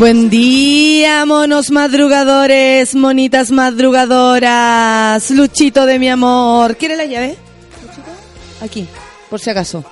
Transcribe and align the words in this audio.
Buen 0.00 0.30
día, 0.30 1.26
monos 1.26 1.70
madrugadores, 1.70 2.94
monitas 2.94 3.50
madrugadoras, 3.50 5.30
Luchito 5.30 5.84
de 5.84 5.98
mi 5.98 6.08
amor. 6.08 6.78
¿Quiere 6.78 6.96
la 6.96 7.04
llave? 7.04 7.36
Luchito? 7.82 8.10
Aquí, 8.62 8.88
por 9.28 9.40
si 9.40 9.50
acaso. 9.50 9.84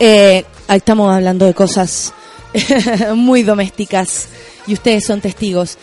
Eh, 0.00 0.44
ahí 0.66 0.78
estamos 0.78 1.14
hablando 1.14 1.46
de 1.46 1.54
cosas 1.54 2.12
muy 3.14 3.44
domésticas 3.44 4.26
y 4.66 4.72
ustedes 4.72 5.06
son 5.06 5.20
testigos. 5.20 5.78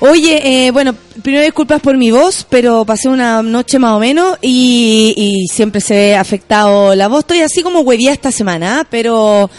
Oye, 0.00 0.68
eh, 0.68 0.70
bueno, 0.70 0.94
primero 1.22 1.44
disculpas 1.44 1.82
por 1.82 1.98
mi 1.98 2.10
voz, 2.10 2.46
pero 2.48 2.86
pasé 2.86 3.10
una 3.10 3.42
noche 3.42 3.78
más 3.78 3.92
o 3.92 3.98
menos 3.98 4.38
y, 4.40 5.12
y 5.14 5.48
siempre 5.54 5.82
se 5.82 5.94
ve 5.94 6.16
afectado 6.16 6.94
la 6.94 7.08
voz. 7.08 7.18
Estoy 7.18 7.40
así 7.40 7.62
como 7.62 7.80
huevía 7.80 8.14
esta 8.14 8.32
semana, 8.32 8.86
pero, 8.88 9.50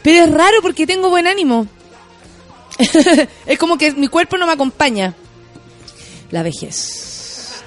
pero 0.00 0.24
es 0.24 0.30
raro 0.30 0.62
porque 0.62 0.86
tengo 0.86 1.10
buen 1.10 1.26
ánimo. 1.26 1.66
es 3.46 3.58
como 3.58 3.76
que 3.76 3.92
mi 3.92 4.08
cuerpo 4.08 4.36
no 4.36 4.46
me 4.46 4.52
acompaña. 4.52 5.14
La 6.30 6.42
vejez. 6.42 7.62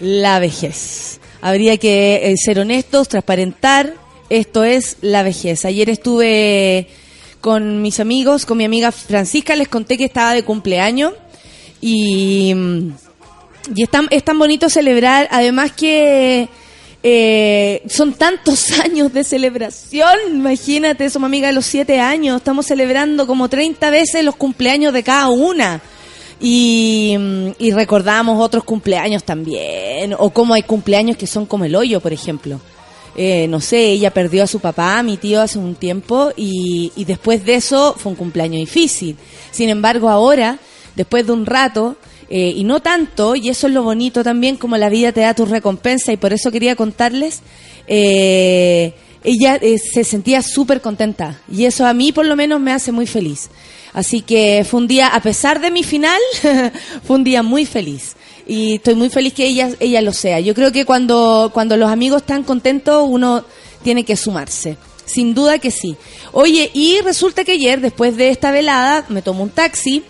La 0.00 0.38
vejez. 0.38 1.20
Habría 1.40 1.76
que 1.76 2.30
eh, 2.30 2.34
ser 2.36 2.58
honestos, 2.58 3.08
transparentar. 3.08 3.94
Esto 4.28 4.64
es 4.64 4.96
la 5.00 5.22
vejez. 5.22 5.64
Ayer 5.64 5.88
estuve 5.88 6.88
con 7.40 7.82
mis 7.82 8.00
amigos, 8.00 8.46
con 8.46 8.58
mi 8.58 8.64
amiga 8.64 8.92
Francisca, 8.92 9.54
les 9.54 9.68
conté 9.68 9.96
que 9.96 10.04
estaba 10.04 10.34
de 10.34 10.42
cumpleaños 10.42 11.12
y, 11.80 12.52
mm, 12.54 12.90
y 13.76 13.82
es, 13.82 13.90
tan, 13.90 14.08
es 14.10 14.24
tan 14.24 14.38
bonito 14.38 14.68
celebrar, 14.68 15.28
además 15.30 15.72
que 15.72 16.48
eh, 17.02 17.82
son 17.88 18.14
tantos 18.14 18.72
años 18.84 19.12
de 19.12 19.24
celebración, 19.24 20.16
imagínate, 20.30 21.08
somos 21.10 21.28
amigas 21.28 21.50
de 21.50 21.54
los 21.54 21.66
siete 21.66 22.00
años, 22.00 22.38
estamos 22.38 22.66
celebrando 22.66 23.26
como 23.26 23.48
30 23.48 23.90
veces 23.90 24.24
los 24.24 24.36
cumpleaños 24.36 24.92
de 24.92 25.02
cada 25.02 25.28
una. 25.28 25.80
Y, 26.40 27.16
mm, 27.18 27.48
y 27.58 27.72
recordamos 27.72 28.40
otros 28.40 28.62
cumpleaños 28.62 29.24
también, 29.24 30.14
o 30.16 30.30
como 30.30 30.54
hay 30.54 30.62
cumpleaños 30.62 31.16
que 31.16 31.26
son 31.26 31.46
como 31.46 31.64
el 31.64 31.74
hoyo, 31.74 32.00
por 32.00 32.12
ejemplo. 32.12 32.60
Eh, 33.16 33.48
no 33.48 33.60
sé, 33.60 33.86
ella 33.86 34.12
perdió 34.12 34.44
a 34.44 34.46
su 34.46 34.60
papá, 34.60 34.98
a 34.98 35.02
mi 35.02 35.16
tío, 35.16 35.40
hace 35.40 35.58
un 35.58 35.74
tiempo, 35.74 36.30
y, 36.36 36.92
y 36.94 37.04
después 37.04 37.44
de 37.44 37.56
eso 37.56 37.96
fue 37.98 38.12
un 38.12 38.16
cumpleaños 38.16 38.60
difícil. 38.60 39.16
Sin 39.50 39.68
embargo, 39.68 40.08
ahora, 40.08 40.58
después 40.94 41.26
de 41.26 41.32
un 41.32 41.44
rato, 41.44 41.96
eh, 42.30 42.52
y 42.54 42.64
no 42.64 42.80
tanto, 42.80 43.36
y 43.36 43.48
eso 43.48 43.68
es 43.68 43.72
lo 43.72 43.82
bonito 43.82 44.22
también, 44.22 44.56
como 44.56 44.76
la 44.76 44.90
vida 44.90 45.12
te 45.12 45.20
da 45.20 45.34
tu 45.34 45.46
recompensa, 45.46 46.12
y 46.12 46.16
por 46.18 46.32
eso 46.32 46.50
quería 46.50 46.76
contarles, 46.76 47.40
eh, 47.86 48.92
ella 49.24 49.56
eh, 49.56 49.78
se 49.78 50.04
sentía 50.04 50.42
súper 50.42 50.80
contenta, 50.80 51.40
y 51.50 51.64
eso 51.64 51.86
a 51.86 51.94
mí 51.94 52.12
por 52.12 52.26
lo 52.26 52.36
menos 52.36 52.60
me 52.60 52.72
hace 52.72 52.92
muy 52.92 53.06
feliz. 53.06 53.48
Así 53.94 54.20
que 54.20 54.64
fue 54.68 54.80
un 54.80 54.86
día, 54.86 55.08
a 55.08 55.22
pesar 55.22 55.60
de 55.60 55.70
mi 55.70 55.82
final, 55.82 56.20
fue 57.04 57.16
un 57.16 57.24
día 57.24 57.42
muy 57.42 57.64
feliz. 57.64 58.16
Y 58.46 58.76
estoy 58.76 58.94
muy 58.94 59.10
feliz 59.10 59.32
que 59.32 59.46
ella, 59.46 59.70
ella 59.80 60.02
lo 60.02 60.12
sea. 60.12 60.40
Yo 60.40 60.54
creo 60.54 60.70
que 60.72 60.84
cuando, 60.84 61.50
cuando 61.52 61.76
los 61.76 61.90
amigos 61.90 62.22
están 62.22 62.44
contentos, 62.44 63.06
uno 63.08 63.44
tiene 63.82 64.04
que 64.04 64.16
sumarse. 64.16 64.76
Sin 65.04 65.34
duda 65.34 65.58
que 65.58 65.70
sí. 65.70 65.96
Oye, 66.32 66.70
y 66.74 67.00
resulta 67.00 67.44
que 67.44 67.52
ayer, 67.52 67.80
después 67.80 68.16
de 68.16 68.28
esta 68.28 68.50
velada, 68.50 69.04
me 69.08 69.22
tomo 69.22 69.42
un 69.42 69.50
taxi. 69.50 70.02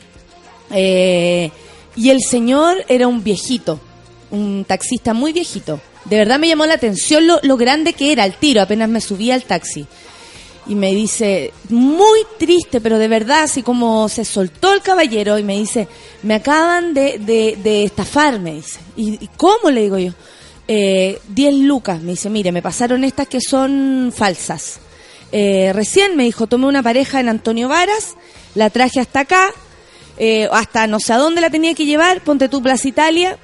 Y 1.98 2.10
el 2.10 2.20
señor 2.22 2.84
era 2.88 3.08
un 3.08 3.24
viejito, 3.24 3.80
un 4.30 4.64
taxista 4.64 5.14
muy 5.14 5.32
viejito. 5.32 5.80
De 6.04 6.16
verdad 6.16 6.38
me 6.38 6.46
llamó 6.46 6.64
la 6.64 6.74
atención 6.74 7.26
lo, 7.26 7.40
lo 7.42 7.56
grande 7.56 7.92
que 7.92 8.12
era 8.12 8.24
el 8.24 8.34
tiro, 8.34 8.62
apenas 8.62 8.88
me 8.88 9.00
subí 9.00 9.32
al 9.32 9.42
taxi. 9.42 9.84
Y 10.68 10.76
me 10.76 10.94
dice, 10.94 11.52
muy 11.70 12.20
triste, 12.38 12.80
pero 12.80 12.98
de 12.98 13.08
verdad, 13.08 13.42
así 13.42 13.62
como 13.62 14.08
se 14.08 14.24
soltó 14.24 14.72
el 14.74 14.80
caballero 14.80 15.38
y 15.38 15.42
me 15.42 15.58
dice, 15.58 15.88
me 16.22 16.34
acaban 16.34 16.94
de, 16.94 17.18
de, 17.18 17.58
de 17.60 17.84
estafar, 17.84 18.38
me 18.38 18.54
dice. 18.54 18.78
¿Y, 18.96 19.24
y 19.24 19.28
cómo? 19.36 19.70
Le 19.70 19.82
digo 19.82 19.98
yo. 19.98 20.12
Eh, 20.68 21.18
10 21.28 21.54
lucas, 21.54 22.00
me 22.00 22.12
dice, 22.12 22.30
mire, 22.30 22.52
me 22.52 22.62
pasaron 22.62 23.02
estas 23.02 23.26
que 23.26 23.40
son 23.40 24.12
falsas. 24.14 24.78
Eh, 25.32 25.72
recién 25.74 26.16
me 26.16 26.24
dijo, 26.24 26.46
tomé 26.46 26.66
una 26.66 26.82
pareja 26.82 27.18
en 27.18 27.28
Antonio 27.28 27.68
Varas, 27.68 28.14
la 28.54 28.70
traje 28.70 29.00
hasta 29.00 29.20
acá, 29.20 29.50
eh, 30.18 30.48
hasta 30.52 30.86
no 30.86 31.00
sé 31.00 31.12
a 31.12 31.18
dónde 31.18 31.40
la 31.40 31.50
tenía 31.50 31.74
que 31.74 31.86
llevar, 31.86 32.20
ponte 32.22 32.48
tu 32.48 32.60
Plaza 32.62 32.88
Italia, 32.88 33.38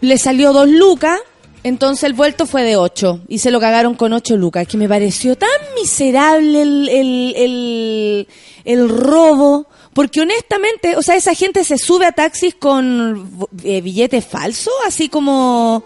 le 0.00 0.18
salió 0.18 0.52
dos 0.52 0.68
lucas, 0.68 1.18
entonces 1.62 2.04
el 2.04 2.14
vuelto 2.14 2.46
fue 2.46 2.62
de 2.62 2.76
ocho. 2.76 3.20
Y 3.28 3.38
se 3.38 3.50
lo 3.50 3.60
cagaron 3.60 3.94
con 3.94 4.12
ocho 4.12 4.36
lucas, 4.36 4.66
que 4.66 4.76
me 4.76 4.88
pareció 4.88 5.36
tan 5.36 5.50
miserable 5.74 6.62
el, 6.62 6.88
el, 6.88 7.34
el, 7.36 8.28
el 8.64 8.88
robo, 8.88 9.66
porque 9.92 10.22
honestamente, 10.22 10.96
o 10.96 11.02
sea, 11.02 11.16
esa 11.16 11.34
gente 11.34 11.62
se 11.64 11.76
sube 11.76 12.06
a 12.06 12.12
taxis 12.12 12.54
con 12.54 13.48
eh, 13.62 13.80
billetes 13.82 14.24
falsos, 14.24 14.72
así 14.86 15.08
como... 15.08 15.82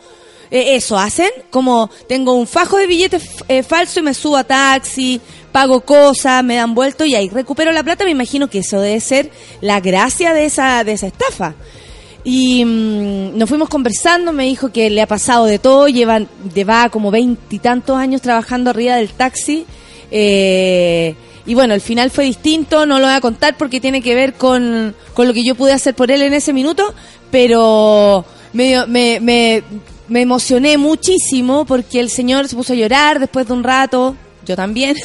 eh, 0.51 0.77
eso 0.77 0.97
hacen, 0.97 1.31
como 1.51 1.91
tengo 2.07 2.35
un 2.35 2.47
fajo 2.47 2.77
de 2.77 2.87
billetes 2.87 3.23
eh, 3.49 3.63
falso 3.65 3.99
y 3.99 4.03
me 4.05 4.15
subo 4.15 4.37
a 4.37 4.45
taxi, 4.45 5.21
pago 5.55 5.83
cosas, 5.83 6.43
me 6.43 6.57
dan 6.57 6.75
vuelto 6.75 7.05
y 7.05 7.15
ahí 7.15 7.29
recupero 7.29 7.71
la 7.71 7.85
plata, 7.85 8.05
me 8.05 8.11
imagino 8.11 8.51
que 8.51 8.59
eso 8.59 8.81
debe 8.81 8.99
ser 8.99 9.31
la 9.61 9.79
gracia 9.79 10.35
de 10.35 10.47
esa, 10.47 10.83
de 10.83 10.95
esa 10.95 11.07
estafa. 11.07 11.55
Y 12.25 12.65
mm, 12.65 13.39
nos 13.39 13.49
fuimos 13.49 13.69
conversando, 13.69 14.33
me 14.33 14.47
dijo 14.47 14.73
que 14.73 14.91
le 14.91 15.01
ha 15.01 15.07
pasado 15.07 15.45
de 15.45 15.61
todo, 15.61 15.87
llevan, 15.87 16.27
lleva 16.53 16.89
como 16.89 17.13
veintitantos 17.13 17.97
años 17.97 18.21
trabajando 18.21 18.71
arriba 18.71 18.97
del 18.97 19.11
taxi. 19.11 19.65
eh, 20.11 21.15
y 21.47 21.55
bueno, 21.55 21.75
el 21.75 21.81
final 21.81 22.11
fue 22.11 22.25
distinto, 22.25 22.85
no 22.85 22.99
lo 22.99 23.07
voy 23.07 23.15
a 23.15 23.21
contar 23.21 23.57
porque 23.57 23.81
tiene 23.81 24.03
que 24.03 24.17
ver 24.17 24.33
con, 24.33 24.93
con 25.13 25.29
lo 25.29 25.35
que 25.35 25.45
yo 25.45 25.55
pude 25.55 25.71
hacer 25.73 25.95
por 25.95 26.11
él 26.11 26.23
en 26.23 26.35
ese 26.35 26.53
minuto, 26.53 26.93
pero 27.31 28.25
me, 28.53 28.87
me, 28.89 29.63
me 30.09 30.21
emocioné 30.21 30.79
muchísimo 30.79 31.65
porque 31.65 32.01
el 32.01 32.11
señor 32.11 32.49
se 32.49 32.57
puso 32.57 32.73
a 32.73 32.77
llorar 32.77 33.21
después 33.21 33.47
de 33.47 33.53
un 33.53 33.63
rato, 33.63 34.17
yo 34.45 34.57
también. 34.57 34.97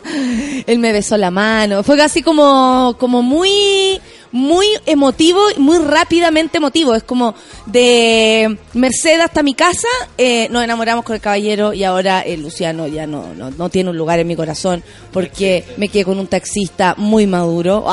Él 0.66 0.78
me 0.78 0.92
besó 0.92 1.16
la 1.16 1.30
mano. 1.30 1.82
Fue 1.82 2.00
así 2.02 2.22
como, 2.22 2.96
como 2.98 3.22
muy, 3.22 4.00
muy 4.32 4.66
emotivo, 4.86 5.40
muy 5.56 5.78
rápidamente 5.78 6.58
emotivo. 6.58 6.94
Es 6.94 7.02
como 7.02 7.34
de 7.66 8.58
Mercedes 8.74 9.20
hasta 9.20 9.42
mi 9.42 9.54
casa, 9.54 9.88
eh, 10.16 10.48
nos 10.50 10.62
enamoramos 10.62 11.04
con 11.04 11.14
el 11.14 11.20
caballero 11.20 11.72
y 11.72 11.84
ahora 11.84 12.20
el 12.20 12.42
Luciano 12.42 12.86
ya 12.86 13.06
no, 13.06 13.34
no, 13.34 13.50
no 13.50 13.68
tiene 13.68 13.90
un 13.90 13.96
lugar 13.96 14.18
en 14.18 14.26
mi 14.26 14.36
corazón 14.36 14.82
porque 15.12 15.64
me 15.76 15.88
quedé 15.88 16.04
con 16.04 16.18
un 16.18 16.26
taxista 16.26 16.94
muy 16.96 17.26
maduro. 17.26 17.86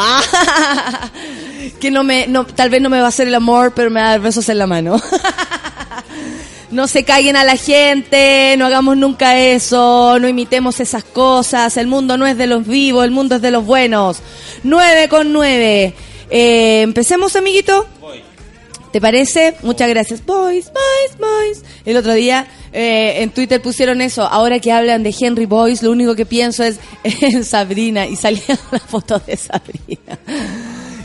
que 1.79 1.91
no 1.91 2.03
me, 2.03 2.27
no, 2.27 2.45
tal 2.45 2.69
vez 2.69 2.81
no 2.81 2.89
me 2.89 2.99
va 2.99 3.05
a 3.05 3.09
hacer 3.09 3.27
el 3.27 3.35
amor, 3.35 3.73
pero 3.75 3.89
me 3.89 4.01
va 4.01 4.07
a 4.07 4.11
dar 4.11 4.21
besos 4.21 4.47
en 4.49 4.57
la 4.57 4.67
mano. 4.67 5.01
no 6.71 6.87
se 6.87 7.03
caguen 7.03 7.35
a 7.35 7.43
la 7.43 7.57
gente, 7.57 8.55
no 8.57 8.65
hagamos 8.65 8.97
nunca 8.97 9.39
eso, 9.39 10.17
no 10.19 10.27
imitemos 10.27 10.79
esas 10.79 11.03
cosas, 11.03 11.77
el 11.77 11.87
mundo 11.87 12.17
no 12.17 12.27
es 12.27 12.37
de 12.37 12.47
los 12.47 12.65
vivos, 12.65 13.05
el 13.05 13.11
mundo 13.11 13.35
es 13.35 13.41
de 13.41 13.51
los 13.51 13.65
buenos. 13.65 14.21
9 14.63 15.07
con 15.09 15.31
9. 15.33 15.93
Eh, 16.29 16.81
Empecemos, 16.81 17.35
amiguito. 17.35 17.87
¿Te 18.95 19.01
parece? 19.01 19.55
Muchas 19.61 19.89
gracias. 19.89 20.25
Boys, 20.25 20.71
boys, 20.71 21.17
boys. 21.19 21.63
El 21.83 21.97
otro 21.97 22.13
día 22.13 22.47
eh, 22.71 23.23
en 23.23 23.29
Twitter 23.29 23.61
pusieron 23.61 23.99
eso. 23.99 24.23
Ahora 24.23 24.59
que 24.59 24.71
hablan 24.71 25.03
de 25.03 25.13
Henry 25.19 25.45
Boyce, 25.45 25.83
lo 25.83 25.91
único 25.91 26.15
que 26.15 26.25
pienso 26.25 26.63
es 26.63 26.79
en 27.03 27.43
Sabrina. 27.43 28.07
Y 28.07 28.15
salía 28.15 28.57
la 28.71 28.79
foto 28.79 29.19
de 29.19 29.35
Sabrina. 29.35 30.17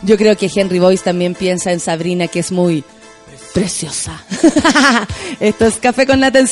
Yo 0.05 0.17
creo 0.17 0.37
que 0.37 0.49
Henry 0.55 0.79
Boyce 0.79 1.03
también 1.03 1.35
piensa 1.35 1.73
en 1.73 1.81
Sabrina, 1.81 2.29
que 2.29 2.39
es 2.39 2.53
muy 2.53 2.85
preciosa. 3.52 4.25
Esto 5.41 5.67
es 5.67 5.76
Café 5.76 6.06
con 6.06 6.20
Nata 6.20 6.38
en 6.38 6.49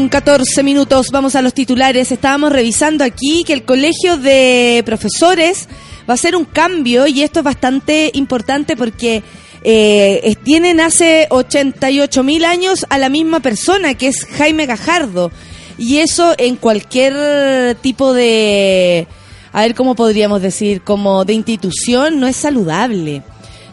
con 0.00 0.08
14 0.08 0.62
minutos, 0.62 1.08
vamos 1.12 1.34
a 1.34 1.42
los 1.42 1.52
titulares. 1.52 2.10
Estábamos 2.10 2.52
revisando 2.52 3.04
aquí 3.04 3.44
que 3.44 3.52
el 3.52 3.64
colegio 3.64 4.16
de 4.16 4.82
profesores 4.86 5.68
va 6.08 6.12
a 6.12 6.14
hacer 6.14 6.34
un 6.34 6.46
cambio 6.46 7.06
y 7.06 7.20
esto 7.20 7.40
es 7.40 7.44
bastante 7.44 8.10
importante 8.14 8.78
porque 8.78 9.22
eh, 9.62 10.36
tienen 10.42 10.80
hace 10.80 11.26
88 11.28 12.22
mil 12.22 12.46
años 12.46 12.86
a 12.88 12.96
la 12.96 13.10
misma 13.10 13.40
persona 13.40 13.92
que 13.92 14.08
es 14.08 14.24
Jaime 14.24 14.64
Gajardo 14.64 15.32
y 15.76 15.98
eso 15.98 16.34
en 16.38 16.56
cualquier 16.56 17.74
tipo 17.82 18.14
de, 18.14 19.06
a 19.52 19.60
ver 19.60 19.74
cómo 19.74 19.94
podríamos 19.96 20.40
decir, 20.40 20.80
como 20.80 21.26
de 21.26 21.34
institución 21.34 22.18
no 22.20 22.26
es 22.26 22.36
saludable. 22.36 23.22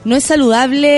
No 0.04 0.16
es 0.16 0.26
saludable, 0.26 0.90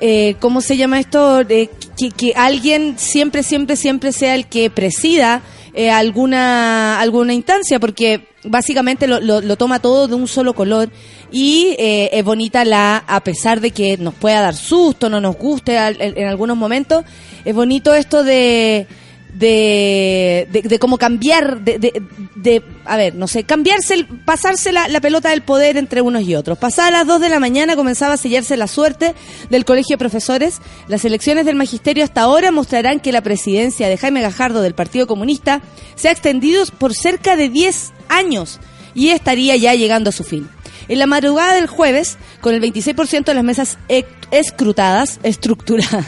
eh, 0.00 0.36
¿cómo 0.38 0.60
se 0.60 0.76
llama 0.76 1.00
esto? 1.00 1.40
Eh, 1.48 1.70
que, 1.98 2.10
que 2.10 2.32
alguien 2.36 2.94
siempre, 2.98 3.42
siempre, 3.42 3.76
siempre 3.76 4.12
sea 4.12 4.34
el 4.34 4.46
que 4.46 4.70
presida 4.70 5.42
eh, 5.74 5.90
alguna, 5.90 7.00
alguna 7.00 7.34
instancia, 7.34 7.78
porque 7.80 8.28
básicamente 8.44 9.06
lo, 9.06 9.20
lo, 9.20 9.56
toma 9.56 9.80
todo 9.80 10.08
de 10.08 10.14
un 10.14 10.28
solo 10.28 10.54
color. 10.54 10.88
Y 11.30 11.74
eh, 11.78 12.10
es 12.12 12.24
bonita 12.24 12.64
la, 12.64 13.04
a 13.06 13.22
pesar 13.22 13.60
de 13.60 13.70
que 13.72 13.96
nos 13.98 14.14
pueda 14.14 14.40
dar 14.40 14.54
susto, 14.54 15.10
no 15.10 15.20
nos 15.20 15.36
guste 15.36 15.76
al- 15.78 16.00
en 16.00 16.26
algunos 16.26 16.56
momentos, 16.56 17.04
es 17.44 17.54
bonito 17.54 17.94
esto 17.94 18.24
de 18.24 18.86
de, 19.34 20.48
de, 20.50 20.78
cómo 20.78 20.98
cambiar, 20.98 21.60
de, 21.60 21.78
de, 21.78 22.02
de- 22.34 22.62
a 22.84 22.96
ver, 22.96 23.14
no 23.14 23.28
sé, 23.28 23.44
cambiarse, 23.44 23.94
el- 23.94 24.06
pasarse 24.06 24.72
la, 24.72 24.88
la 24.88 25.00
pelota 25.00 25.30
del 25.30 25.42
poder 25.42 25.76
entre 25.76 26.00
unos 26.02 26.22
y 26.22 26.34
otros. 26.34 26.58
Pasadas 26.58 26.92
las 26.92 27.06
2 27.06 27.20
de 27.20 27.28
la 27.28 27.38
mañana 27.40 27.76
comenzaba 27.76 28.14
a 28.14 28.16
sellarse 28.16 28.56
la 28.56 28.66
suerte 28.66 29.14
del 29.50 29.64
Colegio 29.64 29.94
de 29.94 29.98
Profesores. 29.98 30.60
Las 30.88 31.04
elecciones 31.04 31.46
del 31.46 31.56
Magisterio 31.56 32.04
hasta 32.04 32.22
ahora 32.22 32.50
mostrarán 32.50 33.00
que 33.00 33.12
la 33.12 33.20
presidencia 33.22 33.88
de 33.88 33.96
Jaime 33.96 34.22
Gajardo 34.22 34.62
del 34.62 34.74
Partido 34.74 35.06
Comunista 35.06 35.60
se 35.94 36.08
ha 36.08 36.12
extendido 36.12 36.64
por 36.78 36.94
cerca 36.94 37.36
de 37.36 37.48
10 37.48 37.92
años 38.08 38.58
y 38.94 39.10
estaría 39.10 39.54
ya 39.56 39.74
llegando 39.74 40.10
a 40.10 40.12
su 40.12 40.24
fin. 40.24 40.48
En 40.88 40.98
la 40.98 41.06
madrugada 41.06 41.52
del 41.54 41.66
jueves, 41.66 42.16
con 42.40 42.54
el 42.54 42.62
26% 42.62 43.24
de 43.24 43.34
las 43.34 43.44
mesas 43.44 43.76
ec- 43.88 44.06
escrutadas, 44.30 45.20
estructuradas. 45.22 46.06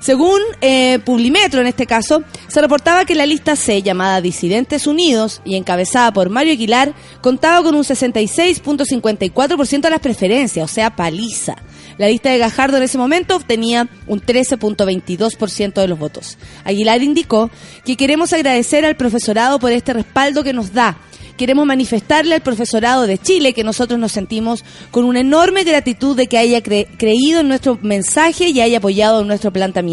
Según 0.00 0.40
eh, 0.60 0.98
Publimetro, 1.04 1.60
en 1.60 1.66
este 1.66 1.86
caso, 1.86 2.22
se 2.48 2.60
reportaba 2.60 3.04
que 3.04 3.14
la 3.14 3.26
lista 3.26 3.56
C, 3.56 3.82
llamada 3.82 4.20
Disidentes 4.20 4.86
Unidos 4.86 5.40
y 5.44 5.56
encabezada 5.56 6.12
por 6.12 6.30
Mario 6.30 6.52
Aguilar, 6.52 6.94
contaba 7.20 7.62
con 7.62 7.74
un 7.74 7.82
66.54% 7.84 9.80
de 9.80 9.90
las 9.90 10.00
preferencias, 10.00 10.70
o 10.70 10.72
sea, 10.72 10.94
paliza. 10.94 11.56
La 11.98 12.08
lista 12.08 12.30
de 12.30 12.38
Gajardo 12.38 12.76
en 12.76 12.82
ese 12.82 12.98
momento 12.98 13.36
obtenía 13.36 13.88
un 14.06 14.20
13.22% 14.20 15.72
de 15.80 15.88
los 15.88 15.98
votos. 15.98 16.36
Aguilar 16.64 17.02
indicó 17.02 17.50
que 17.84 17.96
queremos 17.96 18.32
agradecer 18.32 18.84
al 18.84 18.96
profesorado 18.96 19.58
por 19.58 19.72
este 19.72 19.92
respaldo 19.92 20.44
que 20.44 20.52
nos 20.52 20.72
da 20.72 20.98
queremos 21.36 21.66
manifestarle 21.66 22.34
al 22.34 22.40
profesorado 22.40 23.06
de 23.06 23.18
Chile 23.18 23.52
que 23.52 23.62
nosotros 23.62 24.00
nos 24.00 24.12
sentimos 24.12 24.64
con 24.90 25.04
una 25.04 25.20
enorme 25.20 25.64
gratitud 25.64 26.16
de 26.16 26.28
que 26.28 26.38
haya 26.38 26.60
cre- 26.62 26.86
creído 26.96 27.40
en 27.40 27.48
nuestro 27.48 27.78
mensaje 27.82 28.48
y 28.48 28.62
haya 28.62 28.78
apoyado 28.78 29.22
nuestro 29.22 29.52
planteamiento. 29.52 29.85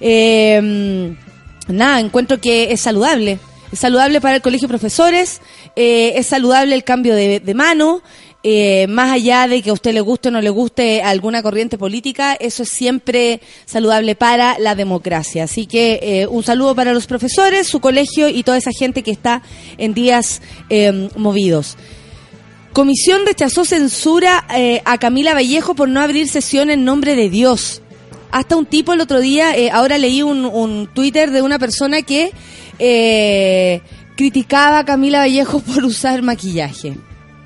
Eh, 0.00 1.14
nada, 1.68 2.00
encuentro 2.00 2.40
que 2.40 2.72
es 2.72 2.80
saludable. 2.80 3.38
Es 3.72 3.80
saludable 3.80 4.20
para 4.20 4.36
el 4.36 4.42
colegio 4.42 4.68
de 4.68 4.72
profesores, 4.72 5.40
eh, 5.74 6.12
es 6.16 6.28
saludable 6.28 6.74
el 6.74 6.84
cambio 6.84 7.14
de, 7.14 7.54
mano, 7.54 8.00
eh, 8.44 8.86
más 8.88 9.10
allá 9.10 9.48
de 9.48 9.60
que 9.60 9.70
a 9.70 9.72
usted 9.72 9.92
le 9.92 10.00
guste 10.00 10.28
o 10.28 10.30
no 10.30 10.40
le 10.40 10.50
guste 10.50 11.02
alguna 11.02 11.42
corriente 11.42 11.76
política, 11.76 12.34
eso 12.34 12.62
es 12.62 12.68
siempre 12.68 13.40
saludable 13.64 14.14
para 14.14 14.56
la 14.60 14.76
democracia. 14.76 15.44
Así 15.44 15.66
que 15.66 15.98
eh, 16.00 16.26
un 16.28 16.44
saludo 16.44 16.76
para 16.76 16.94
los 16.94 17.08
profesores, 17.08 17.66
su 17.66 17.80
colegio 17.80 18.28
y 18.28 18.44
toda 18.44 18.56
esa 18.56 18.70
gente 18.70 19.02
que 19.02 19.10
está 19.10 19.42
en 19.78 19.94
días 19.94 20.42
eh, 20.70 21.08
movidos. 21.16 21.76
Comisión 22.72 23.26
rechazó 23.26 23.64
censura 23.64 24.46
a 24.84 24.98
Camila 24.98 25.32
Vallejo 25.32 25.74
por 25.74 25.88
no 25.88 26.02
abrir 26.02 26.28
sesión 26.28 26.68
en 26.68 26.84
nombre 26.84 27.16
de 27.16 27.30
Dios. 27.30 27.80
Hasta 28.30 28.56
un 28.56 28.66
tipo 28.66 28.92
el 28.92 29.00
otro 29.00 29.20
día, 29.20 29.56
eh, 29.56 29.70
ahora 29.70 29.98
leí 29.98 30.22
un, 30.22 30.88
Twitter 30.92 31.30
de 31.30 31.42
una 31.42 31.58
persona 31.58 32.02
que 32.02 32.32
eh, 32.78 33.80
criticaba 34.16 34.80
a 34.80 34.84
Camila 34.84 35.20
Vallejo 35.20 35.60
por 35.60 35.84
usar 35.84 36.22
maquillaje. 36.22 36.96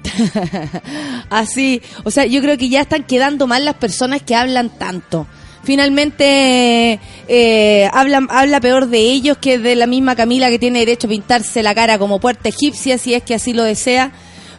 Así, 1.31 1.83
o 2.05 2.11
sea, 2.11 2.27
yo 2.27 2.41
creo 2.41 2.57
que 2.57 2.69
ya 2.69 2.81
están 2.81 3.05
quedando 3.05 3.47
mal 3.47 3.65
las 3.65 3.75
personas 3.75 4.23
que 4.23 4.35
hablan 4.35 4.71
tanto. 4.79 5.27
Finalmente 5.63 6.99
eh, 7.29 7.91
hablan, 7.93 8.29
habla 8.31 8.61
peor 8.61 8.89
de 8.89 8.99
ellos 8.99 9.37
que 9.39 9.59
de 9.59 9.77
la 9.77 9.87
misma 9.87 10.17
Camila 10.17 10.49
que 10.49 10.59
tiene 10.59 10.79
derecho 10.79 11.07
a 11.07 11.11
pintarse 11.11 11.63
la 11.63 11.75
cara 11.75 11.99
como 11.99 12.19
puerta 12.19 12.49
egipcia 12.49 12.97
si 12.97 13.13
es 13.13 13.23
que 13.23 13.35
así 13.35 13.53
lo 13.53 13.63
desea, 13.63 14.11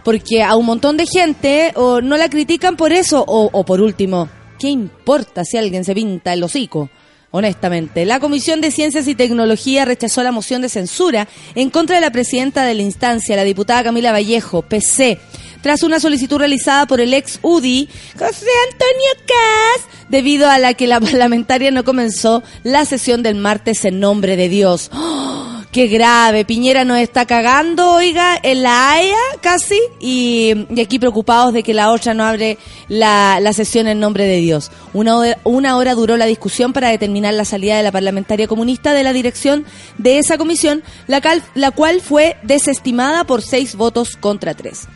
porque 0.03 0.43
a 0.43 0.55
un 0.55 0.67
montón 0.67 0.97
de 0.97 1.07
gente 1.07 1.71
o 1.75 2.01
no 2.01 2.17
la 2.17 2.29
critican 2.29 2.77
por 2.77 2.93
eso 2.93 3.23
o, 3.27 3.49
o 3.51 3.65
por 3.65 3.81
último, 3.81 4.29
¿qué 4.61 4.67
importa 4.69 5.43
si 5.43 5.57
alguien 5.57 5.83
se 5.83 5.95
pinta 5.95 6.33
el 6.33 6.43
hocico? 6.43 6.91
Honestamente, 7.31 8.05
la 8.05 8.19
Comisión 8.19 8.61
de 8.61 8.69
Ciencias 8.69 9.07
y 9.07 9.15
Tecnología 9.15 9.85
rechazó 9.85 10.21
la 10.21 10.31
moción 10.31 10.61
de 10.61 10.69
censura 10.69 11.27
en 11.55 11.71
contra 11.71 11.95
de 11.95 12.01
la 12.01 12.11
presidenta 12.11 12.63
de 12.63 12.75
la 12.75 12.83
instancia, 12.83 13.35
la 13.35 13.43
diputada 13.43 13.85
Camila 13.85 14.11
Vallejo, 14.11 14.61
PC, 14.61 15.17
tras 15.61 15.81
una 15.81 15.99
solicitud 15.99 16.37
realizada 16.37 16.85
por 16.85 17.01
el 17.01 17.13
ex 17.13 17.39
UDI, 17.41 17.89
José 18.13 18.45
Antonio 18.71 19.25
Cas, 19.25 19.87
debido 20.09 20.47
a 20.47 20.59
la 20.59 20.75
que 20.75 20.87
la 20.87 20.99
parlamentaria 21.01 21.71
no 21.71 21.83
comenzó 21.83 22.43
la 22.63 22.85
sesión 22.85 23.23
del 23.23 23.35
martes 23.35 23.83
en 23.85 23.99
nombre 23.99 24.35
de 24.35 24.47
Dios. 24.47 24.91
¡Oh! 24.93 25.50
¡Qué 25.71 25.87
grave! 25.87 26.43
Piñera 26.43 26.83
nos 26.83 26.99
está 26.99 27.25
cagando, 27.25 27.93
oiga, 27.93 28.37
en 28.43 28.61
la 28.61 28.91
Haya 28.91 29.15
casi, 29.39 29.79
y, 30.01 30.53
y 30.69 30.81
aquí 30.81 30.99
preocupados 30.99 31.53
de 31.53 31.63
que 31.63 31.73
la 31.73 31.91
otra 31.91 32.13
no 32.13 32.25
abre 32.25 32.57
la, 32.89 33.39
la 33.39 33.53
sesión 33.53 33.87
en 33.87 34.01
nombre 34.01 34.25
de 34.25 34.37
Dios. 34.37 34.69
Una 34.91 35.17
hora, 35.17 35.37
una 35.45 35.77
hora 35.77 35.95
duró 35.95 36.17
la 36.17 36.25
discusión 36.25 36.73
para 36.73 36.89
determinar 36.89 37.33
la 37.35 37.45
salida 37.45 37.77
de 37.77 37.83
la 37.83 37.91
parlamentaria 37.93 38.49
comunista 38.49 38.93
de 38.93 39.03
la 39.03 39.13
dirección 39.13 39.65
de 39.97 40.19
esa 40.19 40.37
comisión, 40.37 40.83
la, 41.07 41.21
cal- 41.21 41.41
la 41.55 41.71
cual 41.71 42.01
fue 42.01 42.35
desestimada 42.43 43.23
por 43.23 43.41
seis 43.41 43.75
votos 43.75 44.17
contra 44.17 44.53
tres. 44.53 44.89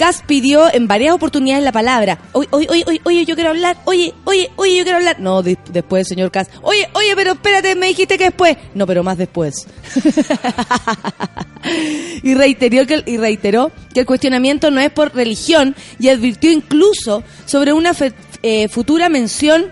Cas 0.00 0.22
pidió 0.26 0.72
en 0.72 0.88
varias 0.88 1.12
oportunidades 1.14 1.62
la 1.62 1.72
palabra. 1.72 2.18
Oye, 2.32 2.48
oye, 2.52 2.68
oye, 2.86 3.00
oye, 3.04 3.26
yo 3.26 3.34
quiero 3.34 3.50
hablar. 3.50 3.76
Oye, 3.84 4.14
oye, 4.24 4.48
oye, 4.56 4.76
yo 4.78 4.82
quiero 4.84 4.96
hablar. 4.96 5.20
No, 5.20 5.42
de- 5.42 5.58
después, 5.70 6.08
señor 6.08 6.30
Cas. 6.30 6.48
Oye, 6.62 6.88
oye, 6.94 7.12
pero 7.14 7.32
espérate, 7.32 7.74
me 7.74 7.88
dijiste 7.88 8.16
que 8.16 8.24
después. 8.24 8.56
No, 8.74 8.86
pero 8.86 9.02
más 9.02 9.18
después. 9.18 9.66
y 12.22 12.32
reiteró 12.34 12.86
que 12.86 13.02
reiteró 13.18 13.70
que 13.92 14.00
el 14.00 14.06
cuestionamiento 14.06 14.70
no 14.70 14.80
es 14.80 14.90
por 14.90 15.14
religión 15.14 15.74
y 15.98 16.08
advirtió 16.08 16.50
incluso 16.50 17.22
sobre 17.44 17.72
una 17.74 17.92
fe- 17.94 18.14
eh, 18.42 18.68
futura 18.68 19.08
mención 19.10 19.66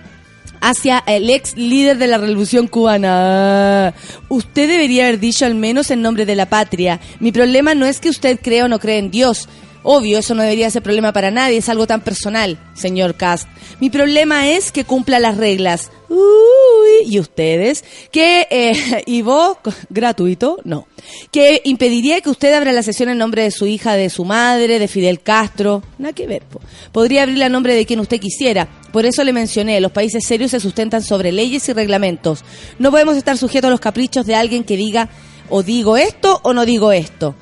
hacia 0.60 1.02
el 1.06 1.30
ex 1.30 1.56
líder 1.56 1.96
de 1.98 2.06
la 2.06 2.18
revolución 2.18 2.66
cubana. 2.66 3.94
Usted 4.28 4.68
debería 4.68 5.04
haber 5.06 5.20
dicho 5.20 5.46
al 5.46 5.54
menos 5.54 5.90
en 5.90 6.02
nombre 6.02 6.26
de 6.26 6.36
la 6.36 6.46
patria. 6.50 7.00
Mi 7.20 7.32
problema 7.32 7.74
no 7.74 7.86
es 7.86 7.98
que 8.00 8.10
usted 8.10 8.38
crea 8.42 8.66
o 8.66 8.68
no 8.68 8.78
cree 8.78 8.98
en 8.98 9.10
Dios. 9.10 9.48
Obvio, 9.82 10.18
eso 10.18 10.34
no 10.34 10.42
debería 10.42 10.70
ser 10.70 10.82
problema 10.82 11.12
para 11.12 11.30
nadie, 11.30 11.58
es 11.58 11.68
algo 11.68 11.86
tan 11.86 12.00
personal, 12.00 12.58
señor 12.74 13.14
Cast. 13.16 13.48
Mi 13.80 13.90
problema 13.90 14.48
es 14.50 14.72
que 14.72 14.84
cumpla 14.84 15.20
las 15.20 15.36
reglas. 15.36 15.90
Uy, 16.08 17.06
¿y 17.06 17.20
ustedes? 17.20 17.84
Que, 18.10 18.46
eh, 18.50 19.02
¿y 19.06 19.22
vos? 19.22 19.58
¿Gratuito? 19.88 20.58
No. 20.64 20.88
Que 21.30 21.60
impediría 21.64 22.20
que 22.20 22.30
usted 22.30 22.52
abra 22.54 22.72
la 22.72 22.82
sesión 22.82 23.08
en 23.08 23.18
nombre 23.18 23.42
de 23.42 23.50
su 23.50 23.66
hija, 23.66 23.94
de 23.94 24.10
su 24.10 24.24
madre, 24.24 24.78
de 24.78 24.88
Fidel 24.88 25.20
Castro. 25.20 25.82
Nada 25.98 26.12
que 26.12 26.26
ver. 26.26 26.42
po. 26.42 26.60
Podría 26.92 27.22
abrirla 27.22 27.46
en 27.46 27.52
nombre 27.52 27.74
de 27.74 27.86
quien 27.86 28.00
usted 28.00 28.20
quisiera. 28.20 28.68
Por 28.92 29.06
eso 29.06 29.22
le 29.22 29.32
mencioné, 29.32 29.80
los 29.80 29.92
países 29.92 30.26
serios 30.26 30.50
se 30.50 30.60
sustentan 30.60 31.02
sobre 31.02 31.30
leyes 31.30 31.68
y 31.68 31.72
reglamentos. 31.72 32.44
No 32.78 32.90
podemos 32.90 33.16
estar 33.16 33.36
sujetos 33.36 33.68
a 33.68 33.70
los 33.70 33.80
caprichos 33.80 34.26
de 34.26 34.34
alguien 34.34 34.64
que 34.64 34.76
diga 34.76 35.08
o 35.50 35.62
digo 35.62 35.96
esto 35.96 36.40
o 36.42 36.52
no 36.52 36.64
digo 36.64 36.92
esto. 36.92 37.34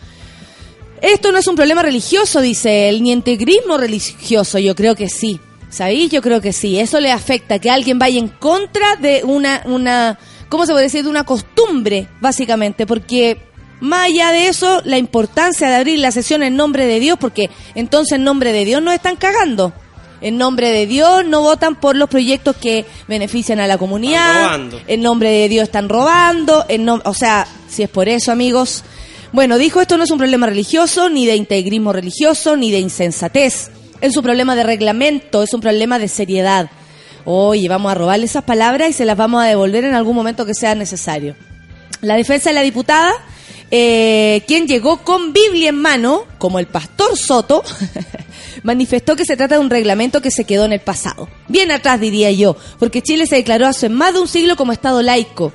Esto 1.03 1.33
no 1.33 1.39
es 1.39 1.47
un 1.47 1.57
problema 1.57 1.83
religioso, 1.83 2.41
dice 2.41 2.89
él, 2.89 3.03
ni 3.03 3.13
integrismo 3.13 3.77
religioso, 3.79 4.59
yo 4.59 4.75
creo 4.75 4.95
que 4.95 5.09
sí. 5.09 5.41
¿Sabéis? 5.69 6.11
Yo 6.11 6.23
creo 6.23 6.41
que 6.41 6.53
sí. 6.53 6.79
Eso 6.79 7.01
le 7.01 7.11
afecta 7.13 7.59
que 7.59 7.71
alguien 7.71 7.99
vaya 7.99 8.19
en 8.19 8.29
contra 8.29 8.97
de 8.97 9.23
una, 9.25 9.63
una, 9.67 10.19
¿cómo 10.49 10.65
se 10.65 10.73
puede 10.73 10.85
decir? 10.85 11.03
De 11.03 11.11
una 11.11 11.25
costumbre, 11.25 12.09
básicamente, 12.21 12.87
porque 12.87 13.39
más 13.81 14.07
allá 14.07 14.31
de 14.31 14.49
eso, 14.49 14.81
la 14.85 14.97
importancia 14.97 15.69
de 15.69 15.75
abrir 15.75 15.99
la 15.99 16.13
sesión 16.13 16.43
en 16.43 16.57
nombre 16.57 16.87
de 16.87 16.99
Dios, 17.01 17.19
porque 17.21 17.51
entonces 17.75 18.13
en 18.13 18.25
nombre 18.25 18.53
de 18.53 18.65
Dios 18.65 18.81
nos 18.81 18.95
están 18.95 19.17
cagando. 19.17 19.73
En 20.23 20.39
nombre 20.39 20.71
de 20.71 20.87
Dios 20.87 21.27
no 21.27 21.43
votan 21.43 21.75
por 21.79 21.95
los 21.95 22.09
proyectos 22.09 22.57
que 22.57 22.87
benefician 23.07 23.61
a 23.61 23.67
la 23.67 23.77
comunidad. 23.77 24.47
En 24.87 25.03
nombre 25.03 25.29
de 25.31 25.49
Dios 25.51 25.65
están 25.65 25.91
robando. 25.91 26.65
En 26.69 26.87
nom- 26.87 27.03
o 27.05 27.13
sea, 27.13 27.47
si 27.69 27.83
es 27.83 27.91
por 27.91 28.09
eso, 28.09 28.33
amigos. 28.33 28.83
Bueno, 29.33 29.59
dijo 29.59 29.81
esto 29.81 29.97
no 29.97 30.05
es 30.05 30.11
un 30.11 30.19
problema 30.19 30.47
religioso, 30.47 31.09
ni 31.09 31.27
de 31.27 31.37
integrismo 31.37 31.93
religioso, 31.93 32.57
ni 32.57 32.71
de 32.71 32.79
insensatez. 32.79 33.71
Es 34.01 34.17
un 34.17 34.23
problema 34.23 34.55
de 34.55 34.63
reglamento, 34.63 35.43
es 35.43 35.53
un 35.55 35.61
problema 35.61 35.99
de 35.99 36.09
seriedad. 36.09 36.71
Oye, 37.25 37.69
vamos 37.69 37.91
a 37.91 37.95
robarle 37.95 38.27
esas 38.27 38.45
palabras 38.45 38.91
y 38.91 38.93
se 38.93 39.05
las 39.05 39.17
vamos 39.17 39.43
a 39.43 39.47
devolver 39.47 39.85
en 39.85 39.95
algún 39.95 40.15
momento 40.15 40.47
que 40.47 40.55
sea 40.55 40.75
necesario. 40.75 41.35
La 42.01 42.15
defensa 42.15 42.51
de 42.51 42.55
la 42.55 42.63
diputada, 42.63 43.13
eh, 43.71 44.45
quien 44.47 44.69
llegó 44.69 44.99
con 44.99 45.33
Biblia 45.33 45.71
en 45.71 45.81
mano, 45.81 46.25
como 46.39 46.61
el 46.61 46.67
pastor 46.67 47.17
Soto, 47.17 47.65
manifestó 48.63 49.17
que 49.17 49.25
se 49.25 49.37
trata 49.37 49.57
de 49.57 49.61
un 49.61 49.71
reglamento 49.71 50.23
que 50.23 50.31
se 50.31 50.45
quedó 50.45 50.67
en 50.67 50.73
el 50.73 50.81
pasado. 50.81 51.29
Bien 51.49 51.73
atrás, 51.73 51.99
diría 52.01 52.31
yo, 52.31 52.57
porque 52.79 53.03
Chile 53.03 53.27
se 53.27 53.37
declaró 53.37 53.67
hace 53.67 53.89
más 53.89 54.15
de 54.15 54.21
un 54.21 54.29
siglo 54.29 54.55
como 54.55 54.73
Estado 54.73 55.03
laico. 55.03 55.53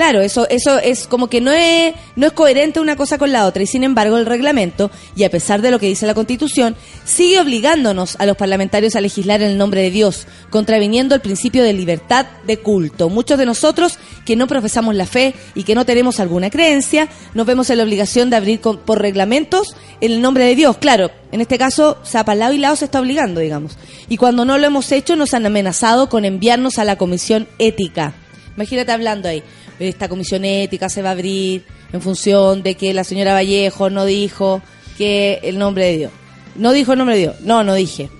Claro, 0.00 0.22
eso, 0.22 0.48
eso 0.48 0.78
es 0.78 1.06
como 1.06 1.28
que 1.28 1.42
no 1.42 1.52
es, 1.52 1.92
no 2.16 2.26
es 2.28 2.32
coherente 2.32 2.80
una 2.80 2.96
cosa 2.96 3.18
con 3.18 3.32
la 3.32 3.44
otra 3.44 3.62
y 3.62 3.66
sin 3.66 3.84
embargo 3.84 4.16
el 4.16 4.24
reglamento, 4.24 4.90
y 5.14 5.24
a 5.24 5.30
pesar 5.30 5.60
de 5.60 5.70
lo 5.70 5.78
que 5.78 5.88
dice 5.88 6.06
la 6.06 6.14
Constitución, 6.14 6.74
sigue 7.04 7.38
obligándonos 7.38 8.16
a 8.18 8.24
los 8.24 8.38
parlamentarios 8.38 8.96
a 8.96 9.02
legislar 9.02 9.42
en 9.42 9.50
el 9.50 9.58
nombre 9.58 9.82
de 9.82 9.90
Dios, 9.90 10.26
contraviniendo 10.48 11.14
el 11.14 11.20
principio 11.20 11.62
de 11.62 11.74
libertad 11.74 12.24
de 12.46 12.56
culto. 12.60 13.10
Muchos 13.10 13.36
de 13.36 13.44
nosotros 13.44 13.98
que 14.24 14.36
no 14.36 14.46
profesamos 14.46 14.94
la 14.94 15.04
fe 15.04 15.34
y 15.54 15.64
que 15.64 15.74
no 15.74 15.84
tenemos 15.84 16.18
alguna 16.18 16.48
creencia, 16.48 17.06
nos 17.34 17.44
vemos 17.46 17.68
en 17.68 17.76
la 17.76 17.84
obligación 17.84 18.30
de 18.30 18.36
abrir 18.36 18.60
con- 18.62 18.78
por 18.78 19.02
reglamentos 19.02 19.76
en 20.00 20.12
el 20.12 20.22
nombre 20.22 20.46
de 20.46 20.54
Dios. 20.54 20.78
Claro, 20.78 21.10
en 21.30 21.42
este 21.42 21.58
caso, 21.58 21.98
o 22.02 22.06
sea, 22.06 22.24
para 22.24 22.36
lado 22.36 22.54
y 22.54 22.58
lado 22.58 22.74
se 22.76 22.86
está 22.86 23.00
obligando, 23.02 23.40
digamos. 23.42 23.76
Y 24.08 24.16
cuando 24.16 24.46
no 24.46 24.56
lo 24.56 24.66
hemos 24.66 24.92
hecho, 24.92 25.14
nos 25.14 25.34
han 25.34 25.44
amenazado 25.44 26.08
con 26.08 26.24
enviarnos 26.24 26.78
a 26.78 26.86
la 26.86 26.96
comisión 26.96 27.46
ética. 27.58 28.14
Imagínate 28.56 28.92
hablando 28.92 29.28
ahí. 29.28 29.42
Esta 29.80 30.08
comisión 30.08 30.44
ética 30.44 30.88
se 30.90 31.00
va 31.00 31.08
a 31.08 31.12
abrir 31.12 31.64
en 31.92 32.02
función 32.02 32.62
de 32.62 32.74
que 32.74 32.92
la 32.92 33.02
señora 33.02 33.32
Vallejo 33.32 33.88
no 33.88 34.04
dijo 34.04 34.60
que 34.98 35.40
el 35.42 35.58
nombre 35.58 35.86
de 35.86 35.96
Dios. 35.96 36.12
No 36.54 36.72
dijo 36.72 36.92
el 36.92 36.98
nombre 36.98 37.16
de 37.16 37.22
Dios. 37.22 37.40
No, 37.40 37.64
no 37.64 37.74
dije. 37.74 38.10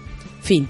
Fin. 0.43 0.69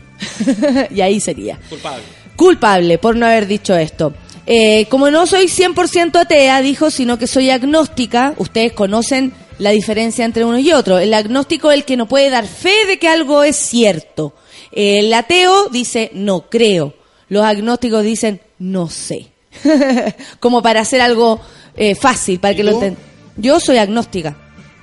y 0.91 1.01
ahí 1.01 1.21
sería. 1.21 1.59
Culpable. 1.69 2.03
Culpable 2.35 2.99
por 2.99 3.15
no 3.15 3.27
haber 3.27 3.47
dicho 3.47 3.77
esto. 3.77 4.13
Eh, 4.47 4.87
como 4.89 5.11
no 5.13 5.27
soy 5.29 5.45
100% 5.45 6.17
atea, 6.17 6.61
dijo, 6.61 6.91
sino 6.91 7.19
que 7.19 7.29
soy 7.29 7.51
agnóstica, 7.51 8.35
ustedes 8.39 8.73
conocen 8.73 9.33
la 9.59 9.71
diferencia 9.71 10.25
entre 10.25 10.45
uno 10.45 10.59
y 10.59 10.73
otro. 10.73 10.99
El 10.99 11.15
agnóstico 11.15 11.71
es 11.71 11.79
el 11.79 11.85
que 11.85 11.97
no 11.97 12.09
puede 12.09 12.31
dar 12.31 12.49
fe 12.49 12.87
de 12.89 12.99
que 12.99 13.07
algo 13.07 13.45
es 13.45 13.55
cierto. 13.55 14.35
El 14.73 15.15
ateo 15.15 15.69
dice, 15.69 16.11
no 16.15 16.51
creo. 16.51 16.95
Los 17.29 17.45
agnósticos 17.45 18.03
dicen, 18.03 18.41
no 18.59 18.89
sé. 18.89 19.29
como 20.41 20.63
para 20.63 20.81
hacer 20.81 21.01
algo 21.01 21.41
eh, 21.77 21.95
fácil, 21.95 22.39
para 22.41 22.53
¿Y 22.53 22.57
que 22.57 22.65
lo 22.65 22.71
tú? 22.73 22.77
entiendan. 22.77 23.03
Yo 23.37 23.61
soy 23.61 23.79
agnóstica. 23.79 24.37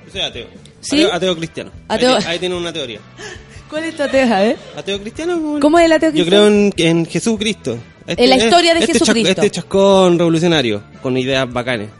Yo 0.06 0.12
soy 0.12 0.20
ateo. 0.22 0.46
¿Sí? 0.80 1.02
Ateo, 1.02 1.14
ateo 1.14 1.36
cristiano. 1.36 1.70
Ateo- 1.88 2.16
Ahí, 2.18 2.24
ahí 2.26 2.38
tiene 2.38 2.54
una 2.54 2.72
teoría. 2.72 3.00
¿Cuál 3.70 3.84
es 3.84 3.96
tu 3.96 4.02
ateo, 4.02 4.26
eh? 4.38 4.56
¿Ateo 4.76 4.98
cristiano? 5.00 5.58
¿Cómo 5.60 5.78
es 5.78 5.84
el 5.86 5.92
ateo 5.92 6.10
Yo 6.10 6.24
cristiano? 6.24 6.46
creo 6.46 6.48
en, 6.86 6.98
en 7.00 7.06
Jesucristo. 7.06 7.78
En 8.06 8.30
la 8.30 8.36
historia 8.36 8.72
de 8.72 8.80
este 8.80 8.94
Jesucristo. 8.94 9.28
este 9.42 9.50
chascón 9.50 10.18
revolucionario, 10.18 10.82
con 11.02 11.16
ideas 11.18 11.52
bacanes. 11.52 11.90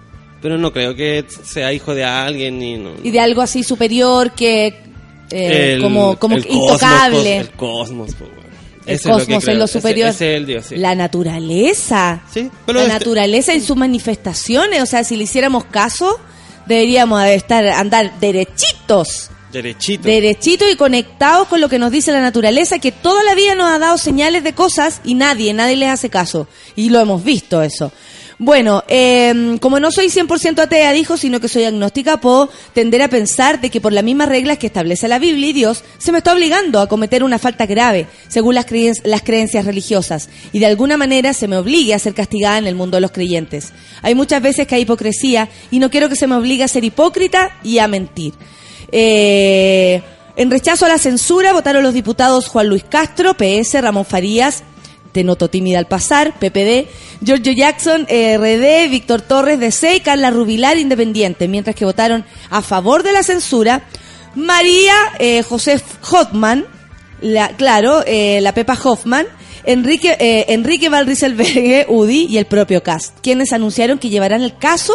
Pero 0.40 0.56
no 0.56 0.72
creo 0.72 0.94
que 0.94 1.26
sea 1.44 1.70
hijo 1.72 1.94
de 1.94 2.04
alguien 2.04 2.58
ni... 2.58 2.78
No. 2.78 2.92
Y 3.02 3.10
de 3.10 3.20
algo 3.20 3.42
así 3.42 3.62
superior 3.62 4.30
que... 4.32 4.68
eh, 5.30 5.72
El- 5.74 5.82
como 5.82 6.16
como 6.18 6.36
el 6.36 6.46
cosmos, 6.46 6.62
intocable. 6.64 7.36
el 7.38 7.50
cosmos, 7.50 8.14
po, 8.14 8.24
El 8.88 8.96
es 8.96 9.04
lo 9.04 9.12
cosmos 9.12 9.48
es 9.48 9.56
lo 9.56 9.66
superior. 9.66 10.08
Ese, 10.10 10.32
es 10.32 10.36
el 10.36 10.46
Dios, 10.46 10.66
sí. 10.66 10.76
La 10.76 10.94
naturaleza. 10.94 12.22
Sí, 12.32 12.50
pero 12.66 12.80
la 12.80 12.86
este- 12.86 12.98
naturaleza 12.98 13.52
en 13.52 13.62
sus 13.62 13.76
manifestaciones. 13.76 14.82
O 14.82 14.86
sea, 14.86 15.04
si 15.04 15.16
le 15.16 15.24
hiciéramos 15.24 15.64
caso, 15.64 16.18
deberíamos 16.66 17.22
de 17.22 17.34
estar 17.34 17.66
andar 17.68 18.18
derechitos. 18.20 19.30
Derechito. 19.52 20.06
Derechitos 20.06 20.68
y 20.70 20.76
conectados 20.76 21.48
con 21.48 21.60
lo 21.60 21.70
que 21.70 21.78
nos 21.78 21.90
dice 21.90 22.12
la 22.12 22.20
naturaleza, 22.20 22.78
que 22.78 22.92
toda 22.92 23.22
la 23.24 23.34
vida 23.34 23.54
nos 23.54 23.70
ha 23.70 23.78
dado 23.78 23.96
señales 23.96 24.44
de 24.44 24.52
cosas 24.52 25.00
y 25.04 25.14
nadie, 25.14 25.54
nadie 25.54 25.76
les 25.76 25.88
hace 25.88 26.10
caso. 26.10 26.48
Y 26.76 26.90
lo 26.90 27.00
hemos 27.00 27.24
visto 27.24 27.62
eso. 27.62 27.90
Bueno, 28.40 28.84
eh, 28.86 29.58
como 29.60 29.80
no 29.80 29.90
soy 29.90 30.06
100% 30.06 30.60
atea, 30.60 30.92
dijo, 30.92 31.16
sino 31.16 31.40
que 31.40 31.48
soy 31.48 31.64
agnóstica, 31.64 32.20
puedo 32.20 32.48
tender 32.72 33.02
a 33.02 33.08
pensar 33.08 33.60
de 33.60 33.68
que 33.68 33.80
por 33.80 33.92
las 33.92 34.04
mismas 34.04 34.28
reglas 34.28 34.58
que 34.58 34.68
establece 34.68 35.08
la 35.08 35.18
Biblia 35.18 35.48
y 35.48 35.52
Dios, 35.52 35.82
se 35.98 36.12
me 36.12 36.18
está 36.18 36.34
obligando 36.34 36.80
a 36.80 36.88
cometer 36.88 37.24
una 37.24 37.40
falta 37.40 37.66
grave, 37.66 38.06
según 38.28 38.54
las, 38.54 38.66
las 39.02 39.22
creencias 39.22 39.64
religiosas, 39.64 40.28
y 40.52 40.60
de 40.60 40.66
alguna 40.66 40.96
manera 40.96 41.32
se 41.32 41.48
me 41.48 41.56
obligue 41.56 41.94
a 41.94 41.98
ser 41.98 42.14
castigada 42.14 42.58
en 42.58 42.68
el 42.68 42.76
mundo 42.76 42.96
de 42.96 43.00
los 43.00 43.10
creyentes. 43.10 43.72
Hay 44.02 44.14
muchas 44.14 44.40
veces 44.40 44.68
que 44.68 44.76
hay 44.76 44.82
hipocresía 44.82 45.48
y 45.72 45.80
no 45.80 45.90
quiero 45.90 46.08
que 46.08 46.14
se 46.14 46.28
me 46.28 46.36
obligue 46.36 46.62
a 46.62 46.68
ser 46.68 46.84
hipócrita 46.84 47.58
y 47.64 47.78
a 47.78 47.88
mentir. 47.88 48.34
Eh, 48.92 50.00
en 50.36 50.50
rechazo 50.52 50.86
a 50.86 50.88
la 50.88 50.98
censura 50.98 51.52
votaron 51.52 51.82
los 51.82 51.92
diputados 51.92 52.46
Juan 52.46 52.68
Luis 52.68 52.84
Castro, 52.88 53.34
PS, 53.34 53.80
Ramón 53.82 54.04
Farías, 54.04 54.62
te 55.12 55.24
noto 55.24 55.48
tímida 55.48 55.78
al 55.78 55.86
pasar, 55.86 56.38
PPD, 56.38 56.88
Giorgio 57.20 57.52
Jackson, 57.52 58.02
RD, 58.02 58.88
Víctor 58.90 59.22
Torres, 59.22 59.60
DC 59.60 59.96
y 59.96 60.00
Carla 60.00 60.30
Rubilar, 60.30 60.78
Independiente, 60.78 61.48
mientras 61.48 61.74
que 61.74 61.84
votaron 61.84 62.24
a 62.50 62.62
favor 62.62 63.02
de 63.02 63.12
la 63.12 63.22
censura 63.22 63.82
María 64.34 64.94
eh, 65.18 65.42
José 65.42 65.80
Hoffman, 66.10 66.66
la, 67.20 67.48
claro, 67.56 68.04
eh, 68.06 68.40
la 68.40 68.54
Pepa 68.54 68.78
Hoffman, 68.82 69.26
Enrique, 69.64 70.16
eh, 70.18 70.46
Enrique 70.48 70.88
Van 70.88 71.06
Rieselberghe, 71.06 71.86
UDI 71.90 72.26
y 72.26 72.38
el 72.38 72.46
propio 72.46 72.82
Cast, 72.82 73.18
quienes 73.20 73.52
anunciaron 73.52 73.98
que 73.98 74.08
llevarán 74.08 74.42
el 74.42 74.56
caso 74.56 74.94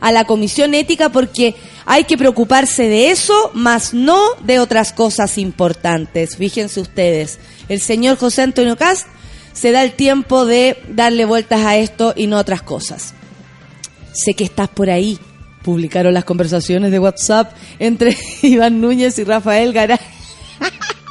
a 0.00 0.12
la 0.12 0.24
Comisión 0.24 0.74
Ética 0.74 1.10
porque 1.10 1.54
hay 1.86 2.04
que 2.04 2.16
preocuparse 2.16 2.88
de 2.88 3.10
eso, 3.10 3.50
más 3.54 3.92
no 3.92 4.18
de 4.44 4.60
otras 4.60 4.92
cosas 4.92 5.38
importantes. 5.38 6.36
Fíjense 6.36 6.80
ustedes, 6.80 7.38
el 7.68 7.80
señor 7.80 8.16
José 8.16 8.42
Antonio 8.42 8.76
Cast 8.76 9.08
se 9.54 9.72
da 9.72 9.82
el 9.82 9.92
tiempo 9.92 10.44
de 10.44 10.76
darle 10.88 11.24
vueltas 11.24 11.64
a 11.64 11.78
esto 11.78 12.12
y 12.14 12.26
no 12.26 12.36
a 12.36 12.40
otras 12.40 12.60
cosas. 12.60 13.14
Sé 14.12 14.34
que 14.34 14.44
estás 14.44 14.68
por 14.68 14.90
ahí. 14.90 15.18
Publicaron 15.62 16.12
las 16.12 16.24
conversaciones 16.24 16.90
de 16.90 16.98
WhatsApp 16.98 17.52
entre 17.78 18.14
Iván 18.42 18.82
Núñez 18.82 19.18
y 19.18 19.24
Rafael 19.24 19.72
Garay. 19.72 19.98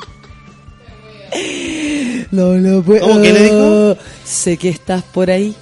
No 2.30 2.56
lo 2.56 2.82
puedo. 2.84 3.08
¿Cómo 3.08 3.22
que 3.22 3.34
le 3.34 3.44
dijo? 3.44 3.98
Sé 4.24 4.58
que 4.58 4.70
estás 4.70 5.04
por 5.04 5.30
ahí. 5.30 5.56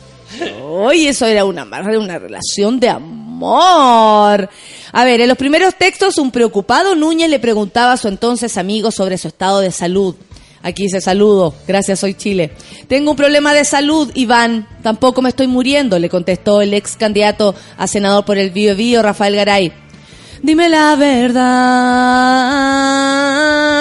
Oye, 0.63 1.09
eso 1.09 1.25
era 1.25 1.43
una, 1.45 1.63
una 1.63 2.19
relación 2.19 2.79
de 2.79 2.89
amor. 2.89 4.49
A 4.93 5.03
ver, 5.03 5.21
en 5.21 5.27
los 5.27 5.37
primeros 5.37 5.75
textos, 5.75 6.17
un 6.17 6.31
preocupado 6.31 6.95
Núñez 6.95 7.29
le 7.29 7.39
preguntaba 7.39 7.93
a 7.93 7.97
su 7.97 8.07
entonces 8.07 8.57
amigo 8.57 8.91
sobre 8.91 9.17
su 9.17 9.27
estado 9.27 9.59
de 9.59 9.71
salud. 9.71 10.15
Aquí 10.63 10.83
dice 10.83 11.01
saludo, 11.01 11.55
gracias, 11.67 11.99
soy 11.99 12.13
Chile. 12.13 12.51
Tengo 12.87 13.11
un 13.11 13.17
problema 13.17 13.53
de 13.53 13.65
salud, 13.65 14.11
Iván. 14.13 14.67
Tampoco 14.83 15.21
me 15.21 15.29
estoy 15.29 15.47
muriendo, 15.47 15.97
le 15.97 16.09
contestó 16.09 16.61
el 16.61 16.73
ex 16.73 16.95
candidato 16.97 17.55
a 17.77 17.87
senador 17.87 18.25
por 18.25 18.37
el 18.37 18.51
Bío 18.51 19.01
Rafael 19.01 19.35
Garay. 19.35 19.73
Dime 20.43 20.69
la 20.69 20.95
verdad, 20.95 21.47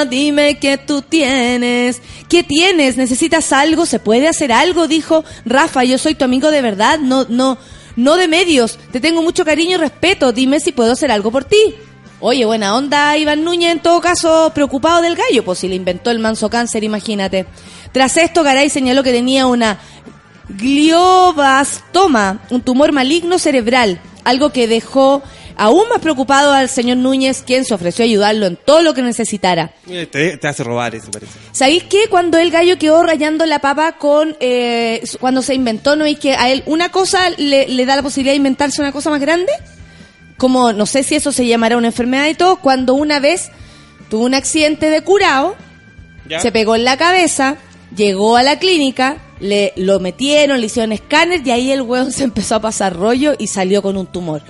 dime 0.07 0.59
qué 0.59 0.77
tú 0.79 1.03
tienes. 1.03 2.03
¿Qué 2.29 2.43
tienes? 2.45 2.97
¿Necesitas 2.97 3.53
algo? 3.53 3.87
¿Se 3.87 3.99
puede 3.99 4.29
hacer 4.29 4.53
algo? 4.53 4.87
Dijo 4.87 5.25
Rafa, 5.45 5.85
yo 5.85 5.99
soy 5.99 6.15
tu 6.15 6.25
amigo 6.25 6.51
de 6.51 6.63
verdad, 6.63 6.99
no, 6.99 7.27
no, 7.29 7.59
no 7.97 8.17
de 8.17 8.29
medios. 8.29 8.79
Te 8.93 9.01
tengo 9.01 9.23
mucho 9.23 9.45
cariño 9.45 9.77
y 9.77 9.81
respeto. 9.81 10.33
Dime 10.33 10.61
si 10.61 10.73
puedo 10.73 10.93
hacer 10.93 11.11
algo 11.11 11.31
por 11.31 11.45
ti. 11.45 11.75
Oye, 12.23 12.45
buena 12.45 12.77
onda, 12.77 13.17
Iván 13.17 13.45
Núñez, 13.45 13.73
en 13.73 13.81
todo 13.81 14.01
caso, 14.03 14.53
preocupado 14.55 15.01
del 15.01 15.17
gallo, 15.17 15.43
pues 15.43 15.59
si 15.61 15.69
le 15.69 15.75
inventó 15.75 16.11
el 16.11 16.19
manso 16.19 16.51
cáncer, 16.51 16.85
imagínate. 16.85 17.47
Tras 17.93 18.17
esto, 18.19 18.43
Garay 18.43 18.69
señaló 18.69 19.03
que 19.03 19.13
tenía 19.13 19.47
una 19.47 19.79
gliobastoma, 20.51 22.41
un 22.51 22.61
tumor 22.61 22.93
maligno 22.93 23.39
cerebral, 23.39 24.01
algo 24.25 24.51
que 24.53 24.69
dejó 24.69 25.23
aún 25.57 25.89
más 25.89 26.01
preocupado 26.01 26.53
al 26.53 26.69
señor 26.69 26.99
Núñez, 26.99 27.43
quien 27.47 27.65
se 27.65 27.73
ofreció 27.73 28.03
a 28.03 28.07
ayudarlo 28.07 28.47
en 28.47 28.57
todo 28.57 28.83
lo 28.83 28.93
que 28.93 29.03
necesitara. 29.03 29.73
Te, 29.87 30.37
te 30.37 30.49
hace 30.49 30.63
robar 30.63 30.95
eso, 30.95 31.11
parece. 31.11 31.33
¿Sabéis 31.53 31.85
qué? 31.85 32.09
Cuando 32.11 32.37
el 32.39 32.51
gallo 32.51 32.79
quedó 32.79 33.03
rayando 33.03 33.47
la 33.47 33.61
papa 33.61 33.93
con... 33.93 34.37
eh, 34.41 35.03
cuando 35.21 35.41
se 35.43 35.55
inventó, 35.55 35.97
¿no 35.97 36.05
veis 36.05 36.19
que 36.19 36.35
a 36.35 36.51
él 36.51 36.63
una 36.67 36.91
cosa 36.91 37.31
le, 37.31 37.67
le 37.69 37.87
da 37.87 37.97
la 37.97 38.03
posibilidad 38.03 38.33
de 38.33 38.39
inventarse 38.39 38.81
una 38.83 38.93
cosa 38.93 39.09
más 39.11 39.21
grande? 39.21 39.53
Como, 40.41 40.73
no 40.73 40.87
sé 40.87 41.03
si 41.03 41.17
eso 41.17 41.33
se 41.33 41.47
llamará 41.47 41.77
una 41.77 41.89
enfermedad 41.89 42.27
y 42.27 42.35
todo, 42.35 42.57
cuando 42.57 42.95
una 42.95 43.21
vez 43.21 43.51
tuvo 44.09 44.25
un 44.25 44.33
accidente 44.33 44.89
de 44.89 45.03
curado, 45.03 45.55
¿Ya? 46.27 46.41
se 46.41 46.51
pegó 46.51 46.77
en 46.77 46.85
la 46.85 46.97
cabeza, 46.97 47.59
llegó 47.95 48.39
a 48.39 48.43
la 48.43 48.59
clínica, 48.59 49.19
le 49.39 49.75
lo 49.77 50.01
metieron, 50.01 50.59
le 50.59 50.67
hicieron 50.69 50.93
escáner 50.93 51.47
y 51.47 51.51
ahí 51.51 51.71
el 51.71 51.83
hueón 51.83 52.11
se 52.19 52.25
empezó 52.25 52.55
a 52.55 52.61
pasar 52.61 52.97
rollo 52.97 53.35
y 53.39 53.49
salió 53.49 53.83
con 53.83 53.99
un 53.99 54.07
tumor. 54.07 54.41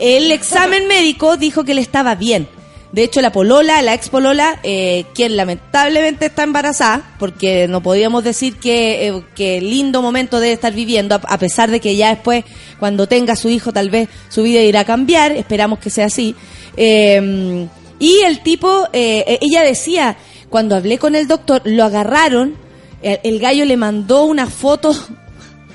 El 0.00 0.32
examen 0.32 0.88
médico 0.88 1.36
dijo 1.36 1.62
que 1.62 1.74
le 1.74 1.80
estaba 1.80 2.16
bien. 2.16 2.48
De 2.92 3.02
hecho, 3.02 3.20
la 3.20 3.32
polola, 3.32 3.82
la 3.82 3.94
ex 3.94 4.08
polola, 4.08 4.60
eh, 4.62 5.04
quien 5.14 5.36
lamentablemente 5.36 6.26
está 6.26 6.44
embarazada, 6.44 7.14
porque 7.18 7.66
no 7.68 7.82
podíamos 7.82 8.22
decir 8.24 8.56
que, 8.56 9.08
eh, 9.08 9.22
que 9.34 9.60
lindo 9.60 10.02
momento 10.02 10.40
debe 10.40 10.52
estar 10.52 10.72
viviendo, 10.72 11.14
a, 11.14 11.38
pesar 11.38 11.70
de 11.70 11.80
que 11.80 11.96
ya 11.96 12.10
después, 12.10 12.44
cuando 12.78 13.06
tenga 13.06 13.36
su 13.36 13.48
hijo, 13.48 13.72
tal 13.72 13.90
vez 13.90 14.08
su 14.28 14.44
vida 14.44 14.60
irá 14.60 14.80
a 14.80 14.84
cambiar, 14.84 15.32
esperamos 15.32 15.78
que 15.78 15.90
sea 15.90 16.06
así. 16.06 16.34
Eh, 16.76 17.66
y 17.98 18.20
el 18.20 18.40
tipo, 18.40 18.86
eh, 18.92 19.38
ella 19.40 19.62
decía, 19.62 20.16
cuando 20.48 20.76
hablé 20.76 20.98
con 20.98 21.14
el 21.14 21.26
doctor, 21.26 21.62
lo 21.64 21.84
agarraron 21.84 22.56
El, 23.02 23.20
el 23.24 23.38
gallo 23.40 23.64
le 23.64 23.76
mandó 23.76 24.24
una 24.24 24.46
foto 24.46 24.94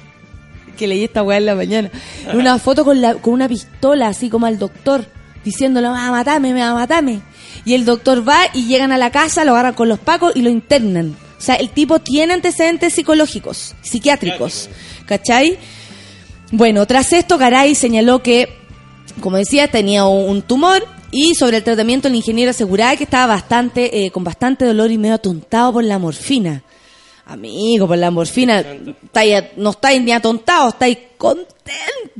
que 0.77 0.87
leí 0.87 1.03
esta 1.03 1.23
weá 1.23 1.37
en 1.37 1.45
la 1.45 1.55
mañana. 1.55 1.91
Una 2.33 2.57
foto 2.57 2.85
con, 2.85 3.01
la, 3.01 3.15
con 3.15 3.33
una 3.33 3.47
pistola, 3.47 4.07
así 4.07 4.29
como 4.29 4.45
al 4.45 4.57
doctor, 4.57 5.05
diciéndole, 5.43 5.87
me 5.87 5.93
va 5.93 6.07
a 6.07 6.11
matarme, 6.11 6.53
me 6.53 6.61
va 6.61 6.69
a 6.69 6.73
matarme. 6.73 7.21
Y 7.65 7.73
el 7.73 7.85
doctor 7.85 8.27
va 8.27 8.39
y 8.53 8.65
llegan 8.67 8.91
a 8.91 8.97
la 8.97 9.11
casa, 9.11 9.45
lo 9.45 9.51
agarran 9.51 9.73
con 9.73 9.89
los 9.89 9.99
pacos 9.99 10.33
y 10.35 10.41
lo 10.41 10.49
internan. 10.49 11.15
O 11.37 11.41
sea, 11.41 11.55
el 11.55 11.69
tipo 11.69 11.99
tiene 11.99 12.33
antecedentes 12.33 12.93
psicológicos, 12.93 13.75
psiquiátricos. 13.81 14.69
¿Cachai? 15.05 15.57
Bueno, 16.51 16.85
tras 16.85 17.13
esto, 17.13 17.37
Garay 17.37 17.75
señaló 17.75 18.21
que, 18.21 18.49
como 19.21 19.37
decía, 19.37 19.69
tenía 19.69 20.05
un 20.05 20.41
tumor 20.41 20.85
y 21.11 21.35
sobre 21.35 21.57
el 21.57 21.63
tratamiento 21.63 22.07
el 22.07 22.15
ingeniero 22.15 22.51
aseguraba 22.51 22.95
que 22.95 23.03
estaba 23.03 23.33
bastante, 23.33 24.05
eh, 24.05 24.11
con 24.11 24.23
bastante 24.23 24.65
dolor 24.65 24.91
y 24.91 24.97
medio 24.97 25.15
atontado 25.15 25.73
por 25.73 25.83
la 25.83 25.99
morfina. 25.99 26.63
Amigo, 27.25 27.87
por 27.87 27.97
la 27.97 28.11
morfina, 28.11 28.59
estáis- 28.61 29.51
no 29.57 29.69
estáis 29.71 30.01
ni 30.01 30.11
atontados, 30.11 30.73
estáis 30.73 30.97
contentos. 31.17 31.77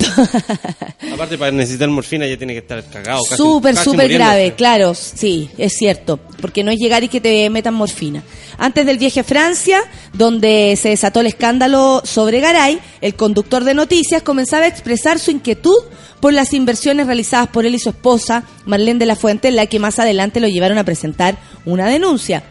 Aparte, 1.13 1.37
para 1.37 1.51
necesitar 1.51 1.89
morfina 1.89 2.25
ya 2.27 2.37
tiene 2.37 2.53
que 2.53 2.59
estar 2.59 2.83
cagado. 2.89 3.21
Súper, 3.35 3.73
súper 3.83 4.07
grave, 4.19 4.53
claro, 4.55 4.93
sí, 4.93 5.49
es 5.57 5.73
cierto, 5.73 6.17
porque 6.39 6.63
no 6.63 6.71
es 6.71 6.79
llegar 6.79 7.03
y 7.03 7.07
que 7.09 7.19
te 7.19 7.49
metan 7.49 7.73
morfina. 7.73 8.23
Antes 8.57 8.85
del 8.85 8.97
viaje 8.99 9.21
a 9.21 9.23
Francia, 9.23 9.81
donde 10.13 10.77
se 10.79 10.89
desató 10.89 11.21
el 11.21 11.27
escándalo 11.27 12.01
sobre 12.05 12.39
Garay, 12.39 12.79
el 13.01 13.15
conductor 13.15 13.63
de 13.63 13.73
noticias 13.73 14.21
comenzaba 14.21 14.65
a 14.65 14.69
expresar 14.69 15.19
su 15.19 15.31
inquietud 15.31 15.77
por 16.19 16.31
las 16.33 16.53
inversiones 16.53 17.07
realizadas 17.07 17.47
por 17.47 17.65
él 17.65 17.73
y 17.75 17.79
su 17.79 17.89
esposa, 17.89 18.43
Marlene 18.65 18.99
de 18.99 19.07
la 19.07 19.15
Fuente, 19.15 19.47
en 19.47 19.55
la 19.55 19.65
que 19.65 19.79
más 19.79 19.97
adelante 19.99 20.39
lo 20.39 20.47
llevaron 20.47 20.77
a 20.77 20.83
presentar 20.85 21.37
una 21.65 21.87
denuncia. 21.89 22.43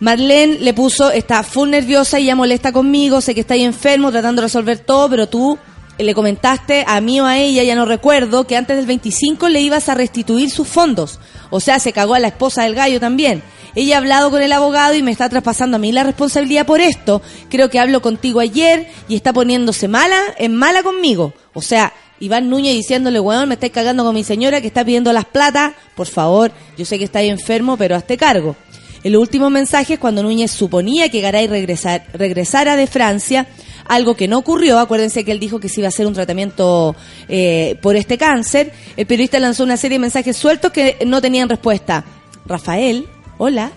Marlene 0.00 0.58
le 0.60 0.74
puso, 0.74 1.10
está 1.10 1.42
full 1.42 1.70
nerviosa 1.70 2.20
y 2.20 2.26
ya 2.26 2.36
molesta 2.36 2.72
conmigo, 2.72 3.20
sé 3.20 3.34
que 3.34 3.40
está 3.40 3.54
ahí 3.54 3.64
enfermo 3.64 4.12
tratando 4.12 4.40
de 4.40 4.46
resolver 4.46 4.78
todo, 4.78 5.10
pero 5.10 5.28
tú 5.28 5.58
le 5.98 6.14
comentaste 6.14 6.84
a 6.86 7.00
mí 7.00 7.20
o 7.20 7.26
a 7.26 7.38
ella, 7.38 7.64
ya 7.64 7.74
no 7.74 7.84
recuerdo, 7.84 8.46
que 8.46 8.56
antes 8.56 8.76
del 8.76 8.86
25 8.86 9.48
le 9.48 9.60
ibas 9.60 9.88
a 9.88 9.94
restituir 9.94 10.50
sus 10.50 10.68
fondos. 10.68 11.18
O 11.50 11.58
sea, 11.58 11.80
se 11.80 11.92
cagó 11.92 12.14
a 12.14 12.20
la 12.20 12.28
esposa 12.28 12.62
del 12.62 12.76
gallo 12.76 13.00
también. 13.00 13.42
Ella 13.74 13.96
ha 13.96 13.98
hablado 13.98 14.30
con 14.30 14.40
el 14.40 14.52
abogado 14.52 14.94
y 14.94 15.02
me 15.02 15.10
está 15.10 15.28
traspasando 15.28 15.76
a 15.76 15.80
mí 15.80 15.92
la 15.92 16.04
responsabilidad 16.04 16.66
por 16.66 16.80
esto. 16.80 17.20
Creo 17.50 17.68
que 17.68 17.80
hablo 17.80 18.00
contigo 18.00 18.40
ayer 18.40 18.88
y 19.08 19.16
está 19.16 19.32
poniéndose 19.32 19.88
mala, 19.88 20.20
en 20.38 20.54
mala 20.54 20.82
conmigo. 20.82 21.34
O 21.52 21.62
sea, 21.62 21.92
Iván 22.20 22.48
Núñez 22.50 22.74
diciéndole, 22.74 23.20
weón, 23.20 23.48
me 23.48 23.54
estáis 23.54 23.72
cagando 23.72 24.04
con 24.04 24.14
mi 24.14 24.24
señora 24.24 24.60
que 24.60 24.66
está 24.68 24.84
pidiendo 24.84 25.12
las 25.12 25.24
plata. 25.24 25.74
Por 25.94 26.06
favor, 26.06 26.52
yo 26.76 26.84
sé 26.84 26.98
que 26.98 27.04
estáis 27.04 27.30
enfermo, 27.30 27.76
pero 27.76 27.96
hazte 27.96 28.16
cargo. 28.16 28.56
En 29.04 29.12
los 29.12 29.22
últimos 29.22 29.50
mensajes, 29.50 29.98
cuando 29.98 30.22
Núñez 30.22 30.50
suponía 30.50 31.08
que 31.08 31.20
Garay 31.20 31.46
regresar, 31.46 32.04
regresara 32.12 32.76
de 32.76 32.86
Francia, 32.86 33.46
algo 33.84 34.14
que 34.14 34.28
no 34.28 34.38
ocurrió, 34.38 34.78
acuérdense 34.78 35.24
que 35.24 35.32
él 35.32 35.40
dijo 35.40 35.60
que 35.60 35.68
se 35.68 35.80
iba 35.80 35.86
a 35.86 35.88
hacer 35.88 36.06
un 36.06 36.14
tratamiento 36.14 36.94
eh, 37.28 37.78
por 37.80 37.96
este 37.96 38.18
cáncer, 38.18 38.72
el 38.96 39.06
periodista 39.06 39.38
lanzó 39.38 39.64
una 39.64 39.76
serie 39.76 39.96
de 39.96 40.02
mensajes 40.02 40.36
sueltos 40.36 40.72
que 40.72 40.98
no 41.06 41.20
tenían 41.20 41.48
respuesta. 41.48 42.04
Rafael, 42.44 43.08
hola, 43.38 43.70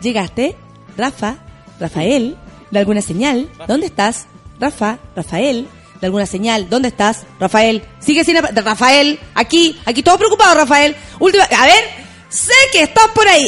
¿llegaste? 0.00 0.56
Rafa, 0.96 1.36
Rafael, 1.80 2.36
¿de 2.70 2.78
alguna 2.78 3.02
señal? 3.02 3.48
¿Dónde 3.66 3.86
estás? 3.86 4.26
Rafa, 4.60 4.98
Rafael, 5.16 5.66
¿de 6.00 6.06
alguna 6.06 6.26
señal? 6.26 6.68
¿Dónde 6.70 6.88
estás? 6.88 7.24
Rafael, 7.40 7.82
sigue 7.98 8.24
sin... 8.24 8.36
Rafael, 8.36 9.18
aquí, 9.34 9.78
aquí 9.84 10.02
todo 10.02 10.18
preocupado, 10.18 10.54
Rafael. 10.54 10.94
Última, 11.18 11.44
a 11.44 11.66
ver, 11.66 11.84
sé 12.32 12.52
que 12.72 12.82
estás 12.82 13.08
por 13.14 13.28
ahí. 13.28 13.46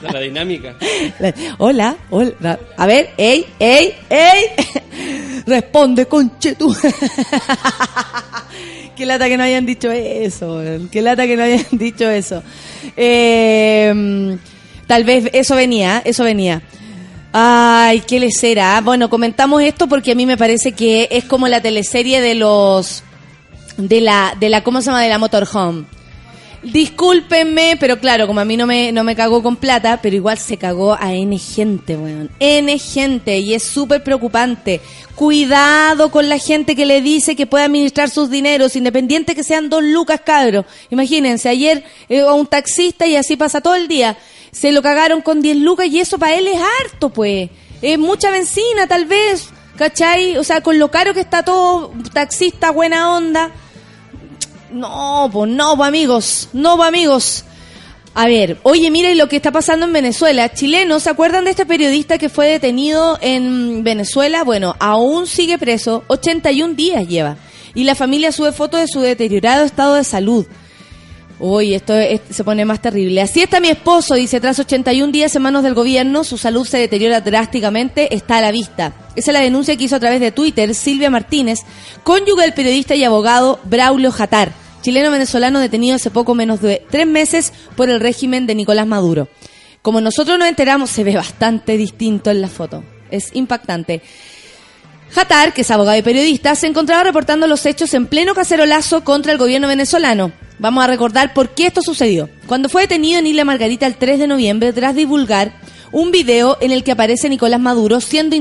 La, 0.00 0.12
la 0.12 0.20
dinámica. 0.20 0.76
Hola, 1.58 1.96
hola. 2.08 2.58
A 2.76 2.86
ver, 2.86 3.10
ey, 3.18 3.44
ey, 3.58 3.94
ey. 4.08 4.44
Responde, 5.46 6.06
conche 6.06 6.54
tú. 6.54 6.74
Qué 8.96 9.04
lata 9.06 9.28
que 9.28 9.36
no 9.36 9.44
hayan 9.44 9.66
dicho 9.66 9.90
eso. 9.90 10.62
Qué 10.90 11.02
lata 11.02 11.26
que 11.26 11.36
no 11.36 11.42
hayan 11.42 11.66
dicho 11.72 12.08
eso. 12.08 12.42
Eh, 12.96 14.36
tal 14.86 15.04
vez 15.04 15.30
eso 15.32 15.54
venía, 15.54 16.02
eso 16.04 16.24
venía. 16.24 16.62
Ay, 17.32 18.00
qué 18.00 18.20
le 18.20 18.30
será. 18.30 18.80
Bueno, 18.80 19.08
comentamos 19.08 19.62
esto 19.62 19.88
porque 19.88 20.12
a 20.12 20.14
mí 20.14 20.26
me 20.26 20.36
parece 20.36 20.72
que 20.72 21.08
es 21.10 21.24
como 21.24 21.48
la 21.48 21.60
teleserie 21.60 22.20
de 22.20 22.34
los 22.34 23.02
de 23.76 24.00
la 24.00 24.34
de 24.38 24.48
la 24.48 24.62
¿cómo 24.62 24.80
se 24.80 24.86
llama? 24.86 25.02
de 25.02 25.08
la 25.08 25.18
motorhome. 25.18 25.84
Discúlpenme, 26.62 27.78
pero 27.80 27.98
claro, 27.98 28.26
como 28.26 28.40
a 28.40 28.44
mí 28.44 28.54
no 28.54 28.66
me, 28.66 28.92
no 28.92 29.02
me 29.02 29.16
cagó 29.16 29.42
con 29.42 29.56
plata, 29.56 29.98
pero 30.02 30.14
igual 30.14 30.36
se 30.36 30.58
cagó 30.58 30.94
a 30.94 31.14
N 31.14 31.38
gente, 31.38 31.96
weón. 31.96 32.30
N 32.38 32.78
gente, 32.78 33.38
y 33.38 33.54
es 33.54 33.62
súper 33.62 34.04
preocupante. 34.04 34.82
Cuidado 35.14 36.10
con 36.10 36.28
la 36.28 36.36
gente 36.36 36.76
que 36.76 36.84
le 36.84 37.00
dice 37.00 37.34
que 37.34 37.46
puede 37.46 37.64
administrar 37.64 38.10
sus 38.10 38.28
dineros, 38.28 38.76
independiente 38.76 39.34
que 39.34 39.42
sean 39.42 39.70
dos 39.70 39.82
lucas, 39.82 40.20
cabros. 40.22 40.66
Imagínense, 40.90 41.48
ayer 41.48 41.82
eh, 42.10 42.20
a 42.20 42.34
un 42.34 42.46
taxista 42.46 43.06
y 43.06 43.16
así 43.16 43.36
pasa 43.36 43.62
todo 43.62 43.74
el 43.74 43.88
día. 43.88 44.18
Se 44.52 44.70
lo 44.70 44.82
cagaron 44.82 45.22
con 45.22 45.40
10 45.40 45.56
lucas 45.58 45.86
y 45.86 46.00
eso 46.00 46.18
para 46.18 46.34
él 46.34 46.46
es 46.46 46.60
harto, 46.60 47.08
pues. 47.08 47.48
Es 47.80 47.98
mucha 47.98 48.30
benzina, 48.30 48.86
tal 48.86 49.06
vez, 49.06 49.48
¿cachai? 49.76 50.36
O 50.36 50.44
sea, 50.44 50.60
con 50.60 50.78
lo 50.78 50.90
caro 50.90 51.14
que 51.14 51.20
está 51.20 51.42
todo, 51.42 51.92
taxista, 52.12 52.70
buena 52.70 53.16
onda. 53.16 53.50
No, 54.72 55.28
pues 55.32 55.50
no, 55.50 55.76
pues 55.76 55.88
amigos, 55.88 56.48
no, 56.52 56.76
pues 56.76 56.88
amigos. 56.88 57.44
A 58.14 58.26
ver, 58.26 58.58
oye, 58.64 58.90
mira 58.90 59.10
y 59.10 59.14
lo 59.14 59.28
que 59.28 59.36
está 59.36 59.52
pasando 59.52 59.86
en 59.86 59.92
Venezuela. 59.92 60.52
Chilenos, 60.52 61.04
¿se 61.04 61.10
acuerdan 61.10 61.44
de 61.44 61.50
este 61.50 61.64
periodista 61.64 62.18
que 62.18 62.28
fue 62.28 62.48
detenido 62.48 63.18
en 63.20 63.84
Venezuela? 63.84 64.42
Bueno, 64.42 64.74
aún 64.80 65.26
sigue 65.26 65.58
preso, 65.58 66.02
81 66.08 66.74
días 66.74 67.06
lleva. 67.06 67.36
Y 67.74 67.84
la 67.84 67.94
familia 67.94 68.32
sube 68.32 68.50
fotos 68.50 68.80
de 68.80 68.88
su 68.88 69.00
deteriorado 69.00 69.64
estado 69.64 69.94
de 69.94 70.02
salud. 70.02 70.46
Uy, 71.42 71.72
esto 71.74 71.94
es- 71.96 72.20
se 72.30 72.44
pone 72.44 72.66
más 72.66 72.82
terrible. 72.82 73.22
Así 73.22 73.40
está 73.40 73.60
mi 73.60 73.68
esposo, 73.68 74.14
dice, 74.14 74.40
tras 74.40 74.58
81 74.58 75.10
días 75.10 75.34
en 75.34 75.40
manos 75.42 75.62
del 75.62 75.72
gobierno, 75.72 76.22
su 76.22 76.36
salud 76.36 76.66
se 76.66 76.76
deteriora 76.76 77.22
drásticamente, 77.22 78.14
está 78.14 78.36
a 78.38 78.40
la 78.42 78.50
vista. 78.52 78.92
Esa 79.16 79.30
es 79.30 79.34
la 79.34 79.40
denuncia 79.40 79.74
que 79.76 79.84
hizo 79.84 79.96
a 79.96 80.00
través 80.00 80.20
de 80.20 80.32
Twitter 80.32 80.74
Silvia 80.74 81.08
Martínez, 81.08 81.60
cónyuge 82.02 82.42
del 82.42 82.52
periodista 82.52 82.94
y 82.94 83.04
abogado 83.04 83.58
Braulio 83.64 84.12
Jatar, 84.12 84.52
chileno-venezolano 84.82 85.60
detenido 85.60 85.96
hace 85.96 86.10
poco 86.10 86.34
menos 86.34 86.60
de 86.60 86.82
tres 86.90 87.06
meses 87.06 87.54
por 87.74 87.88
el 87.88 88.00
régimen 88.00 88.46
de 88.46 88.54
Nicolás 88.54 88.86
Maduro. 88.86 89.28
Como 89.80 90.02
nosotros 90.02 90.38
nos 90.38 90.46
enteramos, 90.48 90.90
se 90.90 91.04
ve 91.04 91.16
bastante 91.16 91.78
distinto 91.78 92.30
en 92.30 92.42
la 92.42 92.48
foto. 92.48 92.84
Es 93.10 93.30
impactante. 93.34 94.02
Jatar, 95.12 95.52
que 95.52 95.62
es 95.62 95.70
abogado 95.70 95.98
y 95.98 96.02
periodista, 96.02 96.54
se 96.54 96.68
encontraba 96.68 97.02
reportando 97.02 97.48
los 97.48 97.66
hechos 97.66 97.92
en 97.94 98.06
pleno 98.06 98.34
cacerolazo 98.34 99.02
contra 99.02 99.32
el 99.32 99.38
gobierno 99.38 99.66
venezolano. 99.66 100.30
Vamos 100.60 100.84
a 100.84 100.86
recordar 100.86 101.34
por 101.34 101.50
qué 101.50 101.66
esto 101.66 101.82
sucedió. 101.82 102.28
Cuando 102.46 102.68
fue 102.68 102.82
detenido 102.82 103.18
en 103.18 103.26
Isla 103.26 103.44
Margarita 103.44 103.86
el 103.86 103.96
3 103.96 104.20
de 104.20 104.26
noviembre 104.28 104.72
tras 104.72 104.94
divulgar 104.94 105.52
un 105.90 106.12
video 106.12 106.58
en 106.60 106.70
el 106.70 106.84
que 106.84 106.92
aparece 106.92 107.28
Nicolás 107.28 107.58
Maduro 107.58 108.00
siendo 108.00 108.36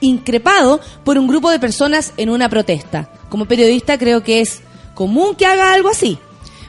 increpado 0.00 0.80
por 1.04 1.16
un 1.16 1.28
grupo 1.28 1.50
de 1.50 1.58
personas 1.58 2.12
en 2.18 2.28
una 2.28 2.50
protesta. 2.50 3.08
Como 3.30 3.46
periodista 3.46 3.96
creo 3.96 4.22
que 4.22 4.40
es 4.40 4.60
común 4.94 5.34
que 5.34 5.46
haga 5.46 5.72
algo 5.72 5.88
así. 5.88 6.18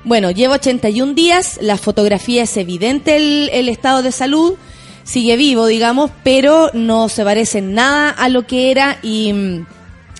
Bueno, 0.06 0.32
lleva 0.32 0.56
81 0.56 1.16
días, 1.16 1.60
la 1.62 1.78
fotografía 1.78 2.44
es 2.44 2.56
evidente 2.56 3.18
el 3.18 3.68
estado 3.68 4.04
de 4.04 4.14
salud, 4.14 4.54
sigue 5.08 5.38
vivo, 5.38 5.66
digamos, 5.66 6.12
pero 6.24 6.70
no 6.74 7.08
se 7.08 7.24
parece 7.24 7.62
nada 7.62 8.10
a 8.10 8.28
lo 8.28 8.46
que 8.46 8.72
era 8.72 9.00
y, 9.02 9.34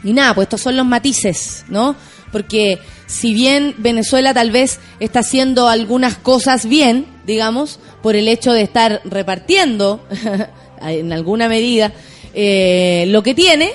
y 0.04 0.14
nada, 0.14 0.34
pues 0.34 0.46
estos 0.46 0.62
son 0.62 0.78
los 0.78 0.86
matices, 0.86 1.66
¿no? 1.68 1.96
Porque 2.32 2.80
si 3.06 3.34
bien 3.34 3.76
Venezuela 3.78 4.34
tal 4.34 4.52
vez 4.52 4.80
está 5.00 5.20
haciendo 5.20 5.68
algunas 5.68 6.18
cosas 6.18 6.66
bien, 6.66 7.06
digamos, 7.26 7.80
por 8.02 8.16
el 8.16 8.30
hecho 8.30 8.54
de 8.54 8.62
estar 8.62 9.02
repartiendo 9.04 10.06
en 10.82 11.12
alguna 11.12 11.50
medida 11.50 11.92
eh, 12.34 13.06
lo 13.10 13.24
que 13.24 13.36
tiene, 13.36 13.72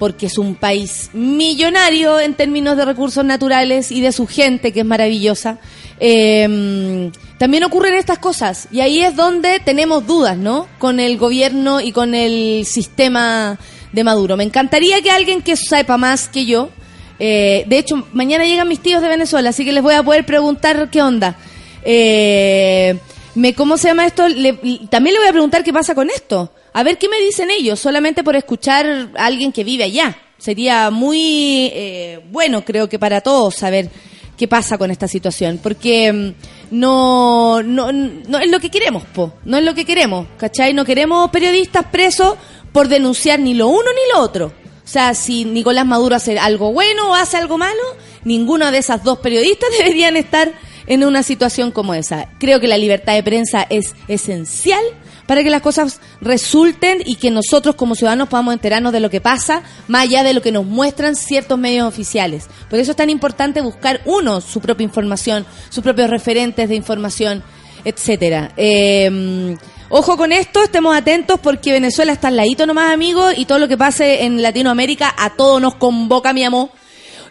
porque 0.00 0.26
es 0.26 0.36
un 0.36 0.56
país 0.56 1.10
millonario 1.12 2.18
en 2.18 2.34
términos 2.34 2.76
de 2.76 2.84
recursos 2.84 3.24
naturales 3.24 3.92
y 3.92 4.00
de 4.00 4.12
su 4.12 4.26
gente, 4.26 4.72
que 4.72 4.80
es 4.80 4.86
maravillosa. 4.86 5.58
Eh, 5.98 7.10
también 7.38 7.64
ocurren 7.64 7.94
estas 7.94 8.18
cosas 8.18 8.68
y 8.70 8.80
ahí 8.80 9.02
es 9.02 9.14
donde 9.16 9.60
tenemos 9.60 10.06
dudas, 10.06 10.36
¿no? 10.36 10.66
Con 10.78 11.00
el 11.00 11.16
gobierno 11.18 11.80
y 11.80 11.92
con 11.92 12.14
el 12.14 12.64
sistema 12.66 13.58
de 13.92 14.04
Maduro. 14.04 14.36
Me 14.36 14.44
encantaría 14.44 15.00
que 15.02 15.10
alguien 15.10 15.42
que 15.42 15.56
sepa 15.56 15.96
más 15.96 16.28
que 16.28 16.44
yo, 16.46 16.70
eh, 17.18 17.64
de 17.66 17.78
hecho, 17.78 18.06
mañana 18.12 18.44
llegan 18.44 18.68
mis 18.68 18.80
tíos 18.80 19.00
de 19.02 19.08
Venezuela, 19.08 19.50
así 19.50 19.64
que 19.64 19.72
les 19.72 19.82
voy 19.82 19.94
a 19.94 20.02
poder 20.02 20.26
preguntar 20.26 20.90
qué 20.90 21.00
onda. 21.02 21.36
Eh, 21.82 22.98
me, 23.34 23.54
¿Cómo 23.54 23.76
se 23.78 23.88
llama 23.88 24.06
esto? 24.06 24.28
Le- 24.28 24.54
también 24.90 25.14
le 25.14 25.20
voy 25.20 25.28
a 25.28 25.32
preguntar 25.32 25.62
qué 25.62 25.72
pasa 25.72 25.94
con 25.94 26.10
esto. 26.10 26.52
A 26.72 26.82
ver 26.82 26.98
qué 26.98 27.08
me 27.08 27.18
dicen 27.20 27.50
ellos, 27.50 27.80
solamente 27.80 28.22
por 28.22 28.36
escuchar 28.36 29.10
a 29.16 29.26
alguien 29.26 29.52
que 29.52 29.64
vive 29.64 29.84
allá. 29.84 30.16
Sería 30.38 30.90
muy 30.90 31.70
eh, 31.72 32.20
bueno, 32.30 32.64
creo 32.64 32.88
que 32.88 32.98
para 32.98 33.22
todos, 33.22 33.54
saber 33.54 33.88
qué 34.36 34.48
pasa 34.48 34.78
con 34.78 34.90
esta 34.90 35.08
situación, 35.08 35.58
porque 35.62 36.12
mm, 36.12 36.76
no, 36.78 37.62
no, 37.62 37.92
no 37.92 38.38
es 38.38 38.50
lo 38.50 38.60
que 38.60 38.70
queremos, 38.70 39.04
po, 39.04 39.34
no 39.44 39.56
es 39.58 39.64
lo 39.64 39.74
que 39.74 39.84
queremos, 39.84 40.26
¿cachai? 40.36 40.74
No 40.74 40.84
queremos 40.84 41.30
periodistas 41.30 41.86
presos 41.86 42.36
por 42.72 42.88
denunciar 42.88 43.40
ni 43.40 43.54
lo 43.54 43.68
uno 43.68 43.90
ni 43.90 44.12
lo 44.12 44.20
otro. 44.22 44.52
O 44.84 44.88
sea, 44.88 45.14
si 45.14 45.44
Nicolás 45.44 45.84
Maduro 45.84 46.14
hace 46.14 46.38
algo 46.38 46.72
bueno 46.72 47.10
o 47.10 47.14
hace 47.14 47.36
algo 47.36 47.58
malo, 47.58 47.82
ninguno 48.24 48.70
de 48.70 48.78
esas 48.78 49.02
dos 49.02 49.18
periodistas 49.18 49.68
deberían 49.78 50.16
estar 50.16 50.52
en 50.86 51.04
una 51.04 51.22
situación 51.22 51.72
como 51.72 51.94
esa. 51.94 52.28
Creo 52.38 52.60
que 52.60 52.68
la 52.68 52.78
libertad 52.78 53.14
de 53.14 53.22
prensa 53.22 53.66
es 53.68 53.94
esencial 54.06 54.82
para 55.26 55.42
que 55.42 55.50
las 55.50 55.62
cosas 55.62 56.00
resulten 56.20 57.02
y 57.04 57.16
que 57.16 57.30
nosotros 57.30 57.74
como 57.74 57.94
ciudadanos 57.94 58.28
podamos 58.28 58.54
enterarnos 58.54 58.92
de 58.92 59.00
lo 59.00 59.10
que 59.10 59.20
pasa, 59.20 59.62
más 59.88 60.02
allá 60.02 60.22
de 60.22 60.34
lo 60.34 60.42
que 60.42 60.52
nos 60.52 60.64
muestran 60.64 61.16
ciertos 61.16 61.58
medios 61.58 61.86
oficiales. 61.86 62.48
Por 62.70 62.78
eso 62.78 62.92
es 62.92 62.96
tan 62.96 63.10
importante 63.10 63.60
buscar 63.60 64.00
uno 64.04 64.40
su 64.40 64.60
propia 64.60 64.84
información, 64.84 65.46
sus 65.68 65.82
propios 65.82 66.10
referentes 66.10 66.68
de 66.68 66.74
información, 66.74 67.42
etcétera. 67.84 68.52
Eh, 68.56 69.56
ojo 69.88 70.16
con 70.16 70.32
esto, 70.32 70.62
estemos 70.62 70.96
atentos 70.96 71.40
porque 71.40 71.72
Venezuela 71.72 72.12
está 72.12 72.28
al 72.28 72.36
ladito 72.36 72.66
nomás, 72.66 72.92
amigos, 72.92 73.34
y 73.36 73.44
todo 73.44 73.58
lo 73.58 73.68
que 73.68 73.76
pase 73.76 74.24
en 74.24 74.42
Latinoamérica 74.42 75.14
a 75.16 75.34
todos 75.34 75.60
nos 75.60 75.74
convoca, 75.74 76.32
mi 76.32 76.44
amor. 76.44 76.70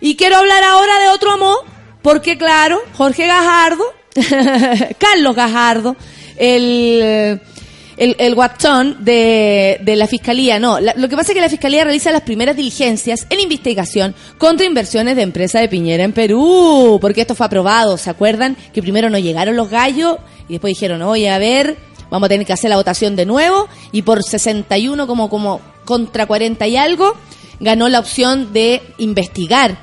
Y 0.02 0.16
quiero 0.16 0.38
hablar 0.38 0.64
ahora 0.64 1.00
de 1.00 1.08
otro 1.10 1.32
amor, 1.32 1.58
porque 2.02 2.38
claro, 2.38 2.82
Jorge 2.94 3.26
Gajardo, 3.26 3.84
Carlos 4.98 5.36
Gajardo, 5.36 5.96
el 6.38 7.42
el, 7.98 8.16
el 8.20 8.36
guachón 8.36 9.04
de, 9.06 9.80
de 9.82 9.96
la 9.96 10.08
fiscalía. 10.08 10.60
No, 10.60 10.80
la- 10.80 10.94
lo 10.98 11.08
que 11.10 11.16
pasa 11.16 11.32
es 11.32 11.36
que 11.36 11.42
la 11.42 11.50
fiscalía 11.50 11.84
realiza 11.84 12.12
las 12.12 12.22
primeras 12.22 12.56
diligencias 12.56 13.26
en 13.30 13.40
investigación 13.40 14.14
contra 14.38 14.66
inversiones 14.66 15.16
de 15.16 15.22
empresa 15.22 15.60
de 15.60 15.70
Piñera 15.70 16.04
en 16.04 16.12
Perú, 16.14 16.98
porque 17.02 17.22
esto 17.22 17.36
fue 17.36 17.46
aprobado. 17.46 17.98
¿Se 17.98 18.10
acuerdan 18.10 18.58
que 18.74 18.82
primero 18.82 19.10
no 19.10 19.18
llegaron 19.20 19.56
los 19.56 19.70
gallos 19.70 20.18
y 20.50 20.54
después 20.54 20.72
dijeron, 20.72 21.02
oye, 21.02 21.30
a 21.30 21.38
ver, 21.38 21.78
vamos 22.10 22.28
a 22.28 22.30
tener 22.30 22.46
que 22.46 22.54
hacer 22.54 22.70
la 22.70 22.76
votación 22.78 23.16
de 23.16 23.26
nuevo 23.26 23.68
y 23.92 24.02
por 24.02 24.24
61 24.24 25.08
como 25.08 25.30
como 25.30 25.62
contra 25.86 26.26
40 26.26 26.68
y 26.68 26.78
algo 26.78 27.16
ganó 27.60 27.88
la 27.90 28.00
opción 28.00 28.52
de 28.54 28.82
investigar 28.98 29.78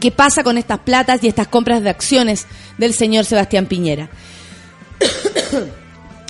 qué 0.00 0.10
pasa 0.10 0.42
con 0.44 0.58
estas 0.58 0.80
platas 0.80 1.24
y 1.24 1.28
estas 1.28 1.48
compras 1.48 1.82
de 1.82 1.90
acciones 1.90 2.46
del 2.78 2.92
señor 2.94 3.24
Sebastián 3.24 3.66
Piñera. 3.66 4.10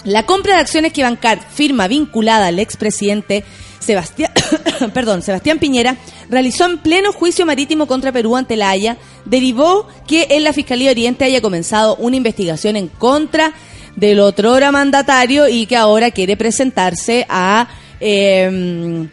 La 0.05 0.27
compra 0.27 0.55
de 0.55 0.61
acciones 0.61 0.93
que 0.93 1.03
Bancar, 1.03 1.41
firma 1.51 1.89
vinculada 1.89 2.49
al 2.49 2.59
expresidente 2.59 3.43
Sebastián, 3.81 4.33
perdón, 4.95 5.23
Sebastián 5.23 5.59
Piñera, 5.59 5.97
realizó 6.29 6.67
en 6.67 6.79
pleno 6.79 7.13
juicio 7.13 7.47
marítimo 7.47 7.87
contra 7.87 8.13
Perú 8.13 8.37
ante 8.37 8.57
la 8.57 8.71
Haya, 8.71 8.99
derivó 9.25 9.89
que 10.07 10.27
en 10.31 10.45
la 10.45 10.53
Fiscalía 10.53 10.91
Oriente 10.91 11.25
haya 11.25 11.41
comenzado 11.41 11.97
una 11.97 12.17
investigación 12.17 12.77
en 12.77 12.89
contra 12.89 13.55
del 13.97 14.21
otrora 14.21 14.73
mandatario 14.73 15.49
y 15.49 15.67
que 15.67 15.77
ahora 15.77 16.11
quiere 16.11 16.37
presentarse 16.37 17.27
a 17.29 17.69
eh, 18.01 19.09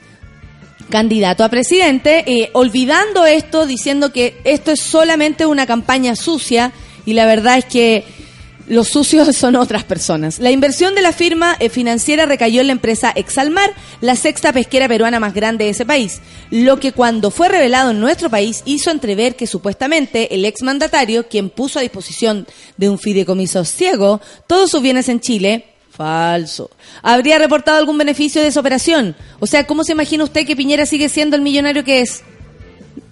candidato 0.90 1.44
a 1.44 1.50
presidente, 1.50 2.24
eh, 2.28 2.50
olvidando 2.54 3.26
esto, 3.26 3.66
diciendo 3.66 4.12
que 4.12 4.40
esto 4.44 4.72
es 4.72 4.82
solamente 4.82 5.46
una 5.46 5.66
campaña 5.66 6.16
sucia 6.16 6.74
y 7.06 7.14
la 7.14 7.26
verdad 7.26 7.58
es 7.58 7.66
que 7.66 8.04
los 8.72 8.88
sucios 8.88 9.36
son 9.36 9.58
otras 9.58 9.84
personas. 9.84 10.40
La 10.40 10.50
inversión 10.50 10.96
de 10.96 11.02
la 11.02 11.12
firma 11.12 11.58
eh, 11.60 11.70
financiera 11.70 12.26
recayó 12.26 12.62
en 12.62 12.68
la 12.68 12.74
empresa 12.74 13.12
Exalmar, 13.14 13.74
la 14.00 14.16
sexta 14.16 14.54
pesquera 14.54 14.88
peruana 14.88 15.20
más 15.20 15.34
grande 15.34 15.66
de 15.66 15.72
ese 15.72 15.86
país, 15.86 16.22
lo 16.50 16.80
que 16.80 16.94
cuando 16.94 17.32
fue 17.32 17.50
revelado 17.50 17.92
en 17.92 18.00
nuestro 18.00 18.30
país 18.30 18.64
hizo 18.66 18.90
entrever 18.90 19.36
que 19.36 19.46
supuestamente 19.46 20.34
el 20.34 20.46
exmandatario, 20.46 21.28
quien 21.28 21.50
puso 21.50 21.80
a 21.80 21.82
disposición 21.82 22.48
de 22.78 22.90
un 22.90 22.98
fideicomiso 22.98 23.66
ciego 23.66 24.22
todos 24.48 24.72
sus 24.72 24.82
bienes 24.82 25.10
en 25.10 25.20
Chile, 25.20 25.66
Falso. 25.92 26.72
¿Habría 27.02 27.38
reportado 27.38 27.78
algún 27.78 27.98
beneficio 27.98 28.42
de 28.42 28.48
esa 28.48 28.62
operación? 28.62 29.14
O 29.42 29.48
sea, 29.48 29.68
¿cómo 29.68 29.84
se 29.84 29.92
imagina 29.92 30.24
usted 30.24 30.48
que 30.48 30.56
Piñera 30.56 30.86
sigue 30.86 31.10
siendo 31.10 31.36
el 31.36 31.42
millonario 31.42 31.84
que 31.84 32.00
es? 32.00 32.24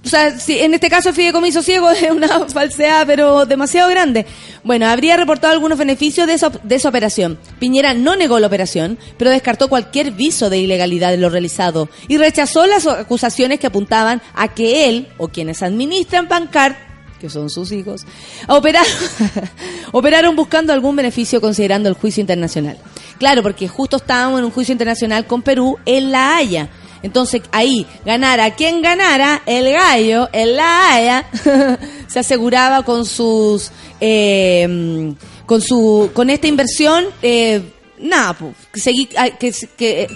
O 0.05 0.07
sea, 0.07 0.39
si 0.39 0.59
en 0.59 0.73
este 0.73 0.89
caso 0.89 1.11
fideicomiso 1.11 1.61
ciego 1.61 1.89
es 1.91 2.09
una 2.09 2.47
falsedad, 2.47 3.05
pero 3.05 3.45
demasiado 3.45 3.89
grande. 3.89 4.25
Bueno, 4.63 4.87
habría 4.87 5.17
reportado 5.17 5.53
algunos 5.53 5.77
beneficios 5.77 6.27
de 6.27 6.33
esa, 6.33 6.49
de 6.49 6.75
esa 6.75 6.89
operación. 6.89 7.37
Piñera 7.59 7.93
no 7.93 8.15
negó 8.15 8.39
la 8.39 8.47
operación, 8.47 8.97
pero 9.17 9.31
descartó 9.31 9.67
cualquier 9.67 10.11
viso 10.11 10.49
de 10.49 10.59
ilegalidad 10.59 11.11
de 11.11 11.17
lo 11.17 11.29
realizado 11.29 11.89
y 12.07 12.17
rechazó 12.17 12.65
las 12.65 12.87
acusaciones 12.87 13.59
que 13.59 13.67
apuntaban 13.67 14.21
a 14.35 14.47
que 14.47 14.89
él 14.89 15.09
o 15.17 15.27
quienes 15.27 15.61
administran 15.63 16.27
Bancard 16.27 16.75
que 17.19 17.29
son 17.29 17.49
sus 17.49 17.71
hijos, 17.73 18.05
operaron 19.91 20.35
buscando 20.35 20.73
algún 20.73 20.95
beneficio 20.95 21.41
considerando 21.41 21.89
el 21.89 21.95
juicio 21.95 22.21
internacional. 22.21 22.77
Claro, 23.17 23.43
porque 23.43 23.67
justo 23.67 23.97
estábamos 23.97 24.39
en 24.39 24.45
un 24.45 24.51
juicio 24.51 24.71
internacional 24.71 25.27
con 25.27 25.41
Perú 25.41 25.77
en 25.85 26.11
La 26.11 26.37
Haya. 26.37 26.69
Entonces 27.01 27.41
ahí, 27.51 27.85
ganara 28.05 28.55
quien 28.55 28.81
ganara, 28.81 29.41
el 29.45 29.71
gallo 29.71 30.29
en 30.33 30.55
La 30.55 30.93
Haya 30.93 31.25
se 32.07 32.19
aseguraba 32.19 32.83
con 32.83 33.05
sus, 33.05 33.71
eh, 34.01 35.13
con 35.45 35.61
su, 35.61 36.11
con 36.13 36.29
esta 36.29 36.47
inversión, 36.47 37.05
eh, 37.21 37.61
nada, 37.99 38.35
ah, 39.17 39.29
que, 39.37 39.53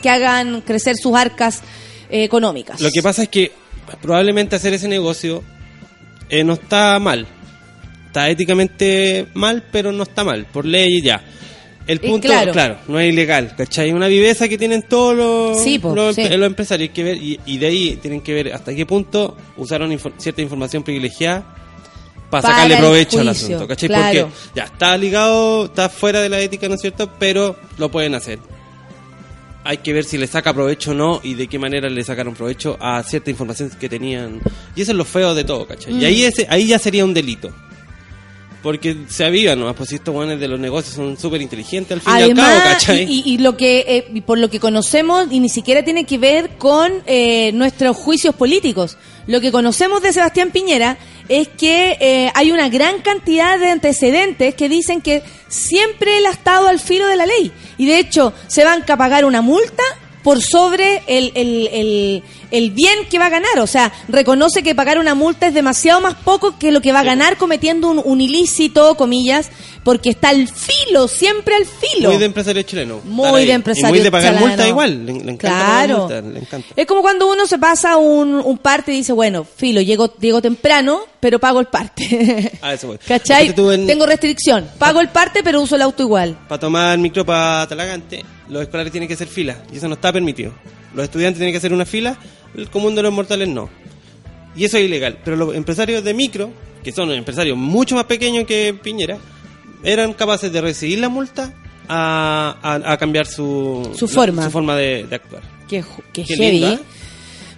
que, 0.01 0.09
hagan 0.09 0.61
crecer 0.61 0.95
sus 0.97 1.15
arcas 1.15 1.61
eh, 2.09 2.23
económicas. 2.23 2.79
Lo 2.81 2.89
que 2.91 3.01
pasa 3.01 3.23
es 3.23 3.29
que 3.29 3.51
probablemente 4.01 4.55
hacer 4.55 4.73
ese 4.73 4.87
negocio 4.87 5.43
eh, 6.29 6.43
no 6.43 6.53
está 6.53 6.99
mal. 6.99 7.27
Está 8.07 8.29
éticamente 8.29 9.27
mal, 9.33 9.63
pero 9.71 9.91
no 9.91 10.03
está 10.03 10.23
mal, 10.23 10.45
por 10.45 10.65
ley 10.65 11.01
ya. 11.01 11.23
El 11.85 11.99
punto, 11.99 12.27
claro. 12.27 12.51
claro. 12.53 12.77
no 12.87 12.99
es 12.99 13.11
ilegal, 13.11 13.53
¿cachai? 13.57 13.91
Una 13.91 14.07
viveza 14.07 14.47
que 14.47 14.57
tienen 14.57 14.83
todos 14.83 15.15
los, 15.15 15.61
Sí, 15.63 15.79
po, 15.79 15.93
los, 15.93 16.15
sí. 16.15 16.23
los 16.29 16.47
empresarios 16.47 16.91
que 16.91 17.03
ver, 17.03 17.17
y, 17.17 17.39
y 17.45 17.57
de 17.57 17.65
ahí 17.67 17.99
tienen 18.01 18.21
que 18.21 18.33
ver 18.33 18.53
hasta 18.53 18.73
qué 18.73 18.85
punto 18.85 19.35
usaron 19.57 19.91
infor- 19.91 20.13
cierta 20.17 20.41
información 20.41 20.81
privilegiada 20.83 21.41
para 22.29 22.41
Para 22.41 22.53
sacarle 22.55 22.77
provecho 22.77 23.19
al 23.19 23.27
asunto, 23.29 23.67
¿cachai? 23.67 23.89
claro. 23.89 24.27
Porque 24.29 24.35
ya 24.55 24.63
está 24.63 24.97
ligado, 24.97 25.65
está 25.65 25.89
fuera 25.89 26.21
de 26.21 26.29
la 26.29 26.39
ética, 26.39 26.69
¿no 26.69 26.75
es 26.75 26.81
cierto? 26.81 27.11
Pero 27.19 27.57
lo 27.77 27.89
pueden 27.91 28.15
hacer. 28.15 28.39
Hay 29.65 29.77
que 29.77 29.93
ver 29.93 30.03
si 30.03 30.17
le 30.17 30.27
saca 30.27 30.53
provecho 30.53 30.91
o 30.91 30.93
no 30.93 31.21
y 31.23 31.35
de 31.35 31.47
qué 31.47 31.57
manera 31.57 31.89
le 31.89 32.03
sacaron 32.03 32.33
provecho 32.33 32.77
a 32.81 33.01
cierta 33.03 33.29
información 33.29 33.69
que 33.79 33.87
tenían. 33.87 34.41
Y 34.75 34.81
eso 34.81 34.91
es 34.91 34.97
lo 34.97 35.05
feo 35.05 35.33
de 35.35 35.43
todo, 35.45 35.65
¿cachai? 35.67 35.93
Mm. 35.93 36.01
Y 36.01 36.05
ahí, 36.05 36.23
ese, 36.23 36.47
ahí 36.49 36.67
ya 36.67 36.79
sería 36.79 37.05
un 37.05 37.13
delito. 37.13 37.49
Porque 38.63 38.95
se 39.09 39.25
avivan, 39.25 39.59
¿no? 39.59 39.75
Pues 39.75 39.91
estos 39.91 40.13
buenos 40.13 40.39
de 40.39 40.47
los 40.47 40.59
negocios 40.59 40.95
son 40.95 41.17
súper 41.19 41.41
inteligentes 41.41 41.91
al 41.91 42.01
fin 42.01 42.09
y 42.11 42.15
al 42.15 42.23
Además, 42.23 42.49
cabo, 42.49 42.63
¿cachai? 42.71 43.03
y, 43.03 43.21
y- 43.25 43.33
y 43.33 43.37
lo 43.39 43.57
que 43.57 43.79
eh, 43.87 44.07
y 44.13 44.21
por 44.21 44.37
lo 44.39 44.49
que 44.49 44.59
conocemos 44.61 45.27
y 45.29 45.39
ni 45.41 45.49
siquiera 45.49 45.83
tiene 45.83 46.05
que 46.05 46.17
ver 46.17 46.51
con 46.57 46.91
eh, 47.05 47.51
nuestros 47.53 47.95
juicios 47.97 48.33
políticos. 48.33 48.97
Lo 49.27 49.41
que 49.41 49.51
conocemos 49.51 50.01
de 50.01 50.13
Sebastián 50.13 50.51
Piñera 50.51 50.97
es 51.29 51.47
que 51.49 51.97
eh, 51.99 52.31
hay 52.35 52.51
una 52.51 52.69
gran 52.69 53.01
cantidad 53.01 53.59
de 53.59 53.69
antecedentes 53.69 54.55
que 54.55 54.69
dicen 54.69 55.01
que 55.01 55.23
siempre 55.49 56.17
él 56.17 56.25
ha 56.25 56.31
estado 56.31 56.67
al 56.67 56.79
filo 56.79 57.07
de 57.07 57.15
la 57.17 57.25
ley 57.25 57.51
y 57.77 57.85
de 57.85 57.99
hecho 57.99 58.33
se 58.47 58.63
van 58.63 58.83
a 58.87 58.97
pagar 58.97 59.23
una 59.25 59.41
multa 59.41 59.83
por 60.23 60.41
sobre 60.41 61.03
el, 61.07 61.31
el, 61.35 61.67
el, 61.71 62.23
el 62.51 62.71
bien 62.71 62.99
que 63.09 63.19
va 63.19 63.25
a 63.25 63.29
ganar. 63.29 63.59
O 63.59 63.67
sea, 63.67 63.91
reconoce 64.07 64.63
que 64.63 64.73
pagar 64.75 64.97
una 64.97 65.15
multa 65.15 65.47
es 65.47 65.53
demasiado 65.53 65.99
más 66.01 66.15
poco 66.15 66.57
que 66.57 66.71
lo 66.71 66.81
que 66.81 66.91
va 66.91 67.01
a 67.01 67.03
ganar 67.03 67.37
cometiendo 67.37 67.89
un, 67.89 68.01
un 68.03 68.21
ilícito, 68.21 68.95
comillas, 68.95 69.49
porque 69.83 70.09
está 70.11 70.29
al 70.29 70.47
filo, 70.47 71.07
siempre 71.09 71.55
al 71.55 71.65
filo. 71.65 72.09
Muy 72.09 72.17
de 72.17 72.25
empresario 72.25 72.61
chileno. 72.63 73.01
Muy 73.03 73.45
de 73.45 73.51
empresario 73.51 73.89
Y 73.89 73.91
muy 73.91 73.99
de 73.99 74.11
pagar 74.11 74.33
chileno. 74.33 74.47
multa 74.47 74.67
igual. 74.67 75.05
Le, 75.05 75.13
le 75.13 75.31
encanta 75.33 75.47
Claro. 75.47 75.97
multa, 75.99 76.21
le 76.21 76.39
encanta. 76.39 76.67
Es 76.75 76.85
como 76.87 77.01
cuando 77.01 77.29
uno 77.29 77.45
se 77.45 77.57
pasa 77.57 77.97
un, 77.97 78.35
un 78.35 78.57
parte 78.59 78.93
y 78.93 78.97
dice, 78.97 79.11
bueno, 79.11 79.43
filo, 79.43 79.81
llego, 79.81 80.15
llego 80.19 80.41
temprano, 80.41 81.01
pero 81.19 81.37
pago 81.39 81.59
el 81.59 81.65
parte. 81.67 82.51
A 82.61 82.73
eso 82.73 82.87
voy. 82.87 82.97
¿Cachai? 83.05 83.53
En- 83.57 83.87
Tengo 83.87 84.05
restricción. 84.05 84.69
Pago 84.77 85.01
el 85.01 85.09
parte, 85.09 85.43
pero 85.43 85.61
uso 85.61 85.75
el 85.75 85.81
auto 85.81 86.01
igual. 86.03 86.37
Para 86.47 86.59
tomar 86.59 86.97
micro 86.97 87.25
para 87.25 87.67
Talagante, 87.67 88.23
los 88.49 88.61
escolares 88.63 88.91
tienen 88.91 89.07
que 89.07 89.13
hacer 89.15 89.27
fila. 89.27 89.57
Y 89.71 89.77
eso 89.77 89.87
no 89.87 89.95
está 89.95 90.11
permitido. 90.13 90.51
Los 90.93 91.05
estudiantes 91.05 91.39
tienen 91.39 91.53
que 91.53 91.57
hacer 91.57 91.73
una 91.73 91.85
fila, 91.85 92.17
el 92.55 92.69
común 92.69 92.95
de 92.95 93.01
los 93.03 93.13
mortales 93.13 93.47
no. 93.49 93.69
Y 94.55 94.65
eso 94.65 94.77
es 94.77 94.85
ilegal. 94.85 95.17
Pero 95.23 95.35
los 95.37 95.55
empresarios 95.55 96.03
de 96.03 96.13
micro, 96.13 96.51
que 96.83 96.91
son 96.91 97.11
empresarios 97.11 97.57
mucho 97.57 97.95
más 97.95 98.03
pequeños 98.05 98.45
que 98.45 98.75
Piñera, 98.81 99.17
eran 99.83 100.13
capaces 100.13 100.51
de 100.51 100.61
recibir 100.61 100.99
la 100.99 101.09
multa 101.09 101.53
a, 101.89 102.55
a- 102.61 102.93
a 102.93 102.97
cambiar 102.97 103.25
su, 103.27 103.91
Su 103.97 104.05
la- 104.07 104.11
forma. 104.13 104.43
su 104.45 104.51
forma 104.51 104.75
de, 104.75 105.05
de 105.09 105.15
actuar. 105.15 105.41
Qué, 105.67 105.83
qué 106.13 106.23
Qué 106.23 106.35
heavy. 106.35 106.51
lindo, 106.59 106.73
¿eh? 106.73 106.79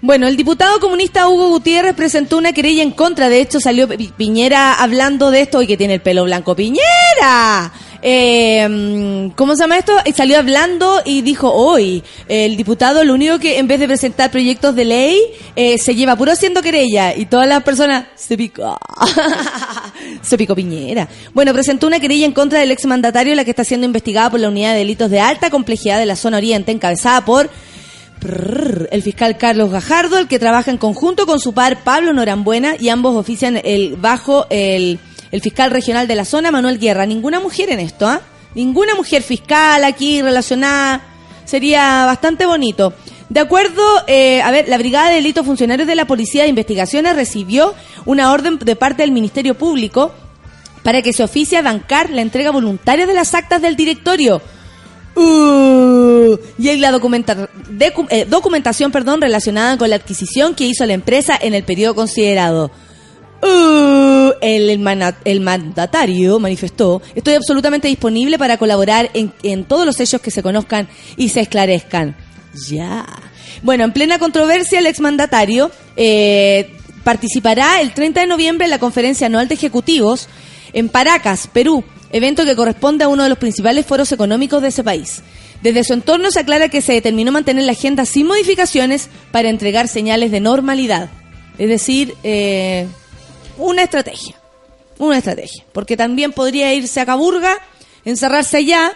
Bueno, 0.02 0.28
el 0.28 0.38
diputado 0.38 0.80
comunista 0.80 1.28
Hugo 1.28 1.50
Gutiérrez 1.50 1.96
presentó 1.96 2.38
una 2.38 2.54
querella 2.54 2.84
en 2.84 2.92
contra. 2.92 3.28
De 3.28 3.42
hecho, 3.42 3.60
salió 3.60 3.88
Pi- 3.88 4.14
Piñera 4.16 4.74
hablando 4.76 5.32
de 5.32 5.42
esto 5.42 5.62
y 5.62 5.68
que 5.68 5.78
tiene 5.78 5.96
el 5.96 6.02
pelo 6.02 6.24
blanco. 6.26 6.56
¡Piñera! 6.56 7.72
Eh, 8.08 9.32
¿cómo 9.36 9.56
se 9.56 9.64
llama 9.64 9.80
esto? 9.80 9.92
Salió 10.14 10.38
hablando 10.38 11.02
y 11.04 11.24
dijo, 11.24 11.52
hoy, 11.52 12.04
el 12.28 12.56
diputado 12.56 13.04
lo 13.04 13.16
único 13.16 13.40
que 13.40 13.58
en 13.58 13.68
vez 13.68 13.80
de 13.80 13.88
presentar 13.88 14.30
proyectos 14.30 14.76
de 14.76 14.86
ley, 14.86 15.20
eh, 15.56 15.80
se 15.80 15.96
lleva 15.96 16.16
puro 16.16 16.32
haciendo 16.32 16.62
querella 16.62 17.16
y 17.16 17.26
todas 17.26 17.48
las 17.48 17.64
personas 17.64 18.06
se 18.14 18.38
picó. 18.38 18.78
se 20.22 20.38
picó 20.38 20.54
Piñera. 20.54 21.10
Bueno, 21.34 21.52
presentó 21.52 21.88
una 21.88 22.00
querella 22.00 22.28
en 22.28 22.34
contra 22.34 22.60
del 22.60 22.70
exmandatario, 22.70 23.34
la 23.34 23.44
que 23.44 23.50
está 23.50 23.64
siendo 23.64 23.88
investigada 23.88 24.30
por 24.30 24.40
la 24.40 24.50
unidad 24.50 24.74
de 24.74 24.80
delitos 24.80 25.10
de 25.10 25.20
alta 25.20 25.50
complejidad 25.50 25.98
de 25.98 26.06
la 26.06 26.16
zona 26.16 26.38
oriente, 26.38 26.72
encabezada 26.72 27.26
por 27.26 27.50
el 28.92 29.02
fiscal 29.02 29.38
Carlos 29.38 29.72
Gajardo, 29.72 30.20
el 30.20 30.28
que 30.28 30.38
trabaja 30.38 30.70
en 30.70 30.78
conjunto 30.78 31.26
con 31.26 31.40
su 31.40 31.54
par 31.54 31.84
Pablo 31.84 32.14
Norambuena 32.14 32.76
y 32.80 32.90
ambos 32.90 33.16
ofician 33.16 33.60
el 33.64 33.96
bajo 33.96 34.46
el, 34.52 35.00
el 35.36 35.42
fiscal 35.42 35.70
regional 35.70 36.08
de 36.08 36.16
la 36.16 36.26
zona 36.26 36.50
Manuel 36.50 36.80
Guerra. 36.80 37.06
Ninguna 37.06 37.40
mujer 37.40 37.70
en 37.70 37.80
esto, 37.82 38.08
¿ah? 38.08 38.22
Ninguna 38.56 38.96
mujer 38.96 39.22
fiscal 39.22 39.84
aquí 39.84 40.22
relacionada. 40.22 41.02
Sería 41.44 42.06
bastante 42.06 42.46
bonito. 42.46 42.94
De 43.28 43.42
acuerdo, 43.42 43.82
eh, 44.08 44.42
a 44.42 44.50
ver, 44.52 44.70
la 44.70 44.78
Brigada 44.78 45.10
de 45.10 45.16
Delitos 45.16 45.46
Funcionarios 45.46 45.88
de 45.88 45.96
la 45.96 46.06
Policía 46.06 46.44
de 46.44 46.50
Investigaciones 46.50 47.16
recibió 47.16 47.74
una 48.06 48.32
orden 48.32 48.58
de 48.60 48.76
parte 48.76 49.04
del 49.04 49.12
Ministerio 49.12 49.56
Público 49.56 50.14
para 50.84 51.02
que 51.02 51.12
se 51.12 51.24
oficie 51.24 51.58
a 51.58 51.62
bancar 51.62 52.12
la 52.12 52.22
entrega 52.22 52.52
voluntaria 52.52 53.06
de 53.06 53.14
las 53.14 53.34
actas 53.34 53.62
del 53.62 53.76
directorio. 53.76 54.42
Uh, 55.16 56.38
y 56.58 56.76
la 56.78 56.92
documenta- 56.92 57.50
decu- 57.72 58.08
eh, 58.10 58.26
documentación 58.30 58.92
perdón, 58.92 59.22
relacionada 59.22 59.78
con 59.78 59.90
la 59.90 59.96
adquisición 59.98 60.56
que 60.56 60.66
hizo 60.66 60.86
la 60.86 60.94
empresa 60.94 61.38
en 61.42 61.54
el 61.54 61.64
periodo 61.64 61.96
considerado. 61.96 62.70
Uh, 63.42 64.32
el, 64.42 64.80
mandatario 64.80 66.40
manifestó, 66.40 67.02
estoy 67.14 67.36
absolutamente 67.36 67.88
disponible 67.88 68.38
para 68.40 68.58
colaborar 68.58 69.12
en, 69.14 69.34
en 69.44 69.66
todos 69.66 69.86
los 69.86 70.00
hechos 70.00 70.22
que 70.22 70.32
se 70.32 70.42
conozcan 70.42 70.88
y 71.18 71.30
se 71.30 71.42
esclarezcan. 71.42 72.16
Ya. 72.70 73.06
Bueno, 73.62 73.84
en 73.84 73.92
plena 73.92 74.20
controversia, 74.20 74.80
el 74.80 74.88
exmandatario 74.88 75.72
eh, 75.96 76.72
participará 77.04 77.82
el 77.82 77.94
30 77.94 78.22
de 78.22 78.28
noviembre 78.28 78.66
en 78.66 78.72
la 78.72 78.80
conferencia 78.80 79.28
anual 79.28 79.48
de 79.48 79.56
ejecutivos 79.56 80.28
en 80.74 80.90
Paracas, 80.90 81.48
Perú, 81.48 81.84
evento 82.12 82.46
que 82.46 82.56
corresponde 82.56 83.04
a 83.04 83.08
uno 83.08 83.24
de 83.24 83.30
los 83.30 83.38
principales 83.38 83.86
foros 83.86 84.12
económicos 84.12 84.62
de 84.62 84.70
ese 84.70 84.84
país. 84.84 85.22
Desde 85.62 85.84
su 85.84 85.94
entorno 85.94 86.32
se 86.32 86.42
aclara 86.42 86.70
que 86.70 86.82
se 86.82 86.94
determinó 86.94 87.32
mantener 87.32 87.64
la 87.64 87.72
agenda 87.72 88.06
sin 88.06 88.28
modificaciones 88.28 89.10
para 89.32 89.50
entregar 89.50 89.88
señales 89.88 90.32
de 90.32 90.42
normalidad. 90.42 91.10
Es 91.58 91.70
decir, 91.70 92.14
eh, 92.24 92.88
una 93.58 93.84
estrategia. 93.84 94.36
Una 94.98 95.18
estrategia. 95.18 95.64
Porque 95.72 95.98
también 95.98 96.32
podría 96.32 96.74
irse 96.74 97.00
a 97.00 97.06
Caburga, 97.06 97.58
encerrarse 98.06 98.58
allá 98.58 98.94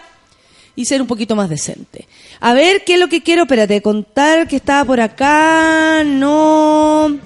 y 0.76 0.84
ser 0.84 1.02
un 1.02 1.06
poquito 1.06 1.36
más 1.36 1.48
decente. 1.48 2.06
A 2.40 2.54
ver, 2.54 2.84
¿qué 2.84 2.94
es 2.94 3.00
lo 3.00 3.08
que 3.08 3.22
quiero? 3.22 3.42
Espérate, 3.42 3.82
contar 3.82 4.48
que 4.48 4.56
estaba 4.56 4.84
por 4.84 5.00
acá. 5.00 6.02
No. 6.04 7.18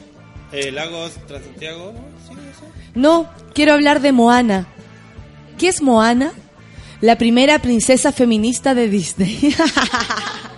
Eh, 0.52 0.72
Lagos 0.72 1.12
Transantiago, 1.26 1.92
¿no? 1.92 2.00
Sí, 2.26 2.40
eso. 2.50 2.64
No, 2.94 3.30
quiero 3.54 3.72
hablar 3.72 4.00
de 4.00 4.12
Moana. 4.12 4.66
¿Qué 5.58 5.68
es 5.68 5.82
Moana? 5.82 6.32
La 7.00 7.18
primera 7.18 7.58
princesa 7.58 8.12
feminista 8.12 8.74
de 8.74 8.88
Disney. 8.88 9.54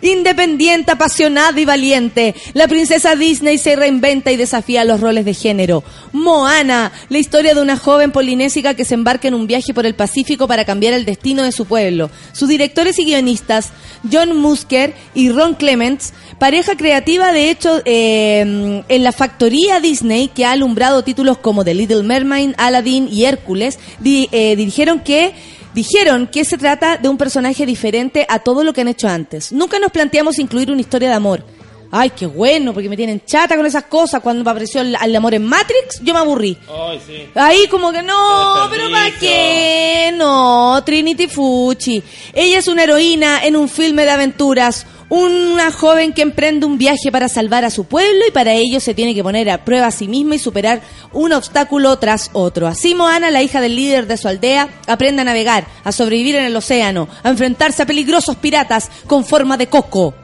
Independiente, 0.00 0.92
apasionada 0.92 1.58
y 1.60 1.64
valiente, 1.64 2.34
la 2.54 2.66
princesa 2.68 3.14
Disney 3.14 3.58
se 3.58 3.76
reinventa 3.76 4.32
y 4.32 4.36
desafía 4.36 4.84
los 4.84 5.00
roles 5.00 5.24
de 5.24 5.34
género. 5.34 5.84
Moana, 6.12 6.92
la 7.08 7.18
historia 7.18 7.54
de 7.54 7.60
una 7.62 7.76
joven 7.76 8.10
polinésica 8.12 8.74
que 8.74 8.84
se 8.84 8.94
embarca 8.94 9.28
en 9.28 9.34
un 9.34 9.46
viaje 9.46 9.74
por 9.74 9.86
el 9.86 9.94
Pacífico 9.94 10.48
para 10.48 10.64
cambiar 10.64 10.94
el 10.94 11.04
destino 11.04 11.42
de 11.42 11.52
su 11.52 11.66
pueblo. 11.66 12.10
Sus 12.32 12.48
directores 12.48 12.98
y 12.98 13.04
guionistas, 13.04 13.70
John 14.10 14.36
Musker 14.36 14.94
y 15.14 15.30
Ron 15.30 15.54
Clements, 15.54 16.12
pareja 16.38 16.76
creativa 16.76 17.32
de 17.32 17.50
hecho 17.50 17.80
eh, 17.84 18.82
en 18.88 19.04
la 19.04 19.12
factoría 19.12 19.80
Disney 19.80 20.28
que 20.28 20.44
ha 20.44 20.52
alumbrado 20.52 21.04
títulos 21.04 21.38
como 21.38 21.64
The 21.64 21.74
Little 21.74 22.02
Mermaid, 22.02 22.52
Aladdin 22.56 23.08
y 23.10 23.24
Hércules, 23.24 23.78
di- 24.00 24.28
eh, 24.32 24.56
dirigieron 24.56 25.00
que 25.00 25.32
Dijeron 25.74 26.28
que 26.28 26.44
se 26.44 26.56
trata 26.56 26.96
de 26.98 27.08
un 27.08 27.18
personaje 27.18 27.66
diferente 27.66 28.24
a 28.28 28.38
todo 28.38 28.62
lo 28.62 28.72
que 28.72 28.82
han 28.82 28.88
hecho 28.88 29.08
antes. 29.08 29.50
Nunca 29.52 29.78
nos 29.78 29.90
planteamos 29.90 30.38
incluir 30.38 30.70
una 30.70 30.80
historia 30.80 31.08
de 31.08 31.14
amor. 31.14 31.44
Ay, 31.96 32.10
qué 32.10 32.26
bueno, 32.26 32.72
porque 32.72 32.88
me 32.88 32.96
tienen 32.96 33.22
chata 33.24 33.56
con 33.56 33.66
esas 33.66 33.84
cosas. 33.84 34.20
Cuando 34.20 34.42
me 34.42 34.50
apareció 34.50 34.80
el, 34.80 34.96
el 35.00 35.14
amor 35.16 35.34
en 35.34 35.44
Matrix, 35.44 36.00
yo 36.02 36.12
me 36.12 36.20
aburrí. 36.20 36.58
Ay, 36.68 37.00
sí. 37.06 37.28
Ahí 37.36 37.68
como 37.68 37.92
que 37.92 38.02
no, 38.02 38.66
pero 38.70 38.90
¿para 38.90 39.16
qué? 39.18 40.12
No, 40.16 40.82
Trinity 40.84 41.28
Fucci. 41.28 42.02
Ella 42.32 42.58
es 42.58 42.66
una 42.66 42.82
heroína 42.82 43.44
en 43.44 43.54
un 43.54 43.68
filme 43.68 44.04
de 44.04 44.10
aventuras. 44.10 44.86
Una 45.08 45.70
joven 45.70 46.12
que 46.12 46.22
emprende 46.22 46.66
un 46.66 46.78
viaje 46.78 47.12
para 47.12 47.28
salvar 47.28 47.64
a 47.64 47.70
su 47.70 47.84
pueblo 47.84 48.24
y 48.26 48.32
para 48.32 48.52
ello 48.54 48.80
se 48.80 48.94
tiene 48.94 49.14
que 49.14 49.22
poner 49.22 49.50
a 49.50 49.64
prueba 49.64 49.88
a 49.88 49.90
sí 49.90 50.08
misma 50.08 50.36
y 50.36 50.38
superar 50.38 50.80
un 51.12 51.32
obstáculo 51.32 51.98
tras 51.98 52.30
otro. 52.32 52.66
Así 52.66 52.94
Moana, 52.94 53.30
la 53.30 53.42
hija 53.42 53.60
del 53.60 53.76
líder 53.76 54.06
de 54.06 54.16
su 54.16 54.28
aldea, 54.28 54.68
aprende 54.86 55.22
a 55.22 55.24
navegar, 55.24 55.66
a 55.84 55.92
sobrevivir 55.92 56.36
en 56.36 56.44
el 56.44 56.56
océano, 56.56 57.08
a 57.22 57.28
enfrentarse 57.28 57.82
a 57.82 57.86
peligrosos 57.86 58.36
piratas 58.36 58.90
con 59.06 59.24
forma 59.24 59.56
de 59.56 59.68
coco 59.68 60.14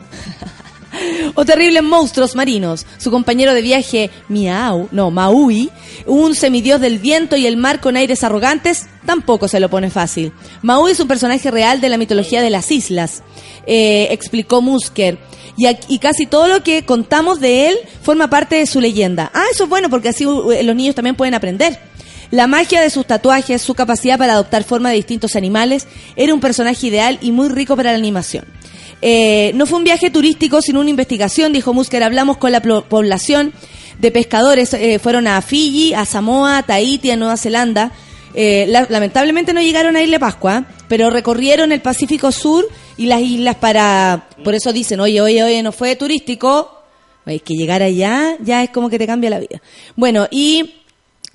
o 1.35 1.45
terribles 1.45 1.83
monstruos 1.83 2.35
marinos. 2.35 2.87
Su 2.99 3.11
compañero 3.11 3.55
de 3.55 3.63
viaje, 3.63 4.11
Miau, 4.29 4.89
no, 4.93 5.11
Maui, 5.11 5.71
un 6.07 6.35
semidios 6.35 6.81
del 6.81 6.99
viento 6.99 7.37
y 7.37 7.47
el 7.47 7.57
mar 7.57 7.81
con 7.81 7.97
aires 7.97 8.25
arrogantes, 8.25 8.87
tampoco 9.07 9.49
se 9.49 9.61
lo 9.61 9.69
pone 9.69 9.91
fácil. 9.91 10.33
Maui 10.63 10.93
es 10.93 11.01
un 11.01 11.09
personaje 11.09 11.51
real 11.51 11.81
de 11.81 11.89
la 11.89 11.99
mitología 11.99 12.43
de 12.43 12.51
las 12.51 12.71
islas, 12.71 13.23
eh, 13.67 14.09
explicó 14.11 14.63
Musker. 14.63 15.19
Y, 15.57 15.67
y 15.89 15.99
casi 15.99 16.27
todo 16.27 16.49
lo 16.49 16.63
que 16.63 16.85
contamos 16.85 17.41
de 17.41 17.69
él 17.69 17.77
forma 18.03 18.31
parte 18.31 18.57
de 18.57 18.67
su 18.67 18.81
leyenda. 18.81 19.31
Ah, 19.35 19.45
eso 19.53 19.65
es 19.65 19.71
bueno 19.71 19.91
porque 19.91 20.09
así 20.09 20.25
uh, 20.25 20.51
los 20.63 20.77
niños 20.77 20.95
también 20.95 21.17
pueden 21.17 21.35
aprender. 21.35 21.79
La 22.31 22.47
magia 22.47 22.81
de 22.81 22.91
sus 22.91 23.07
tatuajes, 23.07 23.61
su 23.61 23.75
capacidad 23.75 24.17
para 24.17 24.35
adoptar 24.35 24.63
forma 24.63 24.91
de 24.91 24.97
distintos 24.97 25.35
animales, 25.35 25.89
era 26.15 26.33
un 26.33 26.41
personaje 26.41 26.87
ideal 26.87 27.19
y 27.21 27.33
muy 27.33 27.49
rico 27.49 27.75
para 27.75 27.91
la 27.91 27.99
animación. 27.99 28.45
Eh, 29.03 29.53
no 29.55 29.67
fue 29.67 29.79
un 29.79 29.85
viaje 29.85 30.11
turístico, 30.11 30.61
sino 30.61 30.81
una 30.81 30.91
investigación, 30.91 31.53
dijo 31.53 31.73
Musker. 31.73 32.03
Hablamos 32.03 32.37
con 32.37 32.53
la 32.53 32.61
población 32.61 33.53
de 33.99 34.11
pescadores. 34.11 34.75
eh, 34.75 34.99
fueron 34.99 35.27
a 35.27 35.41
Fiji, 35.43 35.95
a 35.95 36.05
Samoa, 36.05 36.59
a 36.59 36.63
Tahiti, 36.63 37.11
a 37.11 37.17
Nueva 37.17 37.37
Zelanda. 37.37 37.93
Eh, 38.35 38.67
la- 38.69 38.87
lamentablemente 38.89 39.53
no 39.53 39.61
llegaron 39.61 39.97
a 39.97 40.03
Isla 40.03 40.19
Pascua, 40.19 40.65
pero 40.89 41.11
recorrieron 41.11 41.73
el 41.73 41.81
Pacífico 41.81 42.31
Sur 42.31 42.69
y 42.97 43.07
las 43.07 43.21
islas 43.23 43.57
para... 43.57 44.29
Por 44.45 44.55
eso 44.55 44.73
dicen, 44.73 45.01
oye, 45.01 45.21
oye, 45.21 45.43
oye, 45.43 45.63
no 45.63 45.73
fue 45.73 45.97
turístico. 45.97 46.77
Es 47.27 47.43
que 47.43 47.55
llegar 47.55 47.83
allá 47.83 48.37
ya 48.41 48.63
es 48.63 48.71
como 48.71 48.89
que 48.89 48.99
te 48.99 49.07
cambia 49.07 49.31
la 49.31 49.39
vida. 49.41 49.61
Bueno, 49.97 50.27
y 50.31 50.75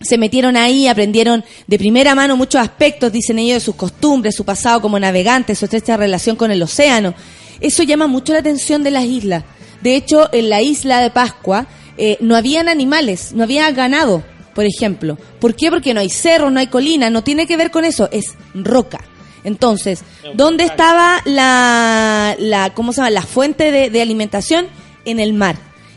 se 0.01 0.17
metieron 0.17 0.58
ahí, 0.58 0.88
aprendieron 0.88 1.43
de 1.67 1.78
primera 1.78 2.15
mano 2.15 2.36
muchos 2.36 2.60
aspectos, 2.62 3.12
dicen 3.12 3.39
ellos, 3.39 3.56
de 3.56 3.65
sus 3.65 3.75
costumbres, 3.75 4.36
su 4.36 4.43
pasado 4.43 4.82
como 4.82 4.99
navegantes, 4.99 5.58
su 5.60 5.65
estrecha 5.65 5.95
relación 5.95 6.36
con 6.36 6.51
el 6.51 6.62
océano. 6.62 7.13
Eso 7.60 7.84
llama 7.84 8.08
mucho 8.08 8.34
la 8.34 8.39
atención 8.39 8.84
de 8.84 8.91
las 8.91 9.06
islas. 9.06 9.44
De 9.82 9.96
hecho, 9.96 10.30
en 10.34 10.50
la 10.50 10.62
isla 10.62 11.02
de 11.02 11.10
Pascua 11.10 11.68
eh, 11.98 12.18
no 12.20 12.36
habían 12.36 12.68
animales, 12.68 13.34
no 13.34 13.44
había 13.44 13.70
ganado, 13.72 14.24
por 14.54 14.65
ejemplo. 14.65 15.18
¿Por 15.39 15.56
qué? 15.56 15.70
Porque 15.70 15.94
no 15.94 16.00
hay 16.00 16.10
cerros, 16.10 16.52
no 16.52 16.60
hay 16.60 16.68
colinas, 16.68 17.12
no 17.12 17.24
tiene 17.24 17.48
que 17.48 17.58
ver 17.58 17.72
con 17.72 17.86
eso, 17.86 18.10
es 18.12 18.34
roca. 18.54 19.02
Entonces, 19.44 20.04
¿dónde 20.34 20.63
estaba 20.63 21.21
la, 21.25 22.36
la 22.40 22.73
¿cómo 22.73 22.94
se 22.94 22.98
llama? 22.98 23.12
La 23.12 23.21
fuente 23.21 23.71
de, 23.71 23.92
de 23.92 24.02
alimentación 24.02 24.67
en 25.06 25.19
el 25.19 25.34
mar 25.34 25.56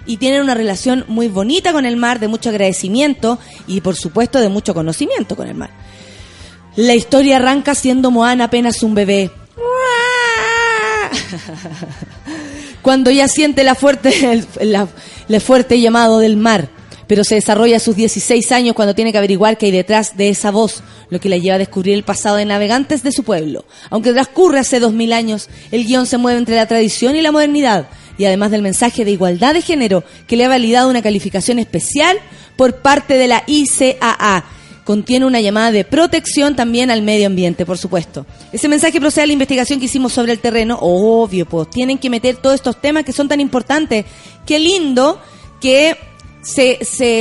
y 0.09 0.17
tienen 0.17 0.43
una 0.43 0.55
relación 0.55 1.05
muy 1.07 1.29
bonita 1.29 1.73
con 1.73 1.87
el 1.87 1.97
mar, 1.97 2.19
de 2.19 2.29
mucho 2.29 2.49
agradecimiento 2.49 3.39
y 3.67 3.81
por 3.83 3.97
supuesto 3.97 4.41
de 4.41 4.49
mucho 4.49 4.75
conocimiento 4.75 5.37
con 5.37 5.49
el 5.49 5.55
mar. 5.55 5.71
La 6.77 6.95
historia 6.95 7.37
arranca 7.37 7.75
siendo 7.75 8.11
Moana 8.11 8.45
apenas 8.45 8.83
un 8.83 8.95
bebé. 8.95 9.31
Cuando 12.83 13.11
ya 13.11 13.29
siente 13.29 13.65
la 13.65 13.75
fuerte, 13.75 14.13
el, 14.61 14.73
la- 14.73 15.41
fuerte 15.41 15.81
llamado 15.81 16.19
del 16.19 16.37
mar, 16.37 16.69
pero 17.07 17.25
se 17.25 17.35
desarrolla 17.37 17.77
a 17.77 17.81
sus 17.81 17.97
16 17.97 18.53
años 18.53 18.75
cuando 18.75 18.95
tiene 18.95 19.13
que 19.13 19.19
averiguar 19.19 19.57
qué 19.59 19.67
hay 19.67 19.73
detrás 19.73 20.17
de 20.17 20.29
esa 20.29 20.51
voz, 20.51 20.83
lo 21.11 21.21
que 21.21 21.29
la 21.29 21.39
lleva 21.39 21.57
a 21.57 21.59
descubrir 21.59 21.95
el 21.95 22.03
pasado 22.05 22.37
de 22.37 22.45
navegantes 22.45 23.03
de 23.03 23.13
su 23.13 23.25
pueblo. 23.25 23.65
Aunque 23.91 24.13
transcurre 24.13 24.59
hace 24.61 24.79
2000 24.81 25.13
años, 25.13 25.49
el 25.71 25.85
guion 25.87 26.07
se 26.07 26.19
mueve 26.19 26.39
entre 26.39 26.57
la 26.57 26.67
tradición 26.67 27.17
y 27.17 27.23
la 27.23 27.33
modernidad, 27.33 27.89
y 28.19 28.25
además 28.25 28.51
del 28.51 28.63
mensaje 28.63 29.05
de 29.05 29.13
igualdad 29.13 29.55
de 29.55 29.63
género 29.63 30.05
que 30.27 30.37
le 30.37 30.45
ha 30.45 30.49
validado 30.49 30.91
una 30.91 31.03
calificación 31.03 31.59
especial 31.59 32.19
por 32.57 32.77
parte 32.83 33.15
de 33.15 33.29
la 33.29 33.45
ICAA. 33.47 34.45
Contiene 34.89 35.27
una 35.27 35.43
llamada 35.43 35.71
de 35.71 35.85
protección 35.85 36.57
también 36.57 36.91
al 36.91 37.03
medio 37.03 37.27
ambiente, 37.27 37.67
por 37.67 37.77
supuesto. 37.77 38.25
Ese 38.55 38.69
mensaje 38.69 38.99
procede 38.99 39.25
de 39.25 39.27
la 39.27 39.33
investigación 39.35 39.79
que 39.79 39.85
hicimos 39.85 40.15
sobre 40.15 40.33
el 40.33 40.39
terreno. 40.39 40.79
Obvio, 40.81 41.45
pues 41.45 41.69
tienen 41.69 41.99
que 41.99 42.09
meter 42.09 42.37
todos 42.37 42.55
estos 42.55 42.81
temas 42.81 43.05
que 43.05 43.13
son 43.13 43.29
tan 43.29 43.39
importantes. 43.39 44.07
Qué 44.47 44.59
lindo 44.59 45.21
que 45.61 45.95
se 46.41 46.79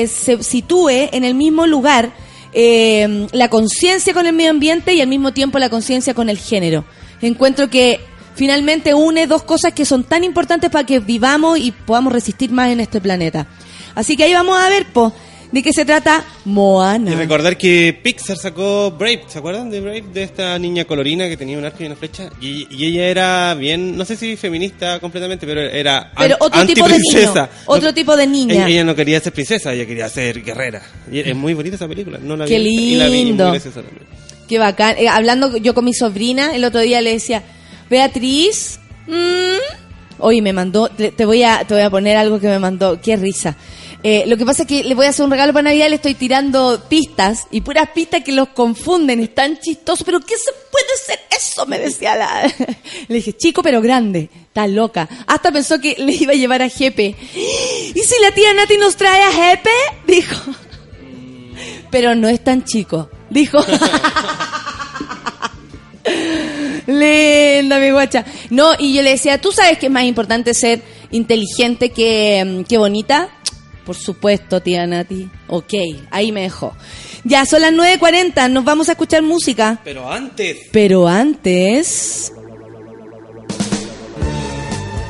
sitúe 0.07 1.09
en 1.11 1.25
el 1.25 1.35
mismo 1.35 1.67
lugar 1.67 2.13
eh, 2.53 3.27
la 3.33 3.49
conciencia 3.49 4.13
con 4.13 4.25
el 4.25 4.31
medio 4.31 4.51
ambiente 4.51 4.93
y 4.93 5.01
al 5.01 5.09
mismo 5.09 5.33
tiempo 5.33 5.59
la 5.59 5.69
conciencia 5.69 6.13
con 6.13 6.29
el 6.29 6.37
género. 6.37 6.85
Encuentro 7.21 7.69
que 7.69 7.99
finalmente 8.35 8.93
une 8.93 9.27
dos 9.27 9.43
cosas 9.43 9.73
que 9.73 9.83
son 9.83 10.05
tan 10.05 10.23
importantes 10.23 10.69
para 10.69 10.85
que 10.85 11.01
vivamos 11.01 11.59
y 11.59 11.73
podamos 11.73 12.13
resistir 12.13 12.49
más 12.49 12.69
en 12.69 12.79
este 12.79 13.01
planeta. 13.01 13.45
Así 13.93 14.15
que 14.15 14.23
ahí 14.23 14.33
vamos 14.33 14.57
a 14.57 14.69
ver, 14.69 14.85
po, 14.93 15.11
de 15.51 15.63
qué 15.63 15.71
se 15.71 15.85
trata 15.85 16.25
Moana. 16.45 17.11
Y 17.11 17.15
recordar 17.15 17.57
que 17.57 17.97
Pixar 18.03 18.37
sacó 18.37 18.91
Brave, 18.91 19.23
¿se 19.27 19.39
acuerdan 19.39 19.69
de 19.69 19.79
Brave? 19.79 20.03
De 20.13 20.23
esta 20.23 20.57
niña 20.59 20.85
colorina 20.85 21.27
que 21.29 21.37
tenía 21.37 21.57
un 21.57 21.63
arco 21.65 21.83
y 21.83 21.85
una 21.85 21.95
flecha. 21.95 22.29
Y, 22.41 22.67
y 22.69 22.85
ella 22.87 23.05
era 23.07 23.53
bien, 23.53 23.95
no 23.97 24.03
sé 24.05 24.17
si 24.17 24.35
feminista 24.35 24.99
completamente, 24.99 25.45
pero 25.47 25.61
era 25.61 26.11
Pero 26.17 26.35
an- 26.35 26.41
otro 26.41 26.65
tipo 26.65 26.87
de 26.87 26.97
niño, 26.99 27.49
otro 27.65 27.93
tipo 27.93 28.17
de 28.17 28.27
niña. 28.27 28.53
Ella, 28.55 28.67
ella 28.67 28.83
no 28.83 28.95
quería 28.95 29.19
ser 29.19 29.31
princesa, 29.33 29.73
ella 29.73 29.85
quería 29.85 30.09
ser 30.09 30.43
guerrera. 30.43 30.81
Y 31.11 31.19
es 31.19 31.35
muy 31.35 31.53
bonita 31.53 31.75
esa 31.75 31.87
película. 31.87 32.19
No 32.21 32.35
la 32.35 32.45
Qué 32.45 32.59
vi, 32.59 32.93
Y 32.93 32.95
la 32.97 33.05
vi, 33.07 33.11
y 33.13 33.15
muy 33.17 33.25
lindo. 33.25 33.51
graciosa 33.51 33.81
también. 33.81 34.05
Qué 34.47 34.59
bacán. 34.59 34.95
Eh, 34.97 35.07
hablando 35.09 35.55
yo 35.57 35.73
con 35.73 35.85
mi 35.85 35.93
sobrina, 35.93 36.55
el 36.55 36.63
otro 36.65 36.79
día 36.81 37.01
le 37.01 37.11
decía, 37.13 37.43
Beatriz, 37.89 38.79
mm". 39.07 40.19
oye, 40.19 40.41
me 40.41 40.53
mandó, 40.53 40.89
te, 40.89 41.11
te 41.11 41.25
voy 41.25 41.43
a, 41.43 41.63
te 41.65 41.73
voy 41.73 41.83
a 41.83 41.89
poner 41.89 42.17
algo 42.17 42.39
que 42.39 42.47
me 42.47 42.59
mandó, 42.59 42.99
qué 43.01 43.15
risa. 43.15 43.55
Eh, 44.03 44.25
lo 44.27 44.37
que 44.37 44.45
pasa 44.45 44.61
es 44.63 44.67
que 44.67 44.83
le 44.83 44.93
voy 44.93 45.07
a 45.07 45.09
hacer 45.09 45.25
un 45.25 45.31
regalo 45.31 45.53
para 45.53 45.63
Navidad, 45.63 45.89
le 45.89 45.95
estoy 45.95 46.13
tirando 46.13 46.83
pistas 46.87 47.47
y 47.49 47.61
puras 47.61 47.89
pistas 47.89 48.23
que 48.23 48.31
los 48.31 48.49
confunden, 48.49 49.19
es 49.19 49.33
tan 49.33 49.59
chistoso, 49.59 50.05
pero 50.05 50.19
¿qué 50.19 50.35
se 50.37 50.51
puede 50.71 50.97
ser 51.03 51.19
eso? 51.35 51.65
Me 51.65 51.79
decía 51.79 52.15
la... 52.15 52.43
Le 53.07 53.15
dije, 53.15 53.33
chico 53.33 53.63
pero 53.63 53.81
grande, 53.81 54.29
está 54.47 54.67
loca. 54.67 55.09
Hasta 55.25 55.51
pensó 55.51 55.79
que 55.79 55.95
le 55.97 56.13
iba 56.13 56.33
a 56.33 56.35
llevar 56.35 56.61
a 56.61 56.69
Jepe. 56.69 57.15
¿Y 57.33 57.99
si 57.99 58.21
la 58.21 58.31
tía 58.31 58.53
Nati 58.53 58.77
nos 58.77 58.95
trae 58.95 59.23
a 59.23 59.31
Jepe? 59.31 59.71
Dijo. 60.05 60.53
Pero 61.89 62.13
no 62.15 62.27
es 62.27 62.43
tan 62.43 62.65
chico, 62.65 63.09
dijo. 63.29 63.59
Linda, 66.87 67.79
mi 67.79 67.91
guacha. 67.91 68.25
No, 68.49 68.71
y 68.77 68.93
yo 68.93 69.01
le 69.01 69.11
decía, 69.11 69.41
¿tú 69.41 69.51
sabes 69.51 69.77
que 69.77 69.87
es 69.87 69.91
más 69.91 70.05
importante 70.05 70.53
ser 70.53 70.81
inteligente 71.11 71.89
que, 71.89 72.43
mm, 72.45 72.63
que 72.63 72.77
bonita? 72.77 73.29
Por 73.87 73.95
supuesto, 73.95 74.61
tía 74.61 74.85
Nati. 74.85 75.29
Ok, 75.47 75.73
ahí 76.11 76.33
me 76.33 76.41
dejó. 76.41 76.75
Ya, 77.23 77.45
son 77.45 77.61
las 77.61 77.71
9.40, 77.71 78.51
nos 78.51 78.65
vamos 78.65 78.89
a 78.89 78.91
escuchar 78.91 79.23
música. 79.23 79.79
Pero 79.85 80.11
antes. 80.11 80.57
Pero 80.73 81.07
antes... 81.07 82.33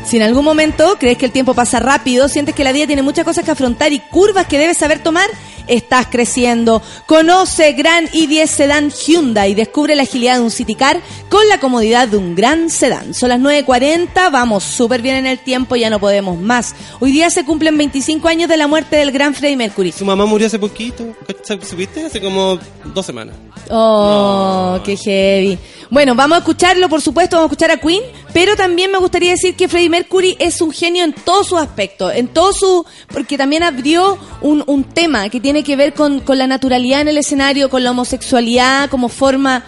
Si 0.06 0.18
en 0.18 0.24
algún 0.24 0.46
momento 0.46 0.96
crees 1.00 1.18
que 1.18 1.26
el 1.26 1.32
tiempo 1.32 1.56
pasa 1.56 1.80
rápido, 1.80 2.30
sientes 2.30 2.54
que 2.54 2.64
la 2.64 2.72
vida 2.72 2.86
tiene 2.86 3.02
muchas 3.02 3.26
cosas 3.26 3.44
que 3.44 3.50
afrontar 3.50 3.92
y 3.92 4.00
curvas 4.00 4.46
que 4.46 4.60
debes 4.60 4.78
saber 4.78 5.02
tomar, 5.02 5.28
estás 5.68 6.08
creciendo. 6.08 6.82
Conoce 7.06 7.74
Gran 7.74 8.08
i10 8.08 8.48
Sedan 8.48 8.92
Hyundai 8.92 9.52
y 9.52 9.56
descubre 9.56 9.96
la 9.96 10.04
agilidad 10.04 10.36
de 10.36 10.42
un 10.42 10.52
City 10.52 10.76
Car 10.76 11.02
con 11.30 11.48
la 11.48 11.60
comodidad 11.60 12.08
de 12.08 12.18
un 12.18 12.36
gran 12.36 12.70
sedán. 12.70 13.14
Son 13.14 13.30
las 13.30 13.40
9.40, 13.40 14.32
vamos 14.32 14.64
súper 14.64 15.02
bien 15.02 15.16
en 15.16 15.26
el 15.26 15.40
tiempo, 15.40 15.76
ya 15.76 15.90
no 15.90 16.00
podemos 16.00 16.40
más. 16.40 16.76
Hoy 17.00 17.12
día 17.12 17.30
se 17.30 17.46
cumplen 17.46 17.78
25 17.78 18.28
años 18.28 18.50
de 18.50 18.58
la 18.58 18.68
muerte 18.68 18.96
del 18.96 19.12
gran 19.12 19.34
Freddie 19.34 19.58
Mercury. 19.58 19.92
Su 19.92 20.06
mamá 20.06 20.26
murió 20.26 20.48
hace 20.48 20.60
poquito. 20.60 21.16
¿Supiste? 21.64 22.06
Hace 22.06 22.22
como 22.22 22.60
dos 22.94 23.06
semanas. 23.06 23.36
Oh, 23.70 24.80
qué 24.84 24.96
heavy. 24.96 25.58
Bueno, 25.90 26.16
vamos 26.16 26.38
a 26.38 26.40
escucharlo, 26.40 26.90
por 26.90 27.02
supuesto, 27.02 27.38
vamos 27.38 27.50
a 27.50 27.54
escuchar 27.54 27.72
a 27.72 27.78
Queen, 27.78 28.04
pero 28.34 28.56
también 28.56 28.92
me 28.92 28.98
gustaría 28.98 29.32
decir 29.32 29.56
que 29.56 29.70
Freddie 29.70 29.90
Mercury 29.90 30.36
es 30.38 30.60
un 30.62 30.72
genio 30.72 31.04
en 31.06 31.14
todos 31.14 31.48
sus 31.48 31.60
aspectos, 31.60 32.14
en 32.14 32.28
todo 32.28 32.52
su, 32.52 32.86
porque 33.08 33.38
también 33.38 33.64
abrió 33.64 34.18
un, 34.42 34.64
un 34.68 34.84
tema 34.84 35.30
que 35.30 35.40
tiene 35.40 35.57
que 35.64 35.76
ver 35.76 35.94
con, 35.94 36.20
con 36.22 36.38
la 36.38 36.48
naturalidad 36.48 37.02
en 37.02 37.10
el 37.10 37.18
escenario, 37.18 37.70
con 37.70 37.84
la 37.84 37.92
homosexualidad 37.92 38.90
como 38.90 39.10
forma 39.10 39.64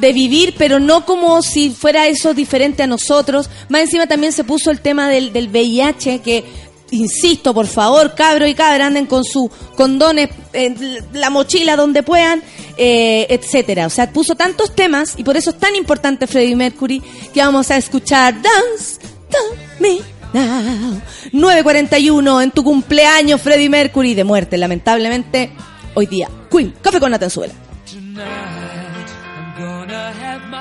de 0.00 0.12
vivir, 0.12 0.54
pero 0.56 0.78
no 0.78 1.04
como 1.04 1.42
si 1.42 1.70
fuera 1.70 2.06
eso 2.06 2.34
diferente 2.34 2.82
a 2.82 2.86
nosotros. 2.86 3.50
Más 3.68 3.82
encima 3.82 4.06
también 4.06 4.32
se 4.32 4.44
puso 4.44 4.70
el 4.70 4.80
tema 4.80 5.08
del, 5.08 5.32
del 5.32 5.48
VIH, 5.48 6.20
que 6.20 6.44
insisto, 6.90 7.52
por 7.52 7.66
favor, 7.66 8.14
cabro 8.14 8.46
y 8.46 8.54
cabra, 8.54 8.86
anden 8.86 9.06
con 9.06 9.24
sus 9.24 9.50
condones 9.76 10.30
en 10.52 10.98
la 11.12 11.30
mochila 11.30 11.76
donde 11.76 12.02
puedan, 12.02 12.42
eh, 12.76 13.26
etcétera. 13.28 13.86
O 13.86 13.90
sea, 13.90 14.10
puso 14.12 14.34
tantos 14.34 14.74
temas 14.74 15.14
y 15.16 15.24
por 15.24 15.36
eso 15.36 15.50
es 15.50 15.58
tan 15.58 15.74
importante 15.76 16.26
Freddie 16.26 16.56
Mercury 16.56 17.02
que 17.32 17.40
vamos 17.40 17.70
a 17.70 17.76
escuchar 17.76 18.34
Dance 18.34 19.00
to 19.30 19.38
Me 19.80 20.17
Now. 20.32 21.00
9.41 21.32 22.42
en 22.42 22.50
tu 22.50 22.62
cumpleaños, 22.62 23.40
Freddie 23.40 23.70
Mercury, 23.70 24.14
de 24.14 24.24
muerte, 24.24 24.56
lamentablemente, 24.56 25.50
hoy 25.94 26.06
día. 26.06 26.28
Queen, 26.50 26.74
café 26.82 27.00
con 27.00 27.10
Natanzuela. 27.10 27.54
Tonight 27.86 28.24
I'm 29.36 29.54
gonna 29.58 30.58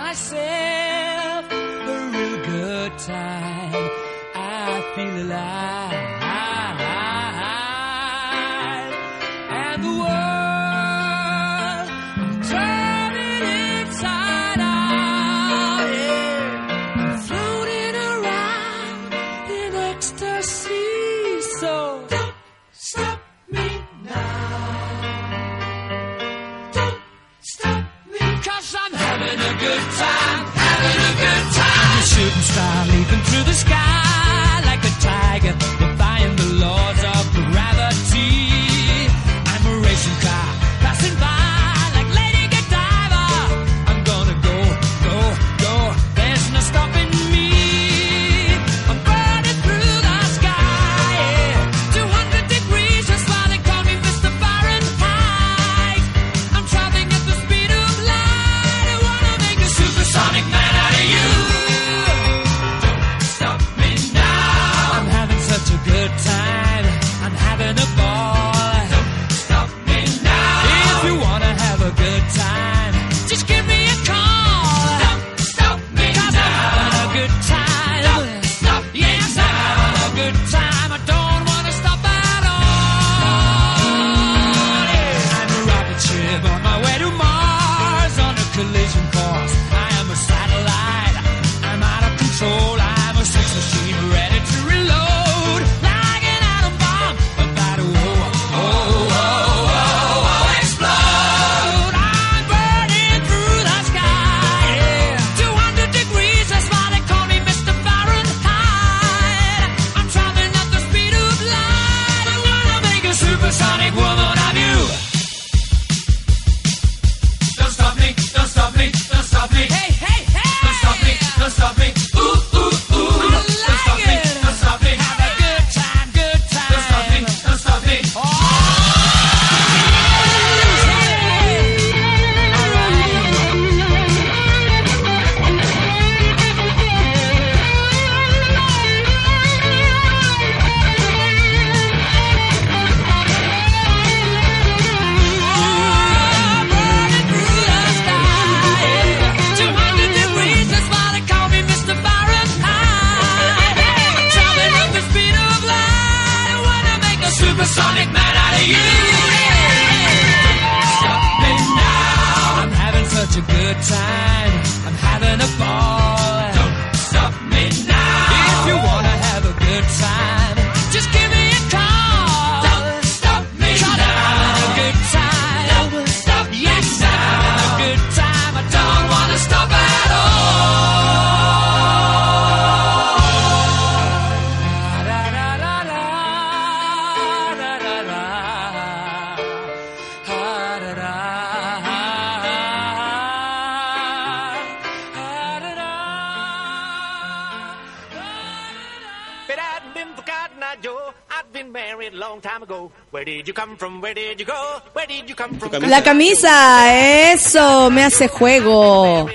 camisa. 206.17 207.31
Eso, 207.33 207.91
me 207.91 208.03
hace 208.03 208.27
juego. 208.27 209.27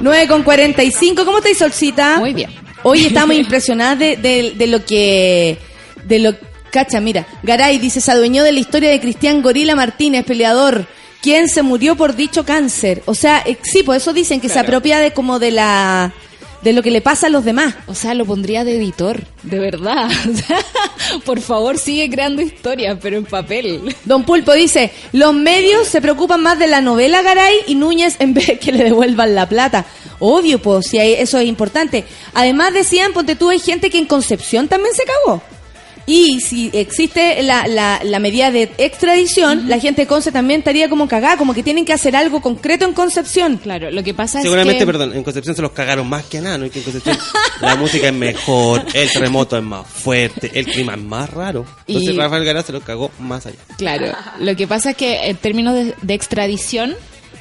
9 0.00 0.28
con 0.28 0.42
45, 0.42 1.24
¿cómo 1.24 1.38
estáis, 1.38 1.56
Solcita? 1.58 2.18
Muy 2.18 2.34
bien. 2.34 2.50
Hoy 2.82 3.06
estamos 3.06 3.34
impresionadas 3.38 3.98
de, 3.98 4.16
de- 4.16 4.52
de 4.56 4.66
lo 4.66 4.84
que... 4.84 5.58
De 6.04 6.18
lo, 6.18 6.34
cacha, 6.70 7.00
mira, 7.00 7.26
Garay 7.42 7.78
dice, 7.78 8.00
se 8.02 8.12
adueñó 8.12 8.44
de 8.44 8.52
la 8.52 8.60
historia 8.60 8.90
de 8.90 9.00
Cristian 9.00 9.40
Gorila 9.42 9.74
Martínez, 9.74 10.24
peleador, 10.26 10.86
quien 11.22 11.48
se 11.48 11.62
murió 11.62 11.96
por 11.96 12.14
dicho 12.14 12.44
cáncer. 12.44 13.02
O 13.06 13.14
sea, 13.14 13.42
eh, 13.46 13.56
sí, 13.62 13.82
por 13.82 13.96
eso 13.96 14.12
dicen 14.12 14.40
que 14.40 14.48
se 14.50 14.58
apropia 14.58 14.98
de 15.00 15.12
como 15.12 15.38
de 15.38 15.50
la... 15.50 16.12
De 16.62 16.72
lo 16.72 16.82
que 16.82 16.90
le 16.90 17.00
pasa 17.00 17.28
a 17.28 17.30
los 17.30 17.44
demás. 17.44 17.74
O 17.86 17.94
sea, 17.94 18.14
lo 18.14 18.24
pondría 18.26 18.64
de 18.64 18.76
editor, 18.76 19.22
de 19.44 19.58
verdad. 19.60 20.10
Por 21.24 21.40
favor, 21.40 21.78
sigue 21.78 22.08
creando 22.10 22.42
historias, 22.42 22.98
pero 23.00 23.16
en 23.16 23.24
papel. 23.24 23.94
Don 24.04 24.24
Pulpo 24.24 24.52
dice, 24.52 24.92
los 25.12 25.34
medios 25.34 25.88
se 25.88 26.00
preocupan 26.00 26.42
más 26.42 26.58
de 26.58 26.66
la 26.66 26.80
novela 26.80 27.22
Garay 27.22 27.54
y 27.66 27.74
Núñez 27.74 28.16
en 28.18 28.34
vez 28.34 28.58
que 28.58 28.72
le 28.72 28.84
devuelvan 28.84 29.34
la 29.34 29.48
plata. 29.48 29.86
Obvio, 30.18 30.60
pues, 30.60 30.86
si 30.88 30.98
eso 30.98 31.38
es 31.38 31.46
importante. 31.46 32.04
Además 32.34 32.74
decían, 32.74 33.12
ponte 33.12 33.36
tú, 33.36 33.50
hay 33.50 33.60
gente 33.60 33.90
que 33.90 33.98
en 33.98 34.06
Concepción 34.06 34.68
también 34.68 34.94
se 34.94 35.04
cagó. 35.04 35.42
Y 36.10 36.40
si 36.40 36.70
existe 36.72 37.42
la, 37.42 37.66
la, 37.66 38.00
la 38.02 38.18
medida 38.18 38.50
de 38.50 38.70
extradición, 38.78 39.68
la 39.68 39.78
gente 39.78 40.02
de 40.02 40.06
Conce 40.06 40.32
también 40.32 40.60
estaría 40.60 40.88
como 40.88 41.06
cagada, 41.06 41.36
como 41.36 41.52
que 41.52 41.62
tienen 41.62 41.84
que 41.84 41.92
hacer 41.92 42.16
algo 42.16 42.40
concreto 42.40 42.86
en 42.86 42.94
Concepción. 42.94 43.58
Claro, 43.58 43.90
lo 43.90 44.02
que 44.02 44.14
pasa 44.14 44.40
Seguramente, 44.40 44.78
es 44.78 44.82
que... 44.82 44.86
perdón, 44.86 45.14
en 45.14 45.22
Concepción 45.22 45.54
se 45.54 45.60
los 45.60 45.72
cagaron 45.72 46.08
más 46.08 46.24
que 46.24 46.40
nada, 46.40 46.56
¿no? 46.56 46.64
Y 46.64 46.70
que 46.70 46.78
en 46.78 46.84
Concepción 46.86 47.18
la 47.60 47.76
música 47.76 48.08
es 48.08 48.14
mejor, 48.14 48.86
el 48.94 49.10
terremoto 49.10 49.58
es 49.58 49.62
más 49.62 49.86
fuerte, 49.86 50.50
el 50.54 50.64
clima 50.64 50.94
es 50.94 51.00
más 51.00 51.28
raro. 51.28 51.66
Entonces 51.86 52.14
Y- 52.14 52.16
Rafael 52.16 52.44
Gara 52.44 52.62
se 52.62 52.72
los 52.72 52.82
cagó 52.82 53.10
más 53.18 53.44
allá. 53.44 53.58
Claro, 53.76 54.06
lo 54.40 54.56
que 54.56 54.66
pasa 54.66 54.90
es 54.92 54.96
que 54.96 55.28
en 55.28 55.36
términos 55.36 55.74
de, 55.74 55.94
de 56.00 56.14
extradición 56.14 56.96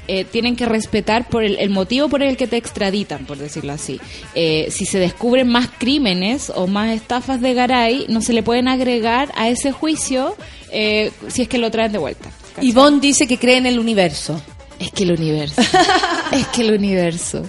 eh, 0.08 0.24
tienen 0.26 0.56
que 0.56 0.66
respetar 0.66 1.28
por 1.30 1.44
el, 1.44 1.58
el 1.60 1.70
motivo 1.70 2.10
por 2.10 2.22
el 2.24 2.38
que 2.38 2.48
te 2.48 2.58
extraditan, 2.58 3.26
por 3.26 3.38
decirlo 3.38 3.74
así. 3.74 4.00
Eh, 4.36 4.68
si 4.72 4.86
se 4.86 5.00
descubren 5.00 5.48
más 5.48 5.68
crímenes 5.78 6.52
o 6.56 6.68
más 6.68 6.92
estafas 6.92 7.42
de 7.42 7.54
Garay, 7.54 8.06
no 8.10 8.22
se 8.22 8.34
le 8.34 8.44
pueden 8.44 8.68
agregar 8.68 9.32
a 9.36 9.50
ese 9.50 9.72
juicio 9.72 10.36
eh, 10.72 11.12
si 11.28 11.44
es 11.44 11.48
que 11.48 11.58
lo 11.58 11.72
traen 11.72 11.92
de 11.92 11.98
vuelta. 11.98 12.30
¿cachai? 12.56 12.70
Ivonne 12.70 13.00
dice 13.00 13.28
que 13.28 13.38
cree 13.38 13.58
en 13.58 13.66
el 13.66 13.80
universo. 13.80 14.42
Es 14.80 14.92
que 14.92 15.04
el 15.04 15.12
universo. 15.14 15.60
es 16.32 16.48
que 16.48 16.62
el 16.62 16.74
universo. 16.74 17.44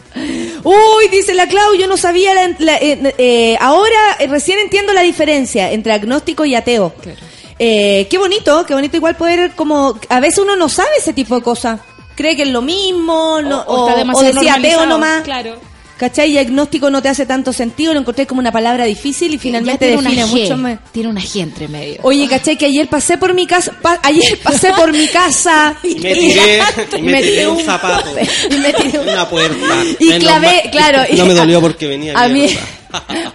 Uy, 0.65 1.09
dice 1.11 1.35
la 1.35 1.47
Clau, 1.47 1.75
yo 1.75 1.87
no 1.87 1.97
sabía, 1.97 2.35
la- 2.35 2.57
la- 2.59 2.77
eh, 2.79 3.15
eh, 3.19 3.57
ahora 3.61 4.17
recién 4.29 4.59
entiendo 4.59 4.93
la 4.93 5.03
diferencia 5.03 5.71
entre 5.73 5.93
agnóstico 5.93 6.45
y 6.45 6.55
ateo. 6.55 6.95
Claro. 7.01 7.19
Eh, 7.59 8.07
qué 8.09 8.19
bonito, 8.19 8.65
qué 8.67 8.75
bonito 8.75 8.97
igual 8.97 9.17
poder 9.17 9.51
como, 9.57 9.99
a 10.09 10.21
veces 10.21 10.39
uno 10.39 10.57
no 10.57 10.69
sabe 10.69 10.89
ese 10.99 11.13
tipo 11.13 11.35
de 11.35 11.43
cosas. 11.43 11.81
Cree 12.19 12.35
que 12.37 12.43
es 12.43 12.49
lo 12.49 12.63
mismo, 12.63 13.41
no, 13.41 13.61
o, 13.63 13.85
o, 13.85 13.89
está 13.89 14.13
o 14.13 14.23
decía 14.23 14.55
ateo 14.55 14.85
nomás. 14.87 15.23
Claro. 15.23 15.57
¿Cachai? 15.97 16.31
Y 16.33 16.39
agnóstico 16.39 16.91
no 16.91 17.01
te 17.03 17.09
hace 17.09 17.27
tanto 17.27 17.53
sentido, 17.53 17.93
lo 17.95 17.99
encontré 18.01 18.25
como 18.27 18.41
una 18.41 18.53
palabra 18.53 18.85
difícil 18.85 19.35
y 19.35 19.39
finalmente 19.39 19.87
tiene 19.87 20.01
define 20.03 20.25
una 20.25 20.33
G, 20.33 20.43
mucho 20.43 20.57
más. 20.57 20.79
Tiene 20.93 21.09
una 21.11 21.21
G 21.21 21.41
entre 21.41 21.67
medio. 21.69 21.99
Oye, 22.03 22.29
¿cachai? 22.29 22.57
Que 22.57 22.67
ayer 22.67 22.89
pasé 22.89 23.19
por 23.19 23.35
mi 23.35 23.47
casa, 23.49 23.73
pa- 23.83 23.99
ayer 24.05 24.39
pasé 24.43 24.73
por 24.75 24.93
mi 24.93 25.07
casa 25.09 25.77
Y 25.83 25.97
me 25.97 26.15
tiré, 26.15 26.61
y 26.99 27.03
me 27.03 27.21
tiré 27.23 27.47
un 27.49 27.65
zapato. 27.65 28.11
y 28.51 28.55
me 28.59 28.73
tiré 28.75 28.99
un- 29.01 29.09
Una 29.09 29.29
puerta. 29.29 29.57
Y 29.99 30.05
Menos 30.07 30.23
clavé, 30.29 30.47
mal. 30.65 30.71
claro. 30.71 31.03
y- 31.13 31.17
No 31.17 31.27
me 31.27 31.35
dolió 31.35 31.61
porque 31.61 31.87
venía 31.89 32.13
A 32.17 32.29
mí, 32.29 32.47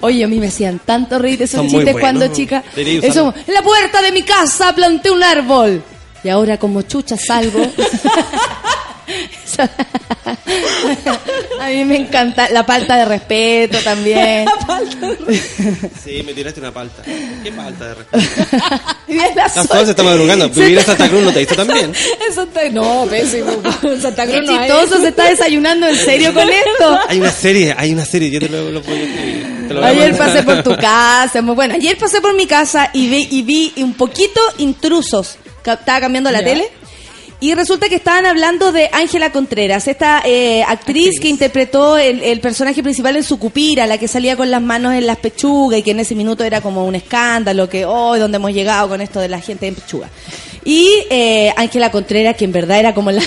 oye, 0.02 0.24
a 0.24 0.28
mí 0.28 0.40
me 0.40 0.48
hacían 0.48 0.80
tanto 0.86 1.20
reír 1.20 1.42
esos 1.42 1.60
Son 1.60 1.70
chistes 1.70 1.96
cuando 2.00 2.28
chica. 2.30 2.64
Eso, 2.78 3.34
en 3.46 3.54
la 3.54 3.62
puerta 3.62 4.02
de 4.02 4.12
mi 4.14 4.24
casa 4.24 4.74
planté 4.74 5.10
un 5.12 5.22
árbol. 5.24 5.84
Y 6.24 6.30
ahora 6.30 6.58
como 6.58 6.82
chucha 6.84 7.18
salgo. 7.18 7.60
a 11.60 11.68
mí 11.70 11.86
me 11.86 11.98
encanta 11.98 12.50
la 12.50 12.64
falta 12.64 12.98
de 12.98 13.06
respeto 13.06 13.78
también. 13.84 14.46
Sí, 16.04 16.22
me 16.24 16.34
tiraste 16.34 16.60
una 16.60 16.74
palta. 16.74 17.02
¿Qué 17.04 17.52
palta 17.52 17.88
de 17.88 17.94
respeto? 17.96 18.58
Las 19.36 19.54
cosas 19.54 19.86
se 19.86 19.92
está 19.92 20.04
madrugando. 20.04 20.50
Vivir 20.50 20.78
en 20.78 20.86
Santa 20.86 21.08
Cruz 21.08 21.24
no 21.24 21.32
te 21.32 21.42
hizo. 21.44 21.54
Eso 21.54 22.44
está... 22.44 22.70
No, 22.70 23.06
pésimo. 23.10 23.52
En 23.84 24.02
Santa 24.02 24.26
Cruz 24.26 24.44
no 24.46 24.60
hay 24.60 24.70
se 24.70 25.08
está 25.08 25.30
desayunando 25.30 25.88
en 25.88 25.96
serio 25.96 26.34
con 26.34 26.50
esto. 26.50 27.00
Hay 27.08 27.20
una 27.20 27.32
serie, 27.32 27.74
hay 27.78 27.94
una 27.94 28.06
serie, 28.06 28.30
yo 28.30 28.40
te 28.40 28.50
lo, 28.50 28.70
lo 28.70 28.82
puedo 28.82 28.98
escribir. 28.98 29.68
Te 29.68 29.74
lo 29.74 29.84
Ayer 29.84 30.18
pasé 30.18 30.44
por 30.44 30.62
tu 30.62 30.76
casa, 30.76 31.42
muy 31.42 31.56
bueno. 31.56 31.76
Ayer 31.76 31.98
pasé 31.98 32.20
por 32.20 32.36
mi 32.36 32.48
casa 32.48 32.90
y 32.94 33.08
vi, 33.08 33.28
y 33.32 33.42
vi 33.44 33.74
un 33.78 33.94
poquito 33.94 34.42
intrusos. 34.58 35.38
Estaba 35.66 36.00
cambiando 36.00 36.32
la 36.32 36.44
tele. 36.44 36.68
Y 37.40 37.56
resulta 37.56 37.90
que 37.90 37.96
estaban 37.96 38.26
hablando 38.26 38.72
de 38.72 38.90
Ángela 38.94 39.32
Contreras, 39.34 39.86
esta 39.90 40.22
eh, 40.26 40.64
actriz, 40.66 41.20
que 41.20 41.28
interpretó 41.28 41.98
el, 41.98 42.24
el 42.24 42.40
personaje 42.40 42.82
principal 42.82 43.18
en 43.18 43.24
Sucupira, 43.24 43.86
la 43.86 43.98
que 43.98 44.08
salía 44.08 44.38
con 44.38 44.50
las 44.50 44.62
manos 44.62 44.94
en 44.94 45.06
las 45.06 45.18
pechugas 45.18 45.80
y 45.80 45.84
que 45.84 45.92
en 45.92 46.00
ese 46.00 46.16
minuto 46.16 46.46
era 46.46 46.62
como 46.62 46.86
un 46.86 46.96
escándalo, 46.96 47.68
que 47.68 47.84
hoy 47.84 48.20
donde 48.20 48.38
hemos 48.38 48.54
llegado 48.54 48.88
con 48.88 49.02
esto 49.02 49.20
de 49.20 49.28
la 49.28 49.42
gente 49.42 49.68
en 49.68 49.76
pechuga. 49.76 50.10
Y 50.64 50.90
eh, 51.10 51.54
Ángela 51.58 51.92
Contreras, 51.92 52.38
que 52.38 52.46
en 52.46 52.54
verdad 52.54 52.80
era 52.80 52.94
como 52.94 53.12
la, 53.12 53.22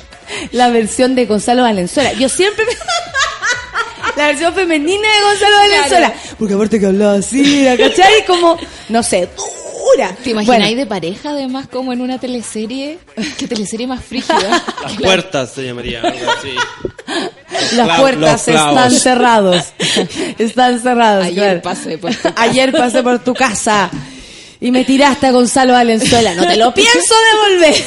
la 0.52 0.68
versión 0.68 1.16
de 1.16 1.26
Gonzalo 1.26 1.62
Valenzuela. 1.62 2.12
Yo 2.12 2.28
siempre... 2.28 2.64
me- 2.66 2.72
La 4.16 4.28
versión 4.28 4.54
femenina 4.54 5.08
de 5.18 5.22
Gonzalo 5.24 5.56
Valenzuela. 5.56 6.14
Porque 6.38 6.54
aparte 6.54 6.80
que 6.80 6.86
hablaba 6.86 7.14
así, 7.16 7.62
¿la 7.64 7.76
¿cachai? 7.76 8.24
Como, 8.26 8.56
no 8.88 9.02
sé, 9.02 9.28
dura. 9.92 10.16
¿Te 10.22 10.30
imagináis 10.30 10.64
Bueno, 10.64 10.76
de 10.76 10.86
pareja 10.86 11.30
además 11.30 11.66
como 11.68 11.92
en 11.92 12.00
una 12.00 12.18
teleserie? 12.18 12.98
¿Qué 13.38 13.46
teleserie 13.46 13.86
más 13.86 14.04
frígida? 14.04 14.64
Las 14.82 14.96
puertas 14.96 15.52
se 15.52 15.64
llamaría, 15.64 16.00
algo 16.00 16.30
así. 16.30 16.54
Las 17.76 18.00
puertas 18.00 18.48
están 18.48 18.90
cerrados. 18.90 19.64
Están 20.38 20.80
cerrados. 20.80 21.26
Ayer 21.26 21.60
claro. 21.60 21.62
pasé 21.62 21.98
por 21.98 22.14
tu 22.14 22.28
Ayer 22.36 22.72
pasé 22.72 23.02
por 23.02 23.18
tu 23.20 23.34
casa 23.34 23.90
y 24.60 24.70
me 24.70 24.84
tiraste 24.84 25.26
a 25.26 25.30
Gonzalo 25.30 25.72
Valenzuela. 25.72 26.34
No 26.34 26.46
te 26.46 26.56
lo 26.56 26.72
pienso 26.74 27.14
devolver. 27.32 27.84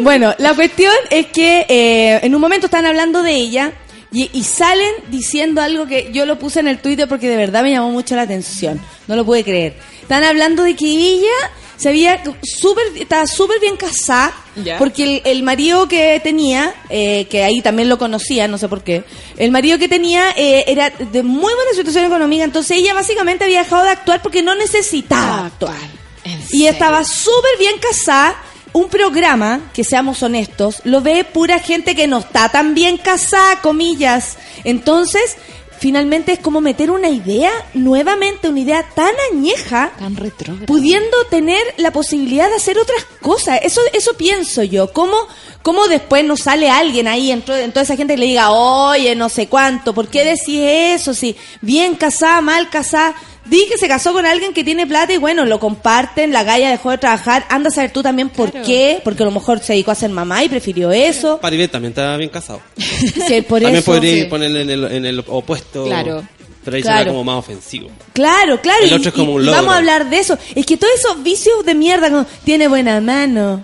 bueno, 0.00 0.34
la 0.38 0.54
cuestión 0.54 0.94
es 1.10 1.26
que 1.26 1.66
eh, 1.68 2.20
en 2.22 2.34
un 2.34 2.40
momento 2.40 2.66
están 2.66 2.86
hablando 2.86 3.22
de 3.22 3.32
ella 3.32 3.72
y, 4.14 4.30
y 4.32 4.44
salen 4.44 4.92
diciendo 5.08 5.60
algo 5.60 5.86
que 5.86 6.10
yo 6.12 6.24
lo 6.24 6.38
puse 6.38 6.60
en 6.60 6.68
el 6.68 6.78
Twitter 6.78 7.06
porque 7.08 7.28
de 7.28 7.36
verdad 7.36 7.62
me 7.62 7.70
llamó 7.72 7.90
mucho 7.90 8.16
la 8.16 8.22
atención. 8.22 8.80
No 9.08 9.16
lo 9.16 9.24
pude 9.26 9.44
creer. 9.44 9.74
Están 10.00 10.24
hablando 10.24 10.62
de 10.62 10.74
que 10.76 10.86
ella 10.86 11.50
se 11.76 11.88
había 11.88 12.22
súper, 12.42 12.84
estaba 12.96 13.26
súper 13.26 13.58
bien 13.60 13.76
casada 13.76 14.32
Ya. 14.64 14.78
porque 14.78 15.02
el, 15.02 15.22
el 15.24 15.42
marido 15.42 15.88
que 15.88 16.20
tenía, 16.22 16.72
eh, 16.88 17.26
que 17.28 17.42
ahí 17.42 17.60
también 17.62 17.88
lo 17.88 17.98
conocía, 17.98 18.46
no 18.46 18.56
sé 18.58 18.68
por 18.68 18.84
qué, 18.84 19.02
el 19.36 19.50
marido 19.50 19.76
que 19.78 19.88
tenía 19.88 20.30
eh, 20.36 20.64
era 20.68 20.90
de 20.90 21.22
muy 21.24 21.52
buena 21.52 21.72
situación 21.74 22.04
económica, 22.04 22.44
entonces 22.44 22.76
ella 22.78 22.94
básicamente 22.94 23.42
había 23.44 23.64
dejado 23.64 23.82
de 23.82 23.90
actuar 23.90 24.22
porque 24.22 24.40
no 24.42 24.54
necesitaba 24.54 25.46
actuar. 25.46 25.74
¿En 26.22 26.40
Y 26.52 26.66
estaba 26.66 27.02
súper 27.04 27.58
bien 27.58 27.74
casada. 27.80 28.36
Un 28.74 28.88
programa, 28.88 29.70
que 29.72 29.84
seamos 29.84 30.22
honestos, 30.22 30.80
lo 30.84 31.00
ve 31.00 31.24
pura 31.24 31.60
gente 31.60 31.94
que 31.94 32.06
no 32.08 32.18
está 32.18 32.48
tan 32.48 32.74
bien 32.74 32.96
casada, 32.98 33.60
comillas. 33.62 34.36
Entonces, 34.64 35.36
finalmente 35.78 36.32
es 36.32 36.38
como 36.40 36.60
meter 36.60 36.90
una 36.90 37.08
idea, 37.08 37.52
nuevamente 37.74 38.48
una 38.48 38.58
idea 38.58 38.84
tan 38.96 39.12
añeja, 39.32 39.92
Tan 39.96 40.16
retrógrado. 40.16 40.66
pudiendo 40.66 41.16
tener 41.30 41.62
la 41.76 41.92
posibilidad 41.92 42.48
de 42.48 42.56
hacer 42.56 42.76
otras 42.78 43.04
cosas. 43.20 43.60
Eso, 43.62 43.80
eso 43.92 44.14
pienso 44.14 44.64
yo. 44.64 44.92
¿Cómo, 44.92 45.18
cómo 45.62 45.86
después 45.86 46.24
nos 46.24 46.40
sale 46.40 46.68
alguien 46.68 47.06
ahí 47.06 47.30
en, 47.30 47.44
en 47.46 47.70
toda 47.70 47.82
esa 47.82 47.94
gente 47.96 48.14
que 48.14 48.20
le 48.20 48.26
diga, 48.26 48.50
oye, 48.50 49.14
no 49.14 49.28
sé 49.28 49.46
cuánto, 49.46 49.94
¿por 49.94 50.08
qué 50.08 50.24
decís 50.24 50.60
eso? 50.64 51.14
Si 51.14 51.36
bien 51.60 51.94
casada, 51.94 52.40
mal 52.40 52.70
casada, 52.70 53.14
Di 53.46 53.66
que 53.68 53.76
se 53.76 53.88
casó 53.88 54.12
con 54.14 54.24
alguien 54.24 54.54
que 54.54 54.64
tiene 54.64 54.86
plata 54.86 55.12
y 55.12 55.18
bueno, 55.18 55.44
lo 55.44 55.60
comparten, 55.60 56.32
la 56.32 56.44
galla 56.44 56.70
dejó 56.70 56.90
de 56.90 56.98
trabajar, 56.98 57.44
anda 57.50 57.68
a 57.68 57.72
saber 57.72 57.90
tú 57.92 58.02
también 58.02 58.30
por 58.30 58.50
Claro. 58.50 58.66
qué, 58.66 59.00
porque 59.04 59.22
a 59.22 59.26
lo 59.26 59.32
mejor 59.32 59.60
se 59.60 59.74
dedicó 59.74 59.90
a 59.90 59.94
ser 59.94 60.08
mamá 60.10 60.42
y 60.44 60.48
prefirió 60.48 60.90
eso. 60.92 61.38
Paribet 61.40 61.70
también 61.70 61.90
está 61.92 62.16
bien 62.16 62.30
casado. 62.30 62.60
Sí, 62.76 63.42
por 63.42 63.60
también 63.60 63.76
eso. 63.76 63.92
podría 63.92 64.24
sí. 64.24 64.30
ponerle 64.30 64.62
en 64.62 64.70
el, 64.70 64.84
en 64.84 65.04
el 65.06 65.24
opuesto. 65.26 65.84
Claro. 65.84 66.24
Pero 66.64 66.76
ahí 66.78 66.82
Claro. 66.82 66.98
será 67.00 67.10
como 67.10 67.24
más 67.24 67.36
ofensivo. 67.36 67.90
Claro, 68.14 68.58
claro. 68.62 68.82
El 68.84 68.90
y- 68.90 68.94
otro 68.94 69.08
es 69.10 69.14
como 69.14 69.34
un 69.34 69.42
y 69.42 69.44
logro. 69.44 69.60
vamos 69.60 69.74
a 69.74 69.76
hablar 69.76 70.08
de 70.08 70.18
eso. 70.18 70.38
Es 70.54 70.64
que 70.64 70.78
todos 70.78 70.94
esos 70.94 71.22
vicios 71.22 71.62
de 71.66 71.74
mierda, 71.74 72.08
como, 72.08 72.24
tiene 72.44 72.68
buena 72.68 73.00
mano. 73.02 73.62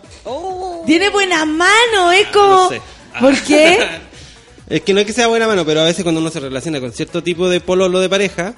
Tiene 0.86 1.08
buena 1.08 1.46
mano, 1.46 2.12
es 2.12 2.26
como... 2.28 2.48
No 2.54 2.68
sé. 2.68 2.82
¿Por 3.18 3.38
qué? 3.42 3.78
Es 4.70 4.82
que 4.82 4.94
no 4.94 5.00
es 5.00 5.06
que 5.06 5.12
sea 5.12 5.26
buena 5.26 5.48
mano, 5.48 5.64
pero 5.66 5.80
a 5.80 5.84
veces 5.84 6.04
cuando 6.04 6.20
uno 6.20 6.30
se 6.30 6.38
relaciona 6.38 6.78
con 6.78 6.92
cierto 6.92 7.24
tipo 7.24 7.48
de 7.48 7.58
pololo 7.60 7.98
de 7.98 8.08
pareja, 8.08 8.54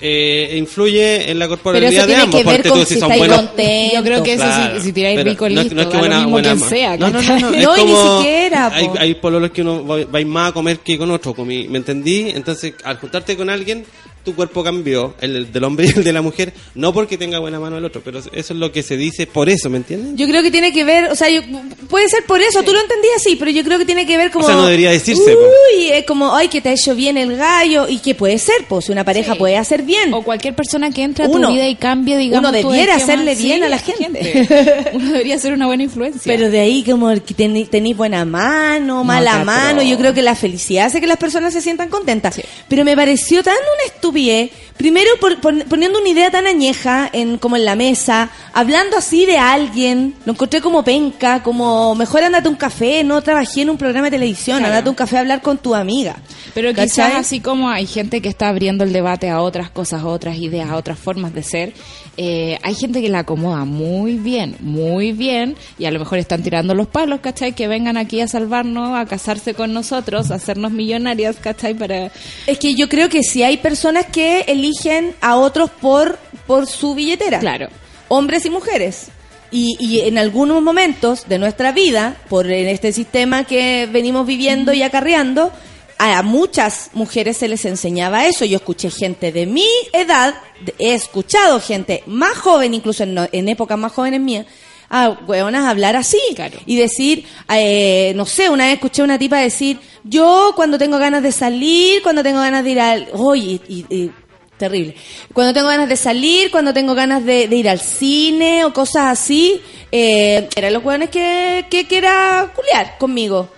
eh, 0.00 0.56
influye 0.58 1.30
en 1.30 1.38
la 1.38 1.44
Pero 1.46 1.56
corporalidad 1.56 1.92
eso 1.92 2.00
de 2.02 2.06
tiene 2.08 2.22
ambos. 2.22 2.40
que 2.40 2.46
ver 2.46 2.56
porque 2.56 2.68
con 2.68 2.78
tú, 2.80 2.84
si 2.86 2.94
si 2.94 3.00
son 3.00 3.16
buenos. 3.16 3.36
contentos. 3.36 3.94
Yo 3.94 4.02
creo 4.02 4.22
que 4.22 4.32
eso 4.34 4.44
Claro, 4.44 4.76
si, 4.80 4.86
si 4.86 4.92
tiráis 4.92 5.16
pero 5.18 5.30
rico 5.30 5.48
no 5.48 5.60
listo, 5.62 5.74
no 5.76 5.80
es 5.82 5.86
que 5.88 5.96
buena- 5.96 6.14
lo 6.16 6.20
mismo 6.22 6.30
buena 6.32 6.58
sea. 6.58 6.96
No, 6.96 7.10
no, 7.10 7.22
no, 7.22 7.38
no, 7.38 7.50
es 7.54 7.62
No, 7.64 7.76
y 7.76 7.84
ni 7.84 7.92
como- 7.92 8.18
siquiera, 8.18 8.70
po. 8.70 8.74
Hay, 8.76 8.88
hay 8.98 9.14
pololos 9.14 9.50
que 9.52 9.62
uno 9.62 9.86
va- 9.86 10.04
vais 10.04 10.26
más 10.26 10.50
a 10.50 10.52
comer 10.52 10.78
que 10.80 10.98
con 10.98 11.10
otro, 11.10 11.34
comí- 11.34 11.68
¿me 11.68 11.78
entendí? 11.78 12.30
Entonces, 12.34 12.74
al 12.84 12.98
juntarte 12.98 13.36
con 13.36 13.48
alguien, 13.50 13.84
tu 14.24 14.34
cuerpo 14.34 14.64
cambió, 14.64 15.14
el 15.20 15.52
del 15.52 15.64
hombre 15.64 15.86
y 15.86 15.90
el 15.98 16.02
de 16.04 16.12
la 16.12 16.22
mujer, 16.22 16.52
no 16.74 16.92
porque 16.92 17.18
tenga 17.18 17.38
buena 17.38 17.60
mano 17.60 17.76
el 17.78 17.84
otro, 17.84 18.00
pero 18.04 18.18
eso 18.18 18.30
es 18.32 18.50
lo 18.50 18.72
que 18.72 18.82
se 18.82 18.96
dice 18.96 19.26
por 19.26 19.48
eso, 19.48 19.68
¿me 19.70 19.76
entiendes? 19.78 20.12
Yo 20.16 20.26
creo 20.26 20.42
que 20.42 20.50
tiene 20.50 20.72
que 20.72 20.84
ver, 20.84 21.10
o 21.10 21.14
sea, 21.14 21.28
yo- 21.28 21.42
puede 21.90 22.08
ser 22.08 22.24
por 22.24 22.40
eso, 22.40 22.62
tú 22.62 22.72
lo 22.72 22.80
entendías 22.80 23.16
así, 23.16 23.36
pero 23.36 23.50
yo 23.50 23.62
creo 23.64 23.78
que 23.78 23.84
tiene 23.84 24.06
que 24.06 24.16
ver 24.16 24.30
como... 24.30 24.44
O 24.44 24.48
sea, 24.48 24.56
no 24.56 24.64
debería 24.64 24.90
decirse. 24.90 25.36
Uy, 25.36 25.90
es 25.92 26.04
como, 26.06 26.34
ay, 26.34 26.48
que 26.48 26.60
te 26.60 26.70
ha 26.70 26.72
hecho 26.72 26.94
bien 26.94 27.16
el 27.18 27.36
gallo, 27.36 27.86
y 27.88 27.98
que 27.98 28.14
puede 28.14 28.38
ser, 28.38 28.56
pues, 28.68 28.88
una 28.88 29.04
pareja 29.04 29.32
Sí. 29.34 29.38
puede 29.38 29.56
hacer 29.56 29.82
bien. 29.82 30.12
O 30.14 30.22
cualquier 30.22 30.54
persona 30.54 30.90
que 30.90 31.02
entre 31.02 31.24
a 31.24 31.28
Uno- 31.28 31.48
tu 31.48 31.54
vida 31.54 31.68
y 31.68 31.74
cambie, 31.76 32.16
digamos, 32.16 32.50
uno 32.50 32.52
debiera 32.52 32.94
hacerle 32.94 33.34
bien 33.34 33.62
a 33.62 33.68
la 33.68 33.78
gente. 33.78 34.48
Uno 34.94 35.12
debería 35.12 35.38
ser 35.38 35.52
una 35.52 35.66
buena 35.66 35.82
influencia. 35.82 36.20
Pero 36.24 36.50
de 36.50 36.60
ahí 36.60 36.82
como 36.84 37.12
que 37.22 37.34
tenéis 37.34 37.96
buena 37.96 38.24
mano, 38.24 39.04
mala 39.04 39.44
mano, 39.44 39.82
yo 39.82 39.96
creo 39.98 40.14
que 40.14 40.22
la 40.22 40.34
felicidad 40.34 40.86
hace 40.86 41.00
que 41.00 41.06
las 41.06 41.18
personas 41.18 41.52
se 41.52 41.60
sientan 41.60 41.88
contentas. 41.88 42.34
Sí. 42.36 42.42
Pero 42.68 42.84
me 42.84 42.96
pareció 42.96 43.42
tan 43.42 43.54
una 43.54 43.92
estupidez, 43.94 44.13
UBA 44.14 44.48
primero 44.76 45.08
por- 45.20 45.40
pon- 45.40 45.64
poniendo 45.68 45.98
una 46.00 46.08
idea 46.08 46.30
tan 46.30 46.46
añeja 46.46 47.08
en 47.12 47.38
como 47.38 47.56
en 47.56 47.64
la 47.64 47.76
mesa, 47.76 48.30
hablando 48.52 48.96
así 48.96 49.24
de 49.26 49.38
alguien, 49.38 50.14
lo 50.26 50.32
encontré 50.32 50.60
como 50.60 50.82
penca, 50.84 51.42
como 51.42 51.94
mejor 51.94 52.24
andate 52.24 52.48
un 52.48 52.56
café, 52.56 53.04
no 53.04 53.22
trabajé 53.22 53.62
en 53.62 53.70
un 53.70 53.76
programa 53.78 54.06
de 54.08 54.12
televisión, 54.16 54.58
Claro. 54.58 54.72
andate 54.74 54.88
un 54.90 54.96
café 54.96 55.16
a 55.16 55.20
hablar 55.20 55.42
con 55.42 55.58
tu 55.58 55.74
amiga. 55.74 56.16
Pero 56.54 56.70
¿Cachai? 56.70 56.86
quizás 56.88 57.14
así 57.14 57.40
como 57.40 57.68
hay 57.68 57.86
gente 57.86 58.20
que 58.20 58.28
está 58.28 58.48
abriendo 58.48 58.84
el 58.84 58.92
debate 58.92 59.28
a 59.30 59.40
otras 59.40 59.70
cosas, 59.70 60.02
a 60.02 60.06
otras 60.06 60.36
ideas, 60.38 60.70
a 60.70 60.76
otras 60.76 60.98
formas 60.98 61.34
de 61.34 61.42
ser, 61.42 61.72
eh, 62.16 62.58
hay 62.62 62.74
gente 62.76 63.00
que 63.02 63.08
la 63.08 63.20
acomoda 63.20 63.64
muy 63.64 64.14
bien, 64.18 64.56
muy 64.60 65.10
bien, 65.12 65.56
y 65.80 65.86
a 65.86 65.90
lo 65.90 65.98
mejor 65.98 66.18
están 66.18 66.42
tirando 66.44 66.72
los 66.74 66.86
palos, 66.86 67.18
¿cachai? 67.20 67.54
Que 67.54 67.66
vengan 67.66 67.96
aquí 67.96 68.20
a 68.20 68.28
salvarnos, 68.28 68.96
a 68.96 69.04
casarse 69.06 69.54
con 69.54 69.72
nosotros, 69.72 70.30
a 70.30 70.36
hacernos 70.36 70.70
millonarias, 70.70 71.36
¿cachai? 71.40 71.74
Para... 71.74 72.12
Es 72.46 72.58
que 72.58 72.74
yo 72.74 72.88
creo 72.88 73.08
que 73.08 73.22
si 73.24 73.42
hay 73.42 73.56
personas 73.56 74.06
que 74.06 74.44
eligen 74.64 75.14
a 75.20 75.36
otros 75.36 75.70
por, 75.70 76.18
por 76.46 76.66
su 76.66 76.94
billetera. 76.94 77.38
Claro. 77.38 77.68
Hombres 78.08 78.44
y 78.46 78.50
mujeres. 78.50 79.08
Y, 79.50 79.76
y 79.78 80.00
en 80.00 80.18
algunos 80.18 80.62
momentos 80.62 81.28
de 81.28 81.38
nuestra 81.38 81.72
vida, 81.72 82.16
por 82.28 82.50
en 82.50 82.68
este 82.68 82.92
sistema 82.92 83.44
que 83.44 83.88
venimos 83.90 84.26
viviendo 84.26 84.72
y 84.72 84.82
acarreando, 84.82 85.52
a 85.98 86.22
muchas 86.22 86.90
mujeres 86.92 87.36
se 87.36 87.46
les 87.48 87.64
enseñaba 87.64 88.26
eso. 88.26 88.44
Yo 88.44 88.56
escuché 88.56 88.90
gente 88.90 89.30
de 89.30 89.46
mi 89.46 89.66
edad, 89.92 90.34
he 90.78 90.94
escuchado 90.94 91.60
gente 91.60 92.02
más 92.06 92.36
joven, 92.36 92.74
incluso 92.74 93.04
en, 93.04 93.48
épocas 93.48 93.78
más 93.78 93.92
jóvenes 93.92 94.20
mías, 94.20 94.46
a 94.90 95.10
hueonas 95.10 95.66
hablar 95.66 95.94
así. 95.94 96.18
Claro. 96.34 96.58
Y 96.66 96.76
decir, 96.76 97.24
eh, 97.48 98.12
no 98.16 98.26
sé, 98.26 98.50
una 98.50 98.64
vez 98.64 98.74
escuché 98.74 99.02
a 99.02 99.04
una 99.04 99.18
tipa 99.18 99.36
decir, 99.38 99.78
yo 100.02 100.52
cuando 100.56 100.78
tengo 100.78 100.98
ganas 100.98 101.22
de 101.22 101.30
salir, 101.30 102.02
cuando 102.02 102.22
tengo 102.24 102.40
ganas 102.40 102.64
de 102.64 102.70
ir 102.70 102.80
al... 102.80 103.08
Oye, 103.12 103.60
y, 103.68 103.86
y- 103.88 104.10
terrible. 104.58 104.94
Cuando 105.32 105.52
tengo 105.52 105.68
ganas 105.68 105.88
de 105.88 105.96
salir, 105.96 106.50
cuando 106.50 106.72
tengo 106.72 106.94
ganas 106.94 107.24
de, 107.24 107.48
de 107.48 107.56
ir 107.56 107.68
al 107.68 107.80
cine 107.80 108.64
o 108.64 108.72
cosas 108.72 109.06
así, 109.06 109.60
eh, 109.92 110.48
eran 110.56 110.72
los 110.72 110.84
hueones 110.84 111.10
que, 111.10 111.66
que, 111.70 111.86
que 111.86 111.96
era 111.98 112.52
culiar 112.54 112.96
conmigo. 112.98 113.48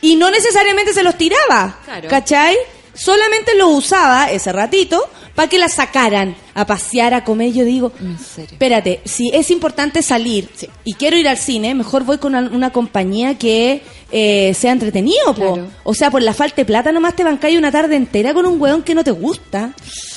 Y 0.00 0.16
no 0.16 0.30
necesariamente 0.30 0.92
se 0.92 1.02
los 1.02 1.16
tiraba, 1.16 1.78
Claro. 1.84 2.08
¿cachai? 2.08 2.56
Solamente 2.94 3.54
lo 3.56 3.68
usaba 3.68 4.30
ese 4.30 4.52
ratito 4.52 5.02
para 5.34 5.48
que 5.48 5.58
la 5.58 5.68
sacaran 5.68 6.34
a 6.54 6.66
pasear, 6.66 7.12
a 7.12 7.24
comer. 7.24 7.52
Yo 7.52 7.64
digo, 7.64 7.92
En 8.00 8.18
serio. 8.18 8.50
espérate, 8.52 9.00
si 9.04 9.30
es 9.34 9.50
importante 9.50 10.02
salir 10.02 10.48
y 10.84 10.94
quiero 10.94 11.16
ir 11.18 11.28
al 11.28 11.36
cine, 11.36 11.74
mejor 11.74 12.04
voy 12.04 12.16
con 12.18 12.34
una 12.34 12.72
compañía 12.72 13.36
que 13.38 13.82
eh, 14.12 14.54
sea 14.54 14.72
entretenido. 14.72 15.34
Claro. 15.34 15.68
O 15.84 15.94
sea, 15.94 16.10
por 16.10 16.22
la 16.22 16.32
falta 16.34 16.56
de 16.56 16.64
plata 16.64 16.92
nomás 16.92 17.14
te 17.16 17.24
bancáis 17.24 17.56
una 17.58 17.72
tarde 17.72 17.96
entera 17.96 18.32
con 18.34 18.46
un 18.46 18.60
weón 18.60 18.82
que 18.82 18.94
no 18.94 19.02
te 19.04 19.10
gusta. 19.10 19.72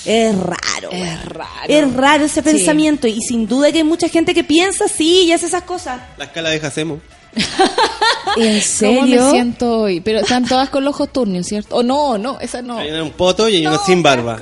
Es 0.05 0.35
raro. 0.37 0.89
Es 0.91 1.25
raro. 1.25 1.49
Es 1.67 1.93
raro 1.93 2.25
ese 2.25 2.41
Sí. 2.41 2.49
pensamiento 2.49 3.07
y 3.07 3.19
sin 3.21 3.47
duda 3.47 3.71
que 3.71 3.79
hay 3.79 3.83
mucha 3.83 4.07
gente 4.09 4.33
que 4.33 4.43
piensa 4.43 4.85
así 4.85 5.23
y 5.25 5.31
hace 5.31 5.47
esas 5.47 5.63
cosas. 5.63 5.99
La 6.17 6.25
escala 6.25 6.49
de 6.49 6.59
Jacemo. 6.59 6.99
¿En 8.37 8.61
¿Cómo 8.79 9.01
me 9.01 9.07
serio? 9.07 9.31
siento 9.31 9.81
hoy? 9.81 9.99
Pero 10.01 10.19
están 10.19 10.45
todas 10.47 10.69
con 10.69 10.83
los 10.83 10.93
ojos 10.95 11.11
turnios, 11.13 11.45
¿cierto? 11.47 11.75
O 11.77 11.83
no, 11.83 12.17
no, 12.17 12.39
esa 12.39 12.61
no. 12.61 12.77
Hay 12.77 12.89
una 12.89 13.03
un 13.03 13.11
poto 13.11 13.47
y 13.49 13.57
hay 13.57 13.67
una 13.67 13.77
sin 13.79 14.01
barba. 14.01 14.37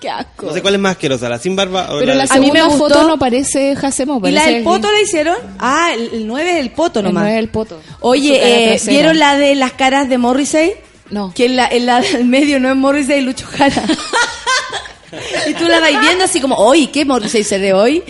Qué 0.00 0.08
asco. 0.08 0.46
No 0.46 0.52
sé 0.52 0.62
cuál 0.62 0.74
es 0.74 0.80
más 0.80 0.92
asquerosa, 0.92 1.28
la 1.28 1.38
sin 1.38 1.56
barba 1.56 1.92
o 1.92 1.98
Pero 1.98 2.14
la 2.14 2.24
la... 2.26 2.32
A 2.34 2.38
mí 2.38 2.50
me 2.52 2.62
gustó. 2.62 2.78
foto 2.88 3.08
no 3.08 3.18
parece 3.18 3.74
Jacemo. 3.74 4.20
¿Y 4.24 4.30
la 4.30 4.46
del 4.46 4.62
poto 4.62 4.90
la 4.92 5.00
hicieron? 5.00 5.36
Ah, 5.58 5.88
el, 5.92 6.10
el 6.14 6.26
9 6.26 6.50
es 6.52 6.56
el 6.58 6.70
poto 6.70 7.00
El 7.00 7.06
nomás. 7.06 7.22
nueve 7.24 7.36
es 7.38 7.42
el 7.42 7.48
poto. 7.50 7.80
Oye, 8.00 8.74
eh. 8.74 8.80
¿vieron 8.86 9.18
la 9.18 9.36
de 9.36 9.54
las 9.56 9.72
caras 9.72 10.08
de 10.08 10.16
Morrissey? 10.18 10.74
No. 11.10 11.32
Que 11.34 11.46
en 11.46 11.56
la, 11.56 11.66
en 11.66 11.86
la 11.86 12.00
del 12.00 12.26
medio 12.26 12.60
no 12.60 12.68
es 12.70 12.76
Morrissey, 12.76 13.20
Lucho 13.22 13.46
Jara. 13.46 13.82
y 15.48 15.54
tú 15.54 15.64
la 15.66 15.80
vas 15.80 15.90
viendo 16.00 16.24
así 16.24 16.40
como, 16.40 16.54
oye, 16.56 16.90
¿qué 16.90 17.04
Morrissey 17.04 17.42
se 17.42 17.58
de 17.58 17.72
hoy? 17.72 18.02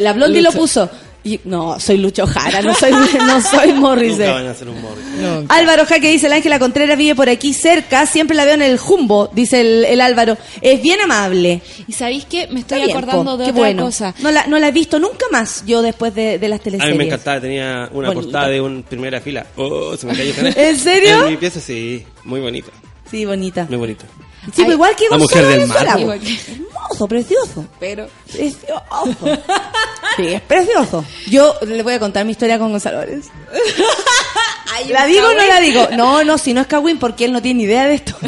La 0.00 0.12
Blondie 0.12 0.42
lo 0.42 0.52
puso. 0.52 0.88
Y, 1.22 1.38
no, 1.44 1.78
soy 1.78 1.98
Lucho 1.98 2.26
Jara, 2.26 2.62
no 2.62 2.74
soy, 2.74 2.92
no 2.92 3.40
soy 3.42 3.68
Nunca 3.74 3.80
Morrissey. 3.80 4.26
van 4.26 4.46
a 4.46 4.50
hacer 4.52 4.68
un 4.68 4.80
Morris. 4.80 5.04
Álvaro 5.50 5.84
Jaque 5.84 6.08
dice, 6.10 6.28
el 6.28 6.32
Ángela 6.32 6.58
Contreras 6.58 6.96
vive 6.96 7.14
por 7.14 7.28
aquí 7.28 7.52
cerca, 7.52 8.06
siempre 8.06 8.34
la 8.36 8.44
veo 8.46 8.54
en 8.54 8.62
el 8.62 8.78
Jumbo, 8.78 9.28
dice 9.32 9.60
el, 9.60 9.84
el 9.84 10.00
Álvaro. 10.00 10.38
Es 10.62 10.80
bien 10.80 10.98
amable. 11.00 11.60
¿Y 11.86 11.92
sabéis 11.92 12.24
qué? 12.24 12.48
Me 12.50 12.60
estoy 12.60 12.78
bien, 12.84 12.96
acordando 12.96 13.32
po, 13.32 13.36
de 13.36 13.44
qué 13.44 13.50
otra 13.50 13.60
bueno. 13.60 13.84
cosa. 13.84 14.14
No 14.20 14.30
la, 14.30 14.46
no 14.46 14.58
la 14.58 14.68
he 14.68 14.72
visto 14.72 14.98
nunca 14.98 15.26
más 15.30 15.62
yo 15.66 15.82
después 15.82 16.14
de, 16.14 16.38
de 16.38 16.48
las 16.48 16.60
A 16.60 16.62
teleseries. 16.62 16.92
mí 16.92 16.98
me 16.98 17.04
encantaba, 17.04 17.40
tenía 17.40 17.88
una 17.92 18.12
portada 18.12 18.48
de 18.48 18.60
un 18.62 18.82
primera 18.82 19.20
fila. 19.20 19.46
Oh, 19.56 19.94
se 19.98 20.06
me 20.06 20.16
cayó 20.16 20.32
el 20.38 20.46
¿En 20.56 20.78
serio? 20.78 21.24
En 21.26 21.30
mi 21.32 21.36
pieza 21.36 21.60
sí, 21.60 22.02
muy 22.24 22.40
bonita, 22.40 22.70
Sí, 23.10 23.26
bonita. 23.26 23.66
muy 23.68 23.76
bonita. 23.78 24.06
Sí, 24.46 24.62
pues 24.64 24.70
igual 24.70 24.96
que 24.96 25.04
La 25.10 25.16
Gonzalo 25.18 25.42
mujer 25.48 25.58
del 25.58 25.68
mar. 25.68 26.20
que- 26.20 26.52
Hermoso, 26.52 27.06
precioso. 27.08 27.66
Pero... 27.78 28.08
Precioso. 28.30 29.38
Sí, 30.16 30.26
es 30.28 30.40
precioso. 30.42 31.04
Yo 31.28 31.54
le 31.66 31.82
voy 31.82 31.94
a 31.94 31.98
contar 32.00 32.24
mi 32.24 32.32
historia 32.32 32.58
con 32.58 32.70
Gonzalo 32.70 32.98
Valenzuela. 32.98 33.38
¿La 34.88 35.04
digo 35.06 35.26
o 35.28 35.34
no 35.34 35.46
la 35.46 35.60
digo? 35.60 35.88
No, 35.92 36.24
no, 36.24 36.38
si 36.38 36.54
no 36.54 36.62
es 36.62 36.66
Kawin 36.66 36.98
porque 36.98 37.26
él 37.26 37.32
no 37.32 37.42
tiene 37.42 37.58
ni 37.58 37.64
idea 37.64 37.86
de 37.86 37.94
esto. 37.94 38.16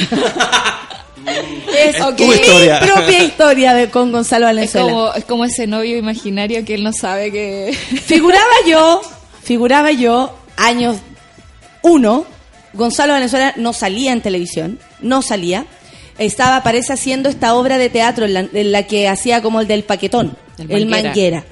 es 1.76 1.96
Es 1.96 2.18
mi 2.18 2.34
historia. 2.34 2.80
propia 2.80 3.22
historia 3.24 3.74
de, 3.74 3.88
con 3.90 4.12
Gonzalo 4.12 4.46
Es 4.46 4.50
Valenzuela. 4.50 4.86
como, 4.92 5.14
es 5.14 5.24
como 5.24 5.44
ese 5.44 5.66
novio 5.66 5.96
imaginario 5.96 6.64
que 6.64 6.74
él 6.74 6.82
no 6.84 6.92
sabe 6.92 7.30
que... 7.32 7.76
Figuraba 8.04 8.44
yo, 8.66 9.00
figuraba 9.42 9.92
yo, 9.92 10.36
años 10.56 10.96
uno, 11.82 12.26
Gonzalo 12.74 13.12
Valenzuela 13.14 13.54
no 13.56 13.72
salía 13.72 14.12
en 14.12 14.20
televisión, 14.20 14.78
no 15.00 15.22
salía. 15.22 15.66
Estaba, 16.18 16.62
parece, 16.62 16.92
haciendo 16.92 17.28
esta 17.28 17.54
obra 17.54 17.78
de 17.78 17.88
teatro 17.90 18.26
en 18.26 18.34
la, 18.34 18.40
en 18.52 18.72
la 18.72 18.82
que 18.86 19.08
hacía 19.08 19.40
como 19.42 19.60
el 19.60 19.66
del 19.66 19.84
paquetón, 19.84 20.36
El 20.58 20.70
el 20.70 20.86
Manguera. 20.86 21.08
manguera. 21.08 21.44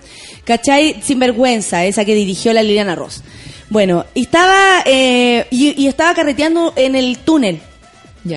¿Cachai? 0.44 1.00
Sinvergüenza, 1.02 1.84
esa 1.84 2.04
que 2.04 2.14
dirigió 2.14 2.52
la 2.52 2.62
Liliana 2.62 2.94
Ross. 2.94 3.22
Bueno, 3.68 4.04
y 4.14 4.22
estaba, 4.22 4.82
eh, 4.84 5.46
y, 5.50 5.80
y 5.80 5.86
estaba 5.86 6.14
carreteando 6.14 6.72
en 6.76 6.94
el 6.96 7.18
túnel 7.18 7.60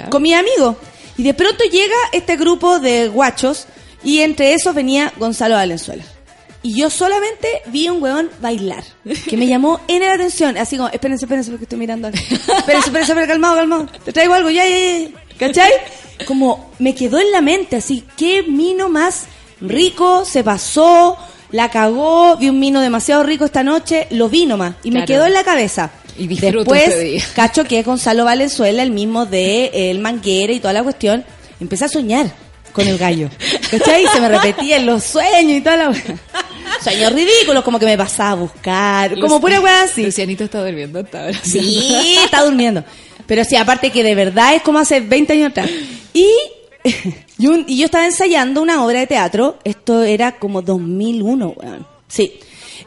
con 0.10 0.22
mi 0.22 0.34
amigo. 0.34 0.78
Y 1.18 1.24
de 1.24 1.34
pronto 1.34 1.64
llega 1.66 1.96
este 2.12 2.38
grupo 2.38 2.80
de 2.80 3.08
guachos 3.08 3.68
y 4.04 4.20
entre 4.20 4.54
esos 4.54 4.74
venía 4.76 5.12
Gonzalo 5.18 5.56
Valenzuela. 5.56 6.04
Y 6.66 6.76
yo 6.80 6.90
solamente 6.90 7.48
vi 7.68 7.90
un 7.90 8.02
weón 8.02 8.30
bailar, 8.40 8.86
que 9.30 9.36
me 9.36 9.48
llamó 9.48 9.82
en 9.90 10.00
la 10.00 10.14
atención, 10.14 10.56
así 10.58 10.78
como, 10.78 10.88
espérense, 10.90 11.26
espérense 11.26 11.52
porque 11.52 11.66
estoy 11.66 11.78
mirando. 11.78 12.08
Espérense, 12.08 12.54
espérense, 12.54 12.90
espérense, 13.12 13.28
calmado, 13.28 13.56
calmado. 13.58 13.86
Te 14.06 14.14
traigo 14.14 14.34
algo, 14.34 14.50
ya, 14.50 14.66
ya, 14.66 14.78
ya. 14.78 15.08
¿Cachai? 15.48 15.72
Como 16.26 16.72
me 16.80 16.96
quedó 16.96 17.20
en 17.20 17.32
la 17.32 17.42
mente, 17.42 17.78
así, 17.78 18.04
qué 18.16 18.44
mino 18.44 18.90
más 18.90 19.26
rico, 19.60 20.26
se 20.26 20.44
pasó, 20.44 21.18
la 21.52 21.70
cagó, 21.70 22.38
vi 22.38 22.50
un 22.50 22.60
mino 22.60 22.82
demasiado 22.82 23.24
rico 23.24 23.46
esta 23.46 23.64
noche, 23.64 24.08
lo 24.12 24.30
vi 24.30 24.46
nomás, 24.46 24.76
y 24.84 24.92
me 24.92 25.06
quedó 25.06 25.26
en 25.26 25.34
la 25.34 25.44
cabeza. 25.44 25.92
Y 26.18 26.28
disfruto 26.28 26.72
Después, 26.72 27.00
día. 27.02 27.24
cacho 27.36 27.64
que 27.64 27.80
es 27.80 27.86
Gonzalo 27.86 28.26
Valenzuela, 28.26 28.84
el 28.84 28.92
mismo 28.92 29.26
de 29.26 29.66
eh, 29.66 29.92
El 29.92 30.00
Manguera 30.00 30.54
y 30.54 30.60
toda 30.60 30.74
la 30.74 30.84
cuestión, 30.84 31.26
empecé 31.60 31.86
a 31.86 31.90
soñar. 31.90 32.32
con 32.72 32.88
el 32.88 32.98
gallo. 32.98 33.30
¿Cachai? 33.72 34.04
Y 34.04 34.08
se 34.08 34.20
me 34.22 34.30
repetía 34.30 34.78
en 34.78 34.86
los 34.86 35.04
sueños 35.04 35.58
y 35.58 35.62
toda 35.62 35.78
la. 35.78 35.94
Sueños 36.84 37.14
ridículos, 37.14 37.64
como 37.64 37.80
que 37.80 37.86
me 37.86 37.98
pasaba 37.98 38.32
a 38.32 38.36
buscar, 38.36 39.20
como 39.20 39.40
pura 39.40 39.60
weá 39.62 39.84
así. 39.84 40.04
Lucianito 40.04 40.44
está 40.44 40.64
durmiendo 40.64 41.00
hasta 41.00 41.26
ahora. 41.26 41.40
Sí, 41.44 42.18
está 42.24 42.44
durmiendo. 42.44 42.84
Pero 43.26 43.44
sí, 43.44 43.56
aparte 43.56 43.92
que 43.92 44.04
de 44.04 44.16
verdad 44.16 44.56
es 44.56 44.62
como 44.62 44.80
hace 44.80 45.00
20 45.00 45.34
años 45.34 45.50
atrás. 45.52 45.70
Y, 46.14 46.28
y, 47.38 47.48
un- 47.48 47.66
y 47.68 47.78
yo 47.78 47.86
estaba 47.86 48.06
ensayando 48.06 48.62
una 48.62 48.84
obra 48.86 49.00
de 49.00 49.08
teatro, 49.08 49.58
esto 49.64 50.04
era 50.04 50.34
como 50.34 50.62
2001, 50.62 51.48
weón. 51.56 51.88
Sí. 52.08 52.40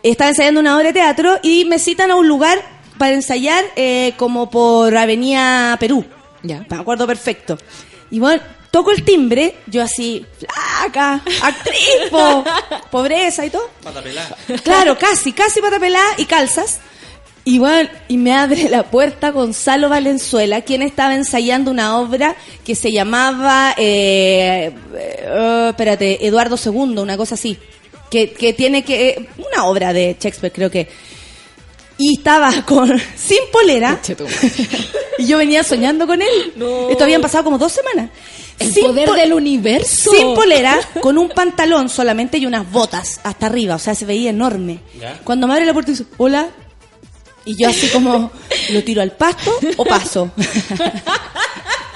Estaba 0.02 0.30
ensayando 0.30 0.60
una 0.60 0.76
obra 0.76 0.88
de 0.88 0.92
teatro 0.94 1.38
y 1.42 1.64
me 1.64 1.78
citan 1.78 2.10
a 2.10 2.16
un 2.16 2.28
lugar 2.28 2.60
para 2.98 3.14
ensayar 3.14 3.64
eh, 3.76 4.12
como 4.16 4.50
por 4.50 4.96
Avenida 4.96 5.76
Perú. 5.80 6.04
Ya. 6.42 6.64
Me 6.68 6.76
acuerdo 6.76 7.06
perfecto. 7.06 7.58
Y 8.10 8.18
bueno, 8.20 8.40
toco 8.70 8.90
el 8.92 9.02
timbre, 9.04 9.54
yo 9.66 9.82
así, 9.82 10.24
flaca, 10.38 11.22
actriz, 11.42 12.10
po, 12.10 12.44
pobreza 12.90 13.44
y 13.44 13.50
todo. 13.50 13.68
Pata 13.82 14.02
pelada. 14.02 14.36
Claro, 14.62 14.96
casi, 14.98 15.32
casi 15.32 15.60
pata 15.60 15.80
pelada 15.80 16.06
y 16.18 16.24
calzas. 16.26 16.78
Y 17.48 17.60
bueno, 17.60 17.88
y 18.08 18.16
me 18.16 18.34
abre 18.34 18.68
la 18.68 18.82
puerta 18.90 19.30
Gonzalo 19.30 19.88
Valenzuela, 19.88 20.62
quien 20.62 20.82
estaba 20.82 21.14
ensayando 21.14 21.70
una 21.70 21.96
obra 22.00 22.34
que 22.64 22.74
se 22.74 22.90
llamaba, 22.90 23.72
eh, 23.78 24.72
eh, 24.96 25.66
espérate, 25.70 26.26
Eduardo 26.26 26.56
II, 26.62 26.98
una 26.98 27.16
cosa 27.16 27.36
así. 27.36 27.56
Que, 28.10 28.32
que 28.32 28.52
tiene 28.52 28.82
que, 28.82 29.08
eh, 29.10 29.28
una 29.38 29.66
obra 29.66 29.92
de 29.92 30.16
Shakespeare 30.18 30.52
creo 30.52 30.72
que. 30.72 30.88
Y 31.98 32.18
estaba 32.18 32.50
con, 32.66 32.88
sin 33.16 33.38
polera. 33.52 34.00
y 35.18 35.26
yo 35.26 35.38
venía 35.38 35.62
soñando 35.62 36.04
con 36.08 36.20
él. 36.22 36.52
Esto 36.90 37.04
habían 37.04 37.22
pasado 37.22 37.44
como 37.44 37.58
dos 37.58 37.70
semanas. 37.70 38.10
El 38.58 38.72
Sin 38.72 38.86
poder 38.86 39.06
po- 39.08 39.14
del 39.14 39.32
universo. 39.32 40.10
sin 40.10 40.34
polera, 40.34 40.80
con 41.00 41.16
un 41.16 41.28
pantalón 41.28 41.88
solamente 41.90 42.38
y 42.38 42.46
unas 42.46 42.68
botas 42.72 43.20
hasta 43.22 43.46
arriba, 43.46 43.76
o 43.76 43.78
sea, 43.78 43.94
se 43.94 44.04
veía 44.04 44.30
enorme. 44.30 44.80
Ya. 45.00 45.20
Cuando 45.22 45.46
me 45.46 45.52
abre 45.52 45.64
la 45.64 45.72
puerta 45.74 45.92
dice, 45.92 46.06
hola, 46.16 46.48
y 47.46 47.56
yo 47.56 47.68
así 47.70 47.88
como, 47.88 48.30
¿lo 48.70 48.82
tiro 48.84 49.00
al 49.00 49.12
pasto 49.12 49.50
o 49.78 49.84
paso? 49.84 50.30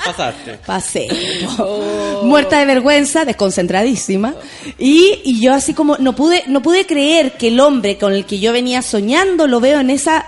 Pasaste. 0.04 0.58
Pasé. 0.64 1.08
Muerta 2.22 2.58
de 2.58 2.64
vergüenza, 2.66 3.24
desconcentradísima. 3.26 4.34
Y, 4.78 5.20
y 5.24 5.40
yo 5.40 5.52
así 5.52 5.74
como, 5.74 5.98
no 5.98 6.16
pude, 6.16 6.42
no 6.46 6.62
pude 6.62 6.86
creer 6.86 7.32
que 7.32 7.48
el 7.48 7.60
hombre 7.60 7.98
con 7.98 8.14
el 8.14 8.24
que 8.24 8.40
yo 8.40 8.52
venía 8.52 8.80
soñando 8.82 9.46
lo 9.46 9.60
veo 9.60 9.78
en 9.80 9.90
esa, 9.90 10.24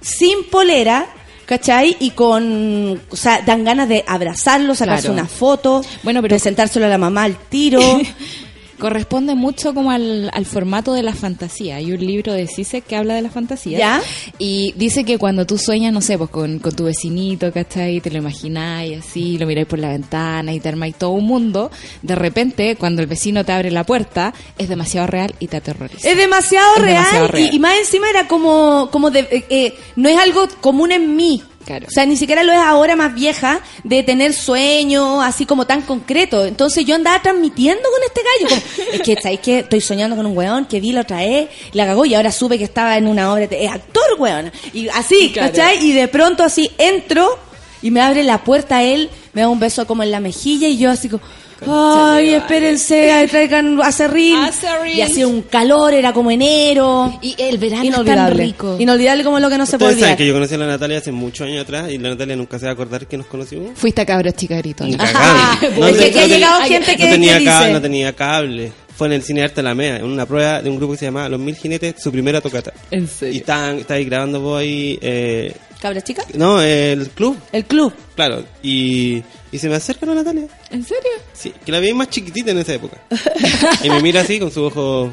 sin 0.00 0.44
polera, 0.44 1.06
¿cachai? 1.44 1.96
Y 1.98 2.10
con, 2.10 3.02
o 3.10 3.16
sea, 3.16 3.42
dan 3.42 3.64
ganas 3.64 3.88
de 3.88 4.04
abrazarlo, 4.06 4.74
sacarse 4.76 5.08
Claro. 5.08 5.14
una 5.20 5.26
foto, 5.28 5.82
Bueno, 6.04 6.22
pero- 6.22 6.34
presentárselo 6.36 6.86
a 6.86 6.88
la 6.88 6.98
mamá 6.98 7.24
al 7.24 7.36
tiro. 7.36 7.80
Corresponde 8.78 9.34
mucho 9.34 9.74
como 9.74 9.90
al, 9.90 10.30
al 10.32 10.46
formato 10.46 10.92
de 10.92 11.02
la 11.02 11.14
fantasía. 11.14 11.76
Hay 11.76 11.92
un 11.92 12.04
libro 12.04 12.32
de 12.32 12.46
Cise 12.46 12.80
que 12.80 12.96
habla 12.96 13.14
de 13.14 13.22
la 13.22 13.30
fantasía. 13.30 13.78
¿Ya? 13.78 14.02
Y 14.38 14.72
dice 14.76 15.04
que 15.04 15.18
cuando 15.18 15.46
tú 15.46 15.58
sueñas, 15.58 15.92
no 15.92 16.00
sé, 16.00 16.18
pues 16.18 16.30
con, 16.30 16.58
con 16.58 16.74
tu 16.74 16.84
vecinito, 16.84 17.52
¿cachai? 17.52 18.00
Te 18.00 18.10
lo 18.10 18.18
imagináis 18.18 18.98
así, 18.98 19.38
lo 19.38 19.46
miráis 19.46 19.66
por 19.66 19.78
la 19.78 19.88
ventana 19.88 20.52
y 20.52 20.60
te 20.60 20.68
armáis 20.68 20.96
todo 20.96 21.10
un 21.10 21.26
mundo. 21.26 21.70
De 22.02 22.14
repente, 22.14 22.76
cuando 22.76 23.02
el 23.02 23.08
vecino 23.08 23.44
te 23.44 23.52
abre 23.52 23.70
la 23.70 23.84
puerta, 23.84 24.34
es 24.58 24.68
demasiado 24.68 25.06
real 25.06 25.34
y 25.38 25.48
te 25.48 25.56
aterroriza. 25.56 26.08
Es 26.08 26.16
demasiado, 26.16 26.76
Es 26.76 26.82
real, 26.82 26.94
demasiado 26.96 27.28
real. 27.28 27.48
Y, 27.52 27.56
y 27.56 27.58
más 27.58 27.78
encima 27.78 28.10
era 28.10 28.28
como, 28.28 28.88
como 28.90 29.10
de, 29.10 29.20
eh, 29.20 29.44
eh, 29.48 29.74
no 29.96 30.08
es 30.08 30.18
algo 30.18 30.46
común 30.60 30.92
en 30.92 31.16
mí. 31.16 31.42
Claro. 31.66 31.86
O 31.88 31.90
sea, 31.90 32.06
ni 32.06 32.16
siquiera 32.16 32.44
lo 32.44 32.52
es 32.52 32.58
ahora 32.60 32.94
más 32.96 33.12
vieja 33.12 33.60
de 33.82 34.02
tener 34.04 34.32
sueños 34.32 35.18
así 35.22 35.44
como 35.46 35.66
tan 35.66 35.82
concreto. 35.82 36.44
Entonces 36.46 36.84
yo 36.84 36.94
andaba 36.94 37.20
transmitiendo 37.20 37.82
con 37.82 38.00
este 38.06 38.20
gallo. 38.22 38.62
Como, 38.76 38.90
es 38.92 39.00
que, 39.02 39.16
¿sabéis 39.20 39.40
qué? 39.40 39.58
Estoy 39.58 39.80
soñando 39.80 40.14
con 40.16 40.26
un 40.26 40.36
weón 40.36 40.66
que 40.66 40.80
vi 40.80 40.92
la 40.92 41.00
otra 41.00 41.18
vez, 41.18 41.48
la 41.72 41.84
cagó 41.86 42.04
y 42.06 42.14
ahora 42.14 42.30
supe 42.30 42.56
que 42.56 42.64
estaba 42.64 42.96
en 42.96 43.08
una 43.08 43.32
obra. 43.32 43.46
de- 43.48 43.64
Es 43.64 43.70
actor, 43.72 44.04
weón. 44.18 44.52
Y 44.72 44.88
así, 44.88 45.32
Claro. 45.32 45.50
¿cachai? 45.50 45.84
Y 45.84 45.92
de 45.92 46.06
pronto 46.08 46.44
así 46.44 46.70
entro 46.78 47.38
y 47.82 47.90
me 47.90 48.00
abre 48.00 48.22
la 48.22 48.44
puerta 48.44 48.82
él, 48.84 49.10
me 49.32 49.40
da 49.42 49.48
un 49.48 49.58
beso 49.60 49.86
como 49.86 50.02
en 50.04 50.10
la 50.12 50.20
mejilla 50.20 50.68
y 50.68 50.78
yo 50.78 50.90
así 50.90 51.08
como... 51.08 51.22
Ay, 51.66 52.34
espérense, 52.34 53.26
traigan 53.30 53.80
acerrín. 53.82 54.36
Acerrín. 54.36 54.96
Y 54.98 55.00
hacía 55.02 55.26
un 55.26 55.42
calor, 55.42 55.94
era 55.94 56.12
como 56.12 56.30
enero. 56.30 57.18
Y 57.22 57.34
el 57.38 57.58
verano 57.58 57.82
es 57.84 57.90
tan 57.90 58.02
Inolvidable. 58.04 58.44
rico. 58.44 58.76
Inolvidable 58.78 59.24
como 59.24 59.40
lo 59.40 59.48
que 59.48 59.58
no 59.58 59.66
se 59.66 59.78
puede 59.78 59.94
olvidar. 59.94 60.16
que 60.16 60.26
yo 60.26 60.34
conocí 60.34 60.54
a 60.54 60.58
la 60.58 60.66
Natalia 60.66 60.98
hace 60.98 61.12
muchos 61.12 61.46
años 61.46 61.62
atrás 61.62 61.90
y 61.90 61.98
la 61.98 62.10
Natalia 62.10 62.36
nunca 62.36 62.58
se 62.58 62.66
va 62.66 62.70
a 62.72 62.74
acordar 62.74 63.06
que 63.06 63.16
nos 63.16 63.26
conocimos. 63.26 63.70
Fuiste 63.74 64.00
a 64.02 64.06
cabros 64.06 64.34
chica 64.34 64.56
gritón. 64.58 64.88
Ni 64.88 64.96
cagando. 64.96 65.86
Es 65.86 65.96
que 65.96 66.04
aquí 66.06 66.18
ha 66.18 66.22
tenía- 66.22 66.26
llegado 66.36 66.60
gente 66.62 66.96
que, 66.96 67.04
no 67.04 67.10
tenía, 67.12 67.38
que 67.38 67.44
ca- 67.44 67.60
dice... 67.60 67.72
no 67.72 67.80
tenía 67.80 68.12
cable. 68.14 68.72
Fue 68.96 69.08
en 69.08 69.12
el 69.12 69.22
Cine 69.22 69.42
Arte 69.42 69.60
Alameda, 69.60 69.96
en 69.98 70.04
una 70.04 70.24
prueba 70.24 70.62
de 70.62 70.70
un 70.70 70.76
grupo 70.78 70.92
que 70.94 70.98
se 71.00 71.04
llamaba 71.04 71.28
Los 71.28 71.38
Mil 71.40 71.54
Jinetes, 71.54 71.96
su 72.02 72.10
primera 72.10 72.40
tocata. 72.40 72.72
¿En 72.90 73.06
serio? 73.06 73.34
Y 73.34 73.38
estaban, 73.38 73.78
estáis 73.80 74.06
grabando 74.06 74.40
vos 74.40 74.58
ahí, 74.60 74.98
eh, 75.02 75.54
¿Cabra 75.80 76.00
chica? 76.00 76.22
no, 76.34 76.62
el 76.62 77.10
club, 77.10 77.36
El 77.52 77.64
club. 77.66 77.92
claro. 78.14 78.42
Y, 78.62 79.22
y 79.52 79.58
se 79.58 79.68
me 79.68 79.74
acerca 79.74 80.06
la 80.06 80.14
Natalia. 80.14 80.46
¿En 80.70 80.82
serio? 80.82 81.10
Sí, 81.34 81.52
que 81.64 81.70
la 81.72 81.78
vi 81.80 81.92
más 81.92 82.08
chiquitita 82.08 82.52
en 82.52 82.58
esa 82.58 82.72
época. 82.74 82.96
y 83.84 83.90
me 83.90 84.00
mira 84.00 84.22
así 84.22 84.38
con 84.38 84.50
sus 84.50 84.72
ojos, 84.72 85.12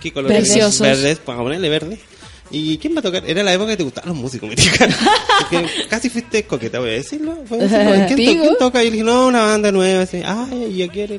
¿qué 0.00 0.12
color? 0.12 0.30
Preciosos. 0.32 0.80
Verdes, 0.80 1.18
para 1.18 1.38
ponerle 1.40 1.68
verde. 1.68 1.98
¿Y 2.52 2.78
quién 2.78 2.96
va 2.96 3.00
a 3.00 3.02
tocar? 3.02 3.22
Era 3.28 3.42
la 3.44 3.52
época 3.52 3.70
que 3.72 3.76
te 3.76 3.82
gustaban 3.84 4.08
los 4.08 4.18
músicos 4.18 4.48
mexicanos. 4.48 4.96
Porque 5.50 5.66
casi 5.88 6.08
fuiste 6.08 6.42
coqueta, 6.44 6.80
voy 6.80 6.88
a 6.88 6.92
decirlo. 6.94 7.36
voy 7.48 7.60
a 7.60 7.62
decirlo. 7.64 7.92
¿Quién, 7.92 8.08
to- 8.08 8.16
Digo. 8.16 8.42
quién 8.44 8.56
toca? 8.58 8.82
Y 8.82 8.86
le 8.86 8.92
dije, 8.92 9.04
no, 9.04 9.26
una 9.28 9.42
banda 9.44 9.70
nueva. 9.70 10.02
Así, 10.02 10.22
Ay, 10.24 10.74
yo 10.76 10.88
quiero. 10.88 11.16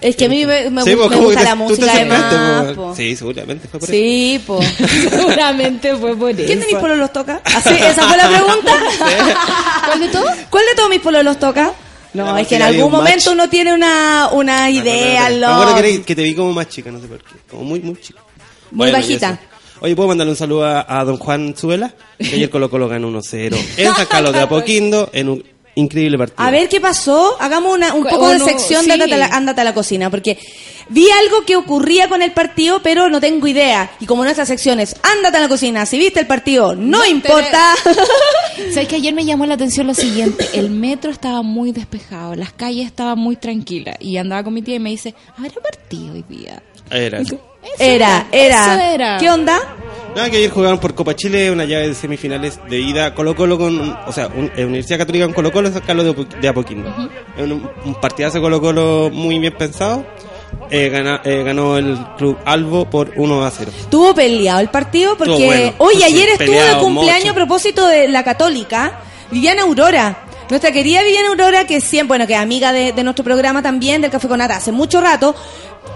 Ir 0.00 0.06
a-". 0.06 0.08
Es 0.08 0.16
que 0.16 0.24
a 0.24 0.28
mí 0.28 0.44
me, 0.46 0.70
me 0.70 0.82
Sí, 0.82 0.90
gu- 0.92 0.96
pues, 1.08 1.10
me 1.10 1.16
gusta 1.26 1.42
la 1.42 1.54
música 1.54 1.92
además. 1.92 2.64
pues, 2.64 2.76
po. 2.76 2.94
Sí, 2.96 3.16
seguramente 3.16 3.68
fue 3.68 3.80
por 3.80 3.88
eso. 3.88 3.92
Sí, 3.98 4.42
po. 4.46 4.60
Seguramente 5.10 5.96
fue 5.96 6.16
por 6.16 6.30
eso. 6.30 6.42
¿Quién 6.46 6.60
de 6.60 6.66
mis 6.66 6.76
pololos 6.76 7.12
toca? 7.12 7.40
¿Así? 7.44 7.70
¿Esa 7.74 8.06
fue 8.08 8.16
la 8.16 8.28
pregunta? 8.30 8.72
¿Cuál 9.86 10.00
de 10.00 10.08
todos? 10.08 10.30
¿Cuál 10.50 10.64
de 10.66 10.74
todos 10.76 10.90
mis 10.90 11.00
pololos 11.00 11.38
toca? 11.38 11.72
No, 12.12 12.36
es 12.36 12.48
que 12.48 12.56
en 12.56 12.62
algún 12.62 12.84
un 12.86 12.90
match. 12.92 13.00
momento 13.02 13.32
uno 13.32 13.48
tiene 13.48 13.72
una, 13.72 14.30
una 14.32 14.68
idea, 14.68 15.28
me 15.30 15.46
acuerdo 15.46 15.76
que, 16.04 16.14
te 16.16 16.22
vi 16.24 16.34
como 16.34 16.52
más 16.52 16.68
chica, 16.68 16.90
no 16.90 17.00
sé 17.00 17.06
por 17.06 17.18
qué. 17.18 17.34
Como 17.48 17.62
muy, 17.62 17.78
muy 17.80 18.00
chica. 18.00 18.20
Muy 18.72 18.90
bajita. 18.90 19.30
eso. 19.30 19.38
Oye, 19.82 19.94
¿puedo 19.94 20.08
mandarle 20.08 20.32
un 20.32 20.36
saludo 20.36 20.64
a, 20.66 20.84
a 20.88 21.04
don 21.04 21.16
Juan 21.18 21.54
Zuela? 21.56 21.94
Que 22.18 22.34
ayer 22.34 22.50
Colo 22.50 22.68
Colo 22.68 22.88
ganó 22.88 23.08
1-0 23.10 23.56
en 23.76 23.94
San 23.94 24.06
Carlos 24.06 24.32
de 24.32 24.40
Apoquindo 24.40 25.08
en 25.12 25.28
un 25.28 25.44
increíble 25.74 26.18
partido. 26.18 26.42
A 26.42 26.50
ver 26.50 26.68
qué 26.68 26.80
pasó. 26.80 27.36
Hagamos 27.40 27.74
una, 27.74 27.94
un 27.94 28.04
poco 28.04 28.28
de 28.28 28.38
sección 28.38 28.86
de 28.86 28.86
sí. 28.86 28.92
ándate 28.92 29.14
a, 29.14 29.16
la, 29.18 29.26
ándate 29.26 29.60
a 29.60 29.64
la 29.64 29.74
cocina, 29.74 30.10
porque 30.10 30.38
vi 30.88 31.06
algo 31.10 31.44
que 31.44 31.56
ocurría 31.56 32.08
con 32.08 32.22
el 32.22 32.32
partido, 32.32 32.80
pero 32.82 33.08
no 33.08 33.20
tengo 33.20 33.46
idea. 33.46 33.90
Y 34.00 34.06
como 34.06 34.24
nuestra 34.24 34.46
sección 34.46 34.80
es 34.80 34.96
ándate 35.02 35.38
a 35.38 35.40
la 35.40 35.48
cocina, 35.48 35.86
si 35.86 35.98
viste 35.98 36.20
el 36.20 36.26
partido, 36.26 36.74
no, 36.74 37.04
importa. 37.06 37.74
¿Sabes 38.72 38.88
que 38.88 38.96
ayer 38.96 39.14
me 39.14 39.24
llamó 39.24 39.46
la 39.46 39.54
atención 39.54 39.86
lo 39.86 39.94
siguiente? 39.94 40.48
El 40.52 40.70
metro 40.70 41.10
estaba 41.10 41.42
muy 41.42 41.72
despejado, 41.72 42.34
las 42.34 42.52
calles 42.52 42.86
estaban 42.86 43.18
muy 43.18 43.36
tranquilas. 43.36 43.96
Y 44.00 44.16
andaba 44.16 44.44
con 44.44 44.54
mi 44.54 44.62
tía 44.62 44.76
y 44.76 44.80
me 44.80 44.90
dice, 44.90 45.14
¿habrá 45.36 45.54
partido 45.60 46.14
hoy 46.14 46.24
día? 46.28 46.62
Era. 46.90 47.20
Eso 47.20 47.38
era, 47.78 48.26
era. 48.32 48.74
Eso 48.74 48.84
era. 48.94 49.18
¿Qué 49.18 49.30
onda? 49.30 49.60
Nada, 50.14 50.28
que 50.28 50.38
ayer 50.38 50.50
jugaron 50.50 50.78
por 50.78 50.94
Copa 50.94 51.14
Chile 51.14 51.50
una 51.50 51.64
llave 51.64 51.88
de 51.88 51.94
semifinales 51.94 52.58
de 52.68 52.80
ida 52.80 53.14
Colo 53.14 53.36
Colo 53.36 53.56
con, 53.58 53.96
o 54.06 54.12
sea, 54.12 54.26
un- 54.26 54.50
Universidad 54.56 54.98
Católica 54.98 55.24
con 55.26 55.34
Colo 55.34 55.52
Colo 55.52 55.70
San 55.70 55.82
Carlos 55.82 56.04
de, 56.04 56.26
de 56.40 56.48
Apoquindo. 56.48 56.92
Es 57.36 57.44
un, 57.44 57.70
un 57.84 57.94
partidazo 58.00 58.40
Colo 58.40 58.60
Colo 58.60 59.10
muy 59.12 59.38
bien 59.38 59.54
pensado. 59.56 60.04
Eh, 60.68 60.88
gana- 60.88 61.20
eh, 61.24 61.42
ganó 61.44 61.76
el 61.78 61.96
club 62.18 62.36
Albo 62.44 62.90
por 62.90 63.12
1 63.16 63.44
a 63.44 63.50
0. 63.50 63.70
Estuvo 63.78 64.12
peleado 64.14 64.58
el 64.60 64.68
partido 64.68 65.16
porque, 65.16 65.44
bueno. 65.44 65.74
oye, 65.78 65.98
Sí, 65.98 66.02
ayer 66.04 66.28
estuvo 66.30 66.60
de 66.60 66.76
cumpleaños 66.80 67.20
mucho. 67.26 67.30
a 67.30 67.34
propósito 67.34 67.86
de 67.86 68.08
la 68.08 68.24
católica, 68.24 69.00
Viviana 69.30 69.62
Aurora. 69.62 70.24
Nuestra 70.50 70.72
querida 70.72 71.02
Viviana 71.02 71.28
Aurora, 71.30 71.64
que 71.66 71.80
siempre, 71.80 72.08
bueno, 72.08 72.26
que 72.26 72.34
es 72.34 72.38
amiga 72.40 72.72
de, 72.72 72.92
de 72.92 73.02
nuestro 73.04 73.24
programa 73.24 73.62
también, 73.62 74.02
del 74.02 74.10
Café 74.10 74.28
con 74.28 74.38
Nata, 74.38 74.56
hace 74.56 74.72
mucho 74.72 75.00
rato, 75.00 75.34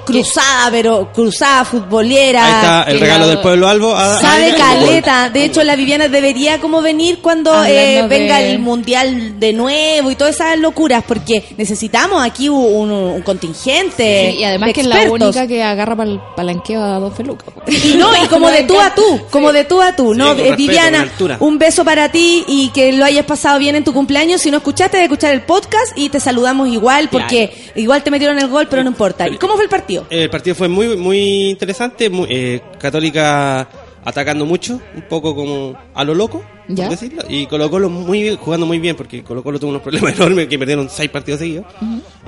cruzada, 0.06 0.70
pero 0.70 1.10
cruzada, 1.12 1.64
futbolera. 1.64 2.44
Ahí 2.44 2.52
está 2.52 2.82
el 2.90 3.00
regalo 3.00 3.24
la- 3.24 3.30
del 3.32 3.38
pueblo 3.40 3.68
Albo. 3.68 3.94
a- 3.96 4.20
Sabe 4.20 4.52
a- 4.52 4.56
caleta. 4.56 5.30
De 5.30 5.44
hecho, 5.44 5.62
la 5.64 5.76
Viviana 5.76 6.08
debería 6.08 6.60
como 6.60 6.82
venir 6.82 7.20
cuando 7.20 7.52
Hablando 7.52 7.72
eh, 7.74 8.02
de- 8.02 8.08
venga 8.08 8.40
el 8.40 8.58
mundial 8.58 9.38
de 9.40 9.52
nuevo 9.52 10.10
y 10.10 10.14
todas 10.16 10.34
esas 10.34 10.58
locuras, 10.58 11.02
porque 11.06 11.44
necesitamos 11.56 12.22
aquí 12.24 12.48
un, 12.48 12.90
un 12.90 13.22
contingente. 13.22 14.32
y 14.32 14.44
además 14.44 14.68
de 14.68 14.72
que 14.74 14.80
es 14.82 14.86
la 14.86 15.10
única 15.10 15.46
que 15.46 15.62
agarra 15.62 15.96
para 15.96 16.10
el 16.10 16.20
palanqueo 16.36 16.82
a 16.82 16.98
Don 16.98 17.14
Feluca. 17.14 17.46
Y 17.66 17.94
no, 17.96 18.10
y 18.22 18.26
como 18.28 18.50
de 18.50 18.62
tú 18.64 18.78
a 18.78 18.94
tú, 18.94 19.20
como 19.30 19.52
de 19.52 19.64
tú 19.64 19.80
a 19.80 19.96
tú, 19.96 20.12
Sí, 20.12 20.18
¿no? 20.18 20.32
Eh, 20.32 20.34
respeto, 20.34 20.56
Viviana, 20.56 21.08
un 21.40 21.58
beso 21.58 21.84
para 21.84 22.10
ti 22.10 22.44
y 22.46 22.68
que 22.68 22.92
lo 22.92 23.04
hayas 23.04 23.24
pasado 23.24 23.58
bien 23.58 23.74
en 23.76 23.84
tu 23.84 23.92
cumpleaños. 23.92 24.43
Si 24.44 24.50
no 24.50 24.58
escuchaste, 24.58 24.98
de 24.98 25.04
escuchar 25.04 25.32
el 25.32 25.40
podcast 25.40 25.96
y 25.96 26.10
te 26.10 26.20
saludamos 26.20 26.68
igual, 26.68 27.08
porque 27.10 27.50
igual 27.76 28.02
te 28.04 28.10
metieron 28.10 28.38
el 28.38 28.46
gol, 28.48 28.66
pero 28.68 28.82
no 28.82 28.90
importa. 28.90 29.26
¿Y 29.26 29.38
cómo 29.38 29.54
fue 29.54 29.64
el 29.64 29.70
partido? 29.70 30.06
El 30.10 30.28
partido 30.28 30.54
fue 30.54 30.68
muy 30.68 30.96
muy 30.98 31.48
interesante. 31.48 32.10
muy- 32.10 32.26
eh, 32.30 32.60
Católica 32.78 33.66
atacando 34.04 34.44
mucho, 34.44 34.78
un 34.94 35.02
poco 35.08 35.34
como 35.34 35.74
a 35.94 36.04
lo 36.04 36.14
loco, 36.14 36.44
por 36.66 36.76
Ya. 36.76 36.90
decirlo. 36.90 37.22
Y 37.26 37.46
Colo 37.46 37.70
Colo 37.70 37.88
muy 37.88 38.22
bien, 38.22 38.36
jugando 38.36 38.66
muy 38.66 38.78
bien, 38.78 38.96
porque 38.96 39.24
Colo 39.24 39.42
Colo 39.42 39.58
tuvo 39.58 39.70
unos 39.70 39.80
problemas 39.80 40.14
enormes 40.20 40.46
que 40.46 40.58
perdieron 40.58 40.90
seis 40.90 41.08
partidos 41.10 41.40
seguidos. 41.40 41.64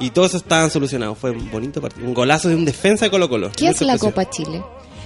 Y 0.00 0.08
todos 0.08 0.32
estaban 0.32 0.70
solucionados. 0.70 1.18
Fue 1.18 1.32
un 1.32 1.50
bonito 1.50 1.82
partido. 1.82 2.06
Un 2.06 2.14
golazo 2.14 2.48
de 2.48 2.54
un 2.54 2.64
defensa 2.64 3.04
de 3.04 3.10
Colo 3.10 3.28
Colo. 3.28 3.50
¿Qué 3.54 3.68
es 3.68 3.80
la. 3.82 3.98
Copa 3.98 4.28
Chile? 4.30 4.62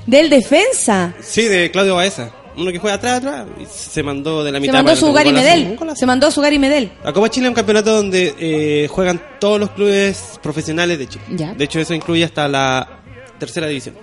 Del 0.06 0.30
defensa. 0.30 1.12
Sí, 1.20 1.42
de 1.42 1.72
Claudio 1.72 1.96
Baeza. 1.96 2.30
Uno 2.57 2.72
que 2.72 2.78
juega 2.78 2.96
atrás, 2.96 3.18
atrás, 3.18 3.46
y 3.61 3.64
se 3.66 4.03
mandó 4.03 4.42
de 4.44 4.51
la 4.53 4.57
Se 4.59 4.61
mitad. 4.62 4.72
mandó 4.74 4.88
para 4.88 4.96
su 4.96 5.07
un 5.07 5.32
Medel. 5.34 5.78
Se 5.94 6.07
mandó 6.07 6.30
su 6.30 6.40
Gary 6.40 6.59
Medel. 6.59 6.92
La 7.05 7.12
Copa 7.12 7.28
Chile 7.30 7.46
es 7.46 7.51
un 7.51 7.55
campeonato 7.55 7.94
donde 7.94 8.34
eh, 8.38 8.88
juegan 8.88 9.20
todos 9.38 9.61
los 9.61 9.70
clubes 9.70 10.38
profesionales 10.42 10.98
de 10.98 11.09
Chile. 11.09 11.24
Ya. 11.30 11.55
De 11.55 11.64
hecho, 11.64 11.78
eso 11.80 11.94
incluye 11.94 12.24
hasta 12.24 12.48
la 12.48 13.01
tercera 13.38 13.66
división. 13.66 13.94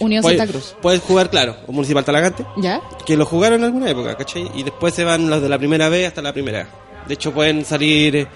Unión 0.00 0.22
Puedes, 0.22 0.38
Santa 0.38 0.52
Cruz. 0.52 0.76
puedes 0.82 1.00
jugar, 1.00 1.30
claro, 1.30 1.56
o 1.66 1.72
Municipal 1.72 2.04
Talagante, 2.04 2.44
¿Ya? 2.58 2.80
que 3.06 3.16
lo 3.16 3.24
jugaron 3.24 3.60
en 3.60 3.64
alguna 3.64 3.90
época, 3.90 4.14
¿cachai? 4.16 4.50
Y 4.54 4.62
después 4.62 4.92
se 4.94 5.04
van 5.04 5.28
los 5.30 5.40
de 5.40 5.48
la 5.48 5.58
primera 5.58 5.88
vez 5.88 6.08
hasta 6.08 6.20
la 6.20 6.32
primera. 6.34 6.68
De 7.08 7.14
hecho, 7.14 7.32
pueden 7.32 7.64
salir. 7.64 8.28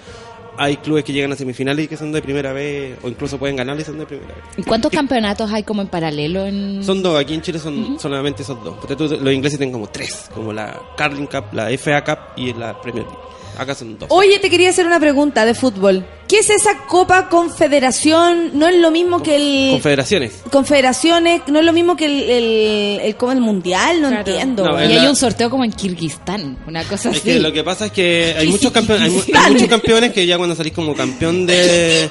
Hay 0.57 0.77
clubes 0.77 1.03
que 1.03 1.13
llegan 1.13 1.31
a 1.31 1.35
semifinales 1.35 1.85
y 1.85 1.87
que 1.87 1.97
son 1.97 2.11
de 2.11 2.21
primera 2.21 2.53
vez, 2.53 2.97
o 3.01 3.07
incluso 3.07 3.37
pueden 3.37 3.55
ganar 3.55 3.79
y 3.79 3.83
son 3.83 3.97
de 3.97 4.05
primera 4.05 4.33
vez. 4.33 4.43
¿Y 4.57 4.63
cuántos 4.63 4.91
campeonatos 4.91 5.51
hay 5.51 5.63
como 5.63 5.81
en 5.81 5.87
paralelo 5.87 6.45
en...? 6.45 6.83
Son 6.83 7.01
dos, 7.01 7.19
aquí 7.19 7.33
en 7.33 7.41
Chile 7.41 7.59
son 7.59 7.99
solamente 7.99 8.43
esos 8.43 8.61
dos. 8.63 8.75
Porque 8.79 8.95
tú- 8.95 9.07
los 9.07 9.33
ingleses 9.33 9.57
tienen 9.57 9.71
como 9.73 9.87
tres, 9.87 10.29
como 10.33 10.51
la 10.53 10.79
Carling 10.97 11.25
Cup, 11.27 11.45
la 11.53 11.69
FA 11.77 12.03
Cup 12.03 12.19
y 12.37 12.53
la 12.53 12.79
Premier 12.81 13.05
League. 13.05 13.19
Acá 13.61 13.75
son 13.75 13.97
dos. 13.99 14.07
Oye, 14.11 14.39
te 14.39 14.49
quería 14.49 14.69
hacer 14.69 14.87
una 14.87 14.99
pregunta 14.99 15.45
de 15.45 15.53
fútbol. 15.53 16.05
¿Qué 16.27 16.39
es 16.39 16.49
esa 16.49 16.77
Copa 16.87 17.27
Confederación? 17.29 18.57
No 18.57 18.67
es 18.67 18.77
lo 18.79 18.89
mismo 18.89 19.21
que 19.21 19.35
el... 19.35 19.71
Confederaciones. 19.73 20.41
Confederaciones, 20.49 21.41
no 21.47 21.59
es 21.59 21.65
lo 21.65 21.73
mismo 21.73 21.95
que 21.97 22.05
el, 22.05 22.21
el, 22.29 22.99
el, 23.03 23.15
como 23.17 23.33
el 23.33 23.41
Mundial, 23.41 24.01
no 24.01 24.07
Claro. 24.07 24.31
entiendo. 24.31 24.65
No, 24.65 24.79
y 24.79 24.83
hay 24.87 24.95
la- 24.95 25.09
un 25.09 25.15
sorteo 25.15 25.49
como 25.49 25.65
en 25.65 25.73
Kirguistán, 25.73 26.57
una 26.67 26.83
cosa 26.85 27.09
Es 27.09 27.17
así. 27.17 27.25
que 27.25 27.39
lo 27.39 27.51
que 27.51 27.63
pasa 27.63 27.87
es 27.87 27.91
que 27.91 28.33
hay 28.37 28.47
muchos 28.47 28.71
campeones, 28.71 29.03
hay, 29.03 29.11
mu- 29.11 29.37
hay 29.39 29.51
muchos 29.53 29.67
campeones 29.67 30.13
que 30.13 30.25
ya 30.25 30.37
cuando 30.37 30.55
salís 30.55 30.73
como 30.73 30.95
campeón 30.95 31.45
de 31.45 32.09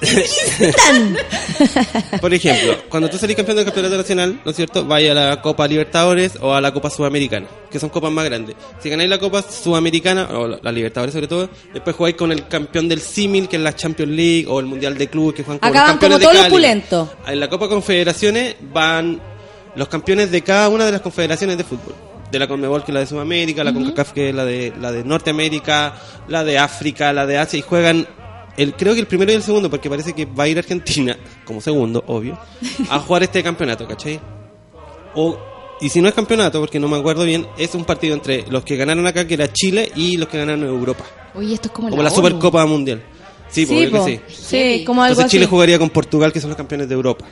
Por 2.20 2.32
ejemplo, 2.34 2.76
cuando 2.88 3.08
tú 3.10 3.18
salís 3.18 3.36
campeón 3.36 3.56
del 3.56 3.64
campeonato 3.66 3.96
nacional, 3.96 4.40
¿no 4.44 4.50
es 4.50 4.56
cierto? 4.56 4.84
Vaya 4.84 5.12
a 5.12 5.14
la 5.14 5.42
Copa 5.42 5.66
Libertadores 5.68 6.32
o 6.40 6.52
a 6.54 6.60
la 6.60 6.72
Copa 6.72 6.90
Sudamericana, 6.90 7.46
que 7.70 7.78
son 7.78 7.90
copas 7.90 8.10
más 8.12 8.24
grandes. 8.24 8.56
Si 8.82 8.88
ganáis 8.88 9.10
la 9.10 9.18
Copa 9.18 9.42
Sudamericana, 9.42 10.28
o 10.32 10.46
la, 10.48 10.58
la 10.62 10.72
Libertadores 10.72 10.87
sobre 10.94 11.28
todo, 11.28 11.48
después 11.72 11.96
jugáis 11.96 12.16
con 12.16 12.32
el 12.32 12.46
campeón 12.48 12.88
del 12.88 13.00
símil, 13.00 13.48
que 13.48 13.56
es 13.56 13.62
la 13.62 13.74
Champions 13.74 14.12
League, 14.12 14.46
o 14.48 14.60
el 14.60 14.66
Mundial 14.66 14.96
de 14.96 15.08
Clubes, 15.08 15.34
que 15.34 15.44
juegan 15.44 15.58
con 15.58 15.68
Acá 15.68 15.80
los 15.80 15.90
campeones 15.90 16.26
como 16.26 16.42
de 16.42 16.50
pulentos. 16.50 17.08
En 17.26 17.40
la 17.40 17.48
Copa 17.48 17.68
Confederaciones 17.68 18.56
van 18.72 19.20
los 19.74 19.88
campeones 19.88 20.30
de 20.30 20.42
cada 20.42 20.68
una 20.68 20.84
de 20.84 20.92
las 20.92 21.00
confederaciones 21.00 21.56
de 21.56 21.64
fútbol. 21.64 21.94
De 22.30 22.38
la 22.38 22.46
Conmebol, 22.46 22.84
que 22.84 22.90
es 22.90 22.94
la 22.94 23.00
de 23.00 23.06
Sudamérica, 23.06 23.64
la 23.64 23.72
CONCACAF, 23.72 24.12
que 24.12 24.28
es 24.28 24.34
la 24.34 24.44
de, 24.44 24.72
la 24.78 24.92
de 24.92 25.02
Norteamérica, 25.02 25.94
la 26.28 26.44
de 26.44 26.58
África, 26.58 27.12
la 27.12 27.24
de 27.24 27.38
Asia, 27.38 27.58
y 27.58 27.62
juegan, 27.62 28.06
el, 28.58 28.74
creo 28.74 28.92
que 28.92 29.00
el 29.00 29.06
primero 29.06 29.32
y 29.32 29.34
el 29.34 29.42
segundo, 29.42 29.70
porque 29.70 29.88
parece 29.88 30.12
que 30.12 30.26
va 30.26 30.44
a 30.44 30.48
ir 30.48 30.58
Argentina, 30.58 31.16
como 31.44 31.62
segundo, 31.62 32.04
obvio, 32.06 32.38
a 32.90 32.98
jugar 32.98 33.22
este 33.22 33.42
campeonato, 33.42 33.88
¿cachai? 33.88 34.20
O, 35.14 35.38
y 35.80 35.88
si 35.88 36.00
no 36.00 36.08
es 36.08 36.14
campeonato, 36.14 36.60
porque 36.60 36.78
no 36.80 36.88
me 36.88 36.96
acuerdo 36.96 37.24
bien, 37.24 37.46
es 37.56 37.74
un 37.74 37.84
partido 37.84 38.14
entre 38.14 38.44
los 38.50 38.64
que 38.64 38.76
ganaron 38.76 39.06
acá, 39.06 39.26
que 39.26 39.34
era 39.34 39.52
Chile, 39.52 39.90
y 39.96 40.16
los 40.16 40.28
que 40.28 40.38
ganaron 40.38 40.62
en 40.62 40.68
Europa. 40.68 41.04
Oye, 41.34 41.54
esto 41.54 41.68
es 41.68 41.72
como, 41.72 41.90
Como 41.90 42.02
la. 42.02 42.10
Supercopa 42.10 42.64
Mundial. 42.66 43.02
Sí, 43.50 43.64
Sí, 43.64 43.86
porque 43.90 43.98
po. 43.98 44.04
sí. 44.06 44.20
Sí, 44.28 44.84
como 44.84 45.02
algo 45.02 45.12
Entonces 45.12 45.30
Chile 45.30 45.44
así. 45.44 45.50
jugaría 45.50 45.78
con 45.78 45.88
Portugal, 45.88 46.30
que 46.32 46.40
son 46.40 46.50
los 46.50 46.56
campeones 46.56 46.86
de 46.88 46.94
Europa. 46.94 47.24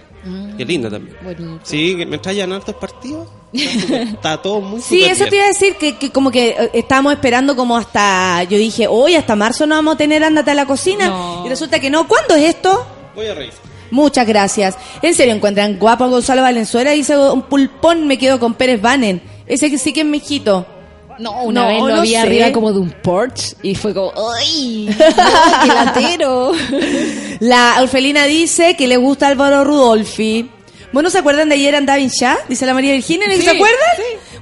Qué 0.56 0.64
lindo 0.64 0.90
también. 0.90 1.14
Bonito. 1.22 1.60
Sí, 1.62 1.94
que 1.94 2.06
mientras 2.06 2.32
hayan 2.32 2.52
hartos 2.52 2.74
partidos, 2.76 3.28
está, 3.52 4.40
todo 4.40 4.60
muy 4.62 4.80
Sí, 4.80 5.04
eso 5.04 5.26
te 5.26 5.36
iba 5.36 5.44
a 5.44 5.48
decir 5.48 5.76
que, 5.76 5.98
que 5.98 6.10
como 6.10 6.30
que 6.30 6.48
eh, 6.48 6.70
estábamos 6.72 7.12
esperando 7.12 7.54
como 7.54 7.76
hasta, 7.76 8.42
yo 8.44 8.56
dije, 8.56 8.86
hoy 8.88 9.14
hasta 9.14 9.36
marzo 9.36 9.66
no 9.66 9.74
vamos 9.74 9.94
a 9.94 9.98
tener 9.98 10.24
Ándate 10.24 10.50
a 10.52 10.54
la 10.54 10.66
cocina. 10.66 11.08
No. 11.08 11.42
Y 11.44 11.48
resulta 11.50 11.78
que 11.80 11.90
no. 11.90 12.08
¿Cuándo 12.08 12.34
es 12.34 12.44
esto? 12.54 12.86
Voy 13.14 13.26
a 13.26 13.34
revisar. 13.34 13.60
Muchas 13.90 14.26
gracias. 14.26 14.76
En 15.02 15.14
serio, 15.14 15.34
encuentran 15.34 15.78
guapo 15.78 16.04
a 16.04 16.08
Gonzalo 16.08 16.42
Valenzuela. 16.42 16.90
Dice 16.92 17.16
un 17.16 17.42
pulpón, 17.42 18.06
me 18.06 18.18
quedo 18.18 18.38
con 18.40 18.54
Pérez 18.54 18.80
Banen. 18.80 19.22
Ese 19.46 19.70
que 19.70 19.78
sí 19.78 19.92
que 19.92 20.00
es 20.00 20.06
mijito. 20.06 20.66
No, 21.18 21.44
una 21.44 21.62
No, 21.62 21.68
vez 21.68 21.78
lo 21.80 21.96
no 21.96 22.02
vi 22.02 22.10
sé. 22.10 22.18
arriba 22.18 22.52
como 22.52 22.72
de 22.72 22.78
un 22.78 22.90
Porsche 22.90 23.56
y 23.62 23.74
fue 23.74 23.94
como, 23.94 24.12
¡ay! 24.38 24.94
¡Qué 25.62 25.68
latero! 25.68 26.52
La 27.40 27.76
Orfelina 27.80 28.24
dice 28.24 28.74
que 28.76 28.86
le 28.86 28.96
gusta 28.96 29.28
Álvaro 29.28 29.64
Rudolfi. 29.64 30.50
Bueno, 30.92 31.10
¿se 31.10 31.18
acuerdan 31.18 31.48
de 31.48 31.54
ayer 31.56 31.74
andaba 31.74 31.98
en 31.98 32.08
Shah? 32.08 32.36
Dice 32.48 32.64
la 32.66 32.74
María 32.74 32.92
Virginia. 32.92 33.26
¿no? 33.28 33.34
Sí, 33.34 33.42
¿Se 33.42 33.50
acuerdan? 33.50 33.78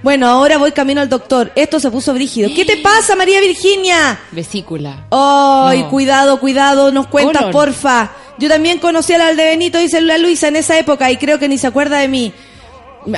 Bueno, 0.02 0.28
ahora 0.28 0.58
voy 0.58 0.72
camino 0.72 1.00
al 1.00 1.08
doctor. 1.08 1.50
Esto 1.56 1.80
se 1.80 1.90
puso 1.90 2.12
brígido. 2.12 2.50
¿Qué 2.54 2.64
te 2.64 2.76
pasa, 2.76 3.16
María 3.16 3.40
Virginia? 3.40 4.18
Vesícula. 4.32 5.06
Ay, 5.10 5.82
No. 5.82 5.90
cuidado, 5.90 6.38
cuidado, 6.40 6.92
nos 6.92 7.06
cuentas, 7.06 7.44
Colon. 7.44 7.52
porfa. 7.52 8.12
Yo 8.38 8.48
también 8.48 8.78
conocí 8.78 9.12
al 9.12 9.20
Aldebenito, 9.20 9.78
dice 9.78 10.00
la 10.00 10.18
Luisa, 10.18 10.48
en 10.48 10.56
esa 10.56 10.78
época, 10.78 11.10
y 11.10 11.16
creo 11.16 11.38
que 11.38 11.48
ni 11.48 11.56
se 11.58 11.66
acuerda 11.68 11.98
de 11.98 12.08
mí. 12.08 12.32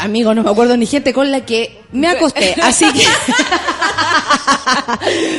Amigo, 0.00 0.34
no 0.34 0.42
me 0.42 0.50
acuerdo 0.50 0.76
ni 0.76 0.84
gente 0.86 1.12
con 1.12 1.30
la 1.30 1.44
que 1.46 1.80
me 1.92 2.08
acosté, 2.08 2.54
así 2.62 2.84
que... 2.92 3.02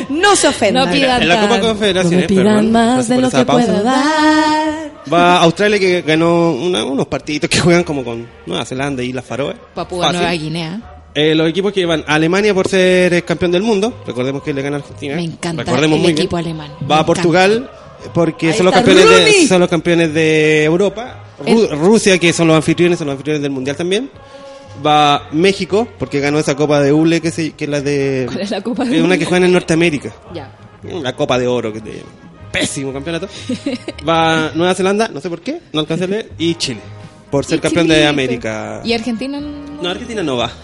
no 0.09 0.35
se 0.35 0.47
ofendan. 0.47 0.85
No 0.85 0.91
pidan 0.91 1.21
En 1.21 1.27
la 1.27 1.41
Copa 1.41 1.57
No 1.57 1.73
me 2.09 2.23
pidan 2.23 2.45
perdón, 2.45 2.71
más 2.71 3.07
de 3.07 3.21
lo 3.21 3.29
que 3.29 3.45
pausa. 3.45 3.65
puedo 3.65 3.83
dar. 3.83 4.91
Va 5.11 5.37
Australia 5.41 5.79
que 5.79 6.01
ganó 6.01 6.51
una- 6.51 6.83
unos 6.83 7.07
partiditos 7.07 7.49
que 7.49 7.59
juegan 7.59 7.83
como 7.83 8.03
con 8.03 8.27
Nueva 8.45 8.65
Zelanda 8.65 9.03
y 9.03 9.13
las 9.13 9.25
Faroe. 9.25 9.55
Papúa 9.73 10.05
Fácil. 10.07 10.19
Nueva 10.21 10.33
Guinea. 10.33 10.81
Eh, 11.13 11.33
los 11.33 11.49
equipos 11.49 11.73
que 11.73 11.85
van 11.85 12.03
a 12.07 12.13
Alemania 12.15 12.53
por 12.53 12.67
ser 12.67 13.13
eh, 13.13 13.21
campeón 13.23 13.51
del 13.51 13.63
mundo, 13.63 14.03
recordemos 14.05 14.43
que 14.43 14.53
le 14.53 14.61
gana 14.61 14.77
a 14.77 14.79
Argentina. 14.79 15.15
Me 15.15 15.23
encanta 15.23 15.63
recordemos 15.63 15.95
el 15.97 16.01
muy 16.03 16.11
equipo 16.11 16.35
bien. 16.37 16.45
alemán. 16.47 16.71
Me 16.81 16.87
Va 16.87 16.97
a 16.97 16.99
encanta. 17.01 17.21
Porque 18.13 18.53
son 18.53 18.65
los 18.65 18.73
campeones 18.75 19.05
de, 19.09 19.47
son 19.47 19.59
los 19.59 19.69
campeones 19.69 20.13
de 20.13 20.63
Europa. 20.63 21.23
Ru- 21.45 21.69
Rusia 21.77 22.17
que 22.17 22.33
son 22.33 22.47
los 22.47 22.55
anfitriones, 22.55 22.97
son 22.99 23.07
los 23.07 23.13
anfitriones 23.13 23.41
del 23.41 23.51
mundial 23.51 23.75
también. 23.75 24.09
Va 24.85 25.27
México 25.31 25.87
porque 25.97 26.19
ganó 26.19 26.37
esa 26.39 26.55
Copa 26.55 26.79
de 26.81 26.93
Hule 26.93 27.19
que, 27.21 27.31
se, 27.31 27.51
que 27.53 27.63
es 27.65 27.69
la 27.69 27.81
de 27.81 28.25
¿Cuál 28.27 28.41
es 28.41 28.51
la 28.51 28.61
Copa 28.61 28.85
de 28.85 28.97
es 28.97 29.03
una 29.03 29.17
que 29.17 29.25
juegan 29.25 29.43
en 29.45 29.51
Norteamérica. 29.53 30.13
Ya. 30.33 30.51
La 31.01 31.15
Copa 31.15 31.39
de 31.39 31.47
Oro, 31.47 31.71
que 31.71 31.79
es 31.79 31.83
de 31.83 32.03
pésimo 32.51 32.93
campeonato. 32.93 33.27
Va 34.07 34.51
Nueva 34.55 34.73
Zelanda, 34.75 35.07
no 35.07 35.19
sé 35.19 35.29
por 35.29 35.41
qué, 35.41 35.59
no 35.73 35.79
alcancé 35.79 36.03
a 36.03 36.07
leer, 36.07 36.29
y 36.37 36.53
Chile, 36.55 36.79
por 37.29 37.45
ser 37.45 37.59
Y 37.59 37.61
campeón 37.61 37.87
de. 37.87 38.05
América. 38.07 38.81
¿Y 38.83 38.93
Argentina? 38.93 39.39
no? 39.39 39.81
No, 39.81 39.89
Argentina 39.89 40.23
no 40.23 40.37
va. 40.37 40.51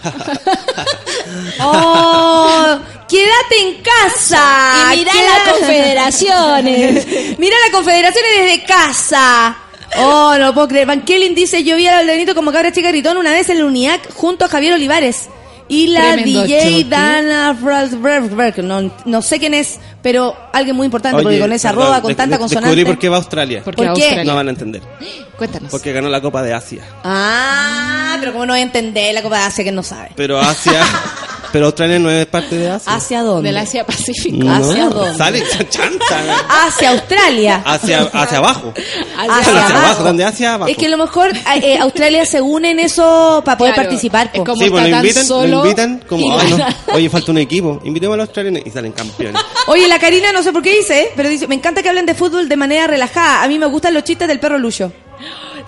Oh, 1.60 2.78
quédate 3.08 3.60
en 3.60 3.82
casa. 3.82 4.92
Y 4.94 4.98
mirá 4.98 5.12
las 5.14 5.52
confederaciones. 5.52 7.06
Mira 7.38 7.56
la 7.66 7.72
confederaciones 7.72 8.30
desde 8.40 8.64
casa. 8.64 9.56
Oh, 9.96 10.34
no 10.38 10.46
lo 10.46 10.54
puedo 10.54 10.68
creer. 10.68 10.86
Van 10.86 11.02
Kellen 11.02 11.34
dice, 11.34 11.64
yo 11.64 11.76
vi 11.76 11.86
al 11.86 12.00
Aldenito 12.00 12.34
como 12.34 12.52
cabra 12.52 12.72
chica 12.72 12.88
gritón 12.88 13.16
una 13.16 13.32
vez 13.32 13.48
en 13.48 13.58
el 13.58 13.64
UNIAC 13.64 14.12
junto 14.12 14.44
a 14.44 14.48
Javier 14.48 14.74
Olivares. 14.74 15.28
Y 15.68 15.86
la 15.88 16.12
Tremendo 16.12 16.42
DJ 16.42 16.60
choque. 16.60 16.84
Dana 16.90 17.54
Frasberg, 17.54 18.62
no, 18.62 18.92
no 19.06 19.22
sé 19.22 19.38
quién 19.38 19.54
es, 19.54 19.80
pero 20.02 20.36
alguien 20.52 20.76
muy 20.76 20.84
importante, 20.84 21.22
porque 21.22 21.40
con 21.40 21.52
esa 21.52 21.70
perdón, 21.70 21.84
arroba, 21.84 22.02
con 22.02 22.14
tanta 22.14 22.38
consonante. 22.38 22.68
Descubrí 22.68 22.84
por 22.92 23.00
qué 23.00 23.08
va 23.08 23.16
a 23.16 23.18
Australia. 23.20 23.62
¿Por 23.62 23.74
¿Por 23.74 23.86
qué 23.86 23.92
qué? 23.94 24.04
Australia? 24.04 24.24
No 24.24 24.36
van 24.36 24.48
a 24.48 24.50
entender. 24.50 24.82
Cuéntanos. 25.38 25.70
Porque 25.70 25.92
ganó 25.92 26.08
la 26.08 26.20
Copa 26.20 26.42
de 26.42 26.52
Asia. 26.52 26.82
Ah, 27.02 28.16
pero 28.20 28.32
como 28.32 28.46
no 28.46 28.52
voy 28.52 28.60
a 28.60 28.62
entender 28.64 29.14
la 29.14 29.22
Copa 29.22 29.38
de 29.38 29.44
Asia 29.44 29.64
que 29.64 29.72
no 29.72 29.82
sabe. 29.82 30.10
Pero 30.16 30.38
Asia. 30.38 30.82
pero 31.54 31.66
Australia 31.66 32.00
no 32.00 32.10
es 32.10 32.26
parte 32.26 32.58
de 32.58 32.68
Asia. 32.68 32.92
¿Hacia 32.92 33.22
dónde? 33.22 33.48
Del 33.50 33.58
Asia 33.58 33.86
Pacífico. 33.86 34.38
No, 34.44 34.52
¿Hacia 34.56 34.88
dónde? 34.88 35.16
Sale 35.16 35.40
chanta. 35.70 36.36
Hacia 36.66 36.90
Australia. 36.90 37.62
Hacia, 37.64 38.00
hacia 38.12 38.38
abajo. 38.38 38.74
Hacia 39.16 39.38
Hacia 39.38 39.52
abajo. 39.52 39.78
abajo, 39.78 40.02
donde 40.02 40.24
hacia 40.24 40.54
abajo. 40.54 40.68
Es 40.72 40.76
que 40.76 40.86
a 40.86 40.88
lo 40.88 40.98
mejor 40.98 41.30
eh, 41.62 41.78
Australia 41.78 42.26
se 42.26 42.40
une 42.40 42.72
en 42.72 42.80
eso 42.80 43.40
para 43.44 43.56
poder 43.56 43.74
Claro, 43.74 43.88
participar. 43.88 44.30
es 44.32 44.40
como- 44.40 44.56
Sí, 44.64 44.68
pues 44.68 44.90
lo 44.90 44.96
invitan, 44.96 45.24
solo 45.26 45.46
lo 45.46 45.62
invitan 45.62 46.04
como, 46.08 46.26
oye, 46.92 47.08
falta 47.08 47.30
un 47.30 47.38
equipo, 47.38 47.80
invitemos 47.84 48.14
a 48.14 48.16
los 48.16 48.26
australianos 48.26 48.62
y 48.66 48.70
salen 48.72 48.90
campeones. 48.90 49.40
Oye, 49.68 49.86
la 49.86 50.00
Karina 50.00 50.32
no 50.32 50.42
sé 50.42 50.52
por 50.52 50.60
qué 50.60 50.74
dice, 50.76 51.02
¿eh? 51.02 51.12
pero 51.14 51.28
dice, 51.28 51.46
me 51.46 51.54
encanta 51.54 51.84
que 51.84 51.88
hablen 51.88 52.04
de 52.04 52.14
fútbol 52.14 52.48
de 52.48 52.56
manera 52.56 52.88
relajada. 52.88 53.44
A 53.44 53.46
mí 53.48 53.60
me 53.60 53.66
gustan 53.66 53.94
los 53.94 54.02
chistes 54.02 54.26
del 54.26 54.40
perro 54.40 54.58
Lucho. 54.58 54.92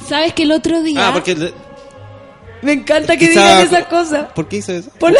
¿Sabes 0.09 0.33
que 0.35 0.43
el 0.43 0.51
otro 0.51 0.83
día... 0.83 1.09
Ah, 1.09 1.13
porque... 1.13 1.53
Me 2.67 2.73
encanta 2.73 3.17
que 3.17 3.29
quizá- 3.29 3.41
digan 3.41 3.67
esas 3.67 3.87
cosas. 3.87 4.27
¿Por 4.35 4.49
qué 4.49 4.57
hizo 4.57 4.73
eso? 4.73 4.91
Por 4.99 5.13
la- 5.13 5.19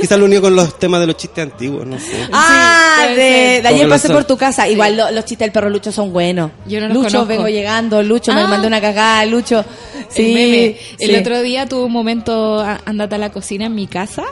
Quizá 0.00 0.16
lo 0.16 0.24
unió 0.24 0.40
con 0.40 0.56
los 0.56 0.78
temas 0.78 1.00
de 1.00 1.06
los 1.06 1.16
chistes 1.16 1.44
antiguos, 1.44 1.86
no 1.86 1.98
sé. 1.98 2.26
Ah, 2.32 3.08
de, 3.14 3.62
ayer 3.64 3.88
pasé 3.88 4.08
por 4.08 4.24
tu 4.24 4.36
casa. 4.36 4.68
Igual 4.68 4.96
lo- 4.96 5.10
los 5.10 5.24
chistes 5.24 5.46
del 5.46 5.52
perro 5.52 5.68
Lucho 5.70 5.92
son 5.92 6.12
buenos. 6.12 6.50
Yo 6.66 6.80
no 6.80 6.88
los 6.88 6.96
Lucho, 6.96 7.08
conozco. 7.08 7.26
vengo 7.28 7.48
llegando. 7.48 8.02
Lucho, 8.02 8.32
me 8.32 8.40
Ah. 8.42 8.46
mandó 8.46 8.66
una 8.68 8.80
cagada. 8.80 9.24
Lucho, 9.26 9.64
Sí, 10.08 10.22
el 10.28 10.34
meme. 10.34 10.76
El 10.98 11.10
sí. 11.10 11.16
otro 11.16 11.42
día 11.42 11.66
tuve 11.66 11.84
un 11.84 11.92
momento, 11.92 12.60
andate 12.84 13.14
a 13.14 13.18
la 13.18 13.30
cocina 13.30 13.66
en 13.66 13.74
mi 13.74 13.86
casa, 13.86 14.24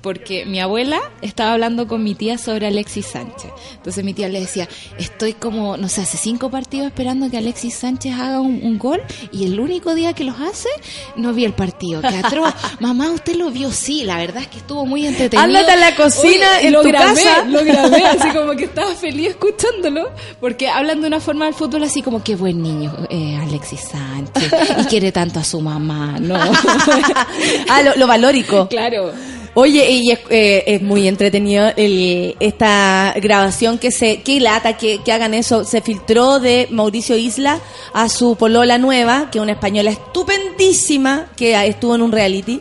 porque 0.00 0.46
mi 0.46 0.60
abuela 0.60 1.00
estaba 1.22 1.52
hablando 1.52 1.86
con 1.88 2.02
mi 2.04 2.14
tía 2.14 2.38
sobre 2.38 2.66
Alexis 2.68 3.06
Sánchez. 3.06 3.50
Entonces 3.76 4.04
mi 4.04 4.14
tía 4.14 4.28
le 4.28 4.40
decía, 4.40 4.68
estoy 4.98 5.32
como, 5.32 5.76
no 5.76 5.88
sé, 5.88 6.02
hace 6.02 6.16
cinco 6.16 6.50
partidos 6.50 6.86
esperando 6.86 7.30
que 7.30 7.38
Alexis 7.38 7.74
Sánchez 7.74 8.14
haga 8.14 8.40
un, 8.40 8.60
un 8.62 8.78
gol 8.78 9.00
y 9.32 9.44
el 9.46 9.58
único 9.58 9.94
día 9.94 10.12
que 10.12 10.24
los 10.24 10.36
hace, 10.40 10.68
no 11.16 11.32
vi 11.32 11.44
el 11.44 11.52
partido. 11.52 11.87
Mamá, 12.80 13.10
¿usted 13.10 13.36
lo 13.36 13.50
vio? 13.50 13.70
Sí, 13.70 14.04
la 14.04 14.16
verdad 14.18 14.42
es 14.42 14.48
que 14.48 14.58
estuvo 14.58 14.86
muy 14.86 15.06
entretenido. 15.06 15.42
Ándate 15.42 15.72
a 15.72 15.76
la 15.76 15.94
cocina 15.94 16.60
en 16.60 16.72
lo 16.72 16.82
tu 16.82 16.88
grabé, 16.88 17.22
casa. 17.22 17.44
Lo 17.48 17.64
grabé, 17.64 18.04
así 18.04 18.28
como 18.30 18.52
que 18.52 18.64
estaba 18.64 18.94
feliz 18.94 19.30
escuchándolo, 19.30 20.10
porque 20.40 20.68
hablan 20.68 21.00
de 21.00 21.06
una 21.06 21.20
forma 21.20 21.46
del 21.46 21.54
fútbol 21.54 21.84
así 21.84 22.02
como 22.02 22.22
qué 22.22 22.36
buen 22.36 22.62
niño, 22.62 22.92
eh, 23.10 23.38
Alexis 23.40 23.80
Sánchez, 23.80 24.52
y 24.80 24.84
quiere 24.84 25.12
tanto 25.12 25.40
a 25.40 25.44
su 25.44 25.60
mamá, 25.60 26.18
¿no? 26.20 26.34
ah, 27.68 27.82
lo, 27.82 27.96
lo 27.96 28.06
valórico. 28.06 28.68
claro. 28.68 29.12
Oye, 29.54 29.90
y 29.90 30.10
es, 30.12 30.20
eh, 30.30 30.64
es 30.66 30.82
muy 30.82 31.08
entretenido 31.08 31.72
el- 31.76 32.36
esta 32.38 33.12
grabación 33.20 33.78
que 33.78 33.90
se, 33.90 34.22
que 34.22 34.38
lata 34.40 34.76
que, 34.76 35.00
que 35.02 35.12
hagan 35.12 35.34
eso. 35.34 35.64
Se 35.64 35.80
filtró 35.80 36.38
de 36.38 36.68
Mauricio 36.70 37.16
Isla 37.16 37.58
a 37.92 38.08
su 38.08 38.36
polola 38.36 38.78
nueva, 38.78 39.30
que 39.32 39.38
es 39.38 39.42
una 39.42 39.52
española 39.52 39.90
estupendísima, 39.90 41.26
que 41.36 41.54
estuvo 41.66 41.94
en 41.94 42.02
un 42.02 42.12
reality. 42.12 42.60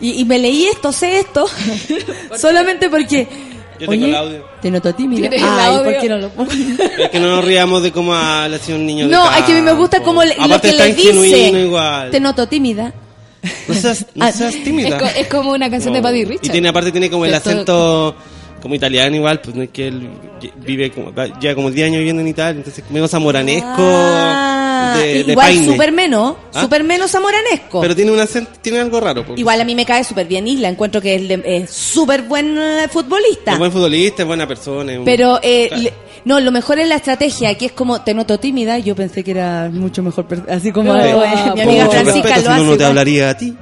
Y, 0.00 0.12
y 0.20 0.24
me 0.24 0.38
leí 0.38 0.64
esto, 0.64 0.92
sé 0.92 1.18
esto, 1.20 1.46
solamente 2.38 2.88
porque... 2.88 3.26
Yo 3.78 3.88
tengo 3.88 4.06
el 4.06 4.14
audio. 4.14 4.44
Te 4.60 4.70
noto 4.70 4.94
tímida. 4.94 5.30
Ay, 5.42 5.78
¿por 5.84 5.98
qué 5.98 6.08
no 6.08 6.18
lo 6.18 6.28
pongo? 6.30 6.50
Es 6.98 7.08
que 7.08 7.18
no 7.18 7.28
nos 7.36 7.44
riamos 7.44 7.82
de 7.82 7.90
cómo 7.92 8.12
ha 8.14 8.46
le 8.46 8.56
ha 8.56 8.58
sido 8.58 8.76
un 8.76 8.84
niño 8.84 9.06
de 9.06 9.10
No, 9.12 9.24
es 9.32 9.42
que 9.44 9.52
a 9.52 9.54
mí 9.54 9.62
me 9.62 9.72
gusta 9.72 9.96
campo. 9.98 10.10
como 10.10 10.22
le- 10.24 10.36
lo 10.36 10.60
que 10.60 10.72
le 10.72 10.94
dice. 10.94 11.50
igual. 11.62 12.10
Te 12.10 12.20
noto 12.20 12.46
tímida. 12.46 12.92
No 13.68 13.74
seas, 13.74 14.06
no 14.14 14.24
Ah, 14.24 14.32
seas 14.32 14.54
Es, 14.54 14.64
tímida. 14.64 14.98
co- 14.98 15.06
es 15.16 15.26
como 15.28 15.52
una 15.52 15.70
canción 15.70 15.94
de 15.94 16.00
No. 16.02 16.08
Buddy 16.08 16.24
Richard. 16.24 16.46
Y 16.46 16.48
tiene, 16.50 16.68
aparte 16.68 16.90
tiene 16.92 17.08
como 17.10 17.24
el 17.24 17.30
todo- 17.32 17.38
acento 17.40 18.16
como 18.60 18.74
italiano 18.74 19.16
igual, 19.16 19.40
pues 19.40 19.56
no 19.56 19.62
es 19.62 19.70
que 19.70 19.88
él 19.88 20.10
vive 20.56 20.90
como, 20.90 21.12
ya 21.40 21.54
como 21.54 21.70
10 21.70 21.86
años 21.86 21.98
viviendo 21.98 22.20
en 22.20 22.28
Italia, 22.28 22.58
entonces 22.58 22.84
medio 22.90 23.08
zamoranesco 23.08 23.66
Ah, 23.78 24.94
de, 24.98 25.24
de 25.24 25.32
igual 25.32 25.64
súper 25.64 25.92
menos, 25.92 26.34
¿Ah? 26.52 26.60
súper 26.62 26.84
menos 26.84 27.10
zamoranesco. 27.10 27.80
Pero 27.80 27.96
tiene 27.96 28.10
un 28.12 28.20
acento, 28.20 28.50
tiene 28.60 28.80
algo 28.80 29.00
raro. 29.00 29.24
pues. 29.24 29.38
Igual 29.38 29.60
a 29.60 29.64
mí 29.64 29.74
me 29.74 29.86
cae 29.86 30.04
súper 30.04 30.26
bien 30.26 30.46
Isla, 30.46 30.68
encuentro 30.68 31.00
que 31.00 31.14
es 31.14 31.28
de- 31.28 31.42
es 31.44 31.70
súper 31.70 32.22
buen 32.22 32.58
eh, 32.58 32.88
futbolista. 32.90 33.52
Es 33.52 33.58
buen 33.58 33.72
futbolista, 33.72 34.22
es 34.22 34.26
buena 34.28 34.46
persona. 34.46 34.92
es 34.92 34.98
un- 34.98 35.04
Pero, 35.06 35.38
eh, 35.42 35.66
Claro. 35.68 35.82
le- 35.84 35.92
no, 36.24 36.40
lo 36.40 36.50
mejor 36.52 36.78
es 36.78 36.88
la 36.88 36.96
estrategia, 36.96 37.54
que 37.56 37.66
es 37.66 37.72
como, 37.72 38.02
te 38.02 38.14
noto 38.14 38.38
tímida, 38.38 38.78
yo 38.78 38.94
pensé 38.96 39.24
que 39.24 39.30
era 39.32 39.68
mucho 39.72 40.02
mejor, 40.02 40.26
así 40.48 40.72
como 40.72 40.92
Ah, 40.92 41.06
eh, 41.06 41.12
ah, 41.12 41.44
mi 41.46 41.50
por 41.52 41.60
amiga 41.62 41.86
Francisca 41.88 42.28
lo 42.28 42.34
hace. 42.34 42.48
no, 42.48 42.64
no 42.64 42.76
te 42.76 42.84
hablaría 42.84 43.30
a 43.30 43.36
ti. 43.36 43.54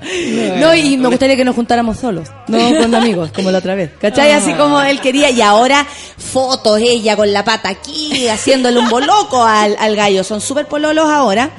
No, 0.58 0.74
y 0.74 0.96
me 0.96 1.08
gustaría 1.08 1.36
que 1.36 1.44
nos 1.44 1.54
juntáramos 1.54 1.98
solos, 1.98 2.28
no 2.48 2.58
con 2.78 2.94
amigos, 2.94 3.30
como 3.32 3.50
la 3.50 3.58
otra 3.58 3.74
vez. 3.74 3.90
¿Cachai? 4.00 4.32
Así 4.32 4.52
como 4.54 4.80
él 4.80 5.00
quería, 5.00 5.30
y 5.30 5.40
ahora 5.40 5.86
fotos 6.16 6.78
ella 6.80 7.16
con 7.16 7.32
la 7.32 7.44
pata 7.44 7.68
aquí, 7.68 8.26
haciéndole 8.28 8.78
un 8.78 8.88
boloco 8.88 9.42
al, 9.44 9.76
al 9.78 9.94
gallo. 9.96 10.24
Son 10.24 10.40
súper 10.40 10.66
pololos 10.66 11.08
ahora. 11.08 11.50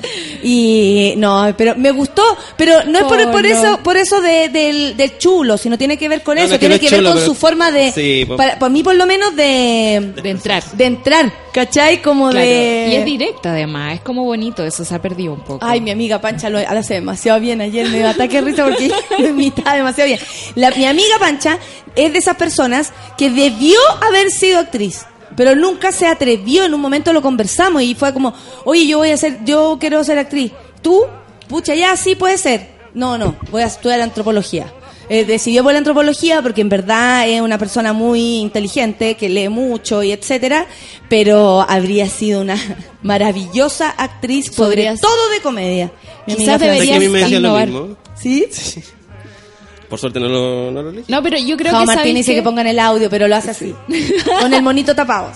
Y 0.43 1.14
no, 1.18 1.54
pero 1.58 1.76
me 1.76 1.91
gustó, 1.91 2.24
pero 2.58 2.84
no 2.86 3.00
es 3.00 3.06
por, 3.06 3.20
Oh, 3.20 3.32
por 3.32 3.41
no. 3.43 3.50
eso 3.50 3.80
por 3.84 3.97
eso 3.97 4.22
de- 4.22 4.50
del, 4.50 4.95
del 4.95 5.18
chulo, 5.18 5.58
sino 5.58 5.78
tiene 5.78 5.97
que 5.97 6.08
ver 6.08 6.24
con 6.24 6.36
No, 6.38 6.41
eso, 6.43 6.54
que 6.54 6.60
tiene 6.60 6.80
que 6.80 6.89
ver 6.89 7.00
chulo, 7.00 7.10
con 7.10 7.18
pero- 7.18 7.26
su 7.28 7.36
forma 7.36 7.72
de, 7.72 7.91
Sí, 7.91 8.26
po- 8.26 8.38
para, 8.38 8.58
para 8.58 8.70
mí 8.70 8.82
por 8.84 8.95
lo 8.95 9.06
menos 9.06 9.36
de, 9.36 10.14
De 10.24 10.30
entrar. 10.30 10.64
de 10.74 10.86
entrar, 10.90 11.32
¿cachai? 11.54 12.02
Como 12.02 12.30
Claro. 12.30 12.46
de... 12.46 12.88
Y 12.92 12.96
es 12.96 13.06
directa 13.06 13.52
además, 13.52 13.96
es 13.96 14.02
como 14.02 14.24
bonito, 14.26 14.64
eso 14.66 14.84
se 14.84 14.94
ha 14.94 15.02
perdido 15.02 15.34
un 15.34 15.40
poco. 15.42 15.66
Ay, 15.66 15.82
mi 15.82 15.92
amiga 15.92 16.20
Pancha 16.20 16.50
lo 16.50 16.60
hace 16.60 16.96
demasiado 16.96 17.40
bien. 17.40 17.62
Ayer 17.62 17.88
me 17.90 17.98
dio 18.00 18.10
ataque 18.10 18.42
de 18.42 18.42
risa 18.42 18.66
porque 18.66 18.92
lo 19.20 19.28
imitaba 19.28 19.76
demasiado 19.76 20.08
bien. 20.08 20.20
La, 20.56 20.72
mi 20.72 20.86
amiga 20.86 21.18
Pancha 21.20 21.58
es 21.96 22.12
de 22.14 22.20
esas 22.20 22.36
personas 22.36 22.92
que 23.18 23.30
debió 23.30 23.80
haber 24.02 24.30
sido 24.32 24.60
actriz, 24.60 25.06
pero 25.36 25.56
nunca 25.56 25.92
se 25.92 26.06
atrevió. 26.06 26.66
En 26.66 26.74
un 26.74 26.82
momento 26.82 27.14
lo 27.14 27.22
conversamos 27.22 27.82
y 27.82 27.96
fue 27.96 28.14
como, 28.14 28.34
oye, 28.66 28.86
yo 28.88 28.98
voy 29.00 29.12
a 29.12 29.18
ser, 29.18 29.40
yo 29.46 29.78
quiero 29.80 30.04
ser 30.04 30.18
actriz. 30.20 30.52
¿Tú? 30.82 31.06
Pucha, 31.48 31.74
ya 31.76 31.96
sí 31.96 32.16
puede 32.16 32.38
ser. 32.38 32.68
No, 32.94 33.18
no, 33.18 33.36
voy 33.52 33.62
a 33.62 33.66
estudiar 33.68 34.02
antropología. 34.02 34.74
Eh, 35.10 35.26
decidió 35.26 35.64
por 35.64 35.72
la 35.74 35.80
antropología 35.80 36.41
porque 36.43 36.62
en 36.62 36.70
verdad 36.70 37.28
es 37.28 37.41
una 37.41 37.57
persona 37.57 37.93
muy 37.93 38.38
inteligente, 38.38 39.16
que 39.16 39.28
lee 39.28 39.49
mucho 39.49 40.03
y 40.03 40.12
etcétera, 40.12 40.68
pero 41.10 41.66
habría 41.68 42.07
sido 42.07 42.41
una 42.41 42.55
maravillosa 43.01 43.89
actriz, 43.89 44.51
podría 44.51 44.95
todo 44.95 45.30
de 45.30 45.41
comedia. 45.41 45.91
Mi 46.28 46.36
Quizás 46.36 46.62
amiga 46.62 46.74
Fran- 46.76 46.78
¿Sabes 46.78 46.88
que 46.89 46.95
a 46.95 46.99
mí 46.99 47.07
me 47.10 47.20
decía 47.20 47.39
lo 47.39 47.47
innovar. 47.47 47.68
mismo? 47.68 47.97
¿Sí? 48.16 48.45
Por 49.89 49.97
suerte 49.99 50.20
no 50.20 50.28
lo, 50.30 50.70
no 50.72 50.84
lo 50.84 50.91
leí. 50.91 51.03
No, 51.07 51.24
pero 51.24 51.38
yo 51.39 51.57
creo 51.57 51.72
Jao 51.72 51.82
que 51.82 51.86
Martín 51.88 52.03
¿sabes 52.03 52.16
dice 52.18 52.36
que 52.36 52.43
pongan 52.43 52.68
el 52.68 52.78
audio, 52.78 53.10
pero 53.10 53.28
lo 53.28 53.36
hace 53.36 53.49
así. 53.49 53.74
Con 54.39 54.53
el 54.53 54.62
monito 54.62 54.93
tapado. 54.93 55.32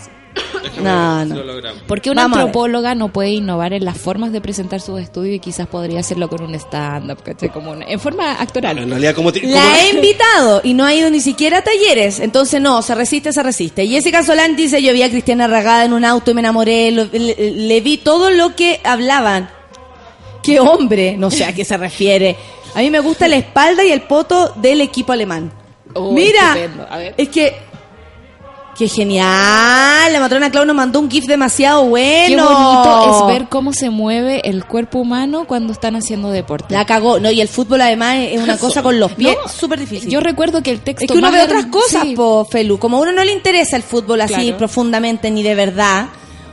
No, 0.81 1.25
no. 1.25 1.35
Porque 1.87 2.09
una 2.09 2.23
Vamos 2.23 2.37
antropóloga 2.39 2.95
no 2.95 3.09
puede 3.09 3.29
innovar 3.31 3.73
en 3.73 3.85
las 3.85 3.97
formas 3.97 4.31
de 4.31 4.41
presentar 4.41 4.81
sus 4.81 4.99
estudios 4.99 5.35
y 5.35 5.39
quizás 5.39 5.67
podría 5.67 5.99
hacerlo 5.99 6.29
con 6.29 6.41
un 6.43 6.55
stand-up, 6.55 7.21
¿cachai? 7.23 7.49
Como 7.49 7.71
una- 7.71 7.85
en 7.85 7.99
forma 7.99 8.33
actoral. 8.33 8.79
En 8.79 8.89
realidad, 8.89 9.13
como, 9.13 9.29
La 9.31 9.81
he 9.81 9.91
invitado 9.95 10.61
y 10.63 10.73
no 10.73 10.85
ha 10.85 10.93
ido 10.93 11.09
ni 11.09 11.19
siquiera 11.19 11.59
a 11.59 11.61
talleres. 11.63 12.19
Entonces, 12.19 12.59
no, 12.61 12.81
se 12.81 12.95
resiste, 12.95 13.31
se 13.33 13.43
resiste. 13.43 13.87
Jessica 13.87 14.23
Solán 14.23 14.55
dice, 14.55 14.81
yo 14.81 14.93
vi 14.93 15.03
a 15.03 15.09
Cristiana 15.09 15.47
Ragada 15.47 15.85
en 15.85 15.93
un 15.93 16.05
auto 16.05 16.31
y 16.31 16.33
me 16.33 16.41
enamoré. 16.41 16.91
lo- 16.91 17.05
le, 17.05 17.51
le 17.51 17.81
vi 17.81 17.97
todo 17.97 18.31
lo 18.31 18.55
que 18.55 18.79
hablaban. 18.83 19.49
¡Qué 20.41 20.59
hombre! 20.59 21.15
No 21.17 21.31
sé 21.31 21.45
a 21.45 21.53
qué 21.53 21.63
se 21.63 21.77
refiere. 21.77 22.35
A 22.75 22.79
mí 22.79 22.89
me 22.89 22.99
gusta 22.99 23.27
la 23.27 23.35
espalda 23.37 23.83
y 23.85 23.91
el 23.91 24.01
poto 24.01 24.53
del 24.57 24.81
equipo 24.81 25.13
alemán. 25.13 25.51
Oh, 25.93 26.11
Mira. 26.11 26.53
A 26.89 26.97
ver. 26.97 27.13
es 27.17 27.29
que... 27.29 27.55
¡Qué 28.77 28.87
genial! 28.87 30.11
La 30.11 30.19
matrona 30.19 30.49
Clau 30.49 30.65
nos 30.65 30.75
mandó 30.75 30.99
un 30.99 31.09
gif 31.09 31.25
demasiado 31.25 31.85
bueno. 31.85 32.47
Qué 32.47 32.53
bonito 32.53 33.27
es 33.29 33.35
ver 33.39 33.47
cómo 33.47 33.71
se 33.71 33.91
mueve 33.91 34.41
el 34.49 34.65
cuerpo 34.65 34.97
humano 34.99 35.45
cuando 35.45 35.71
están 35.73 35.95
haciendo 35.95 36.29
deporte. 36.31 36.73
La 36.73 36.83
cagó. 36.85 37.19
No, 37.19 37.29
y 37.29 37.39
el 37.39 37.47
fútbol 37.47 37.81
además 37.81 38.17
es 38.19 38.41
una 38.41 38.57
cosa 38.59 38.81
con 38.81 38.99
los 38.99 39.11
pies 39.13 39.37
No, 39.41 39.47
súper 39.47 39.79
difícil. 39.79 40.09
Yo 40.09 40.21
recuerdo 40.21 40.63
que 40.63 40.71
el 40.71 40.79
texto 40.79 41.05
Es 41.05 41.11
que 41.11 41.17
uno 41.17 41.31
ve 41.31 41.41
otras 41.43 41.65
cosas, 41.67 42.01
sí. 42.03 42.15
po, 42.15 42.45
Felu. 42.49 42.79
Como 42.79 42.97
a 42.97 43.01
uno 43.01 43.11
no 43.11 43.23
le 43.23 43.31
interesa 43.31 43.75
el 43.75 43.83
fútbol 43.83 44.21
así 44.21 44.33
Claro. 44.33 44.57
profundamente 44.57 45.29
ni 45.29 45.43
de 45.43 45.53
verdad, 45.53 46.07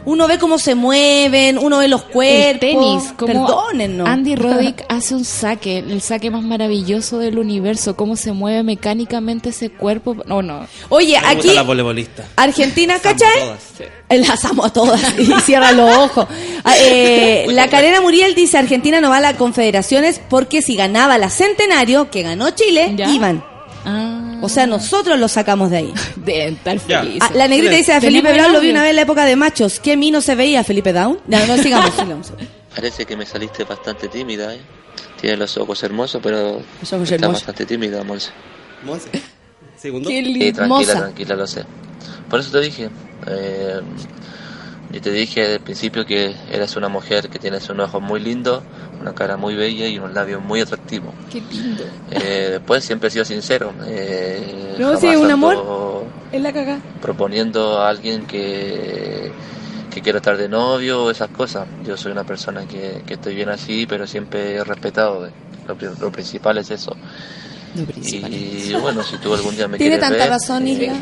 uno 0.04 0.26
ve 0.28 0.38
cómo 0.38 0.58
se 0.58 0.74
mueven, 0.74 1.58
uno 1.58 1.78
ve 1.78 1.88
los 1.88 2.02
cuerpos. 2.02 2.50
el 2.52 2.58
tenis, 2.60 3.12
como 3.16 3.46
Perdónennos. 3.46 4.08
Andy 4.08 4.34
Roddick 4.36 4.84
hace 4.88 5.14
un 5.14 5.24
saque, 5.24 5.78
el 5.78 6.00
saque 6.00 6.30
más 6.30 6.42
maravilloso 6.42 7.18
del 7.18 7.38
universo, 7.38 7.96
cómo 7.96 8.16
se 8.16 8.32
mueve 8.32 8.62
mecánicamente 8.62 9.50
ese 9.50 9.70
cuerpo. 9.70 10.16
No, 10.26 10.42
no. 10.42 10.66
Oye, 10.88 11.18
Me 11.20 11.26
aquí 11.26 11.36
gustan 11.36 11.54
las 11.56 11.66
voleibolistas. 11.66 12.26
Argentina, 12.36 12.94
Las 12.94 13.06
amo 13.06 13.18
¿cachai? 13.18 13.40
todas. 13.40 14.28
Las 14.28 14.44
amo 14.44 14.64
a 14.64 14.72
todas 14.72 15.14
y 15.18 15.26
cierra 15.42 15.72
los 15.72 15.96
ojos. 15.96 16.26
Ah, 16.64 16.74
eh, 16.78 17.46
la 17.50 17.68
Carena 17.68 18.00
Muriel 18.00 18.34
dice 18.34 18.58
Argentina 18.58 19.00
no 19.00 19.10
va 19.10 19.18
a 19.18 19.20
las 19.20 19.34
confederaciones 19.34 20.20
porque 20.28 20.62
si 20.62 20.76
ganaba 20.76 21.16
la 21.18 21.30
Centenario, 21.30 22.10
que 22.10 22.22
ganó 22.22 22.50
Chile, 22.50 22.94
¿Ya? 22.96 23.08
iban. 23.10 23.44
Ah, 23.84 24.29
O 24.42 24.48
sea, 24.48 24.66
nosotros 24.66 25.18
lo 25.18 25.28
sacamos 25.28 25.70
de 25.70 25.76
ahí. 25.78 25.94
de 26.16 26.48
estar 26.48 26.78
Ya. 26.86 27.00
feliz. 27.02 27.18
Ah, 27.22 27.30
la 27.34 27.48
negrita 27.48 27.74
dice 27.76 27.92
a 27.92 28.00
Felipe 28.00 28.32
Brown 28.32 28.52
lo 28.52 28.60
vi 28.60 28.70
una 28.70 28.82
vez 28.82 28.90
en 28.90 28.96
la 28.96 29.02
época 29.02 29.24
de 29.24 29.36
machos. 29.36 29.80
¿Qué 29.80 29.96
mí 29.96 30.10
no 30.10 30.20
se 30.20 30.34
veía 30.34 30.64
Felipe 30.64 30.92
Down? 30.92 31.20
No, 31.26 31.46
no 31.46 31.56
sigamos, 31.58 31.94
sigamos. 31.98 32.32
Parece 32.74 33.04
que 33.04 33.16
me 33.16 33.26
saliste 33.26 33.64
bastante 33.64 34.08
tímida, 34.08 34.54
¿eh? 34.54 34.60
Tienes 35.20 35.38
los 35.38 35.56
ojos 35.58 35.82
hermosos, 35.82 36.20
pero 36.22 36.62
Los 36.80 36.92
ojos 36.92 37.02
estás 37.02 37.12
hermosos. 37.12 37.32
bastante 37.34 37.66
tímida, 37.66 38.02
Monse. 38.04 38.30
Monse. 38.84 39.08
Segundo. 39.76 40.08
Qué 40.08 40.22
Sí, 40.24 40.52
tranquila, 40.52 40.94
tranquila, 40.94 41.34
lo 41.36 41.46
sé. 41.46 41.64
Por 42.28 42.40
eso 42.40 42.50
te 42.52 42.60
dije, 42.60 42.88
eh, 43.26 43.80
yo 44.92 45.00
te 45.00 45.10
dije 45.12 45.40
desde 45.40 45.54
el 45.56 45.60
principio 45.60 46.04
que 46.04 46.34
eres 46.50 46.74
una 46.76 46.88
mujer 46.88 47.28
que 47.28 47.38
tienes 47.38 47.68
unos 47.68 47.88
ojos 47.90 48.02
muy 48.02 48.20
lindos, 48.20 48.62
una 49.00 49.14
cara 49.14 49.36
muy 49.36 49.54
bella 49.54 49.86
y 49.86 49.98
unos 49.98 50.12
labios 50.12 50.42
muy 50.42 50.60
atractivos. 50.60 51.14
Qué 51.30 51.40
lindo. 51.40 51.84
Eh, 52.10 52.48
después 52.52 52.84
siempre 52.84 53.08
he 53.08 53.10
sido 53.10 53.24
sincero. 53.24 53.72
Eh, 53.86 54.76
No, 54.78 54.96
sí, 54.98 55.06
un 55.14 55.30
amor. 55.30 56.04
Es 56.32 56.40
la 56.42 56.52
cagá. 56.52 56.78
proponiendo 57.00 57.78
a 57.80 57.88
alguien 57.88 58.26
que, 58.26 59.32
que 59.92 60.00
quiera 60.02 60.18
estar 60.18 60.36
de 60.36 60.48
novio 60.48 61.04
o 61.04 61.10
esas 61.10 61.28
cosas. 61.30 61.66
Yo 61.84 61.96
soy 61.96 62.12
una 62.12 62.24
persona 62.24 62.66
que, 62.66 63.02
que 63.06 63.14
estoy 63.14 63.34
bien 63.34 63.48
así, 63.48 63.86
pero 63.88 64.06
siempre 64.06 64.54
he 64.56 64.64
respetado. 64.64 65.28
Lo, 65.66 65.76
pri- 65.76 65.88
lo 66.00 66.10
principal 66.12 66.58
es 66.58 66.70
eso. 66.70 66.96
Lo 67.76 67.84
principal. 67.84 68.32
Y 68.32 68.74
bueno, 68.80 69.02
si 69.04 69.16
tú 69.18 69.32
algún 69.34 69.54
día 69.56 69.68
me 69.68 69.78
Tiene 69.78 69.98
quieres 69.98 70.00
tanta 70.08 70.24
ver, 70.24 70.30
razón, 70.32 70.66
eh, 70.66 70.92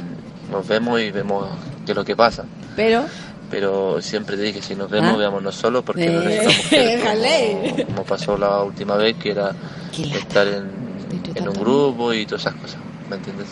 nos 0.50 0.66
vemos 0.68 1.00
y 1.00 1.10
vemos 1.10 1.48
qué 1.86 1.92
es 1.92 1.96
lo 1.96 2.04
que 2.04 2.14
pasa. 2.16 2.44
Pero, 2.76 3.04
Pero 3.50 4.00
siempre 4.02 4.36
te 4.36 4.42
dije, 4.42 4.60
si 4.62 4.74
nos 4.74 4.90
vemos, 4.90 5.14
Ah. 5.14 5.16
veámonos 5.16 5.54
solo 5.54 5.82
porque 5.82 6.06
no 6.10 6.20
Eh, 6.22 6.24
necesitamos 6.24 6.64
mujer, 6.64 6.98
déjale. 6.98 7.70
como, 7.76 7.86
como 7.86 8.04
pasó 8.04 8.36
la 8.36 8.62
última 8.62 8.96
vez, 8.96 9.16
que 9.16 9.30
era 9.30 9.54
estar 10.14 10.46
en, 10.46 11.48
un 11.48 11.54
grupo 11.54 12.12
y 12.12 12.26
todas 12.26 12.42
esas 12.42 12.54
cosas. 12.56 12.76
¿Me 13.08 13.16
entiendes? 13.16 13.46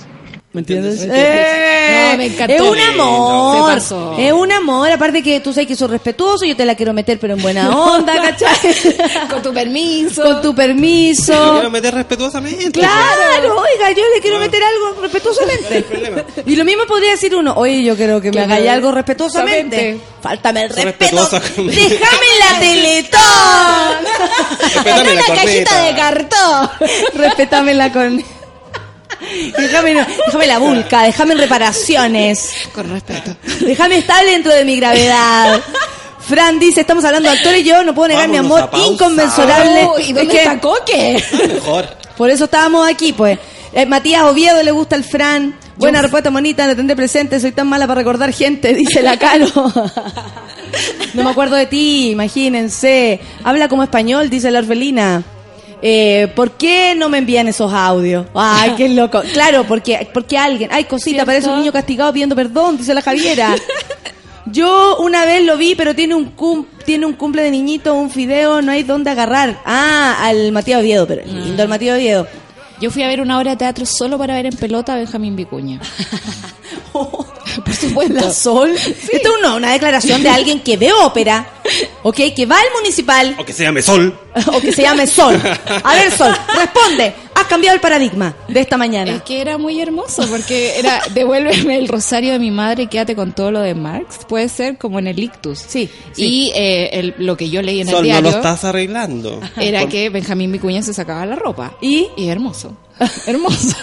¿Me 0.52 0.60
entiendes? 0.60 1.06
No, 1.06 1.12
¡Eh! 1.14 2.14
me 2.16 2.26
encantó. 2.26 2.54
Es 2.54 2.60
un 2.62 2.80
amor. 2.80 3.68
Se 3.68 3.74
pasó. 3.74 4.14
Es 4.18 4.32
un 4.32 4.50
amor. 4.52 4.90
Aparte 4.90 5.22
que 5.22 5.40
tú 5.40 5.52
sabes 5.52 5.66
que 5.68 5.76
soy 5.76 5.88
respetuoso, 5.88 6.46
yo 6.46 6.56
te 6.56 6.64
la 6.64 6.74
quiero 6.74 6.94
meter, 6.94 7.18
pero 7.18 7.34
en 7.34 7.42
buena 7.42 7.68
onda, 7.78 8.14
¿cachai? 8.22 8.56
Con 9.30 9.42
tu 9.42 9.52
permiso. 9.52 10.22
Con 10.22 10.40
tu 10.40 10.48
Yo 10.48 10.54
permiso. 10.54 11.52
quiero 11.52 11.70
meter 11.70 11.92
respetuosamente. 11.94 12.70
Claro, 12.70 13.54
oiga, 13.58 13.90
yo 13.90 14.02
le 14.14 14.20
quiero 14.22 14.38
meter 14.38 14.62
algo 14.62 15.02
respetuosamente. 15.02 15.84
Y 16.46 16.56
lo 16.56 16.64
mismo 16.64 16.86
podría 16.86 17.10
decir 17.10 17.36
uno, 17.36 17.52
oye, 17.54 17.82
yo 17.84 17.94
quiero 17.94 18.18
que 18.22 18.32
me 18.32 18.46
me- 18.46 18.68
algo 18.70 18.92
respetuosamente. 18.92 19.98
Fáltame 20.22 20.62
el 20.62 20.70
respeto. 20.70 21.28
Déjame 21.56 22.26
la 22.40 22.60
teletón. 22.60 23.20
Respétame 24.62 25.14
la 25.14 25.20
Una 25.20 25.26
cajita 25.26 25.70
corneta. 25.70 25.82
de 25.82 25.94
cartón. 25.94 26.70
Respétame 27.14 27.74
la 27.74 27.92
con. 27.92 28.24
Déjame, 29.58 29.94
déjame 30.26 30.46
la 30.46 30.58
vulca, 30.58 31.02
déjame 31.02 31.32
en 31.34 31.38
reparaciones. 31.40 32.50
Con 32.74 32.90
respeto. 32.90 33.36
Déjame 33.60 33.98
estable 33.98 34.30
dentro 34.32 34.52
de 34.52 34.64
mi 34.64 34.76
gravedad. 34.76 35.60
Fran 36.20 36.58
dice, 36.58 36.80
estamos 36.80 37.04
hablando 37.04 37.30
de 37.30 37.36
actores, 37.36 37.64
yo 37.64 37.84
no 37.84 37.94
puedo 37.94 38.08
negar 38.08 38.28
mi 38.28 38.36
amor 38.36 38.68
inconmensurable. 38.86 39.84
Oh, 39.84 39.98
¿Y 39.98 40.12
dónde 40.12 40.22
Es 40.22 40.28
que 40.28 40.38
está 40.38 40.60
Coque? 40.60 41.24
Mejor. 41.54 41.86
por 42.16 42.30
eso 42.30 42.44
estábamos 42.44 42.88
aquí, 42.88 43.12
pues. 43.12 43.38
Eh, 43.72 43.86
Matías 43.86 44.22
Oviedo 44.22 44.62
le 44.62 44.70
gusta 44.72 44.96
el 44.96 45.04
Fran. 45.04 45.54
Buena 45.76 46.00
respuesta, 46.00 46.30
monita, 46.30 46.66
la 46.66 46.74
tendré 46.74 46.96
presente. 46.96 47.38
Soy 47.38 47.52
tan 47.52 47.68
mala 47.68 47.86
para 47.86 48.00
recordar 48.00 48.32
gente, 48.32 48.74
dice 48.74 49.02
la 49.02 49.18
Caro. 49.18 49.46
no 51.14 51.22
me 51.22 51.30
acuerdo 51.30 51.54
de 51.56 51.66
ti, 51.66 52.10
imagínense. 52.10 53.20
Habla 53.44 53.68
como 53.68 53.82
español, 53.82 54.30
dice 54.30 54.50
la 54.50 54.60
orfelina. 54.60 55.22
Eh, 55.82 56.32
¿Por 56.34 56.52
qué 56.52 56.94
no 56.96 57.08
me 57.08 57.18
envían 57.18 57.48
esos 57.48 57.72
audios? 57.72 58.26
Ay, 58.34 58.72
qué 58.76 58.88
loco. 58.88 59.20
Claro, 59.32 59.64
porque, 59.64 60.08
porque 60.12 60.36
alguien. 60.38 60.70
Ay, 60.72 60.84
cosita, 60.84 61.10
¿Cierto? 61.10 61.26
parece 61.26 61.48
un 61.48 61.58
niño 61.60 61.72
castigado 61.72 62.12
pidiendo 62.12 62.34
perdón, 62.34 62.78
dice 62.78 62.94
la 62.94 63.02
Javiera. 63.02 63.54
Yo 64.46 64.98
una 64.98 65.24
vez 65.26 65.44
lo 65.44 65.56
vi, 65.56 65.74
pero 65.74 65.94
tiene 65.94 66.14
un 66.14 66.26
cum- 66.30 66.66
tiene 66.84 67.04
un 67.04 67.14
cumple 67.14 67.42
de 67.42 67.50
niñito, 67.50 67.94
un 67.94 68.10
fideo, 68.10 68.62
no 68.62 68.70
hay 68.70 68.84
dónde 68.84 69.10
agarrar. 69.10 69.58
Ah, 69.64 70.18
al 70.22 70.52
Matías 70.52 70.80
Oviedo, 70.80 71.06
pero 71.06 71.22
lindo 71.26 71.62
el 71.64 71.68
Matías 71.68 71.96
Oviedo. 71.96 72.26
Yo 72.80 72.90
fui 72.90 73.02
a 73.02 73.08
ver 73.08 73.20
una 73.20 73.38
obra 73.38 73.52
de 73.52 73.56
teatro 73.56 73.86
solo 73.86 74.18
para 74.18 74.34
ver 74.34 74.46
en 74.46 74.56
pelota 74.56 74.94
a 74.94 74.96
Benjamín 74.96 75.34
Vicuña. 75.36 75.80
Por 76.92 77.74
supuesto. 77.74 78.14
La 78.14 78.30
Sol. 78.32 78.70
Esto 78.70 78.96
es 79.12 79.38
una, 79.38 79.54
una 79.54 79.72
declaración 79.72 80.22
de 80.22 80.28
alguien 80.28 80.60
que 80.60 80.76
ve 80.76 80.92
ópera, 80.92 81.46
¿ok? 82.02 82.16
Que 82.34 82.44
va 82.46 82.56
al 82.58 82.66
municipal, 82.74 83.34
O 83.38 83.44
que 83.44 83.52
se 83.52 83.62
llame 83.62 83.82
Sol. 83.82 84.18
o 84.52 84.60
que 84.60 84.72
se 84.72 84.82
llame 84.82 85.06
Sol. 85.06 85.40
A 85.82 85.94
ver, 85.94 86.10
Sol, 86.10 86.34
responde. 86.54 87.14
Has 87.46 87.50
cambiado 87.50 87.74
el 87.76 87.80
paradigma 87.80 88.34
de 88.48 88.60
esta 88.60 88.74
Es 88.74 88.78
mañana. 88.78 89.22
que 89.24 89.40
era 89.40 89.56
muy 89.56 89.80
hermoso 89.80 90.26
porque 90.28 90.78
era 90.78 91.00
devuélveme 91.14 91.76
el 91.78 91.86
rosario 91.86 92.32
de 92.32 92.38
mi 92.40 92.50
madre 92.50 92.82
y 92.84 92.86
quédate 92.88 93.14
con 93.14 93.32
todo 93.32 93.50
lo 93.52 93.60
de 93.60 93.74
Marx. 93.74 94.18
Puede 94.28 94.48
ser 94.48 94.78
como 94.78 94.98
en 94.98 95.06
el 95.06 95.18
ictus. 95.18 95.58
Sí, 95.60 95.88
sí. 96.12 96.24
Y 96.24 96.52
eh, 96.56 96.90
el- 96.92 97.14
lo 97.18 97.36
que 97.36 97.48
yo 97.48 97.62
leí 97.62 97.80
en 97.80 97.86
el 97.88 97.92
Sol, 97.92 98.00
no 98.02 98.04
diario 98.04 98.30
lo 98.30 98.36
estás 98.36 98.64
arreglando. 98.64 99.40
era 99.56 99.80
Por- 99.82 99.88
que 99.90 100.10
Benjamín 100.10 100.50
Vicuña 100.50 100.82
se 100.82 100.92
sacaba 100.92 101.24
la 101.24 101.36
ropa. 101.36 101.74
¿Y? 101.80 102.08
Y 102.16 102.28
hermoso. 102.28 102.76
Hermoso. 103.26 103.76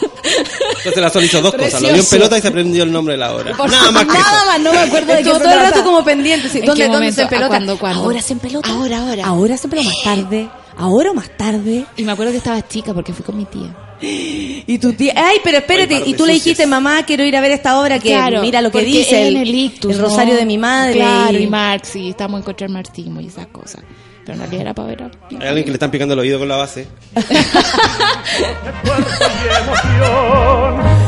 Entonces 0.78 0.98
la 1.02 1.10
Sol 1.10 1.24
hizo 1.24 1.40
dos 1.42 1.54
cosas. 1.54 1.82
Lo 1.82 1.90
vio 1.90 1.98
en 2.02 2.06
pelota 2.06 2.38
y 2.38 2.42
se 2.42 2.48
aprendió 2.48 2.84
el 2.84 2.92
nombre 2.92 3.14
de 3.14 3.20
la 3.20 3.34
obra. 3.36 3.56
Por 3.56 3.70
Nada 3.70 3.92
más 3.92 4.04
que 4.06 4.08
Nada 4.12 4.20
eso. 4.22 4.46
más, 4.48 4.60
no 4.62 4.74
me 4.74 4.80
acuerdo 4.80 5.14
de 5.14 5.24
todo 5.24 5.38
el 5.52 5.60
rato 5.60 5.84
como 5.84 6.04
pendiente. 6.04 6.50
sí. 6.50 6.60
¿En 6.60 6.66
¿Dónde, 6.66 6.88
dónde 6.88 7.12
se 7.12 7.28
pelota? 7.28 7.46
¿A 7.46 7.50
cuándo, 7.50 7.78
cuándo? 7.78 8.02
Ahora 8.02 8.22
se 8.22 8.34
en 8.34 8.40
pelota. 8.40 8.70
Ahora, 8.72 8.98
ahora. 9.08 9.26
Ahora 9.26 9.56
se 9.58 9.68
pelota 9.68 9.88
más 9.88 10.04
tarde. 10.04 10.50
Ahora 10.78 11.12
o 11.12 11.14
más 11.14 11.30
tarde. 11.38 11.86
Y 11.98 12.04
me 12.04 12.12
acuerdo 12.12 12.32
que 12.32 12.38
estaba 12.40 12.68
chica 12.68 12.94
porque 12.94 13.14
fui 13.14 13.24
con 13.26 13.38
mi 13.38 13.46
tía. 13.46 13.76
Y 14.02 14.78
tu 14.80 14.92
tía, 14.94 15.14
ay, 15.16 15.38
pero 15.44 15.60
espérate, 15.60 15.96
y 16.06 16.14
tú 16.14 16.26
le 16.26 16.34
sucias. 16.34 16.44
dijiste, 16.44 16.68
mamá, 16.68 17.04
quiero 17.06 17.24
ir 17.24 17.38
a 17.38 17.42
ver 17.42 17.52
esta 17.52 17.80
obra 17.80 18.00
que 18.00 18.10
Claro, 18.10 18.42
mira 18.42 18.62
lo 18.62 18.70
que 18.70 18.82
dice 18.84 19.28
el, 19.30 19.36
en 19.38 19.42
el 19.44 19.56
ictus, 19.56 19.92
el 19.92 19.98
¿no? 20.02 20.04
rosario 20.10 20.36
de 20.36 20.46
mi 20.46 20.58
madre. 20.58 20.96
Claro, 20.96 21.40
y- 21.40 21.44
y 21.44 21.48
Marx, 21.48 21.96
y 21.96 22.10
estamos 22.10 22.40
en 22.40 22.44
contra 22.44 22.68
del 22.68 22.74
marxismo 22.74 23.22
y 23.22 23.28
esas 23.28 23.48
cosas. 23.48 23.82
Pero 24.26 24.34
en 24.34 24.40
realidad 24.40 24.62
era 24.62 24.74
para 24.74 24.88
ver 24.90 25.04
a... 25.04 25.12
Hay 25.42 25.48
alguien 25.48 25.64
que 25.66 25.72
le 25.72 25.76
están 25.76 25.92
picando 25.92 26.14
el 26.16 26.20
oído 26.20 26.40
con 26.40 26.48
la 26.50 26.56
base. 26.58 26.88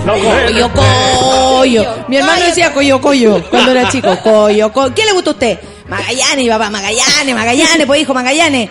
Coyo, 0.06 0.72
coyo. 0.74 1.86
Mi 2.08 2.18
hermano 2.18 2.46
decía 2.46 2.72
coyo, 2.74 3.02
coyo 3.02 3.44
cuando 3.50 3.72
era 3.72 3.90
chico. 3.90 4.16
Coyo, 4.22 4.72
coyo. 4.72 4.94
¿Qué 4.94 5.06
le 5.06 5.14
gusta 5.14 5.32
a 5.32 5.34
usted? 5.34 5.60
Magallanes, 5.88 6.48
papá, 6.50 6.70
Magallanes, 6.70 7.36
Magallanes, 7.36 7.86
pues 7.88 8.02
hijo, 8.02 8.14
Magallanes. 8.14 8.70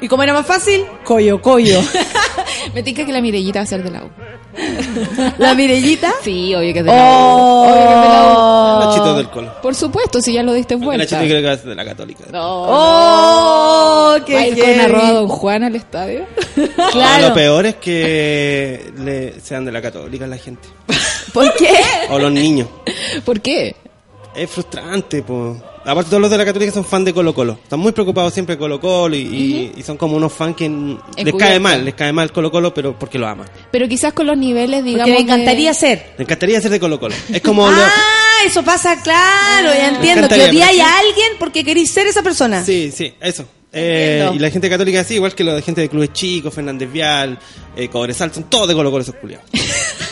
¿Y 0.00 0.08
cómo 0.08 0.22
era 0.22 0.32
más 0.32 0.46
fácil? 0.46 0.84
Coyo, 1.04 1.40
coyo. 1.40 1.80
Me 2.74 2.82
tinca 2.82 3.04
que 3.04 3.12
la 3.12 3.20
Mirellita 3.20 3.60
va 3.60 3.62
a 3.64 3.66
ser 3.66 3.82
de 3.82 3.90
la 3.90 4.04
U. 4.04 4.10
La 5.38 5.54
Mirellita. 5.54 6.12
Sí, 6.22 6.54
obvio 6.54 6.72
que 6.72 6.80
es 6.80 6.84
de 6.84 6.90
la 6.90 6.96
U. 6.96 6.98
Oh. 7.00 7.62
Obvio 7.62 7.74
que 7.74 7.94
es 7.94 8.00
de 8.02 8.08
la 8.08 8.86
Nachito 8.86 9.14
del 9.16 9.28
colo. 9.30 9.48
U. 9.48 9.62
Por 9.62 9.74
supuesto, 9.74 10.20
si 10.20 10.32
ya 10.32 10.42
lo 10.42 10.52
diste 10.52 10.74
vuelta. 10.76 11.04
Nachito 11.04 11.20
creo 11.28 11.40
que 11.40 11.46
va 11.46 11.52
a 11.52 11.56
ser 11.56 11.68
de 11.68 11.74
la 11.74 11.84
católica. 11.84 12.24
Oh, 12.34 14.16
qué 14.26 14.34
¿Va 14.34 14.40
a 14.40 14.46
ir 14.48 14.58
con 14.58 14.80
arroba 14.80 15.12
Don 15.12 15.28
Juan 15.28 15.64
al 15.64 15.76
estadio? 15.76 16.26
No, 16.56 16.90
Claro. 16.90 17.28
lo 17.28 17.34
peor 17.34 17.66
es 17.66 17.76
que 17.76 18.92
le, 18.98 19.40
sean 19.40 19.64
de 19.64 19.72
la 19.72 19.80
católica 19.82 20.26
la 20.26 20.38
gente. 20.38 20.68
¿Por 21.32 21.54
qué? 21.54 21.70
O 22.10 22.18
los 22.18 22.32
niños. 22.32 22.68
¿Por 23.24 23.40
qué? 23.40 23.76
Es 24.34 24.50
frustrante, 24.50 25.22
pues. 25.22 25.56
Aparte, 25.84 26.10
todos 26.10 26.20
los 26.20 26.30
de 26.30 26.36
la 26.38 26.44
Católica 26.44 26.70
son 26.70 26.84
fan 26.84 27.02
de 27.04 27.14
Colo 27.14 27.34
Colo. 27.34 27.58
Están 27.62 27.80
muy 27.80 27.92
preocupados 27.92 28.34
siempre 28.34 28.54
de 28.56 28.58
Colo 28.58 28.78
Colo 28.78 29.16
y, 29.16 29.20
y- 29.20 29.72
y 29.78 29.82
son 29.82 29.96
como 29.96 30.16
unos 30.16 30.32
fans 30.32 30.54
que 30.54 30.68
les 30.68 31.34
cae 31.34 31.58
mal, 31.58 31.84
les 31.84 31.94
cae 31.94 32.12
mal 32.12 32.30
Colo 32.30 32.50
Colo, 32.50 32.74
pero 32.74 32.96
porque 32.98 33.18
lo 33.18 33.26
aman. 33.26 33.48
Pero 33.72 33.88
quizás 33.88 34.12
con 34.12 34.26
los 34.26 34.36
niveles, 34.36 34.84
digamos. 34.84 35.08
Porque 35.08 35.24
me 35.24 35.32
encantaría 35.32 35.70
de- 35.70 35.74
ser. 35.74 36.12
Me 36.18 36.24
encantaría 36.24 36.60
ser 36.60 36.70
de 36.70 36.78
Colo 36.78 37.00
Colo. 37.00 37.14
Es 37.32 37.40
como. 37.40 37.66
lo- 37.70 37.76
Ah, 37.76 38.44
eso 38.46 38.62
pasa, 38.62 39.00
claro, 39.02 39.70
ya 39.74 39.88
entiendo. 39.88 40.28
Que 40.28 40.44
odiáis 40.44 40.80
a 40.80 40.98
alguien 40.98 41.28
porque 41.38 41.64
queréis 41.64 41.90
ser 41.90 42.06
esa 42.06 42.22
persona. 42.22 42.62
Sí, 42.64 42.92
sí, 42.94 43.14
eso. 43.20 43.44
Eh, 43.72 44.30
y 44.34 44.38
la 44.38 44.50
gente 44.50 44.68
católica 44.70 45.00
así, 45.00 45.14
igual 45.14 45.34
que 45.34 45.44
la 45.44 45.60
gente 45.62 45.80
de 45.80 45.88
clubes 45.88 46.12
chicos, 46.12 46.52
Fernández 46.54 46.90
Vial, 46.92 47.38
eh, 47.76 47.88
Cobresal, 47.88 48.32
son 48.32 48.44
todos 48.44 48.68
de 48.68 48.74
Colo 48.74 48.90
Colo 48.90 49.02
esos 49.02 49.14
culiados. 49.16 49.46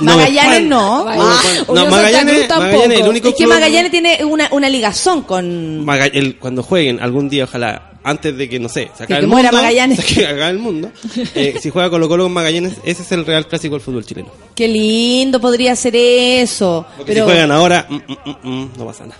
Magallanes 0.00 0.62
no. 0.62 1.04
Ah, 1.08 1.40
Unión 1.66 1.66
no, 1.68 1.74
Santa 1.76 1.90
Magallanes. 1.90 2.48
Magallanes, 2.48 3.00
el 3.00 3.08
único 3.08 3.28
es 3.28 3.34
que 3.34 3.44
club- 3.44 3.48
Magallanes 3.54 3.90
tiene 3.90 4.24
una, 4.24 4.48
una 4.52 4.68
ligazón 4.68 5.22
con... 5.22 5.86
El- 6.12 6.36
cuando 6.38 6.62
jueguen 6.62 7.00
algún 7.00 7.28
día, 7.28 7.44
ojalá, 7.44 7.90
antes 8.04 8.36
de 8.36 8.48
que, 8.48 8.58
no 8.58 8.68
sé, 8.68 8.90
se 8.96 9.04
acabe 9.04 9.20
que 9.20 9.24
el 9.24 9.26
muera 9.28 9.50
mundo, 9.50 9.62
Magallanes. 9.62 9.98
se 10.04 10.26
acabe 10.26 10.50
el 10.50 10.58
mundo, 10.58 10.90
eh, 11.34 11.56
si 11.60 11.70
juega 11.70 11.90
Colo 11.90 12.08
Colo 12.08 12.24
con 12.24 12.32
Magallanes, 12.32 12.74
ese 12.84 13.02
es 13.02 13.12
el 13.12 13.24
real 13.26 13.46
clásico 13.46 13.74
del 13.74 13.82
fútbol 13.82 14.04
chileno. 14.04 14.28
Qué 14.54 14.66
lindo 14.68 15.40
podría 15.40 15.76
ser 15.76 15.94
eso. 15.96 16.84
Porque 16.96 17.12
Pero... 17.12 17.26
si 17.26 17.30
juegan 17.32 17.50
ahora, 17.52 17.86
mm, 17.88 17.94
mm, 17.94 18.48
mm, 18.48 18.70
no 18.78 18.86
pasa 18.86 19.04
nada. 19.04 19.18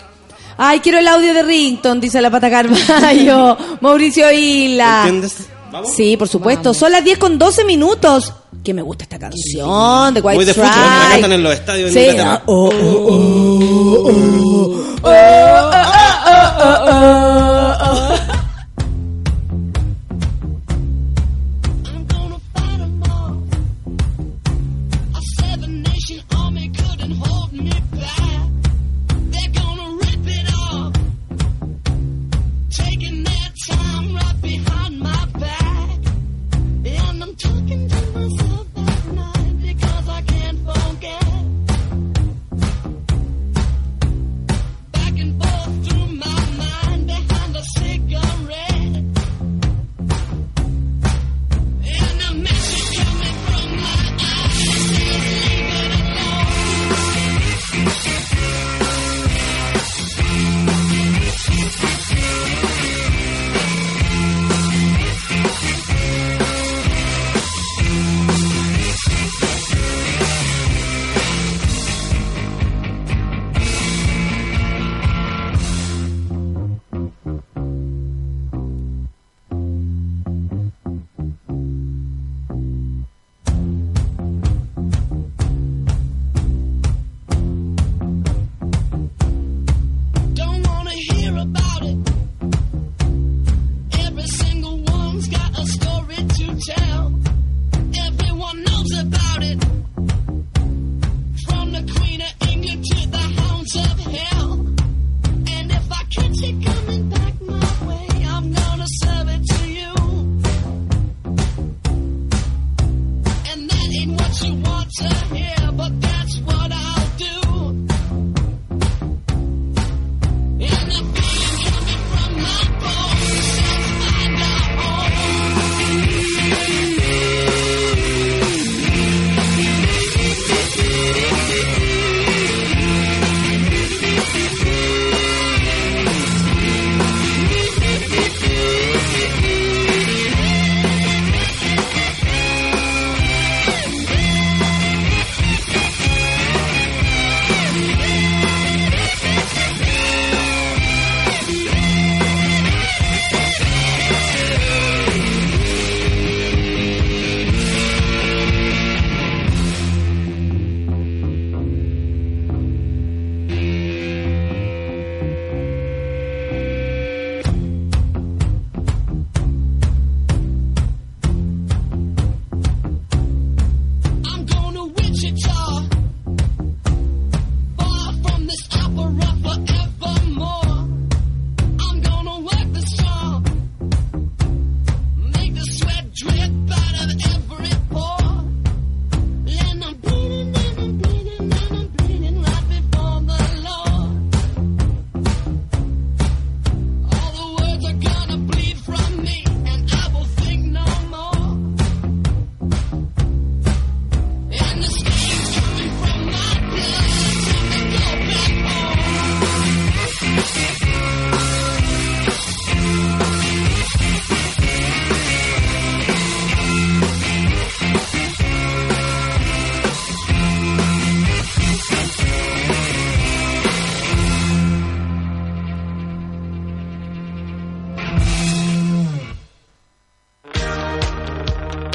Ay, 0.59 0.81
quiero 0.81 0.99
el 0.99 1.09
audio 1.09 1.33
de 1.33 1.43
Rington, 1.43 1.99
dice 2.01 2.21
la 2.21 2.31
pata 2.31 2.51
Carballo. 2.51 3.57
Mauricio 3.81 4.31
Isla. 4.31 5.05
¿Entiendes? 5.07 5.47
¿Vamos? 5.73 5.95
Sí, 5.95 6.17
por 6.17 6.29
supuesto. 6.29 6.75
Son 6.75 6.93
las 6.93 7.03
10 7.03 7.19
con 7.19 7.39
12 7.39 7.65
minutos. 7.65 8.33
Que 8.63 8.75
me 8.75 8.83
gusta 8.83 9.05
esta 9.05 9.19
canción 9.19 10.15
de 10.15 10.21
White 10.21 10.37
Muy 10.37 10.45
de 10.45 10.55
fútbol, 10.55 10.69
la 10.69 11.09
cantan 11.11 11.33
en 11.33 11.43
los 11.43 11.53
estadios 11.53 11.93
Sí. 11.93 12.07
Oh, 12.47 12.71
oh, 12.71 14.11
oh, 15.03 15.13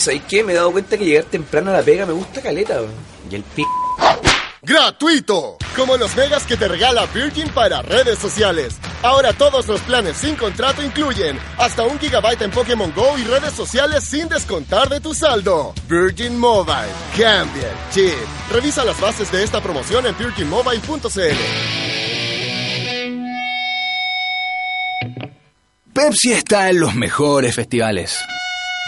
¿Sabes 0.00 0.22
qué? 0.26 0.42
Me 0.42 0.52
he 0.52 0.56
dado 0.56 0.72
cuenta 0.72 0.96
que 0.96 1.04
llegar 1.04 1.24
temprano 1.24 1.70
a 1.70 1.74
la 1.74 1.82
pega 1.82 2.06
me 2.06 2.14
gusta 2.14 2.40
caleta. 2.40 2.80
Y 3.30 3.34
el 3.34 3.42
p... 3.42 3.62
¡Gratuito! 4.62 5.58
Como 5.76 5.98
los 5.98 6.16
megas 6.16 6.44
que 6.44 6.56
te 6.56 6.68
regala 6.68 7.04
Virgin 7.12 7.50
para 7.50 7.82
redes 7.82 8.18
sociales. 8.18 8.78
Ahora 9.02 9.34
todos 9.34 9.68
los 9.68 9.78
planes 9.82 10.16
sin 10.16 10.36
contrato 10.36 10.82
incluyen 10.82 11.38
hasta 11.58 11.82
un 11.82 11.98
gigabyte 11.98 12.40
en 12.40 12.50
Pokémon 12.50 12.90
Go 12.94 13.18
y 13.18 13.24
redes 13.24 13.52
sociales 13.52 14.02
sin 14.04 14.26
descontar 14.30 14.88
de 14.88 15.00
tu 15.00 15.12
saldo. 15.12 15.74
Virgin 15.86 16.38
Mobile. 16.38 16.88
Cambia 17.18 17.68
el 17.68 17.92
chip. 17.92 18.14
Revisa 18.50 18.86
las 18.86 18.98
bases 18.98 19.30
de 19.30 19.42
esta 19.42 19.60
promoción 19.62 20.06
en 20.06 20.16
virginmobile.cl. 20.16 21.20
Pepsi 25.92 26.32
está 26.32 26.70
en 26.70 26.80
los 26.80 26.94
mejores 26.94 27.54
festivales. 27.54 28.18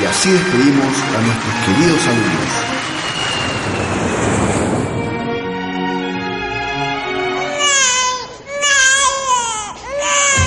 Y 0.00 0.04
así 0.04 0.30
despedimos 0.30 0.86
a 0.86 1.22
nuestros 1.22 1.54
queridos 1.64 2.06
alumnos. 2.06 2.76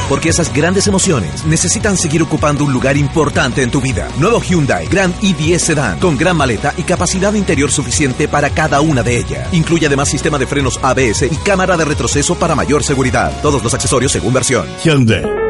Porque 0.09 0.29
esas 0.29 0.51
grandes 0.51 0.87
emociones 0.87 1.45
necesitan 1.45 1.95
seguir 1.95 2.23
ocupando 2.23 2.63
un 2.63 2.73
lugar 2.73 2.97
importante 2.97 3.61
en 3.61 3.69
tu 3.69 3.79
vida. 3.79 4.07
Nuevo 4.17 4.41
Hyundai 4.41 4.87
Grand 4.87 5.13
i10 5.19 5.59
Sedan 5.59 5.99
con 5.99 6.17
gran 6.17 6.35
maleta 6.35 6.73
y 6.77 6.83
capacidad 6.83 7.31
interior 7.33 7.69
suficiente 7.69 8.27
para 8.27 8.49
cada 8.49 8.81
una 8.81 9.03
de 9.03 9.17
ellas. 9.17 9.47
Incluye 9.53 9.85
además 9.85 10.09
sistema 10.09 10.39
de 10.39 10.47
frenos 10.47 10.79
ABS 10.81 11.23
y 11.31 11.37
cámara 11.37 11.77
de 11.77 11.85
retroceso 11.85 12.33
para 12.33 12.55
mayor 12.55 12.83
seguridad. 12.83 13.31
Todos 13.43 13.63
los 13.63 13.73
accesorios 13.75 14.11
según 14.11 14.33
versión. 14.33 14.65
Hyundai. 14.83 15.48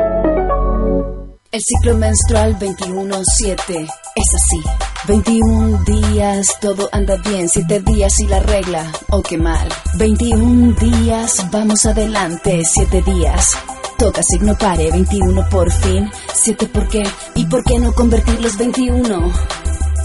El 1.51 1.61
ciclo 1.61 1.97
menstrual 1.97 2.59
21-7 2.59 3.89
es 4.15 4.33
así. 4.35 4.61
21 5.07 5.83
días, 5.83 6.47
todo 6.61 6.89
anda 6.91 7.15
bien. 7.15 7.49
7 7.49 7.79
días 7.79 8.19
y 8.19 8.27
la 8.27 8.39
regla, 8.39 8.85
o 9.09 9.23
qué 9.23 9.35
mal. 9.39 9.67
21 9.95 10.75
días, 10.75 11.43
vamos 11.49 11.87
adelante. 11.87 12.61
7 12.63 13.01
días. 13.01 13.57
Toca 13.97 14.21
signo 14.21 14.55
pare, 14.59 14.91
21 14.91 15.49
por 15.49 15.71
fin. 15.71 16.11
7 16.35 16.67
por 16.67 16.87
qué, 16.87 17.01
y 17.33 17.47
por 17.47 17.63
qué 17.63 17.79
no 17.79 17.93
convertir 17.93 18.39
los 18.41 18.55
21 18.55 19.31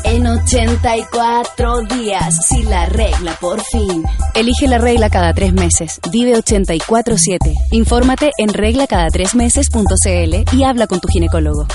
en 0.04 0.26
84 0.26 1.82
días. 1.82 2.46
Si 2.46 2.62
la 2.62 2.86
regla 2.86 3.36
por 3.40 3.60
fin. 3.62 4.04
Elige 4.34 4.68
la 4.68 4.78
regla 4.78 5.10
cada 5.10 5.34
tres 5.34 5.52
meses. 5.52 6.00
Vive 6.10 6.34
84-7. 6.34 7.38
Infórmate 7.72 8.30
en 8.38 8.48
reglacada3meses.cl 8.50 10.56
y 10.56 10.64
habla 10.64 10.86
con 10.86 11.00
tu 11.00 11.08
ginecólogo. 11.08 11.66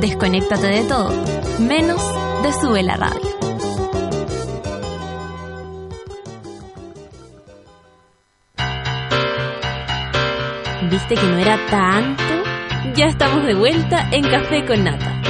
Desconéctate 0.00 0.66
de 0.66 0.82
todo, 0.82 1.12
menos 1.60 2.02
de 2.42 2.52
Sube 2.52 2.82
la 2.82 2.96
Radio. 2.96 3.30
¿Viste 10.90 11.14
que 11.14 11.22
no 11.22 11.38
era 11.38 11.56
tanto? 11.70 12.41
Ya 12.94 13.06
estamos 13.06 13.44
de 13.46 13.54
vuelta 13.54 14.08
en 14.10 14.22
Café 14.22 14.66
con 14.66 14.84
Nata. 14.84 15.22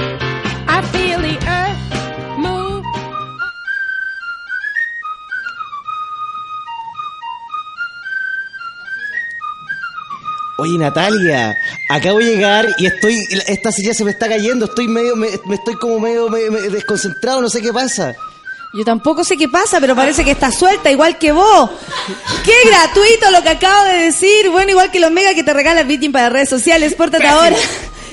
Oye 10.62 10.78
Natalia, 10.78 11.58
acabo 11.88 12.18
de 12.20 12.24
llegar 12.24 12.68
y 12.78 12.86
estoy, 12.86 13.18
esta 13.48 13.72
silla 13.72 13.92
se 13.94 14.04
me 14.04 14.12
está 14.12 14.28
cayendo, 14.28 14.66
estoy 14.66 14.86
medio, 14.86 15.16
me, 15.16 15.26
me 15.44 15.56
estoy 15.56 15.74
como 15.74 15.98
medio 15.98 16.28
me 16.28 16.38
desconcentrado, 16.38 17.40
no 17.40 17.48
sé 17.48 17.60
qué 17.60 17.72
pasa. 17.72 18.14
Yo 18.74 18.84
tampoco 18.84 19.22
sé 19.22 19.36
qué 19.36 19.48
pasa, 19.48 19.80
pero 19.80 19.94
parece 19.94 20.24
que 20.24 20.30
está 20.30 20.50
suelta, 20.50 20.90
igual 20.90 21.18
que 21.18 21.32
vos. 21.32 21.70
¡Qué 22.42 22.54
gratuito 22.64 23.30
lo 23.30 23.42
que 23.42 23.50
acabo 23.50 23.84
de 23.84 23.98
decir! 24.04 24.48
Bueno, 24.50 24.70
igual 24.70 24.90
que 24.90 24.98
los 24.98 25.10
mega 25.10 25.34
que 25.34 25.44
te 25.44 25.52
regala 25.52 25.82
Virgin 25.82 26.10
para 26.10 26.30
redes 26.30 26.48
sociales, 26.48 26.94
pórtate 26.94 27.26
ahora. 27.26 27.56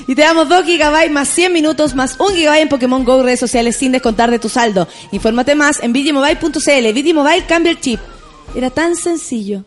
Y 0.06 0.14
te 0.14 0.22
damos 0.22 0.48
2 0.48 0.66
GB 0.66 1.10
más 1.10 1.28
100 1.28 1.52
minutos 1.52 1.94
más 1.94 2.16
1 2.18 2.30
GB 2.34 2.60
en 2.60 2.68
Pokémon 2.68 3.04
GO 3.04 3.22
redes 3.22 3.40
sociales 3.40 3.76
sin 3.76 3.92
descontar 3.92 4.30
de 4.30 4.38
tu 4.38 4.48
saldo. 4.48 4.88
Infórmate 5.12 5.54
más 5.54 5.82
en 5.82 5.92
vidimobile.cl. 5.92 6.92
Vidimobile 6.92 7.46
cambia 7.46 7.70
el 7.70 7.80
chip. 7.80 8.00
Era 8.54 8.70
tan 8.70 8.96
sencillo. 8.96 9.64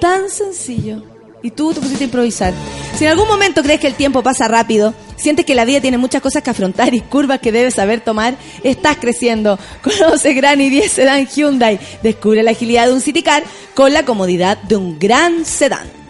Tan 0.00 0.28
sencillo. 0.28 1.17
Y 1.42 1.50
tú 1.50 1.72
te 1.72 1.80
pusiste 1.80 2.04
a 2.04 2.06
improvisar. 2.06 2.52
Si 2.96 3.04
en 3.04 3.10
algún 3.10 3.28
momento 3.28 3.62
crees 3.62 3.80
que 3.80 3.86
el 3.86 3.94
tiempo 3.94 4.22
pasa 4.22 4.48
rápido, 4.48 4.92
sientes 5.16 5.44
que 5.44 5.54
la 5.54 5.64
vida 5.64 5.80
tiene 5.80 5.98
muchas 5.98 6.20
cosas 6.20 6.42
que 6.42 6.50
afrontar 6.50 6.94
y 6.94 7.00
curvas 7.00 7.38
que 7.38 7.52
debes 7.52 7.74
saber 7.74 8.00
tomar, 8.00 8.36
estás 8.64 8.96
creciendo. 8.96 9.58
Conoce 9.82 10.34
Gran 10.34 10.58
i10 10.58 10.88
Sedan 10.88 11.26
Hyundai. 11.26 11.78
Descubre 12.02 12.42
la 12.42 12.50
agilidad 12.50 12.86
de 12.86 12.94
un 12.94 13.00
City 13.00 13.22
Car 13.22 13.44
con 13.74 13.92
la 13.92 14.04
comodidad 14.04 14.58
de 14.62 14.76
un 14.76 14.98
gran 14.98 15.44
sedán. 15.44 16.07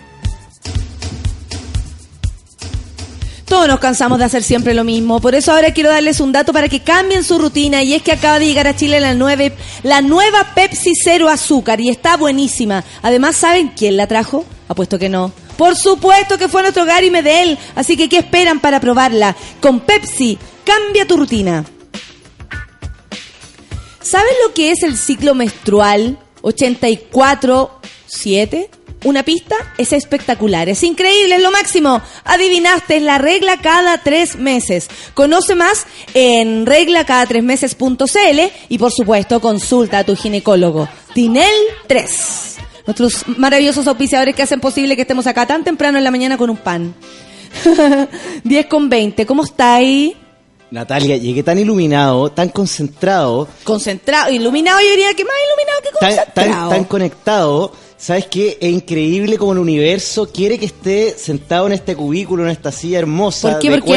Todos 3.59 3.71
nos 3.71 3.81
cansamos 3.81 4.21
de 4.21 4.25
hacer 4.25 4.45
siempre 4.45 4.73
lo 4.73 4.85
mismo, 4.85 5.21
por 5.21 5.35
eso 5.35 5.51
ahora 5.51 5.73
quiero 5.75 5.91
darles 5.91 6.21
un 6.21 6.31
dato 6.31 6.53
para 6.53 6.69
que 6.69 6.79
cambien 6.79 7.25
su 7.25 7.41
rutina 7.41 7.83
y 7.83 7.93
es 7.93 8.03
que 8.03 8.13
acaba 8.13 8.39
de 8.39 8.47
llegar 8.47 8.69
a 8.69 8.77
Chile 8.77 9.01
la, 9.01 9.15
nueve- 9.15 9.53
la 9.83 10.01
nueva 10.01 10.53
Pepsi 10.55 10.93
Cero 10.95 11.29
Azúcar 11.29 11.81
y 11.81 11.89
está 11.89 12.17
buenísima. 12.17 12.85
Además, 13.03 13.35
¿saben 13.35 13.73
quién 13.77 13.97
la 13.97 14.07
trajo? 14.07 14.45
Apuesto 14.69 14.97
que 14.97 15.09
no. 15.09 15.33
Por 15.57 15.75
supuesto 15.75 16.39
que 16.39 16.47
fue 16.47 16.63
nuestro 16.63 16.85
Gary 16.85 17.11
Medel, 17.11 17.59
así 17.75 17.97
que 17.97 18.09
¿qué 18.09 18.19
esperan 18.19 18.61
para 18.61 18.79
probarla? 18.79 19.35
Con 19.61 19.81
Pepsi, 19.81 20.39
cambia 20.63 21.05
tu 21.05 21.17
rutina. 21.17 21.65
¿Saben 24.01 24.35
lo 24.47 24.55
que 24.55 24.71
es 24.71 24.85
el 24.85 24.97
ciclo 24.97 25.35
menstrual 25.35 26.17
84-7? 28.09 28.69
Una 29.05 29.23
pista 29.23 29.55
es 29.79 29.93
espectacular, 29.93 30.69
es 30.69 30.83
increíble, 30.83 31.37
es 31.37 31.43
lo 31.43 31.53
máximo. 31.53 32.03
Adivinaste, 32.25 32.97
es 32.97 33.03
la 33.03 33.19
regla 33.19 33.59
cada 33.61 33.99
tres 33.99 34.35
meses. 34.37 34.89
Conoce 35.15 35.55
más 35.55 35.87
en 36.15 36.67
reglacada3meses.cl 36.67 38.41
y 38.69 38.79
por 38.79 38.91
supuesto 38.93 39.41
consulta 39.41 40.01
a 40.01 40.05
tu 40.05 40.17
ginecólogo. 40.17 40.89
Tinel 41.15 41.55
3. 41.87 42.57
Nuestros 42.87 43.29
maravillosos 43.37 43.87
auspiciadores 43.87 44.35
que 44.35 44.43
hacen 44.43 44.61
posible 44.61 44.97
que 44.97 45.03
estemos 45.03 45.27
acá 45.29 45.47
tan 45.47 45.63
temprano 45.63 45.99
en 45.99 46.05
la 46.05 46.11
mañana 46.11 46.37
con 46.37 46.51
un 46.51 46.57
pan. 46.57 46.95
10 48.45 48.67
con 48.67 48.89
20, 48.89 49.27
¿cómo 49.27 49.45
está 49.45 49.77
ahí? 49.77 50.17
Natalia, 50.71 51.17
llegué 51.17 51.43
tan 51.43 51.59
iluminado, 51.59 52.31
tan 52.31 52.51
concentrado, 52.51 53.49
Concentrado, 53.65 54.31
iluminado, 54.31 54.81
yo 54.81 54.91
diría 54.91 55.15
que 55.15 55.25
más 55.25 55.35
iluminado 55.47 55.81
que 55.83 55.89
tan, 55.99 56.17
concentrado. 56.17 56.69
tan, 56.69 56.79
tan 56.79 56.85
conectado. 56.85 57.73
¿Sabes 57.99 58.27
qué? 58.27 58.57
Es 58.61 58.71
increíble 58.71 59.37
como 59.37 59.53
el 59.53 59.59
universo 59.59 60.31
quiere 60.33 60.59
que 60.59 60.67
esté 60.67 61.19
sentado 61.19 61.67
en 61.67 61.73
este 61.73 61.97
cubículo, 61.97 62.45
en 62.45 62.51
esta 62.51 62.71
silla 62.71 63.01
hermosa 63.01 63.51
¿Por 63.51 63.59
qué? 63.59 63.71
de 63.71 63.79
¿Por 63.79 63.87
qué? 63.87 63.93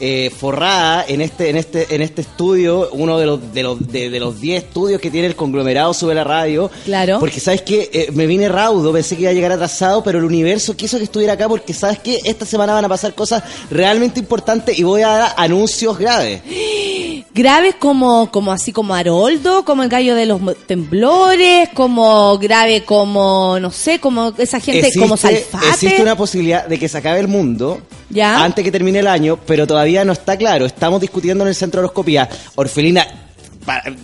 Eh, 0.00 0.30
forrada 0.36 1.04
en 1.06 1.20
este, 1.20 1.50
en 1.50 1.56
este, 1.56 1.94
en 1.94 2.02
este 2.02 2.22
estudio, 2.22 2.88
uno 2.92 3.18
de 3.18 3.26
los 3.26 3.52
de 3.52 3.62
los 3.62 3.86
de, 3.88 4.10
de 4.10 4.20
los 4.20 4.40
10 4.40 4.64
estudios 4.64 5.00
que 5.00 5.10
tiene 5.10 5.26
el 5.26 5.36
conglomerado 5.36 5.94
sube 5.94 6.14
la 6.14 6.24
radio. 6.24 6.70
Claro. 6.84 7.18
Porque 7.20 7.40
sabes 7.40 7.62
que 7.62 8.10
me 8.14 8.26
vine 8.26 8.48
raudo, 8.48 8.92
pensé 8.92 9.16
que 9.16 9.22
iba 9.22 9.30
a 9.30 9.34
llegar 9.34 9.52
atrasado, 9.52 10.02
pero 10.02 10.18
el 10.18 10.24
universo 10.24 10.76
quiso 10.76 10.98
que 10.98 11.04
estuviera 11.04 11.34
acá 11.34 11.48
porque 11.48 11.72
sabes 11.72 11.98
que 11.98 12.20
esta 12.24 12.46
semana 12.46 12.72
van 12.72 12.84
a 12.84 12.88
pasar 12.88 13.14
cosas 13.14 13.42
realmente 13.70 14.20
importantes 14.20 14.78
y 14.78 14.82
voy 14.82 15.02
a 15.02 15.08
dar 15.08 15.34
anuncios 15.36 15.98
graves. 15.98 16.42
Graves 17.32 17.76
como, 17.78 18.28
como 18.32 18.50
así 18.50 18.72
como 18.72 18.92
Haroldo, 18.92 19.64
como 19.64 19.84
el 19.84 19.88
gallo 19.88 20.16
de 20.16 20.26
los 20.26 20.40
temblores, 20.66 21.68
como 21.74 22.36
grave 22.38 22.84
como, 22.84 23.58
no 23.60 23.70
sé, 23.70 24.00
como 24.00 24.34
esa 24.36 24.58
gente 24.58 24.90
como 24.98 25.16
Salfate. 25.16 25.68
existe 25.68 26.02
una 26.02 26.16
posibilidad 26.16 26.66
de 26.66 26.76
que 26.76 26.88
se 26.88 26.98
acabe 26.98 27.20
el 27.20 27.28
mundo 27.28 27.80
¿Ya? 28.08 28.42
antes 28.42 28.64
que 28.64 28.72
termine 28.72 28.98
el 28.98 29.06
año, 29.06 29.38
pero 29.46 29.66
todavía 29.66 29.89
no 30.04 30.12
está 30.12 30.36
claro. 30.36 30.66
Estamos 30.66 31.00
discutiendo 31.00 31.44
en 31.44 31.48
el 31.48 31.54
centro 31.54 31.80
de 31.80 31.86
horoscopía. 31.86 32.28
Orfelina, 32.54 33.06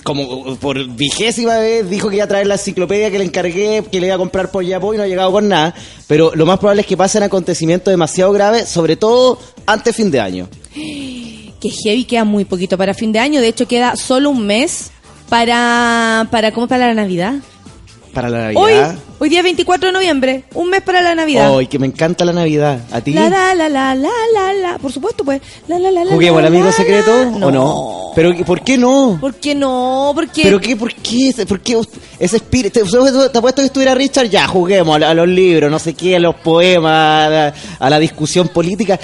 como 0.04 0.56
por 0.56 0.86
vigésima 0.88 1.58
vez, 1.58 1.88
dijo 1.88 2.08
que 2.08 2.16
iba 2.16 2.24
a 2.24 2.28
traer 2.28 2.46
la 2.46 2.54
enciclopedia 2.54 3.10
que 3.10 3.18
le 3.18 3.24
encargué, 3.24 3.82
que 3.90 4.00
le 4.00 4.06
iba 4.06 4.16
a 4.16 4.18
comprar 4.18 4.50
por 4.50 4.64
Yapo 4.64 4.94
y 4.94 4.96
no 4.96 5.02
ha 5.02 5.06
llegado 5.06 5.32
con 5.32 5.48
nada. 5.48 5.74
Pero 6.06 6.32
lo 6.34 6.46
más 6.46 6.58
probable 6.58 6.82
es 6.82 6.86
que 6.86 6.96
pasen 6.96 7.22
acontecimientos 7.22 7.90
demasiado 7.90 8.32
graves, 8.32 8.68
sobre 8.68 8.96
todo 8.96 9.38
antes 9.66 9.96
fin 9.96 10.10
de 10.10 10.20
año. 10.20 10.48
Que 11.58 11.70
heavy 11.70 12.04
queda 12.04 12.24
muy 12.24 12.44
poquito 12.44 12.76
para 12.76 12.92
fin 12.92 13.12
de 13.12 13.18
año, 13.18 13.40
de 13.40 13.48
hecho 13.48 13.66
queda 13.66 13.96
solo 13.96 14.28
un 14.28 14.46
mes 14.46 14.90
para, 15.30 16.28
para, 16.30 16.52
¿cómo 16.52 16.68
para 16.68 16.86
la 16.88 16.94
Navidad? 16.94 17.36
Para 18.16 18.30
la 18.30 18.48
Hoy, 18.58 18.72
Navidad. 18.72 18.94
hoy 19.18 19.28
día 19.28 19.42
24 19.42 19.88
de 19.88 19.92
noviembre, 19.92 20.44
un 20.54 20.70
mes 20.70 20.80
para 20.80 21.02
la 21.02 21.14
Navidad. 21.14 21.54
Hoy, 21.54 21.66
que 21.66 21.78
me 21.78 21.86
encanta 21.86 22.24
la 22.24 22.32
Navidad. 22.32 22.80
¿A 22.90 23.02
ti? 23.02 23.12
La, 23.12 23.28
la, 23.28 23.54
la, 23.54 23.68
la, 23.68 23.94
la, 23.94 24.08
la, 24.32 24.52
la, 24.54 24.78
por 24.78 24.90
supuesto, 24.90 25.22
pues. 25.22 25.42
La, 25.68 25.78
la, 25.78 25.90
la, 25.90 26.02
la, 26.02 26.12
¿Juguemos 26.12 26.38
al 26.40 26.46
amigo 26.46 26.72
secreto 26.72 27.12
o 27.42 27.50
no? 27.50 28.12
Pero 28.14 28.34
¿por 28.46 28.62
qué 28.62 28.78
no? 28.78 29.18
¿Por 29.20 29.34
qué 29.34 29.54
no? 29.54 30.12
¿Por 30.14 30.28
qué? 30.28 30.44
¿Pero 30.44 30.58
qué? 30.58 30.74
¿Por 30.74 30.94
qué? 30.94 31.44
¿Por 31.46 31.60
qué 31.60 31.78
ese 32.18 32.36
espíritu? 32.36 32.80
¿Te, 32.80 33.28
te 33.30 33.38
apuesto 33.38 33.62
que 33.62 33.66
estuviera 33.66 33.94
Richard? 33.94 34.28
Ya, 34.28 34.46
juguemos 34.46 35.00
a, 35.02 35.10
a 35.10 35.14
los 35.14 35.28
libros, 35.28 35.70
no 35.70 35.78
sé 35.78 35.94
qué, 35.94 36.16
a 36.16 36.18
los 36.18 36.34
poemas, 36.36 37.26
a 37.26 37.30
la, 37.30 37.54
a 37.78 37.90
la 37.90 37.98
discusión 37.98 38.48
política. 38.48 38.98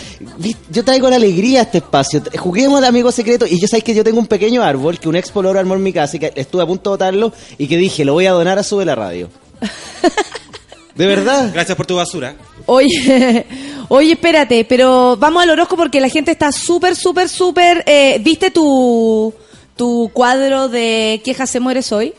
Yo 0.70 0.84
traigo 0.84 1.09
la 1.10 1.16
alegría 1.16 1.60
a 1.60 1.62
este 1.64 1.78
espacio. 1.78 2.22
Juguemos 2.39 2.78
al 2.78 2.84
amigo 2.86 3.12
secreto. 3.12 3.47
Y 3.47 3.60
yo 3.60 3.68
sabéis 3.68 3.84
que 3.84 3.94
yo 3.94 4.05
tengo 4.05 4.18
un 4.18 4.26
pequeño 4.26 4.62
árbol 4.62 4.98
que 4.98 5.09
un 5.09 5.16
ex 5.16 5.30
poloro 5.30 5.59
armó 5.59 5.74
en 5.74 5.82
mi 5.82 5.93
casa 5.93 6.16
y 6.16 6.20
que 6.20 6.32
estuve 6.34 6.62
a 6.62 6.66
punto 6.66 6.90
de 6.90 6.94
botarlo 6.94 7.32
y 7.59 7.66
que 7.68 7.76
dije, 7.76 8.05
lo 8.05 8.14
voy 8.14 8.26
a 8.26 8.32
donar 8.32 8.59
a 8.59 8.62
Sube 8.62 8.84
la 8.84 8.94
Radio. 8.94 9.28
¿De 10.94 11.06
verdad? 11.06 11.51
Gracias 11.52 11.76
por 11.76 11.86
tu 11.86 11.97
basura. 11.97 12.34
Oye, 12.66 13.47
oye, 13.89 14.12
espérate, 14.12 14.64
pero 14.66 15.16
vamos 15.16 15.43
al 15.43 15.51
horóscopo 15.51 15.82
porque 15.84 16.01
la 16.01 16.09
gente 16.09 16.30
está 16.32 16.52
súper, 16.52 16.97
súper, 16.97 17.28
súper... 17.30 17.82
eh, 17.86 18.20
¿Viste 18.22 18.51
tu, 18.51 19.32
tu 19.74 20.10
cuadro 20.12 20.68
de 20.68 21.22
quejas 21.24 21.48
se 21.48 21.60
mueres 21.60 21.93
hoy? 21.93 22.12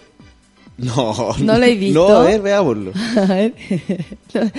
No. 0.78 1.36
¿No 1.40 1.58
lo 1.58 1.66
he 1.66 1.76
visto? 1.76 2.08
No, 2.10 2.16
a 2.18 2.24
ver, 2.24 2.41
veámoslo. 2.41 2.91
A 3.16 3.26
ver. 3.26 3.54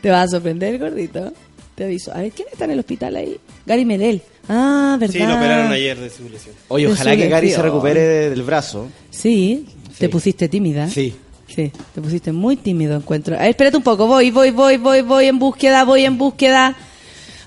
Te 0.00 0.10
vas 0.10 0.24
a 0.28 0.28
sorprender, 0.32 0.78
gordito. 0.78 1.32
Te 1.74 1.84
aviso. 1.84 2.12
A 2.12 2.18
ver, 2.22 2.32
¿quién 2.32 2.48
está 2.50 2.64
en 2.64 2.72
el 2.72 2.78
hospital 2.78 3.16
ahí? 3.16 3.36
Gary 3.66 3.84
Medel. 3.84 4.22
Ah, 4.48 4.96
¿verdad? 4.98 5.12
Sí, 5.12 5.18
lo 5.20 5.34
operaron 5.36 5.72
ayer 5.72 5.98
de 5.98 6.10
su 6.10 6.28
lesión. 6.28 6.54
Oye, 6.68 6.86
De 6.86 6.92
ojalá 6.92 7.16
que 7.16 7.28
Gary 7.28 7.50
se 7.50 7.62
recupere 7.62 8.00
de- 8.00 8.30
del 8.30 8.42
brazo. 8.42 8.88
Sí, 9.10 9.66
te 9.98 10.08
pusiste 10.08 10.48
tímida. 10.48 10.88
Sí. 10.88 11.14
Sí, 11.48 11.70
te 11.94 12.00
pusiste 12.02 12.32
muy 12.32 12.56
tímido, 12.56 12.96
encuentro. 12.96 13.36
A 13.36 13.40
ver, 13.40 13.50
espérate 13.50 13.76
un 13.76 13.82
poco. 13.82 14.06
Voy, 14.06 14.30
voy, 14.30 14.50
voy, 14.50 14.76
voy, 14.78 15.02
voy 15.02 15.26
en 15.26 15.38
búsqueda, 15.38 15.84
voy 15.84 16.04
en 16.04 16.18
búsqueda. 16.18 16.76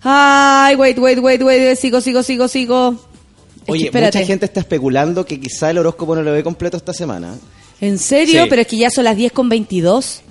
Ay, 0.03 0.75
wait, 0.75 0.97
wait, 0.97 1.19
wait, 1.19 1.41
wait. 1.43 1.75
Sigo, 1.77 1.99
sigo, 2.01 2.23
sigo, 2.23 2.47
sigo. 2.47 2.95
Oye, 3.67 3.85
espérate. 3.85 4.17
mucha 4.19 4.27
gente 4.27 4.45
está 4.45 4.61
especulando 4.61 5.25
que 5.25 5.39
quizá 5.39 5.69
el 5.69 5.77
horóscopo 5.79 6.15
no 6.15 6.23
lo 6.23 6.31
ve 6.31 6.43
completo 6.43 6.77
esta 6.77 6.93
semana. 6.93 7.35
¿En 7.81 7.97
serio? 7.97 8.43
Sí. 8.43 8.49
Pero 8.49 8.61
es 8.61 8.67
que 8.67 8.77
ya 8.77 8.89
son 8.89 9.03
las 9.05 9.15
10 9.15 9.31
con 9.31 9.49
22. 9.49 10.21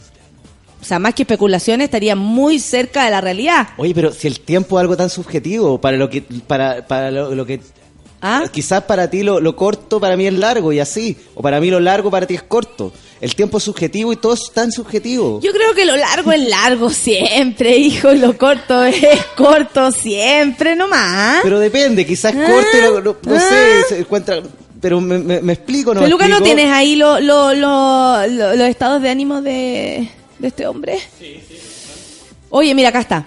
O 0.81 0.85
sea, 0.85 0.99
más 0.99 1.15
que 1.15 1.23
especulaciones, 1.23 1.87
estaría 1.87 2.15
muy 2.15 2.59
cerca 2.61 3.05
de 3.05 3.11
la 3.11 3.21
realidad. 3.21 3.69
Oye, 3.79 3.95
pero 3.95 4.13
si 4.13 4.29
el 4.29 4.41
tiempo 4.41 4.79
es 4.79 4.83
algo 4.83 4.97
tan 4.97 5.11
subjetivo, 5.11 5.81
para 5.81 5.97
lo 5.97 6.09
que, 6.09 6.23
para, 6.23 6.87
para 6.87 7.11
lo, 7.11 7.35
lo 7.35 7.45
que, 7.45 7.61
¿Ah? 8.23 8.45
quizás 8.53 8.85
para 8.85 9.11
ti 9.11 9.23
lo, 9.25 9.41
lo 9.41 9.57
corto 9.57 9.99
para 9.99 10.17
mí 10.17 10.27
es 10.27 10.35
largo 10.35 10.73
y 10.73 10.79
así, 10.79 11.17
o 11.35 11.43
para 11.43 11.61
mí 11.61 11.69
lo 11.71 11.81
largo 11.81 12.11
para 12.13 12.27
ti 12.27 12.35
es 12.35 12.43
corto. 12.45 12.93
El 13.21 13.35
tiempo 13.35 13.59
es 13.59 13.65
subjetivo 13.65 14.13
y 14.13 14.17
todo 14.17 14.35
es 14.35 14.53
tan 14.55 14.71
subjetivo. 14.71 15.41
Yo 15.43 15.51
creo 15.51 15.75
que 15.75 15.85
lo 15.85 15.97
largo 15.97 16.31
es 16.31 16.49
largo 16.49 16.91
siempre, 16.91 17.77
hijo, 17.77 18.13
y 18.13 18.19
lo 18.19 18.39
corto 18.39 18.85
es 18.85 18.97
corto 19.37 19.91
siempre, 19.91 20.77
nomás. 20.77 21.41
Pero 21.43 21.59
depende, 21.59 22.07
quizás 22.07 22.33
Ah, 22.37 22.47
corto 22.49 22.77
y 22.77 22.81
lo- 22.83 23.01
lo- 23.01 23.17
no 23.25 23.35
ah. 23.35 23.41
sé, 23.41 23.83
se 23.97 23.99
encuentra, 23.99 24.41
pero 24.81 25.01
me, 25.01 25.19
me- 25.19 25.41
me 25.41 25.53
explico, 25.55 25.95
¿no? 25.95 26.01
Peluca, 26.01 26.29
¿no 26.29 26.41
tienes 26.43 26.67
ahí 26.71 26.97
lo- 26.97 27.21
lo- 27.21 27.55
lo- 27.55 28.27
lo- 28.27 28.55
los 28.57 28.69
estados 28.69 29.03
de 29.03 29.11
ánimo 29.11 29.43
de, 29.43 30.09
de 30.39 30.49
este 30.49 30.67
hombre? 30.67 30.99
Sí, 31.19 31.41
sí. 31.49 31.59
Oye, 32.51 32.75
mira, 32.75 32.89
acá 32.91 33.01
está. 33.01 33.27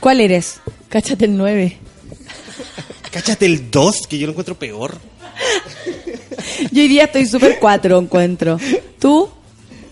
¿Cuál 0.00 0.20
eres? 0.20 0.60
Cáchate 0.88 1.26
el 1.26 1.36
9. 1.36 1.76
Cáchate 3.10 3.46
el 3.46 3.70
2, 3.70 4.06
que 4.08 4.18
yo 4.18 4.26
lo 4.26 4.32
encuentro 4.32 4.58
peor. 4.58 4.96
Yo 6.72 6.82
hoy 6.82 6.88
día 6.88 7.04
estoy 7.04 7.26
súper 7.26 7.58
4, 7.58 7.98
encuentro. 7.98 8.58
¿Tú? 8.98 9.28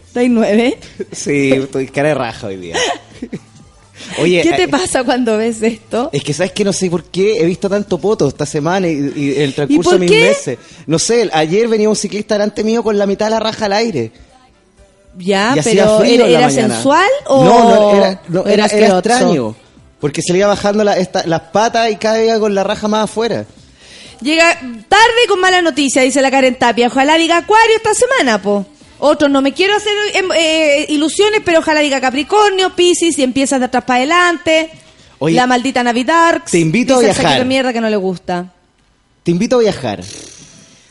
¿Estás 0.06 0.24
9? 0.28 0.78
Sí, 1.12 1.50
estoy 1.52 1.86
cara 1.88 2.08
de 2.08 2.14
raja 2.14 2.46
hoy 2.48 2.56
día. 2.56 2.76
Oye, 4.22 4.42
¿Qué 4.42 4.52
te 4.52 4.62
eh, 4.64 4.68
pasa 4.68 5.04
cuando 5.04 5.36
ves 5.36 5.62
esto? 5.62 6.10
Es 6.12 6.22
que 6.22 6.32
sabes 6.34 6.52
que 6.52 6.64
no 6.64 6.72
sé 6.72 6.90
por 6.90 7.04
qué 7.04 7.40
he 7.40 7.44
visto 7.46 7.68
tanto 7.68 7.98
poto 7.98 8.28
esta 8.28 8.46
semana 8.46 8.88
y, 8.88 9.12
y 9.16 9.34
el 9.40 9.54
transcurso 9.54 9.92
de 9.92 9.98
mis 9.98 10.10
qué? 10.10 10.20
meses. 10.28 10.58
No 10.86 10.98
sé, 10.98 11.28
ayer 11.32 11.68
venía 11.68 11.88
un 11.88 11.96
ciclista 11.96 12.34
delante 12.34 12.64
mío 12.64 12.82
con 12.82 12.96
la 12.98 13.06
mitad 13.06 13.26
de 13.26 13.30
la 13.30 13.40
raja 13.40 13.66
al 13.66 13.72
aire. 13.74 14.12
Ya, 15.16 15.54
y 15.56 15.60
pero 15.62 15.98
frío 15.98 16.26
¿era, 16.26 16.38
era 16.38 16.50
sensual 16.50 17.08
o 17.26 17.44
No, 17.44 17.64
no, 17.64 17.94
era, 17.96 18.22
no, 18.28 18.40
era, 18.42 18.50
era 18.50 18.52
era 18.52 18.64
asqueroso? 18.66 18.98
extraño. 18.98 19.56
Porque 20.00 20.22
se 20.22 20.32
le 20.32 20.38
iba 20.40 20.48
bajando 20.48 20.84
la- 20.84 20.96
esta- 20.96 21.26
las 21.26 21.40
patas 21.40 21.90
y 21.90 21.96
cada 21.96 22.16
día 22.18 22.38
con 22.38 22.54
la 22.54 22.62
raja 22.62 22.86
más 22.86 23.04
afuera. 23.04 23.44
Llega 24.20 24.52
tarde 24.88 25.26
con 25.28 25.40
mala 25.40 25.60
noticia, 25.62 26.02
dice 26.02 26.22
la 26.22 26.30
Karen 26.30 26.56
Tapia. 26.56 26.86
Ojalá 26.88 27.16
diga 27.16 27.36
Acuario 27.38 27.76
esta 27.76 27.94
semana, 27.94 28.40
po. 28.40 28.64
Otro, 29.00 29.28
no 29.28 29.40
me 29.42 29.52
quiero 29.52 29.74
hacer 29.76 29.92
em, 30.14 30.28
eh, 30.36 30.86
ilusiones, 30.88 31.40
pero 31.44 31.60
ojalá 31.60 31.80
diga 31.80 32.00
Capricornio, 32.00 32.74
Piscis 32.74 33.18
y 33.18 33.22
empiezas 33.22 33.60
de 33.60 33.66
atrás 33.66 33.84
para 33.84 33.98
adelante. 33.98 34.70
Oye, 35.20 35.34
la 35.36 35.46
maldita 35.46 35.82
Navidad. 35.82 36.42
te 36.50 36.58
invito 36.58 36.96
a 36.96 37.00
viajar. 37.00 37.44
mierda 37.46 37.72
que 37.72 37.80
no 37.80 37.88
le 37.90 37.96
gusta. 37.96 38.52
Te 39.22 39.30
invito 39.30 39.56
a 39.56 39.60
viajar. 39.60 40.02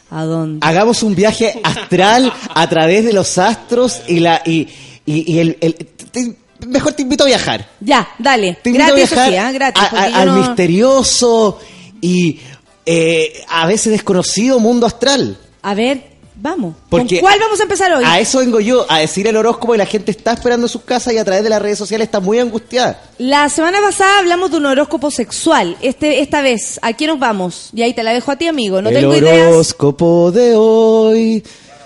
¿A 0.10 0.24
dónde? 0.24 0.66
Hagamos 0.66 1.04
un 1.04 1.16
viaje 1.16 1.60
astral 1.64 2.32
a 2.56 2.70
través 2.70 3.04
de 3.04 3.12
los 3.14 3.38
astros 3.38 4.02
y 4.08 4.20
la 4.20 4.42
y, 4.46 4.68
y, 5.06 5.34
y 5.34 5.40
el, 5.40 5.58
el- 5.60 5.74
te- 5.76 6.36
mejor 6.66 6.94
te 6.94 7.02
invito 7.02 7.24
a 7.26 7.28
viajar. 7.28 7.68
Ya, 7.82 8.08
dale. 8.20 8.58
Te 8.62 8.70
invito 8.70 8.86
gratis, 8.86 9.12
a 9.12 9.16
viajar 9.16 9.28
eso 9.28 9.32
sí, 9.32 9.38
¿ah? 9.48 9.52
gratis. 9.52 9.84
a- 9.84 10.10
yo 10.10 10.16
al 10.16 10.28
no- 10.28 10.36
misterioso 10.48 11.60
y 12.00 12.40
eh, 12.86 13.44
a 13.50 13.68
veces 13.68 13.92
desconocido 13.92 14.60
mundo 14.60 14.86
astral. 14.88 15.38
A 15.62 15.74
ver, 15.74 16.04
vamos. 16.40 16.76
Porque 16.90 17.16
¿Con 17.20 17.28
cuál 17.28 17.40
vamos 17.40 17.60
a 17.60 17.64
empezar 17.64 17.92
hoy? 17.94 18.04
A 18.06 18.20
eso 18.20 18.40
vengo 18.40 18.60
yo, 18.60 18.86
a 18.90 19.00
decir 19.00 19.28
el 19.28 19.36
horóscopo 19.36 19.76
y 19.76 19.78
la 19.78 19.86
gente 19.86 20.12
está 20.12 20.34
esperando 20.34 20.66
en 20.68 20.70
sus 20.70 20.82
casas 20.84 21.14
y 21.14 21.18
a 21.18 21.26
través 21.26 21.44
de 21.44 21.50
las 21.50 21.62
redes 21.62 21.78
sociales 21.78 22.06
está 22.08 22.20
muy 22.20 22.40
angustiada. 22.40 23.02
La 23.18 23.50
semana 23.50 23.80
pasada 23.82 24.20
hablamos 24.20 24.52
de 24.52 24.58
un 24.58 24.66
horóscopo 24.68 25.10
sexual. 25.12 25.76
Este, 25.82 26.22
esta 26.22 26.42
vez, 26.42 26.80
¿a 26.82 26.94
quién 26.94 27.10
nos 27.10 27.20
vamos? 27.20 27.70
Y 27.74 27.82
ahí 27.82 27.94
te 27.94 28.04
la 28.04 28.14
dejo 28.14 28.32
a 28.32 28.36
ti, 28.36 28.48
amigo. 28.48 28.82
No 28.82 28.90
el 28.90 28.96
tengo 28.96 29.16
ideas. 29.16 29.48
horóscopo 29.52 30.32
de 30.32 30.56
hoy 30.56 31.44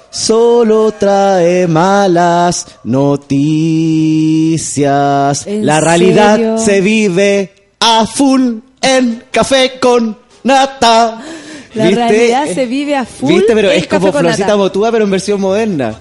solo 0.09 0.91
trae 0.99 1.67
malas 1.67 2.65
noticias. 4.11 5.47
¿En 5.47 5.65
La 5.65 5.79
realidad 5.79 6.35
serio? 6.35 6.57
se 6.57 6.81
vive 6.81 7.53
a 7.79 8.05
full 8.05 8.57
en 8.81 9.23
café 9.31 9.79
con 9.79 10.17
nata. 10.43 11.21
La 11.73 11.85
¿Viste? 11.87 12.07
realidad 12.07 12.47
se 12.53 12.65
vive 12.65 12.95
a 12.95 13.05
full. 13.05 13.33
¿Viste? 13.33 13.53
Pero 13.53 13.71
es 13.71 13.87
como 13.87 14.11
Florcita. 14.11 14.57
Motúa, 14.57 14.91
pero 14.91 15.05
en 15.05 15.11
versión 15.11 15.39
moderna. 15.39 15.99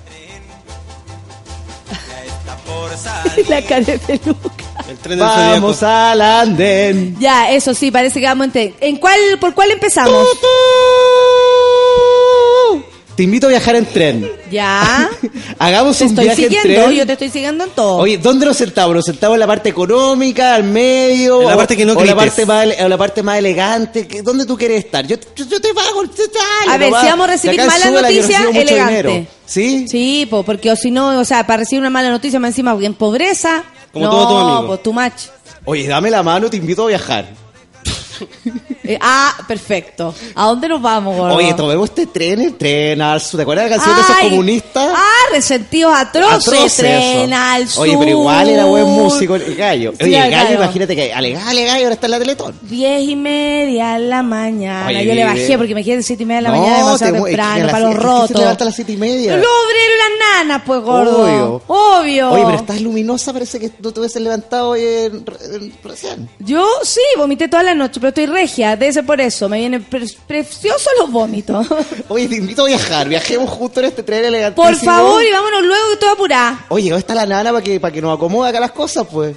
la 3.49 3.63
cara 3.63 3.85
de 3.85 3.99
peluca. 3.99 4.65
El 4.89 4.97
tren 4.99 5.19
del 5.19 5.27
Vamos 5.27 5.83
al 5.83 6.21
andén. 6.21 7.17
Ya, 7.19 7.51
eso 7.53 7.75
sí, 7.75 7.91
parece 7.91 8.21
que 8.21 8.27
vamos 8.27 8.47
en 8.47 8.53
tren. 8.53 8.75
¿En 8.81 8.97
cuál, 8.97 9.19
¿Por 9.39 9.55
cuál 9.55 9.71
empezamos? 9.71 10.27
Te 13.17 13.25
invito 13.25 13.49
a 13.49 13.51
viajar 13.51 13.77
en 13.77 13.85
tren. 13.87 14.31
Ya. 14.51 15.11
Hagamos 15.59 15.99
Te 15.99 16.05
un 16.05 16.11
estoy 16.11 16.25
viaje 16.25 16.43
en 16.47 16.49
siguiendo, 16.51 16.85
tren. 16.87 16.97
yo 16.97 17.07
te 17.07 17.13
estoy 17.13 17.29
siguiendo 17.29 17.65
en 17.65 17.71
todo. 17.71 17.97
Oye, 17.99 18.17
¿dónde 18.17 18.47
nos 18.47 18.57
sentamos? 18.57 18.95
¿Nos 18.97 19.05
sentamos 19.05 19.35
en 19.37 19.41
la 19.41 19.47
parte 19.47 19.69
económica, 19.69 20.55
al 20.55 20.65
medio? 20.65 21.43
En 21.43 21.49
la 21.49 21.55
o- 21.55 21.59
parte 21.59 21.77
que 21.77 21.85
no 21.85 21.93
o 21.93 22.03
la 22.05 22.17
parte 22.17 22.47
más, 22.47 22.67
o 22.83 22.89
la 22.89 22.97
parte 22.97 23.23
más 23.23 23.39
elegante? 23.39 24.07
¿Qué- 24.07 24.23
¿Dónde 24.23 24.47
tú 24.47 24.57
quieres 24.57 24.85
estar? 24.85 25.07
Yo, 25.07 25.17
yo, 25.37 25.45
yo 25.45 25.61
te 25.61 25.75
pago. 25.75 26.03
dale 26.03 26.73
a 26.73 26.79
ver, 26.79 26.89
nomás. 26.91 27.03
si 27.05 27.09
vamos 27.11 27.29
a 27.29 27.31
recibir 27.33 27.61
en 27.61 27.67
malas 27.67 27.93
noticias, 27.93 28.41
elegante. 28.55 28.87
dinero. 28.97 29.27
¿Sí? 29.45 29.87
Sí, 29.89 30.27
po, 30.31 30.43
porque 30.43 30.71
o 30.71 30.77
si 30.77 30.91
no, 30.91 31.19
o 31.21 31.25
sea, 31.25 31.47
para 31.47 31.59
recibir 31.59 31.81
una 31.81 31.91
mala 31.91 32.09
noticia 32.11 32.41
más 32.41 32.51
encima 32.51 32.75
en 32.81 32.95
pobreza. 32.95 33.65
Como 33.93 34.07
no, 34.07 34.11
todo 34.13 34.29
tu 34.29 34.37
amigo. 34.39 34.67
pues 34.69 34.83
too 34.83 34.93
much. 34.95 35.13
Oye, 35.67 35.87
dame 35.89 36.11
la 36.11 36.23
mano, 36.23 36.49
te 36.49 36.57
invito 36.57 36.85
a 36.85 36.89
viajar. 36.89 37.29
Eh, 38.83 38.99
ah, 39.01 39.35
perfecto. 39.47 40.15
¿A 40.35 40.47
dónde 40.47 40.69
nos 40.69 40.81
vamos, 40.81 41.17
gordo? 41.17 41.35
Oye, 41.37 41.53
tomemos 41.55 41.89
este 41.91 42.07
tren, 42.07 42.41
el 42.41 42.55
tren 42.57 43.01
al 43.03 43.21
sur. 43.21 43.37
¿Te 43.39 43.43
acuerdas 43.43 43.65
de 43.67 43.71
la 43.71 43.77
canción 43.77 43.97
de 43.97 44.03
Ay, 44.03 44.13
esos 44.19 44.31
comunistas? 44.31 44.89
Ah, 44.97 45.33
resentidos 45.33 45.93
atroces. 45.95 46.49
Atroces, 46.49 46.77
Tren 46.77 47.33
eso. 47.33 47.43
al 47.43 47.69
sur. 47.69 47.83
Oye, 47.83 47.97
pero 47.99 48.11
igual 48.11 48.49
era 48.49 48.65
buen 48.65 48.85
músico 48.87 49.35
el 49.37 49.55
gallo. 49.55 49.93
Oye, 50.01 50.17
el 50.17 50.25
el 50.25 50.31
gallo, 50.31 50.55
imagínate 50.55 50.97
que 50.97 51.13
alegale 51.13 51.65
gallo, 51.65 51.83
ahora 51.85 51.95
está 51.95 52.07
en 52.07 52.11
la 52.13 52.19
Teletón. 52.19 52.55
Diez 52.63 53.03
y 53.09 53.17
media 53.17 53.93
de 53.95 54.07
la 54.07 54.23
mañana. 54.23 54.87
Oye, 54.89 55.05
Yo 55.07 55.15
le 55.15 55.25
bajé 55.25 55.59
porque 55.59 55.75
me 55.75 55.85
quedé 55.85 56.03
siete 56.03 56.23
y 56.23 56.27
media 56.27 56.39
de 56.41 56.43
la 56.49 56.51
No, 56.51 56.61
mañana 56.61 56.79
demasiado 56.79 57.13
te 57.13 57.23
temprano 57.23 57.67
para 57.71 57.81
los 57.81 57.91
que 57.95 57.97
se 58.01 58.03
rotos. 58.07 58.41
levanta 58.41 58.65
a 58.65 58.67
las 58.67 58.75
siete 58.75 58.93
y 58.93 58.97
media. 58.97 59.37
Los 59.37 59.47
obreros 59.47 59.85
y 59.95 59.99
las 59.99 60.47
nanas, 60.47 60.63
pues, 60.67 60.81
gordo. 60.81 61.23
Obvio. 61.25 61.63
Obvio. 61.67 62.31
Oye, 62.31 62.43
pero 62.47 62.57
estás 62.59 62.81
luminosa, 62.81 63.33
parece 63.33 63.61
que 63.61 63.71
no 63.83 63.93
te 63.93 64.01
hubieses 64.01 64.23
levantado 64.23 64.71
hoy 64.71 64.83
en, 64.85 65.25
en- 65.53 65.73
recién. 65.85 66.29
Yo 66.39 66.67
sí, 66.83 67.01
vomité 67.19 67.49
toda 67.49 67.63
la 67.63 67.75
noche, 67.75 67.95
pero 68.01 68.09
estoy 68.09 68.27
regia. 68.27 68.70
Ser 68.79 69.05
por 69.07 69.21
eso. 69.21 69.49
Me 69.49 69.59
vienen 69.59 69.83
pre- 69.85 70.07
preciosos 70.27 70.89
los 70.99 71.11
vómitos. 71.11 71.67
Oye, 72.09 72.29
te 72.29 72.37
invito 72.37 72.63
a 72.63 72.67
viajar, 72.67 73.09
viajemos 73.09 73.49
juntos 73.51 73.83
en 73.83 73.89
este 73.91 74.03
tren 74.03 74.25
elegantísimo. 74.25 74.67
por 74.69 74.77
favor, 74.77 75.23
y 75.25 75.31
vámonos 75.31 75.63
luego 75.63 75.87
que 75.89 75.93
estoy 75.95 76.09
apurada. 76.11 76.65
Oye, 76.69 76.91
¿dónde 76.91 77.01
está 77.01 77.15
la 77.15 77.27
nana 77.27 77.51
para 77.53 77.63
que, 77.63 77.79
para 77.81 77.93
que 77.93 78.03
nos 78.03 78.17
acomode 78.17 78.51
acá 78.51 78.61
las 78.61 78.73
cosas, 78.73 79.07
pues? 79.11 79.37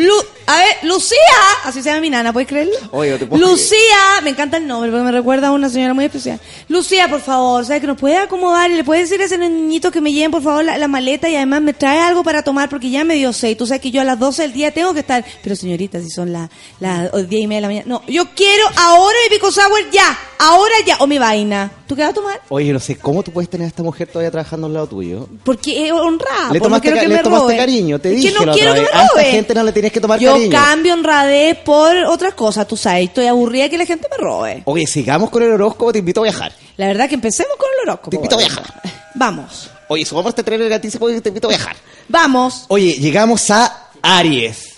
Lu 0.00 0.14
a 0.46 0.56
ver, 0.56 0.66
Lucía, 0.82 1.16
así 1.64 1.80
se 1.80 1.90
llama 1.90 2.00
mi 2.00 2.10
nana, 2.10 2.32
¿puedes 2.32 2.48
creerlo? 2.48 2.72
Oye, 2.90 3.12
no 3.12 3.18
te 3.18 3.26
puedo 3.26 3.46
Lucía, 3.46 3.76
me 4.24 4.30
encanta 4.30 4.56
el 4.56 4.66
nombre 4.66 4.90
porque 4.90 5.04
me 5.04 5.12
recuerda 5.12 5.48
a 5.48 5.52
una 5.52 5.68
señora 5.68 5.94
muy 5.94 6.06
especial. 6.06 6.40
Lucía, 6.68 7.06
por 7.08 7.20
favor, 7.20 7.64
¿sabes 7.64 7.80
que 7.80 7.86
nos 7.86 7.96
puede 7.96 8.16
acomodar? 8.16 8.68
y 8.68 8.74
¿Le 8.74 8.82
puede 8.82 9.02
decir 9.02 9.20
a 9.20 9.26
ese 9.26 9.38
niñito 9.38 9.92
que 9.92 10.00
me 10.00 10.12
lleven, 10.12 10.32
por 10.32 10.42
favor, 10.42 10.64
la, 10.64 10.76
la 10.76 10.88
maleta 10.88 11.28
y 11.28 11.36
además 11.36 11.62
me 11.62 11.72
trae 11.72 12.00
algo 12.00 12.24
para 12.24 12.42
tomar 12.42 12.68
porque 12.68 12.90
ya 12.90 13.04
me 13.04 13.14
dio 13.14 13.32
seis. 13.32 13.56
Tú 13.56 13.64
sabes 13.64 13.80
que 13.80 13.92
yo 13.92 14.00
a 14.00 14.04
las 14.04 14.18
12 14.18 14.42
del 14.42 14.52
día 14.52 14.72
tengo 14.72 14.92
que 14.92 15.00
estar. 15.00 15.24
Pero 15.40 15.54
señorita, 15.54 16.00
si 16.00 16.10
son 16.10 16.32
las 16.32 16.50
las 16.80 17.12
10 17.12 17.30
y 17.42 17.46
media 17.46 17.58
de 17.58 17.62
la 17.62 17.68
mañana. 17.68 17.84
No, 17.86 18.02
yo 18.08 18.24
quiero 18.34 18.64
ahora 18.76 19.14
mi 19.28 19.36
pico 19.36 19.52
sour 19.52 19.88
ya, 19.92 20.18
ahora 20.40 20.74
ya. 20.84 20.96
O 20.98 21.06
mi 21.06 21.18
vaina. 21.18 21.70
¿Tú 21.86 21.96
qué 21.96 22.02
vas 22.02 22.12
a 22.12 22.14
tomar? 22.14 22.40
Oye, 22.50 22.72
no 22.72 22.78
sé, 22.78 22.96
¿cómo 22.96 23.22
tú 23.24 23.32
puedes 23.32 23.50
tener 23.50 23.64
a 23.64 23.68
esta 23.68 23.82
mujer 23.82 24.06
todavía 24.08 24.30
trabajando 24.30 24.68
al 24.68 24.72
lado 24.74 24.86
tuyo? 24.86 25.28
Porque 25.44 25.86
es 25.88 25.92
honrada. 25.92 26.52
le 26.52 26.58
no 26.60 26.64
tomaste, 26.64 26.82
quiero 26.82 26.96
ca- 26.96 27.00
que 27.02 27.08
le 27.08 27.16
me 27.16 27.22
tomaste 27.22 27.44
robe. 27.46 27.56
cariño, 27.56 27.98
te 27.98 28.10
Es 28.10 28.16
dije 28.16 28.32
que 28.32 28.38
no 28.38 28.46
la 28.46 28.52
quiero 28.52 28.74
que 28.74 28.80
me 28.80 28.86
A 28.92 29.04
esta 29.06 29.22
gente 29.24 29.54
no 29.54 29.62
le 29.64 29.72
tienes 29.72 29.89
que 29.92 30.00
tomar 30.00 30.18
Yo 30.20 30.32
cariño. 30.32 30.50
cambio 30.50 30.94
honradez 30.94 31.56
por 31.58 31.94
otras 32.06 32.34
cosas, 32.34 32.66
tú 32.66 32.76
sabes. 32.76 33.04
Estoy 33.08 33.26
aburrida 33.26 33.68
que 33.68 33.78
la 33.78 33.86
gente 33.86 34.06
me 34.10 34.16
robe. 34.16 34.62
Oye, 34.64 34.86
sigamos 34.86 35.30
con 35.30 35.42
el 35.42 35.52
horóscopo, 35.52 35.92
te 35.92 35.98
invito 36.00 36.20
a 36.20 36.24
viajar. 36.24 36.52
La 36.76 36.86
verdad 36.88 37.08
que 37.08 37.14
empecemos 37.14 37.56
con 37.56 37.68
el 37.76 37.88
horóscopo. 37.88 38.10
Te 38.10 38.16
invito 38.16 38.34
a 38.34 38.38
viajar. 38.38 38.64
Vamos, 39.14 39.70
Oye, 39.88 40.04
subamos 40.06 40.28
este 40.30 40.44
tren 40.44 40.60
elegantísimo 40.60 41.10
y 41.10 41.20
te 41.20 41.30
invito 41.30 41.48
a 41.48 41.50
viajar. 41.50 41.74
vamos. 42.08 42.64
Oye, 42.68 42.92
llegamos 42.92 43.50
a 43.50 43.90
Aries. 44.00 44.76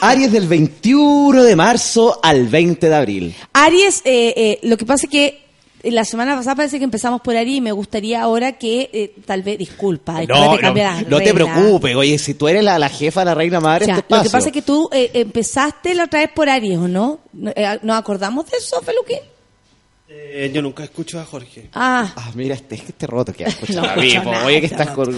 Aries 0.00 0.30
del 0.30 0.46
21 0.46 1.42
de 1.42 1.56
marzo 1.56 2.20
al 2.22 2.46
20 2.46 2.88
de 2.88 2.94
abril. 2.94 3.36
Aries, 3.52 4.00
eh, 4.04 4.32
eh, 4.36 4.58
lo 4.62 4.76
que 4.76 4.86
pasa 4.86 5.06
es 5.06 5.10
que 5.10 5.42
la 5.84 6.04
semana 6.04 6.36
pasada 6.36 6.54
parece 6.56 6.78
que 6.78 6.84
empezamos 6.84 7.20
por 7.20 7.36
Aries 7.36 7.56
y 7.56 7.60
me 7.60 7.72
gustaría 7.72 8.22
ahora 8.22 8.52
que 8.52 8.88
eh, 8.92 9.14
tal 9.26 9.42
vez, 9.42 9.58
disculpa, 9.58 10.20
No, 10.28 10.56
te 10.56 10.62
no, 10.62 10.74
no 11.08 11.18
te 11.20 11.34
preocupes. 11.34 11.96
Oye, 11.96 12.18
si 12.18 12.34
tú 12.34 12.46
eres 12.48 12.62
la, 12.62 12.78
la 12.78 12.88
jefa, 12.88 13.24
la 13.24 13.34
reina 13.34 13.58
madre 13.60 13.84
O 13.84 13.86
sea, 13.86 13.94
de 13.96 14.00
este 14.00 14.14
lo 14.16 14.22
que 14.22 14.30
pasa 14.30 14.46
es 14.48 14.52
que 14.52 14.62
tú 14.62 14.88
eh, 14.92 15.10
empezaste 15.14 15.94
la 15.94 16.04
otra 16.04 16.20
vez 16.20 16.30
por 16.34 16.48
Aries, 16.48 16.78
¿o 16.78 16.86
no? 16.88 17.18
Eh, 17.56 17.78
¿Nos 17.82 17.96
acordamos 17.98 18.48
de 18.50 18.58
eso, 18.58 18.80
Feluquín? 18.82 19.18
Eh, 20.14 20.50
yo 20.54 20.60
nunca 20.60 20.84
escucho 20.84 21.18
a 21.18 21.24
Jorge. 21.24 21.68
Ah, 21.72 22.12
Ah, 22.16 22.30
mira, 22.34 22.54
este, 22.54 22.74
este 22.74 23.06
roto 23.06 23.32
que 23.36 23.44
has 23.46 23.54
escuchado. 23.54 23.82
No 23.86 23.92
a 23.92 23.96
mí, 23.96 24.08
escucho 24.08 24.24
po. 24.24 24.30
nada, 24.32 24.46
Oye, 24.46 24.60
que 24.60 24.66
este 24.66 24.80
estás 24.82 24.94
col- 24.94 25.16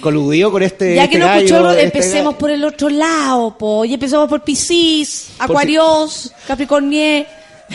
coludido 0.00 0.50
con 0.50 0.62
este. 0.62 0.96
ya 0.96 1.04
este 1.04 1.12
que 1.16 1.24
no 1.24 1.32
escuchó, 1.32 1.54
gallo, 1.54 1.70
este 1.70 1.82
empecemos 1.84 2.34
por 2.34 2.50
el 2.50 2.64
otro 2.64 2.88
lado, 2.90 3.56
po. 3.56 3.84
Y 3.84 3.94
empezamos 3.94 4.28
por 4.28 4.42
Piscis, 4.42 5.30
Acuarios, 5.38 6.32
Capricornio. 6.46 7.24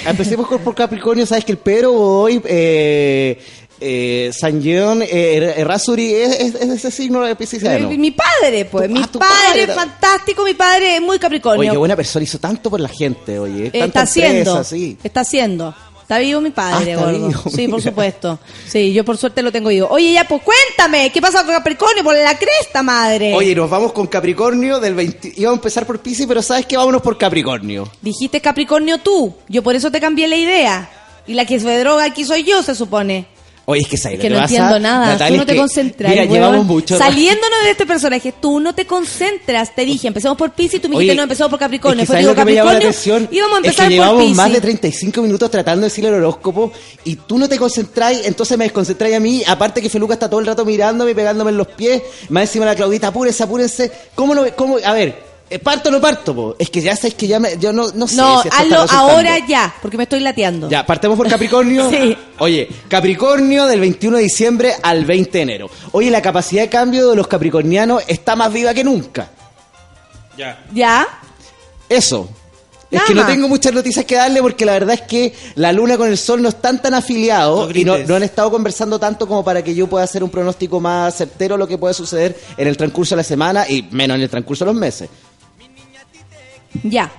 Empecemos 0.05 0.47
por 0.47 0.75
Capricornio. 0.75 1.25
Sabes 1.25 1.45
que 1.45 1.51
el 1.53 1.57
Pedro 1.57 1.93
hoy. 1.93 2.41
Eh, 2.45 3.39
eh, 3.79 4.31
San 4.33 4.61
John 4.63 5.03
eh, 5.07 5.63
Rasuri 5.63 6.11
es, 6.13 6.39
es, 6.39 6.55
es 6.55 6.69
ese 6.69 6.91
signo 6.91 7.21
de 7.21 7.35
pisciano. 7.35 7.91
Eh, 7.91 7.97
Mi 7.97 8.11
padre, 8.11 8.65
pues. 8.65 8.89
Mi 8.89 9.01
ah, 9.01 9.09
padre, 9.11 9.67
padre. 9.67 9.73
fantástico, 9.73 10.43
mi 10.43 10.53
padre 10.55 10.95
es 10.95 11.01
muy 11.01 11.19
Capricornio. 11.19 11.59
Oye, 11.59 11.71
qué 11.71 11.77
buena 11.77 11.95
persona, 11.95 12.23
hizo 12.23 12.39
tanto 12.39 12.69
por 12.69 12.79
la 12.79 12.89
gente, 12.89 13.37
oye. 13.37 13.67
Eh, 13.67 13.71
está 13.85 14.01
haciendo. 14.01 14.63
sí. 14.63 14.97
Está 15.03 15.21
haciendo. 15.21 15.75
Está 16.07 16.19
vivo 16.19 16.39
mi 16.39 16.51
padre, 16.51 16.93
Ah, 16.93 16.95
gordo. 16.97 17.27
vivo, 17.27 17.43
Sí, 17.53 17.67
por 17.67 17.81
supuesto. 17.81 18.39
Sí, 18.65 18.93
yo 18.93 19.03
por 19.03 19.17
suerte 19.17 19.41
lo 19.41 19.51
tengo 19.51 19.67
vivo. 19.67 19.89
Oye, 19.91 20.13
ya, 20.13 20.25
pues 20.25 20.41
cuéntame, 20.41 21.11
¿qué 21.11 21.21
pasa 21.21 21.43
con 21.43 21.53
Capricornio 21.53 22.01
por 22.01 22.15
la 22.15 22.37
cresta, 22.37 22.81
madre? 22.81 23.33
Oye, 23.33 23.53
nos 23.53 23.69
vamos 23.69 23.91
con 23.91 24.07
Capricornio 24.07 24.79
del 24.79 24.95
20. 24.95 25.33
Íbamos 25.35 25.57
a 25.57 25.59
empezar 25.59 25.85
por 25.85 25.99
Piscis, 25.99 26.25
pero 26.25 26.41
¿sabes 26.41 26.65
qué? 26.65 26.77
Vámonos 26.77 27.01
por 27.01 27.17
Capricornio. 27.17 27.89
Dijiste 28.01 28.39
Capricornio 28.39 28.99
tú. 28.99 29.35
Yo 29.49 29.61
por 29.61 29.75
eso 29.75 29.91
te 29.91 29.99
cambié 29.99 30.29
la 30.29 30.37
idea. 30.37 30.89
Y 31.27 31.33
la 31.33 31.43
que 31.43 31.59
se 31.59 31.77
droga 31.79 32.05
aquí 32.05 32.23
soy 32.23 32.43
yo, 32.43 32.63
se 32.63 32.73
supone. 32.73 33.27
Oye, 33.69 33.81
es 33.81 33.87
que 33.89 33.97
¿sabes 33.97 34.17
lo 34.17 34.21
que 34.21 34.29
no 34.29 34.39
entiendo 34.39 34.79
nada. 34.79 35.07
Natalia? 35.07 35.27
tú 35.27 35.35
no 35.35 35.41
Es 35.41 35.47
te 35.47 35.53
que, 35.53 35.59
concentras. 35.59 36.09
Mira, 36.09 36.23
llevamos 36.23 36.65
mucho. 36.65 36.97
Saliéndonos 36.97 37.63
de 37.65 37.71
este 37.71 37.85
personaje, 37.85 38.33
tú 38.39 38.61
no 38.61 38.73
te 38.73 38.85
concentras. 38.87 39.75
Te 39.75 39.83
dije, 39.83 40.07
empecemos 40.07 40.37
por 40.37 40.51
Piscis, 40.53 40.81
tú 40.81 40.87
me 40.87 40.93
dijiste, 40.95 41.11
Oye, 41.11 41.17
no, 41.17 41.23
empezamos 41.23 41.49
por 41.49 41.59
Capricornio. 41.59 42.01
Es 42.03 42.09
que 42.09 42.15
Después 42.15 42.35
¿sabes 42.35 42.45
digo 42.45 42.55
que 42.55 42.61
Capricornio. 42.63 42.89
atención? 42.89 43.27
Y 43.29 43.41
vamos 43.41 43.57
a 43.57 43.59
es 43.59 43.65
empezar 43.65 43.89
que 43.89 43.95
por 43.97 44.05
llevamos 44.05 44.21
Piscis. 44.21 44.37
más 44.37 44.53
de 44.53 44.61
35 44.61 45.21
minutos 45.21 45.51
tratando 45.51 45.81
de 45.81 45.87
decir 45.89 46.05
el 46.05 46.13
horóscopo 46.13 46.71
y 47.03 47.15
tú 47.17 47.37
no 47.37 47.49
te 47.49 47.57
concentráis, 47.57 48.25
entonces 48.25 48.57
me 48.57 48.63
desconcentráis 48.63 49.15
a 49.17 49.19
mí. 49.19 49.43
Aparte 49.45 49.81
que 49.81 49.89
Feluca 49.89 50.13
está 50.13 50.29
todo 50.29 50.39
el 50.39 50.45
rato 50.45 50.63
mirándome 50.63 51.11
y 51.11 51.13
pegándome 51.13 51.51
en 51.51 51.57
los 51.57 51.67
pies. 51.67 52.01
Más 52.29 52.43
encima 52.43 52.65
la 52.65 52.73
Claudita, 52.75 53.07
apúrense, 53.07 53.43
apúrense. 53.43 53.91
¿Cómo 54.15 54.33
no? 54.33 54.45
Cómo, 54.55 54.77
a 54.81 54.93
ver, 54.93 55.26
Eh, 55.49 55.59
¿Parto 55.59 55.87
o 55.87 55.91
no 55.91 56.01
parto? 56.01 56.35
po? 56.35 56.55
Es 56.59 56.69
que 56.69 56.81
ya 56.81 56.95
sabes 56.95 57.13
que 57.13 57.25
ya 57.25 57.39
me, 57.39 57.57
yo 57.57 57.71
no, 57.71 57.89
no 57.93 58.07
sé. 58.07 58.17
No, 58.17 58.41
si 58.41 58.49
esto 58.49 58.61
hazlo 58.61 58.83
está 58.83 58.97
ahora 58.97 59.47
ya, 59.47 59.73
porque 59.81 59.95
me 59.95 60.03
estoy 60.03 60.19
lateando. 60.19 60.69
Ya, 60.69 60.85
partemos 60.85 61.17
por 61.17 61.29
Capricornio. 61.29 61.89
Sí. 61.97 62.17
Oye, 62.39 62.67
Capricornio 62.89 63.65
del 63.65 63.79
21 63.79 64.17
de 64.17 64.23
diciembre 64.23 64.73
al 64.83 65.05
20 65.05 65.31
de 65.31 65.41
enero. 65.41 65.69
Oye, 65.93 66.11
la 66.11 66.21
capacidad 66.21 66.63
de 66.63 66.69
cambio 66.69 67.09
de 67.09 67.15
los 67.15 67.27
capricornianos 67.27 68.03
está 68.07 68.35
más 68.35 68.51
viva 68.51 68.73
que 68.73 68.83
nunca. 68.83 69.29
Ya. 70.37 70.63
¿Ya? 70.73 71.07
Eso. 71.87 72.29
Es 72.89 72.99
Nada 72.99 73.07
que 73.07 73.15
no 73.15 73.25
tengo 73.25 73.47
muchas 73.49 73.73
noticias 73.73 74.05
que 74.05 74.15
darle 74.15 74.41
porque 74.41 74.65
la 74.65 74.73
verdad 74.73 74.95
es 74.95 75.01
que 75.01 75.33
la 75.55 75.73
luna 75.73 75.97
con 75.97 76.07
el 76.07 76.17
sol 76.17 76.41
no 76.41 76.49
están 76.49 76.81
tan 76.81 76.93
afiliados 76.93 77.69
No 77.69 77.79
y 77.79 77.83
no, 77.83 77.97
no 77.97 78.15
han 78.15 78.23
estado 78.23 78.49
conversando 78.49 78.97
tanto 78.97 79.27
como 79.27 79.43
para 79.43 79.61
que 79.61 79.75
yo 79.75 79.87
pueda 79.87 80.05
hacer 80.05 80.23
un 80.23 80.29
pronóstico 80.29 80.79
más 80.79 81.15
certero 81.15 81.55
de 81.55 81.59
lo 81.59 81.67
que 81.67 81.77
puede 81.77 81.93
suceder 81.93 82.37
en 82.55 82.67
el 82.67 82.77
transcurso 82.77 83.15
de 83.15 83.17
la 83.17 83.23
semana 83.23 83.67
y 83.67 83.83
menos 83.91 84.15
en 84.15 84.21
el 84.21 84.29
transcurso 84.29 84.63
de 84.63 84.71
los 84.71 84.79
meses. 84.79 85.09
Ya. 86.83 87.11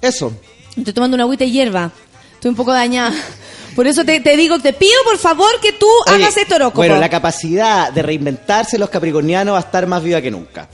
Eso. 0.00 0.32
Estoy 0.76 0.92
tomando 0.92 1.14
una 1.14 1.24
agüita 1.24 1.44
de 1.44 1.50
hierba. 1.50 1.90
Estoy 2.34 2.50
un 2.50 2.56
poco 2.56 2.72
dañada. 2.72 3.14
Por 3.76 3.86
eso 3.86 4.04
te, 4.04 4.20
te 4.20 4.36
digo, 4.36 4.58
te 4.58 4.74
pido 4.74 4.92
por 5.04 5.16
favor 5.16 5.48
que 5.62 5.72
tú 5.72 5.86
Oye, 6.06 6.16
hagas 6.24 6.36
este 6.36 6.54
horóscopo. 6.56 6.76
Bueno, 6.80 6.98
la 6.98 7.08
capacidad 7.08 7.90
de 7.90 8.02
reinventarse 8.02 8.76
los 8.76 8.90
capricornianos 8.90 9.54
va 9.54 9.58
a 9.58 9.62
estar 9.62 9.86
más 9.86 10.02
viva 10.02 10.20
que 10.20 10.30
nunca. 10.30 10.68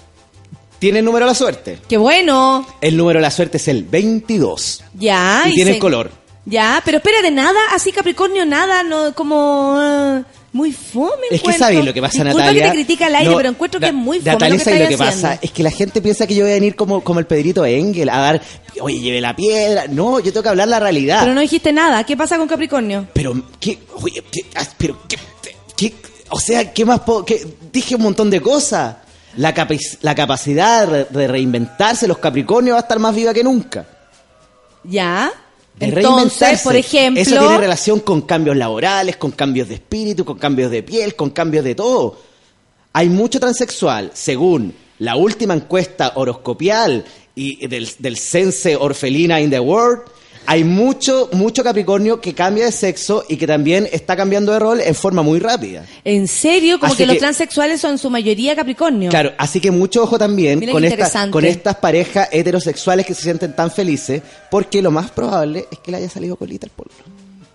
¿Tiene 0.81 0.99
el 0.99 1.05
número 1.05 1.25
de 1.27 1.31
la 1.31 1.35
suerte? 1.37 1.79
¡Qué 1.89 1.97
bueno! 1.97 2.67
El 2.81 2.97
número 2.97 3.19
de 3.19 3.23
la 3.23 3.31
suerte 3.31 3.59
es 3.59 3.69
el 3.69 3.85
22. 3.85 4.83
Ya. 4.95 5.45
y 5.47 5.55
tiene 5.55 5.71
se- 5.71 5.77
el 5.77 5.81
color. 5.81 6.11
Ya, 6.45 6.83
pero 6.85 6.97
espérate, 6.99 7.31
nada, 7.31 7.61
así 7.73 7.93
Capricornio, 7.93 8.45
nada, 8.47 8.83
no, 8.83 9.15
como... 9.15 9.75
ah, 9.79 10.23
muy 10.53 10.73
fome 10.73 11.27
Es 11.31 11.43
que 11.43 11.53
sabéis 11.53 11.85
lo 11.85 11.93
que 11.93 12.01
pasa, 12.01 12.25
Disculpa 12.25 12.39
Natalia. 12.41 12.63
que 12.63 12.69
te 12.71 12.75
critica 12.75 13.07
al 13.07 13.15
aire, 13.17 13.31
No, 13.31 13.37
pero 13.37 13.49
encuentro 13.51 13.81
que 13.81 13.87
Na- 13.87 13.89
es 13.91 13.95
muy 13.95 14.19
fome 14.19 14.33
Natalia, 14.33 14.55
lo 14.55 14.59
que 14.59 14.65
¿sabes 14.65 14.81
lo 14.81 14.89
que 14.89 14.95
haciendo. 14.95 15.29
pasa? 15.29 15.39
Es 15.43 15.51
que 15.51 15.63
la 15.63 15.71
gente 15.71 16.01
piensa 16.03 16.27
que 16.27 16.35
yo 16.35 16.45
voy 16.45 16.53
a 16.53 16.55
venir 16.55 16.75
como, 16.77 17.05
como 17.05 17.21
el 17.21 17.27
Pedrito 17.27 17.65
Engel 17.67 18.09
a 18.09 18.19
dar, 18.19 18.43
oye, 18.81 18.99
lleve 19.01 19.21
la 19.21 19.37
piedra. 19.37 19.85
No, 19.89 20.19
yo 20.21 20.33
tengo 20.33 20.43
que 20.43 20.49
hablar 20.49 20.69
la 20.69 20.81
realidad. 20.81 21.21
Pero 21.21 21.35
no 21.35 21.41
dijiste 21.41 21.73
nada. 21.73 22.05
¿Qué 22.05 22.17
pasa 22.17 22.39
con 22.39 22.49
Capricornio? 22.49 23.07
Pero, 23.13 23.35
¿qué? 23.61 23.79
Oye, 24.03 24.23
¿qué? 24.33 24.41
Ah, 24.57 24.67
pero, 24.79 24.99
¿qué? 25.09 25.17
qué- 25.77 25.95
o 26.31 26.39
sea, 26.41 26.73
¿qué 26.73 26.85
más 26.85 27.01
puedo? 27.01 27.25
qué? 27.25 27.47
Dije 27.73 27.95
un 27.95 28.03
montón 28.03 28.31
de 28.31 28.41
cosas. 28.41 28.97
La, 29.37 29.55
capac- 29.55 29.99
la 30.01 30.15
capacidad 30.15 30.89
de 31.09 31.29
reinventarse, 31.29 32.09
los 32.09 32.19
Capricornios 32.19 32.75
va 32.75 32.79
a 32.79 32.83
estar 32.83 32.99
más 32.99 33.15
viva 33.15 33.33
que 33.35 33.45
nunca. 33.45 33.87
Ya. 34.85 35.31
Entonces, 35.81 36.61
por 36.63 36.77
ejemplo... 36.77 37.23
Eso 37.23 37.39
tiene 37.39 37.59
relación 37.59 38.01
con 38.01 38.23
cambios 38.23 38.57
laborales, 38.57 39.17
con 39.17 39.31
cambios 39.31 39.69
de 39.69 39.75
espíritu, 39.75 40.25
con 40.25 40.39
cambios 40.39 40.71
de 40.71 40.83
piel, 40.83 41.15
con 41.15 41.31
cambios 41.31 41.65
de 41.65 41.75
todo. 41.75 42.21
Hay 42.93 43.09
mucho 43.09 43.39
transexual, 43.39 44.11
según 44.15 44.75
la 44.99 45.17
última 45.17 45.55
encuesta 45.55 46.13
horoscopial 46.17 47.05
y 47.35 47.67
del, 47.67 47.89
del 47.99 48.17
Sense 48.17 48.77
Orfelina 48.77 49.41
in 49.41 49.51
the 49.51 49.61
World. 49.61 50.03
Hay 50.51 50.65
mucho, 50.65 51.29
mucho 51.33 51.63
Capricornio 51.63 52.23
que 52.23 52.33
cambia 52.33 52.65
de 52.65 52.73
sexo 52.73 53.23
y 53.29 53.37
que 53.37 53.47
también 53.47 53.87
está 53.93 54.17
cambiando 54.17 54.51
de 54.53 54.59
rol 54.59 54.81
en 54.81 54.95
forma 54.95 55.21
muy 55.21 55.39
rápida. 55.41 55.85
En 56.05 56.27
serio, 56.27 56.81
como 56.81 56.97
que, 56.97 57.05
los 57.05 57.19
transexuales 57.19 57.83
son 57.83 57.91
en 57.93 57.99
su 57.99 58.09
mayoría 58.09 58.57
Capricornio. 58.57 59.11
Claro, 59.11 59.33
así 59.37 59.61
que 59.61 59.71
mucho 59.71 60.03
ojo 60.05 60.17
también 60.19 60.59
Mira 60.59 60.73
con, 60.73 60.85
esta- 60.85 61.31
con 61.31 61.45
estas 61.45 61.77
parejas 61.77 62.31
heterosexuales 62.33 63.05
que 63.05 63.13
se 63.13 63.25
sienten 63.25 63.55
tan 63.55 63.71
felices, 63.71 64.23
porque 64.51 64.81
lo 64.81 64.91
más 64.91 65.11
probable 65.11 65.67
es 65.71 65.81
que 65.81 65.91
le 65.91 65.99
haya 65.99 66.09
salido 66.09 66.35
colita 66.37 66.65
al 66.67 66.71
polvo. 66.73 66.93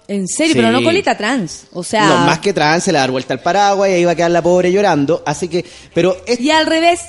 En 0.07 0.27
serio, 0.27 0.53
Sí. 0.53 0.59
pero 0.59 0.71
no 0.71 0.83
colita 0.83 1.17
trans. 1.17 1.63
O 1.73 1.83
sea... 1.83 2.07
Lo 2.07 2.17
más 2.27 2.37
que 2.39 2.53
trans 2.53 2.83
se 2.83 2.91
le 2.91 2.99
da 2.99 3.07
vuelta 3.07 3.33
al 3.33 3.39
paraguas 3.39 3.89
y 3.89 3.93
ahí 3.93 4.05
va 4.05 4.11
a 4.11 4.15
quedar 4.15 4.29
la 4.29 4.43
pobre 4.43 4.71
llorando. 4.71 5.23
Así 5.25 5.47
que, 5.47 5.65
pero. 5.95 6.15
Y 6.37 6.51
al 6.51 6.67
revés. 6.67 6.99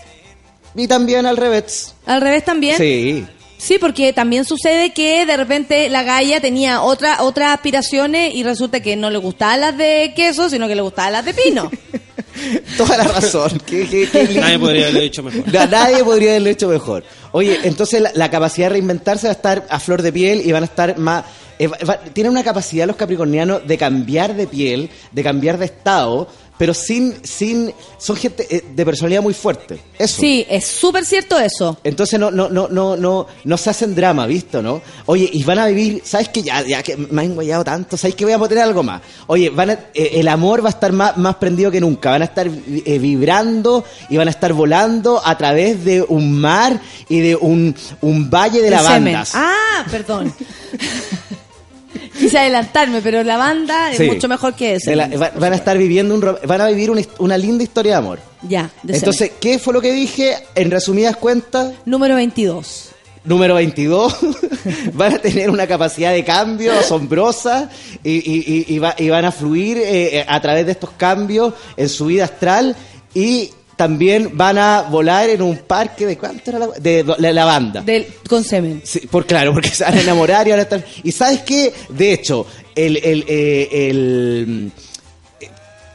Y 0.75 0.87
también 0.89 1.27
al 1.27 1.37
revés. 1.37 1.93
Al 2.07 2.23
revés 2.23 2.43
también. 2.43 2.79
Sí. 2.79 3.27
Sí, 3.65 3.79
porque 3.79 4.13
también 4.13 4.45
sucede 4.45 4.93
que 4.93 5.25
de 5.25 5.37
repente 5.39 5.89
la 5.89 6.03
galla 6.03 6.39
tenía 6.41 6.83
otra, 6.83 7.23
otras 7.23 7.55
aspiraciones 7.55 8.35
y 8.35 8.43
resulta 8.43 8.81
que 8.81 8.95
no 8.95 9.09
le 9.09 9.17
gustaban 9.17 9.61
las 9.63 9.77
de 9.79 10.13
queso, 10.15 10.51
sino 10.51 10.69
que 10.69 10.75
le 10.75 10.83
gustaban 10.83 11.13
las 11.15 11.25
de 11.25 11.33
pino. 11.33 11.71
Toda 12.77 12.99
la 12.99 13.05
razón. 13.05 13.59
Qué- 13.67 13.87
qué- 13.89 14.09
qué 14.11 14.25
lindo. 14.25 14.41
Nadie 14.43 14.59
podría 14.59 14.83
haberlo 14.83 15.01
dicho 15.01 15.23
mejor. 15.23 15.53
Na- 15.53 15.67
Nadie 15.67 16.05
podría 16.05 16.31
haberlo 16.33 16.51
hecho 16.51 16.69
mejor. 16.69 17.05
Oye, 17.33 17.59
entonces 17.65 18.03
la, 18.03 18.11
la 18.15 18.31
capacidad 18.31 18.67
de 18.67 18.71
reinventarse 18.75 19.29
va 19.29 19.31
a 19.33 19.37
estar 19.37 19.67
a 19.71 19.81
flor 19.81 20.03
de 20.03 20.13
piel 20.13 20.43
y 20.45 20.53
van 20.53 20.63
a 20.65 20.67
estar 20.67 20.99
más... 20.99 21.25
eh, 21.59 21.67
va- 21.69 21.99
tienen 22.13 22.33
una 22.33 22.45
capacidad 22.45 22.87
los 22.87 22.97
capricornianos 22.97 23.67
de 23.67 23.79
cambiar 23.79 24.35
de 24.35 24.47
piel, 24.47 24.91
de 25.13 25.23
cambiar 25.23 25.57
de 25.59 25.65
estado, 25.67 26.29
pero 26.59 26.75
sin... 26.75 27.15
sin 27.25 27.73
son 27.99 28.17
gente 28.17 28.47
eh, 28.55 28.63
de 28.75 28.85
personalidad 28.85 29.23
muy 29.23 29.33
fuerte. 29.33 29.81
Eso. 29.99 30.21
Sí, 30.21 30.45
es 30.49 30.67
súper 30.67 31.07
cierto 31.07 31.39
eso. 31.39 31.79
Entonces 31.83 32.21
no, 32.21 32.31
no, 32.31 32.51
no, 32.51 32.69
no, 32.69 32.97
no, 32.97 33.27
no 33.45 33.57
se 33.57 33.71
hacen 33.71 33.95
drama, 33.95 34.27
¿visto? 34.27 34.61
¿No? 34.63 34.83
Oye, 35.07 35.29
y 35.33 35.43
van 35.43 35.59
a 35.59 35.67
vivir, 35.67 36.03
¿sabes 36.05 36.29
qué? 36.29 36.43
Ya, 36.43 36.63
ya 36.63 36.83
que 36.83 36.97
me 36.97 37.23
han 37.23 37.31
enguayado 37.31 37.65
tanto, 37.65 37.97
¿sabes 37.97 38.15
que 38.15 38.25
voy 38.25 38.35
a 38.35 38.39
poner 38.39 38.59
algo 38.59 38.83
más? 38.83 39.01
Oye, 39.27 39.49
van 39.49 39.71
a, 39.71 39.73
eh, 39.95 40.11
el 40.15 40.29
amor 40.29 40.63
va 40.63 40.69
a 40.69 40.73
estar 40.73 40.93
más, 40.93 41.17
más 41.17 41.37
prendido 41.37 41.71
que 41.71 41.81
nunca, 41.81 42.11
van 42.11 42.23
a 42.23 42.27
estar 42.27 42.47
eh, 42.47 42.99
vibrando 42.99 43.85
y 44.11 44.19
van 44.19 44.29
a 44.29 44.31
estar 44.31 44.53
volando 44.53 45.23
a 45.25 45.39
través 45.39 45.85
de 45.85 46.03
un 46.03 46.39
mar 46.39 46.79
y 47.09 47.21
de 47.21 47.37
un, 47.37 47.75
un 48.03 48.29
valle 48.31 48.61
de 48.61 48.69
semen. 48.69 48.85
lavandas. 48.85 49.33
Ah, 49.35 49.85
perdón. 49.91 50.35
Quise 52.19 52.39
adelantarme, 52.39 53.01
pero 53.03 53.23
la 53.23 53.37
banda 53.37 53.93
es 53.93 53.99
mucho 54.07 54.29
mejor 54.29 54.55
que 54.55 54.75
eso. 54.75 54.91
De 54.91 54.97
la- 54.97 55.09
va- 55.09 55.33
van 55.39 55.53
a 55.53 55.57
estar 55.57 55.77
viviendo 55.79 56.15
un, 56.15 56.21
van 56.47 56.61
a 56.61 56.69
vivir 56.69 56.91
una, 57.19 57.39
linda 57.39 57.63
historia 57.65 57.93
de 57.93 57.99
amor. 57.99 58.19
Ya, 58.43 58.71
de 58.83 58.97
Entonces, 58.97 59.33
¿qué 59.41 59.59
fue 59.59 59.73
lo 59.75 59.81
que 59.81 59.93
dije? 59.93 60.35
En 60.55 60.71
resumidas 60.71 61.17
cuentas, 61.17 61.73
Número 61.85 62.15
22. 62.17 62.91
Número 63.25 63.55
22, 63.55 64.17
van 64.93 65.15
a 65.15 65.19
tener 65.19 65.49
una 65.49 65.67
capacidad 65.67 66.13
de 66.13 66.23
cambio 66.25 66.73
asombrosa 66.79 67.71
y, 68.03 68.11
y- 68.13 68.45
y- 68.69 68.75
y 68.75 68.79
va- 68.79 68.95
y 68.99 69.09
van 69.09 69.25
a 69.25 69.33
fluir 69.33 69.79
eh, 69.79 70.19
eh, 70.19 70.25
a 70.29 70.41
través 70.43 70.67
de 70.67 70.73
estos 70.73 70.91
cambios 70.91 71.55
en 71.77 71.89
su 71.89 72.05
vida 72.07 72.25
astral 72.25 72.77
y 73.15 73.51
también 73.77 74.31
van 74.37 74.59
a 74.59 74.83
volar 74.83 75.29
en 75.31 75.43
un 75.43 75.59
parque 75.59 76.07
de 76.07 76.17
cuánto 76.19 76.51
era 76.51 76.59
la, 76.61 76.67
de, 76.79 77.03
de 77.03 77.33
lavanda. 77.33 77.81
Del, 77.83 78.07
con 78.29 78.45
semen. 78.45 78.83
Sí, 78.85 79.01
por 79.01 79.27
claro, 79.27 79.53
porque 79.53 79.69
se 79.75 79.85
van 79.85 79.99
a 79.99 80.01
enamorar 80.01 80.47
y 80.47 80.51
van 80.51 80.61
a 80.61 80.63
estar. 80.63 80.85
Y 81.03 81.13
sabes 81.13 81.41
qué? 81.43 81.73
De 81.89 82.13
hecho, 82.13 82.47
el, 82.75 82.97
el, 82.99 83.25
eh, 83.29 83.69
el 83.91 84.73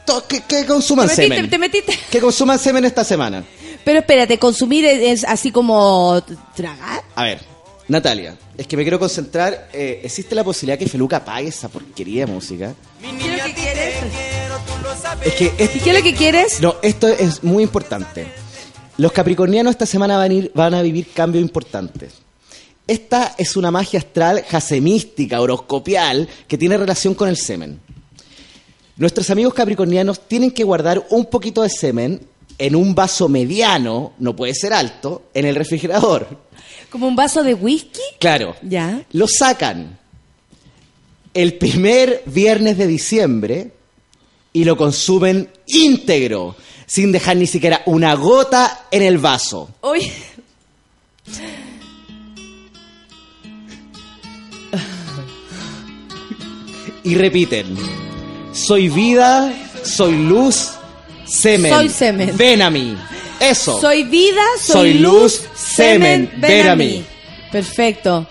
to- 0.04 0.26
que, 0.26 0.42
que 0.42 0.66
consuman 0.66 1.06
Te 1.08 1.12
metiste, 1.16 1.34
semen. 1.36 1.50
te 1.50 1.58
metiste. 1.58 1.98
Que 2.10 2.20
consuman 2.20 2.58
semen 2.58 2.84
esta 2.84 3.04
semana. 3.04 3.44
Pero 3.84 4.00
espérate, 4.00 4.38
consumir 4.38 4.84
es, 4.84 5.00
es 5.22 5.24
así 5.24 5.50
como 5.50 6.22
tragar. 6.54 7.02
A 7.14 7.24
ver, 7.24 7.40
Natalia, 7.88 8.36
es 8.58 8.66
que 8.66 8.76
me 8.76 8.82
quiero 8.82 8.98
concentrar. 8.98 9.68
eh, 9.72 10.02
¿Existe 10.04 10.34
la 10.34 10.44
posibilidad 10.44 10.78
que 10.78 10.86
Feluca 10.86 11.16
apague 11.18 11.48
esa 11.48 11.68
porquería 11.68 12.26
de 12.26 12.32
música? 12.32 12.74
¿Qué 13.00 13.08
es 13.08 13.12
lo 13.38 13.44
que 13.46 13.54
quieres? 13.54 13.59
Es 15.24 15.34
que 15.34 15.44
¿Y 15.74 15.80
qué 15.80 15.90
es 15.90 15.96
lo 15.98 16.02
que 16.02 16.14
quieres? 16.14 16.60
no, 16.60 16.76
esto 16.82 17.08
es 17.08 17.42
muy 17.44 17.62
importante. 17.62 18.26
Los 18.96 19.12
capricornianos 19.12 19.72
esta 19.72 19.86
semana 19.86 20.16
van 20.16 20.30
a, 20.30 20.34
ir- 20.34 20.50
van 20.54 20.74
a 20.74 20.82
vivir 20.82 21.08
cambios 21.12 21.42
importantes. 21.42 22.14
Esta 22.86 23.34
es 23.38 23.56
una 23.56 23.70
magia 23.70 23.98
astral 24.00 24.42
jasemística, 24.48 25.40
horoscopial, 25.40 26.28
que 26.48 26.58
tiene 26.58 26.76
relación 26.76 27.14
con 27.14 27.28
el 27.28 27.36
semen. 27.36 27.80
Nuestros 28.96 29.30
amigos 29.30 29.54
capricornianos 29.54 30.20
tienen 30.26 30.50
que 30.50 30.64
guardar 30.64 31.06
un 31.10 31.26
poquito 31.26 31.62
de 31.62 31.70
semen 31.70 32.20
en 32.58 32.74
un 32.76 32.94
vaso 32.94 33.28
mediano, 33.28 34.12
no 34.18 34.34
puede 34.36 34.54
ser 34.54 34.72
alto, 34.72 35.22
en 35.32 35.46
el 35.46 35.54
refrigerador. 35.54 36.26
¿Como 36.90 37.06
un 37.06 37.16
vaso 37.16 37.42
de 37.42 37.54
whisky? 37.54 38.00
Claro. 38.18 38.54
Ya. 38.62 39.02
Lo 39.12 39.26
sacan 39.28 39.98
el 41.32 41.54
primer 41.54 42.22
viernes 42.26 42.76
de 42.76 42.86
diciembre 42.86 43.72
y 44.52 44.64
lo 44.64 44.76
consumen 44.76 45.48
íntegro, 45.66 46.56
sin 46.86 47.12
dejar 47.12 47.36
ni 47.36 47.46
siquiera 47.46 47.82
una 47.86 48.14
gota 48.14 48.86
en 48.90 49.02
el 49.02 49.18
vaso. 49.18 49.70
Oye. 49.80 50.12
Y 57.02 57.14
repiten, 57.14 57.76
soy 58.52 58.88
vida, 58.88 59.52
soy 59.82 60.16
luz, 60.26 60.72
semen. 61.24 61.72
Soy 61.72 61.88
semen. 61.88 62.36
Ven 62.36 62.60
a 62.60 62.70
mí. 62.70 62.96
Eso. 63.40 63.80
Soy 63.80 64.04
vida, 64.04 64.42
soy, 64.60 64.72
Soy 64.74 64.94
luz, 64.94 65.12
luz, 65.22 65.42
semen, 65.54 66.30
ven 66.36 66.68
a 66.68 66.76
mí. 66.76 67.04
Perfecto. 67.50 68.26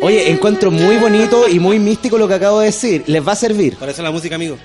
Oye, 0.00 0.30
encuentro 0.30 0.70
muy 0.70 0.96
bonito 0.96 1.48
y 1.48 1.58
muy 1.58 1.78
místico 1.78 2.18
lo 2.18 2.28
que 2.28 2.34
acabo 2.34 2.60
de 2.60 2.66
decir. 2.66 3.04
Les 3.06 3.26
va 3.26 3.32
a 3.32 3.36
servir. 3.36 3.76
Para 3.76 3.90
eso 3.90 4.02
la 4.02 4.10
música, 4.10 4.34
amigo. 4.34 4.56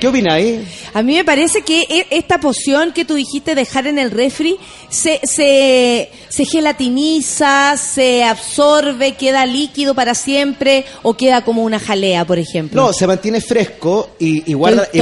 ¿Qué 0.00 0.06
opináis? 0.06 0.60
A 0.94 1.02
mí 1.02 1.16
me 1.16 1.24
parece 1.24 1.62
que 1.62 1.80
e- 1.88 2.06
esta 2.10 2.38
poción 2.38 2.92
que 2.92 3.04
tú 3.04 3.14
dijiste 3.14 3.56
dejar 3.56 3.88
en 3.88 3.98
el 3.98 4.12
refri 4.12 4.56
se, 4.88 5.20
se, 5.24 6.08
se 6.28 6.44
gelatiniza, 6.44 7.76
se 7.76 8.22
absorbe, 8.22 9.16
queda 9.16 9.44
líquido 9.44 9.96
para 9.96 10.14
siempre 10.14 10.84
o 11.02 11.14
queda 11.14 11.44
como 11.44 11.64
una 11.64 11.80
jalea, 11.80 12.24
por 12.24 12.38
ejemplo. 12.38 12.80
No, 12.80 12.92
se 12.92 13.08
mantiene 13.08 13.40
fresco 13.40 14.10
y, 14.20 14.48
y 14.48 14.54
guarda, 14.54 14.88
y 14.92 15.00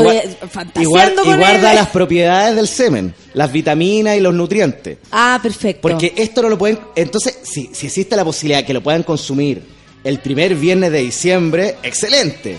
guarda 0.85 1.75
las 1.75 1.89
propiedades 1.89 2.57
del 2.57 2.67
semen, 2.67 3.15
las 3.35 3.53
vitaminas 3.53 4.17
y 4.17 4.21
los 4.21 4.33
nutrientes. 4.33 4.97
Ah, 5.13 5.39
perfecto. 5.43 5.83
Porque 5.83 6.15
esto 6.17 6.41
no 6.41 6.49
lo 6.49 6.57
pueden. 6.57 6.79
Entonces, 6.95 7.39
si, 7.43 7.69
si 7.75 7.87
existe 7.87 8.17
la 8.17 8.25
posibilidad 8.25 8.61
de 8.61 8.65
que 8.65 8.73
lo 8.73 8.83
puedan 8.83 9.03
consumir 9.03 9.63
el 10.05 10.21
primer 10.21 10.55
viernes 10.55 10.91
de 10.91 11.01
diciembre, 11.01 11.77
excelente. 11.83 12.57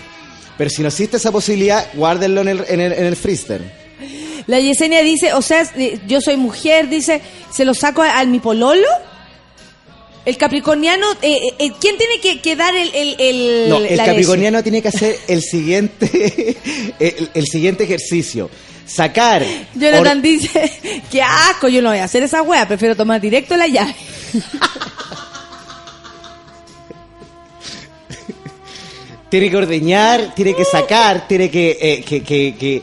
Pero 0.58 0.68
si 0.68 0.82
no 0.82 0.88
existe 0.88 1.16
esa 1.16 1.32
posibilidad, 1.32 1.86
guárdenlo 1.94 2.42
en 2.42 2.48
el, 2.48 2.64
en 2.68 2.80
el, 2.80 2.92
en 2.92 3.06
el 3.06 3.16
freezer. 3.16 3.62
La 4.46 4.58
Yesenia 4.60 5.02
dice, 5.02 5.32
o 5.34 5.42
sea, 5.42 5.62
eh, 5.76 6.00
yo 6.06 6.20
soy 6.20 6.36
mujer, 6.36 6.88
dice, 6.88 7.20
¿se 7.52 7.64
lo 7.64 7.74
saco 7.74 8.02
al 8.02 8.28
mi 8.28 8.40
pololo? 8.40 8.86
El 10.24 10.36
capricorniano, 10.36 11.06
eh, 11.22 11.38
eh, 11.58 11.70
¿quién 11.80 11.96
tiene 11.96 12.20
que, 12.20 12.40
que 12.40 12.56
dar 12.56 12.74
el, 12.76 12.94
el, 12.94 13.16
el- 13.18 13.68
No, 13.68 13.78
el 13.78 13.96
la 13.96 14.04
capricorniano 14.04 14.62
tiene 14.62 14.82
que 14.82 14.88
hacer 14.88 15.16
el 15.28 15.42
siguiente, 15.42 16.56
el, 17.34 17.46
siguiente 17.46 17.84
ejercicio. 17.84 18.50
Sacar. 18.86 19.44
Jonathan 19.74 20.20
dice, 20.22 21.02
qué 21.10 21.22
asco, 21.22 21.68
yo 21.68 21.80
no 21.82 21.90
voy 21.90 21.98
a 21.98 22.04
hacer 22.04 22.22
esa 22.22 22.42
wea, 22.42 22.66
prefiero 22.66 22.96
tomar 22.96 23.20
directo 23.20 23.56
la 23.56 23.68
llave. 23.68 23.94
Tiene 29.30 29.50
que 29.50 29.56
ordeñar, 29.56 30.34
tiene 30.34 30.54
que 30.54 30.64
sacar, 30.64 31.28
tiene 31.28 31.50
que, 31.50 31.76
eh, 31.80 32.02
que, 32.02 32.22
que, 32.22 32.54
que- 32.58 32.82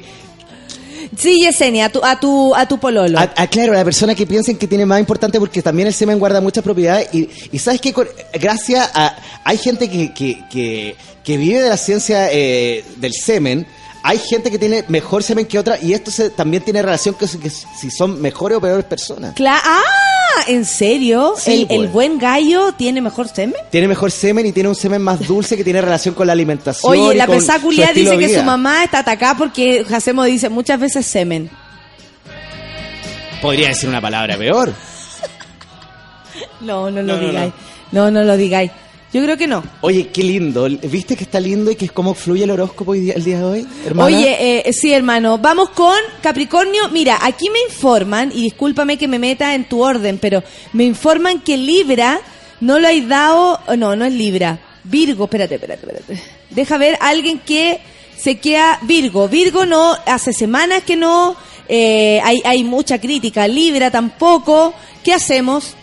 Sí, 1.17 1.39
Yesenia, 1.41 1.85
a 1.85 1.89
tu, 1.89 2.03
a 2.03 2.19
tu, 2.19 2.53
a 2.55 2.67
tu 2.67 2.77
pololo. 2.77 3.17
A- 3.17 3.31
a- 3.35 3.47
claro, 3.47 3.73
la 3.73 3.83
persona 3.85 4.13
que 4.13 4.25
piensen 4.27 4.57
que 4.57 4.67
tiene 4.67 4.85
más 4.85 4.99
importante 4.99 5.39
porque 5.39 5.61
también 5.61 5.87
el 5.87 5.93
semen 5.93 6.19
guarda 6.19 6.41
muchas 6.41 6.63
propiedades 6.63 7.07
y, 7.13 7.29
y 7.51 7.59
sabes 7.59 7.79
que 7.79 7.93
gracias 8.33 8.89
a 8.93 9.15
hay 9.43 9.57
gente 9.57 9.89
que, 9.89 10.13
que, 10.13 10.43
que, 10.51 10.95
que 11.23 11.37
vive 11.37 11.61
de 11.61 11.69
la 11.69 11.77
ciencia 11.77 12.31
eh, 12.31 12.83
del 12.97 13.13
semen 13.13 13.65
hay 14.07 14.19
gente 14.19 14.51
que 14.51 14.59
tiene 14.59 14.85
mejor 14.87 15.23
semen 15.23 15.47
que 15.47 15.57
otra 15.57 15.79
y 15.81 15.93
esto 15.93 16.11
se- 16.11 16.29
también 16.29 16.61
tiene 16.63 16.79
relación 16.81 17.15
con 17.15 17.27
si, 17.27 17.39
que 17.39 17.49
si 17.49 17.89
son 17.89 18.21
mejores 18.21 18.57
o 18.57 18.61
peores 18.61 18.85
personas. 18.85 19.33
Cla- 19.33 19.59
ah, 19.63 19.81
¿en 20.47 20.63
serio? 20.63 21.33
Sí, 21.37 21.61
¿El, 21.61 21.67
pues. 21.67 21.79
el 21.79 21.87
buen 21.87 22.19
gallo 22.19 22.71
tiene 22.73 23.01
mejor 23.01 23.27
semen? 23.27 23.55
Tiene 23.71 23.87
mejor 23.87 24.11
semen 24.11 24.45
y 24.45 24.51
tiene 24.51 24.69
un 24.69 24.75
semen 24.75 25.01
más 25.01 25.25
dulce 25.27 25.57
que 25.57 25.63
tiene 25.63 25.81
relación 25.81 26.13
con 26.13 26.27
la 26.27 26.33
alimentación. 26.33 26.91
Oye, 26.91 27.15
y 27.15 27.17
la 27.17 27.23
estilo 27.25 27.93
dice 27.93 28.17
que 28.19 28.37
su 28.37 28.43
mamá 28.43 28.83
está 28.83 28.99
atacada 28.99 29.35
porque 29.37 29.83
Jacemo 29.83 30.23
dice 30.23 30.49
muchas 30.49 30.79
veces 30.79 31.03
semen. 31.05 31.49
Podría 33.41 33.69
decir 33.69 33.89
una 33.89 34.01
palabra 34.01 34.37
peor. 34.37 34.71
No, 36.61 36.89
no 36.89 37.01
lo 37.01 37.15
No, 37.15 37.21
no, 37.21 37.27
digáis. 37.27 37.53
No. 37.91 38.11
no, 38.11 38.23
lo 38.23 38.37
digáis. 38.37 38.71
Yo 39.15 39.23
creo 39.23 39.37
que 39.37 39.47
no. 39.47 39.63
Oye, 39.79 40.09
qué 40.09 40.23
lindo. 40.23 40.67
¿Viste 40.83 41.15
que 41.15 41.23
está 41.23 41.39
lindo 41.39 41.71
y 41.71 41.75
que 41.77 41.85
es 41.85 41.91
cómo 41.93 42.13
fluye 42.13 42.43
el 42.43 42.51
horóscopo 42.51 42.91
hoy 42.91 42.99
día- 42.99 43.13
el 43.13 43.23
día 43.23 43.37
de 43.37 43.43
hoy, 43.45 43.67
hermana? 43.85 44.07
Oye, 44.17 44.67
eh, 44.67 44.73
sí, 44.73 44.91
hermano. 44.91 45.37
Vamos 45.37 45.69
con 45.69 45.95
Capricornio. 46.21 46.89
Mira, 46.89 47.19
aquí 47.21 47.49
me 47.49 47.59
informan, 47.69 48.29
y 48.35 48.41
discúlpame 48.43 48.97
que 48.97 49.07
me 49.07 49.17
meta 49.17 49.55
en 49.55 49.69
tu 49.69 49.81
orden, 49.81 50.17
pero 50.17 50.43
me 50.73 50.83
informan 50.83 51.39
que 51.39 51.55
Libra 51.55 52.19
no 52.59 52.77
lo 52.77 52.89
hay 52.89 53.01
dado. 53.05 53.57
No, 53.77 53.95
no 53.95 54.03
es 54.03 54.11
Libra. 54.11 54.59
Virgo, 54.83 55.23
espérate, 55.23 55.55
espérate, 55.55 55.85
espérate. 55.87 56.21
Deja 56.49 56.77
ver 56.77 56.97
alguien 56.99 57.39
que 57.39 57.79
se 58.17 58.37
queda 58.39 58.79
Virgo. 58.81 59.29
Virgo 59.29 59.65
no, 59.65 59.95
hace 60.07 60.33
semanas 60.33 60.83
que 60.83 60.97
no. 60.97 61.37
eh, 61.69 62.19
hay, 62.21 62.41
hay 62.43 62.65
mucha 62.65 62.99
crítica. 62.99 63.47
Libra 63.47 63.89
tampoco. 63.91 64.73
¿Qué 65.05 65.13
hacemos? 65.13 65.73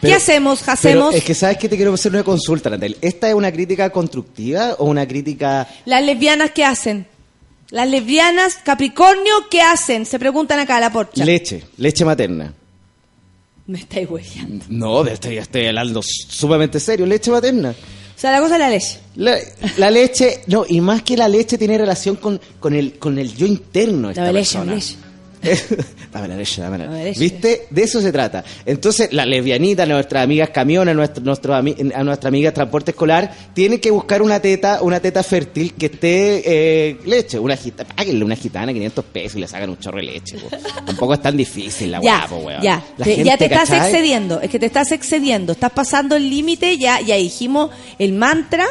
¿Qué 0.00 0.14
hacemos? 0.14 0.60
Pero 0.60 0.72
¿Hacemos? 0.72 1.14
es 1.14 1.24
que 1.24 1.34
sabes 1.34 1.58
que 1.58 1.68
te 1.68 1.76
quiero 1.76 1.92
hacer 1.94 2.12
una 2.12 2.22
consulta, 2.22 2.70
Natal. 2.70 2.96
¿Esta 3.00 3.28
es 3.28 3.34
una 3.34 3.50
crítica 3.52 3.90
constructiva 3.90 4.74
o 4.78 4.84
una 4.86 5.06
crítica 5.06 5.66
Las 5.86 6.02
lesbianas, 6.04 6.52
¿qué 6.52 6.64
hacen? 6.64 7.06
Las 7.70 7.88
lesbianas, 7.88 8.58
Capricornio, 8.64 9.32
¿qué 9.50 9.60
hacen? 9.60 10.06
Se 10.06 10.18
preguntan 10.18 10.58
acá 10.58 10.76
a 10.76 10.80
la 10.80 10.92
porcha. 10.92 11.24
leche, 11.24 11.64
leche 11.76 12.04
materna? 12.04 12.54
Me 13.66 13.80
estáis 13.80 14.08
hueveando. 14.08 14.64
No, 14.70 15.04
de 15.04 15.12
esto 15.12 15.30
ya 15.30 15.42
estoy 15.42 15.66
hablando 15.66 16.00
sumamente 16.02 16.80
serio, 16.80 17.04
leche 17.04 17.30
materna. 17.30 17.70
O 17.70 18.20
sea, 18.20 18.32
la 18.32 18.40
cosa 18.40 18.54
es 18.54 18.60
la 18.60 18.68
leche. 18.70 18.98
La, 19.16 19.36
la 19.76 19.90
leche, 19.90 20.40
no, 20.46 20.64
y 20.66 20.80
más 20.80 21.02
que 21.02 21.16
la 21.16 21.28
leche 21.28 21.58
tiene 21.58 21.76
relación 21.76 22.16
con, 22.16 22.40
con 22.58 22.74
el 22.74 22.98
con 22.98 23.18
el 23.18 23.34
yo 23.36 23.46
interno 23.46 24.08
de 24.08 24.12
esta 24.14 24.32
leche, 24.32 24.38
persona. 24.58 24.64
dame 24.64 24.76
leche. 24.76 24.96
Dame 26.12 26.28
la 26.28 26.36
leche, 26.36 26.60
dame 26.62 26.78
la 26.78 26.86
leche. 26.90 27.20
¿Viste? 27.20 27.66
De 27.70 27.82
eso 27.82 28.00
se 28.00 28.12
trata. 28.12 28.44
Entonces, 28.66 29.12
la 29.12 29.24
lesbianita, 29.24 29.86
nuestras 29.86 30.24
amigas 30.24 30.50
camiones, 30.50 30.94
nuestro, 31.22 31.54
a 31.54 31.62
nuestra 31.62 32.28
amiga 32.28 32.52
transporte 32.52 32.90
escolar, 32.92 33.32
tienen 33.54 33.80
que 33.80 33.90
buscar 33.90 34.22
una 34.22 34.40
teta, 34.40 34.82
una 34.82 35.00
teta 35.00 35.22
fértil 35.22 35.74
que 35.74 35.86
esté 35.86 36.42
eh, 36.90 36.98
leche. 37.06 37.38
Una 37.38 37.56
gitana, 37.56 37.88
páguenle 37.94 38.24
una 38.24 38.36
gitana 38.36 38.72
500 38.72 39.04
pesos 39.06 39.36
y 39.36 39.40
le 39.40 39.48
sacan 39.48 39.70
un 39.70 39.78
chorro 39.78 39.98
de 39.98 40.04
leche. 40.04 40.38
po. 40.38 40.48
Tampoco 40.86 41.14
es 41.14 41.22
tan 41.22 41.36
difícil 41.36 41.90
la 41.92 42.00
Ya, 42.00 42.18
guapo, 42.26 42.36
weón. 42.46 42.62
ya. 42.62 42.82
La 42.96 43.04
Te- 43.04 43.14
gente, 43.14 43.24
ya 43.28 43.36
te 43.36 43.44
estás 43.46 43.68
¿cachai? 43.70 43.90
excediendo. 43.90 44.40
Es 44.40 44.50
que 44.50 44.58
te 44.58 44.66
estás 44.66 44.92
excediendo. 44.92 45.52
Estás 45.52 45.72
pasando 45.72 46.16
el 46.16 46.28
límite. 46.28 46.78
Ya, 46.78 47.00
ya 47.00 47.16
dijimos 47.16 47.70
el 47.98 48.12
mantra 48.12 48.66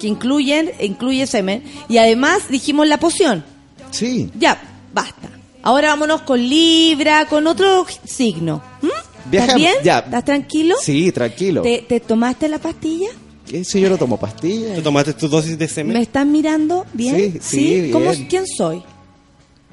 que 0.00 0.06
incluyen, 0.06 0.70
incluye 0.80 1.26
semen. 1.26 1.62
Y 1.88 1.98
además 1.98 2.42
dijimos 2.50 2.86
la 2.88 2.98
poción. 2.98 3.44
Sí. 3.90 4.30
Ya, 4.38 4.60
basta. 4.92 5.28
Ahora 5.62 5.88
vámonos 5.88 6.22
con 6.22 6.40
Libra, 6.40 7.26
con 7.26 7.46
otro 7.46 7.86
signo. 8.04 8.62
¿Mm? 8.82 8.86
Viaja- 9.30 9.44
¿Estás 9.46 9.56
bien? 9.56 9.74
ya. 9.84 9.98
¿Estás 9.98 10.24
tranquilo? 10.24 10.76
Sí, 10.80 11.12
tranquilo. 11.12 11.62
¿Te, 11.62 11.84
te 11.88 12.00
tomaste 12.00 12.48
la 12.48 12.58
pastilla? 12.58 13.08
¿Qué? 13.46 13.64
Si 13.64 13.80
yo 13.80 13.90
no 13.90 13.96
tomo 13.98 14.18
pastillas. 14.18 14.74
¿Tú 14.76 14.82
tomaste 14.82 15.14
tu 15.14 15.28
dosis 15.28 15.58
de 15.58 15.68
semen? 15.68 15.94
¿Me 15.94 16.02
estás 16.02 16.26
mirando 16.26 16.86
bien? 16.92 17.16
Sí, 17.16 17.38
sí, 17.40 17.80
bien. 17.80 17.90
¿Cómo, 17.92 18.10
¿Quién 18.28 18.46
soy? 18.46 18.82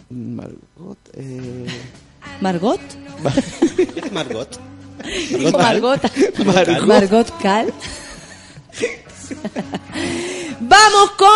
Margot, 0.10 0.98
eh... 1.14 1.66
¿Margot? 2.41 2.80
Es 3.78 4.12
Margot. 4.12 4.49
Margot. 5.53 6.02
Margot. 6.45 6.86
Margot 6.88 7.41
Cal. 7.41 7.74
Vamos 10.60 11.11
con 11.18 11.34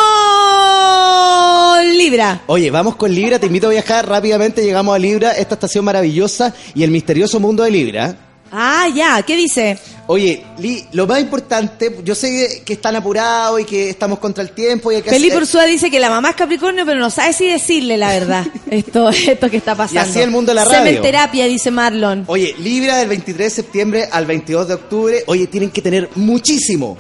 Libra. 1.97 2.41
Oye, 2.47 2.71
vamos 2.71 2.95
con 2.95 3.13
Libra, 3.13 3.37
te 3.39 3.47
invito 3.47 3.67
a 3.67 3.71
viajar 3.71 4.07
rápidamente, 4.07 4.63
llegamos 4.63 4.95
a 4.95 4.99
Libra, 4.99 5.31
esta 5.33 5.55
estación 5.55 5.83
maravillosa 5.85 6.53
y 6.73 6.83
el 6.83 6.91
misterioso 6.91 7.39
mundo 7.39 7.63
de 7.63 7.71
Libra. 7.71 8.15
Ah, 8.51 8.87
ya, 8.95 9.21
¿qué 9.21 9.35
dice? 9.35 9.77
Oye, 10.07 10.43
Li, 10.57 10.83
lo 10.93 11.05
más 11.05 11.19
importante, 11.19 11.95
yo 12.03 12.15
sé 12.15 12.63
que 12.65 12.73
están 12.73 12.95
apurados 12.95 13.61
y 13.61 13.65
que 13.65 13.91
estamos 13.91 14.17
contra 14.17 14.43
el 14.43 14.49
tiempo 14.51 14.91
y 14.91 14.95
hay 14.95 15.01
que 15.03 15.11
Felipe 15.11 15.33
hacer- 15.35 15.43
Ursúa 15.43 15.65
dice 15.65 15.91
que 15.91 15.99
la 15.99 16.09
mamá 16.09 16.31
es 16.31 16.35
Capricornio, 16.35 16.83
pero 16.83 16.99
no 16.99 17.11
sabe 17.11 17.31
si 17.33 17.45
decirle 17.47 17.95
la 17.97 18.09
verdad. 18.09 18.47
Esto, 18.71 19.09
esto 19.09 19.49
que 19.51 19.57
está 19.57 19.75
pasando. 19.75 19.99
Y 19.99 20.03
así 20.09 20.19
el 20.21 20.31
mundo 20.31 20.49
de 20.51 20.55
la 20.55 20.65
radio. 20.65 20.79
Sementerapia, 20.79 21.45
dice 21.45 21.69
Marlon. 21.69 22.23
Oye, 22.25 22.55
Libra 22.57 22.97
del 22.97 23.09
23 23.09 23.55
de 23.55 23.61
septiembre 23.63 24.09
al 24.11 24.25
22 24.25 24.67
de 24.69 24.73
octubre, 24.73 25.23
oye, 25.27 25.45
tienen 25.45 25.69
que 25.69 25.83
tener 25.83 26.09
muchísimo, 26.15 26.97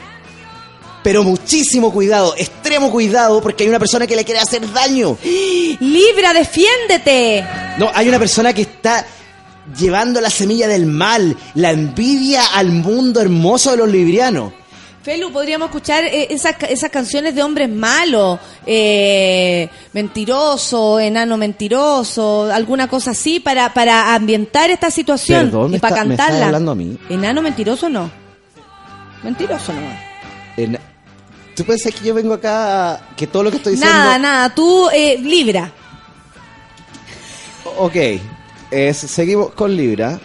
pero 1.03 1.23
muchísimo 1.23 1.91
cuidado, 1.93 2.33
extremo 2.37 2.91
cuidado, 2.91 3.41
porque 3.41 3.63
hay 3.63 3.69
una 3.69 3.79
persona 3.79 4.05
que 4.05 4.15
le 4.15 4.25
quiere 4.25 4.39
hacer 4.41 4.71
daño. 4.73 5.17
Libra, 5.79 6.33
defiéndete. 6.33 7.45
No, 7.77 7.89
hay 7.93 8.09
una 8.09 8.19
persona 8.19 8.53
que 8.53 8.63
está 8.63 9.05
llevando 9.77 10.19
la 10.19 10.29
semilla 10.29 10.67
del 10.67 10.85
mal, 10.85 11.35
la 11.55 11.71
envidia 11.71 12.41
al 12.53 12.67
mundo 12.69 13.21
hermoso 13.21 13.71
de 13.71 13.77
los 13.77 13.89
librianos. 13.89 14.53
Felu, 15.01 15.31
podríamos 15.31 15.67
escuchar 15.69 16.03
eh, 16.03 16.27
esas, 16.29 16.55
esas 16.67 16.89
canciones 16.91 17.33
de 17.33 17.41
hombres 17.41 17.69
malos, 17.69 18.37
eh, 18.65 19.69
mentiroso, 19.93 20.99
enano 20.99 21.37
mentiroso, 21.37 22.51
alguna 22.51 22.89
cosa 22.89 23.11
así 23.11 23.39
para, 23.39 23.73
para 23.73 24.13
ambientar 24.13 24.69
esta 24.71 24.91
situación 24.91 25.45
Perdón, 25.45 25.69
y 25.69 25.73
¿me 25.73 25.79
para 25.79 25.95
está- 25.95 26.05
me 26.05 26.13
estás 26.15 26.25
cantarla. 26.27 26.45
hablando 26.47 26.71
a 26.71 26.75
mí? 26.75 26.97
Enano 27.09 27.41
mentiroso 27.41 27.87
no. 27.87 28.11
Mentiroso 29.23 29.71
no. 29.73 29.81
En- 30.57 30.77
¿Tú 31.59 31.65
pensás 31.65 31.93
que 31.93 32.05
yo 32.07 32.13
vengo 32.13 32.33
acá, 32.35 32.93
a- 32.93 33.15
que 33.17 33.27
todo 33.27 33.43
lo 33.43 33.51
que 33.51 33.57
estoy 33.57 33.73
diciendo... 33.73 33.93
Nada, 33.93 34.17
nada, 34.17 34.55
tú 34.55 34.87
eh, 34.93 35.17
Libra. 35.21 35.69
Ok, 37.77 37.95
es- 38.71 38.97
seguimos 38.97 39.51
con 39.51 39.75
Libra. 39.75 40.17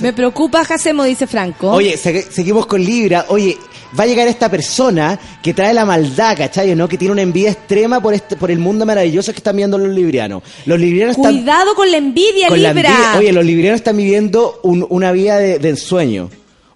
Me 0.00 0.14
preocupa 0.14 0.64
Jacemo, 0.64 1.04
dice 1.04 1.26
Franco. 1.26 1.70
Oye, 1.72 1.98
se- 1.98 2.22
seguimos 2.22 2.64
con 2.64 2.82
Libra. 2.82 3.26
Oye, 3.28 3.58
va 3.98 4.04
a 4.04 4.06
llegar 4.06 4.26
esta 4.28 4.50
persona 4.50 5.18
que 5.42 5.52
trae 5.52 5.74
la 5.74 5.84
maldad, 5.84 6.36
¿cachai? 6.38 6.74
¿No? 6.74 6.88
Que 6.88 6.96
tiene 6.96 7.12
una 7.12 7.20
envidia 7.22 7.50
extrema 7.50 8.00
por 8.00 8.14
este, 8.14 8.36
por 8.36 8.50
el 8.50 8.58
mundo 8.58 8.86
maravilloso 8.86 9.30
que 9.32 9.38
están 9.38 9.56
viendo 9.56 9.76
los 9.76 9.88
librianos. 9.94 10.42
Los 10.64 10.80
librianos 10.80 11.16
están... 11.18 11.34
Cuidado 11.34 11.74
con 11.74 11.90
la 11.90 11.98
envidia, 11.98 12.48
con 12.48 12.62
la 12.62 12.72
Libra. 12.72 12.88
envidia- 12.90 13.18
Oye, 13.18 13.32
los 13.34 13.44
librianos 13.44 13.80
están 13.80 13.96
viviendo 13.98 14.60
un- 14.62 14.86
una 14.88 15.12
vida 15.12 15.36
de, 15.38 15.58
de 15.58 15.68
ensueño. 15.68 16.30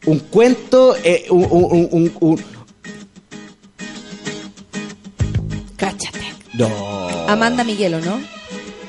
Un 0.06 0.18
cuento, 0.20 0.96
eh, 1.02 1.26
un, 1.30 1.46
un- 1.50 2.12
un- 2.20 2.44
Cáchate. 5.78 6.20
No. 6.52 6.68
Amanda 7.28 7.64
Miguelo, 7.64 8.00
¿no? 8.00 8.20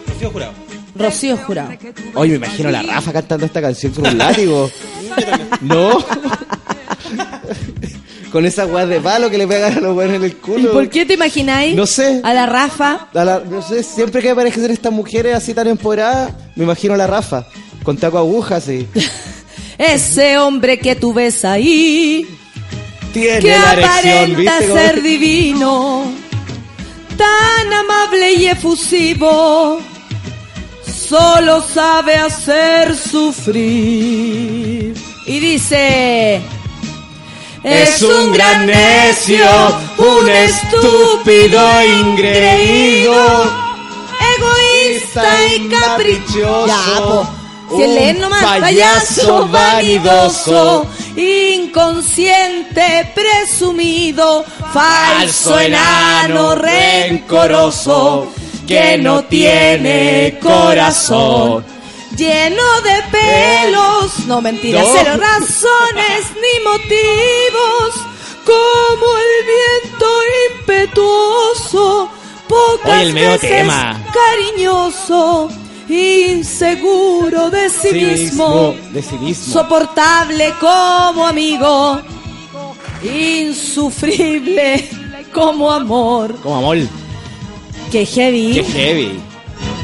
Rocío 0.07 0.29
Jurado. 0.31 0.53
Rocío 0.95 1.37
Jurado. 1.37 1.69
Oye, 2.15 2.31
me 2.31 2.45
imagino 2.47 2.67
a 2.69 2.71
la 2.73 2.81
Rafa 2.83 3.13
cantando 3.13 3.45
esta 3.45 3.61
canción 3.61 3.93
con 3.93 4.05
un 4.07 4.17
látigo. 4.17 4.69
¿No? 5.61 6.03
con 8.31 8.45
esa 8.45 8.65
weá 8.67 8.85
de 8.85 8.99
palo 8.99 9.29
que 9.29 9.37
le 9.39 9.47
pegan 9.47 9.77
a 9.77 9.81
los 9.81 9.95
weones 9.97 10.17
en 10.17 10.23
el 10.25 10.29
¿Y 10.31 10.35
culo. 10.35 10.71
por 10.71 10.87
qué 10.89 11.03
te 11.05 11.15
imagináis? 11.15 11.75
No 11.75 11.87
sé. 11.87 12.21
A 12.23 12.33
la 12.33 12.45
Rafa. 12.45 13.07
A 13.13 13.25
la- 13.25 13.39
no 13.39 13.61
sé, 13.61 13.81
siempre 13.81 14.21
que 14.21 14.29
aparecen 14.29 14.69
estas 14.69 14.91
mujeres 14.93 15.35
así 15.35 15.53
tan 15.53 15.67
empoderadas, 15.67 16.33
me 16.55 16.63
imagino 16.63 16.93
a 16.93 16.97
la 16.97 17.07
Rafa. 17.07 17.47
Con 17.83 17.97
taco 17.97 18.17
agujas 18.19 18.67
y... 18.69 18.87
Ese 19.79 20.37
hombre 20.37 20.77
que 20.79 20.95
tú 20.95 21.13
ves 21.13 21.43
ahí. 21.45 22.27
Tiene 23.13 23.39
que 23.39 23.49
la 23.49 23.73
erección, 23.73 24.31
aparenta 24.33 24.59
ser 24.61 25.01
divino, 25.01 26.03
tan 27.19 27.73
amable 27.73 28.33
y 28.33 28.47
efusivo, 28.47 29.81
solo 31.09 31.61
sabe 31.61 32.15
hacer 32.15 32.95
sufrir. 32.95 34.93
Y 35.25 35.39
dice, 35.39 36.41
Es 37.63 38.01
un 38.01 38.31
gran 38.31 38.65
necio, 38.65 39.45
un 39.97 40.29
estúpido 40.29 41.61
ingreído, 41.83 43.15
egoísta 44.37 45.45
y 45.55 45.69
caprichoso. 45.69 46.67
Ya. 46.67 47.38
Si 47.75 47.77
leer 47.87 48.17
nomás, 48.19 48.43
payaso 48.43 48.59
payaso 48.61 49.47
vanidoso, 49.47 50.87
inconsciente, 51.15 53.11
presumido, 53.13 54.43
falso, 54.73 55.59
enano, 55.59 56.55
rencoroso, 56.55 58.27
que 58.67 58.97
no 58.97 59.23
tiene 59.25 60.37
corazón. 60.41 61.63
Lleno 62.15 62.81
de 62.81 63.01
pelos, 63.11 64.25
no 64.27 64.41
mentira, 64.41 64.81
No. 64.81 64.87
cero 64.93 65.13
razones 65.17 66.25
ni 66.35 66.63
motivos, 66.65 67.93
como 68.45 69.07
el 69.17 69.45
viento 69.47 70.07
impetuoso, 70.59 72.09
pocas 72.47 72.91
Oye, 72.93 73.01
el 73.03 73.13
medio 73.13 73.31
veces 73.33 73.49
tema. 73.49 74.03
cariñoso, 74.13 75.49
inseguro 75.89 77.49
de 77.49 77.69
sí, 77.69 77.91
mismo, 77.93 78.75
De 78.93 79.01
sí 79.01 79.15
mismo. 79.15 79.53
soportable 79.53 80.53
como 80.59 81.25
amigo, 81.27 81.99
insufrible 83.03 84.87
como 85.33 85.71
amor. 85.71 86.35
Como 86.41 86.57
amor. 86.57 86.77
Qué 87.91 88.05
heavy. 88.05 88.53
Qué 88.53 88.63
heavy. 88.63 89.19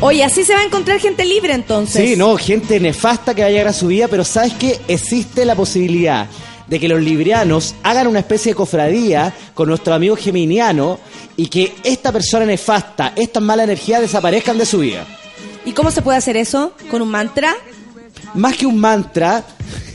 Oye, 0.02 0.24
así 0.24 0.44
se 0.44 0.54
va 0.54 0.60
a 0.60 0.66
encontrar 0.66 1.00
gente 1.00 1.26
libre 1.26 1.54
entonces. 1.54 2.10
Sí, 2.10 2.16
no, 2.16 2.36
gente 2.38 2.80
nefasta 2.80 3.34
que 3.34 3.42
va 3.42 3.48
a 3.48 3.52
llegar 3.52 3.70
a 3.70 3.74
su 3.74 3.88
vida, 3.88 4.08
pero 4.08 4.24
¿sabes 4.24 4.54
qué? 4.54 4.80
Existe 4.88 5.46
la 5.46 5.56
posibilidad 5.56 6.28
de 6.68 6.80
que 6.80 6.88
los 6.88 7.02
librianos 7.02 7.76
hagan 7.84 8.08
una 8.08 8.20
especie 8.20 8.52
de 8.52 8.56
cofradía 8.56 9.34
con 9.54 9.70
nuestro 9.70 9.94
amigo 9.94 10.16
geminiano 10.16 11.00
y 11.38 11.48
que 11.48 11.74
esta 11.84 12.12
persona 12.12 12.46
nefasta, 12.46 13.14
estas 13.16 13.42
malas 13.42 13.66
energías 13.66 14.02
desaparezcan 14.02 14.58
de 14.58 14.66
su 14.66 14.80
vida. 14.80 15.06
¿Y 15.66 15.72
cómo 15.72 15.92
se 15.92 16.02
puede 16.02 16.18
hacer 16.18 16.38
eso? 16.38 16.74
¿Con 16.90 17.02
un 17.02 17.10
mantra? 17.10 17.56
Más 18.36 18.56
que 18.56 18.66
un 18.66 18.80
mantra, 18.80 19.44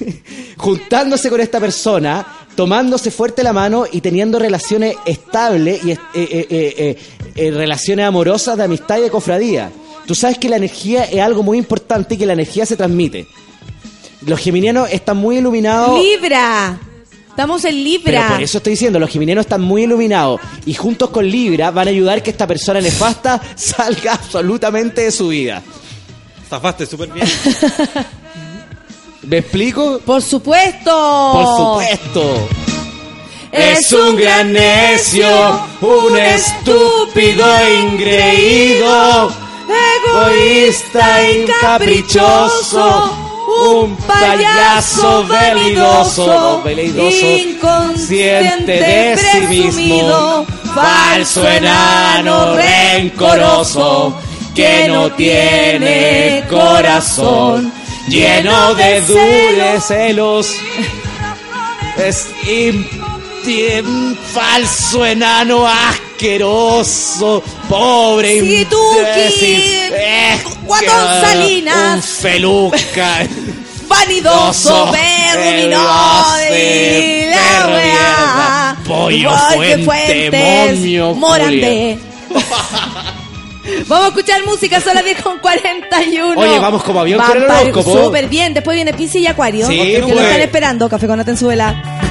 juntándose 0.56 1.30
con 1.30 1.40
esta 1.40 1.60
persona, 1.60 2.26
tomándose 2.56 3.10
fuerte 3.10 3.42
la 3.42 3.52
mano 3.52 3.84
y 3.90 4.00
teniendo 4.00 4.38
relaciones 4.38 4.96
estables 5.04 5.84
y 5.84 5.92
eh, 5.92 5.98
eh, 6.14 6.46
eh, 6.50 6.74
eh, 6.78 6.98
eh, 7.36 7.50
relaciones 7.52 8.06
amorosas 8.06 8.56
de 8.56 8.64
amistad 8.64 8.98
y 8.98 9.02
de 9.02 9.10
cofradía. 9.10 9.70
Tú 10.06 10.14
sabes 10.14 10.38
que 10.38 10.48
la 10.48 10.56
energía 10.56 11.04
es 11.04 11.20
algo 11.20 11.42
muy 11.42 11.58
importante 11.58 12.14
y 12.14 12.18
que 12.18 12.26
la 12.26 12.32
energía 12.32 12.66
se 12.66 12.76
transmite. 12.76 13.26
Los 14.26 14.40
geminianos 14.40 14.90
están 14.90 15.16
muy 15.16 15.38
iluminados. 15.38 15.98
Libra. 16.02 16.78
Estamos 17.40 17.64
en 17.64 17.82
Libra. 17.82 18.04
Pero 18.04 18.28
por 18.34 18.42
eso 18.42 18.58
estoy 18.58 18.72
diciendo, 18.72 18.98
los 18.98 19.08
geminianos 19.08 19.46
están 19.46 19.62
muy 19.62 19.84
iluminados 19.84 20.42
y 20.66 20.74
juntos 20.74 21.08
con 21.08 21.26
Libra 21.26 21.70
van 21.70 21.88
a 21.88 21.90
ayudar 21.90 22.22
que 22.22 22.28
esta 22.28 22.46
persona 22.46 22.82
nefasta 22.82 23.40
salga 23.54 24.12
absolutamente 24.12 25.00
de 25.00 25.10
su 25.10 25.28
vida. 25.28 25.62
Zafaste 26.50 26.84
súper 26.84 27.08
bien. 27.10 27.26
¿Me 29.22 29.38
explico? 29.38 30.00
Por 30.04 30.20
supuesto. 30.20 31.30
Por 31.32 31.56
supuesto. 31.56 32.48
Es 33.52 33.90
un 33.90 34.16
gran 34.16 34.52
necio, 34.52 35.26
un 35.80 36.18
estúpido 36.18 37.46
ingreído, 37.88 39.32
egoísta 40.12 41.30
y 41.30 41.46
caprichoso, 41.58 43.29
un 43.58 43.96
payaso 43.96 45.26
velidoso, 45.26 46.62
velidoso, 46.62 47.26
inconsciente 47.26 48.72
de 48.72 49.16
sí 49.18 49.40
mismo, 49.48 50.46
falso 50.74 51.46
enano 51.48 52.54
rencoroso, 52.56 54.14
que 54.54 54.86
no 54.88 55.10
tiene 55.12 56.44
corazón, 56.48 57.72
lleno 58.08 58.74
de 58.74 59.00
dures 59.02 59.84
celos, 59.86 60.48
es 61.98 62.28
im- 62.46 62.86
falso 64.32 65.04
enano 65.04 65.66
asqueroso, 65.66 67.42
pobre 67.68 68.40
Sí, 68.40 68.66
tú, 68.68 68.78
Guatón 70.64 71.20
Salinas. 71.20 71.96
un 71.96 72.02
feluca, 72.02 73.26
Vanidoso, 73.88 74.92
y 74.92 75.66
la 77.26 77.66
mierda, 77.68 78.76
pollo 78.86 79.30
fuente, 79.54 79.84
Fuentes, 79.84 80.78
momio, 80.78 81.14
Morandé. 81.14 81.98
Vamos 83.86 84.06
a 84.06 84.08
escuchar 84.08 84.44
música, 84.44 84.80
son 84.80 84.94
las 84.94 85.04
10 85.04 85.22
con 85.22 85.38
41. 85.38 86.40
Oye, 86.40 86.58
vamos 86.58 86.82
como 86.82 87.00
avión 87.00 87.20
horóscopo. 87.20 88.04
Súper 88.04 88.28
bien. 88.28 88.54
Después 88.54 88.74
viene 88.74 88.92
Piscis 88.94 89.22
y 89.22 89.26
Acuario. 89.26 89.66
Sí, 89.66 89.76
que 89.76 89.98
lo 89.98 90.08
pues. 90.08 90.20
están 90.20 90.40
esperando. 90.40 90.88
Café 90.88 91.06
con 91.06 91.20
Atenzuela. 91.20 92.09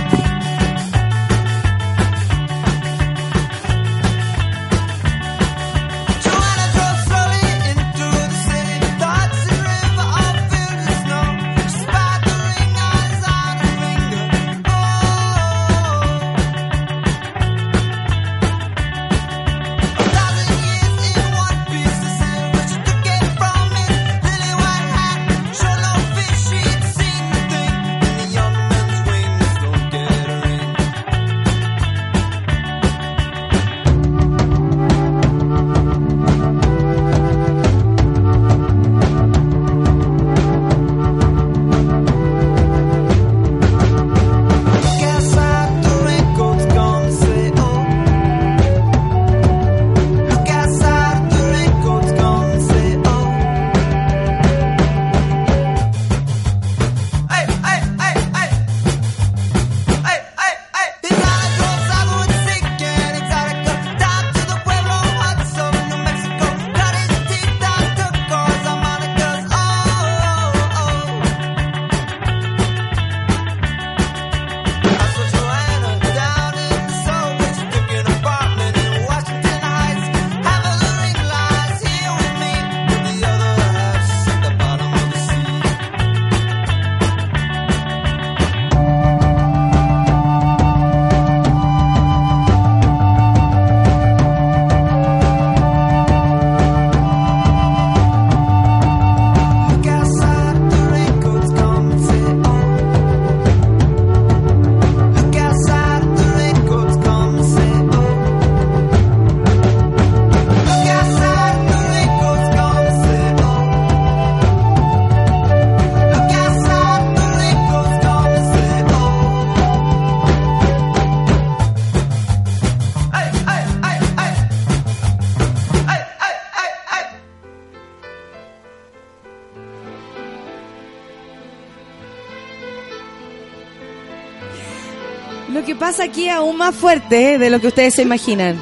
Pasa 136.00 136.12
aquí 136.12 136.30
aún 136.30 136.56
más 136.56 136.74
fuerte 136.76 137.34
¿eh? 137.34 137.38
de 137.38 137.50
lo 137.50 137.60
que 137.60 137.68
ustedes 137.68 137.96
se 137.96 138.04
imaginan. 138.04 138.56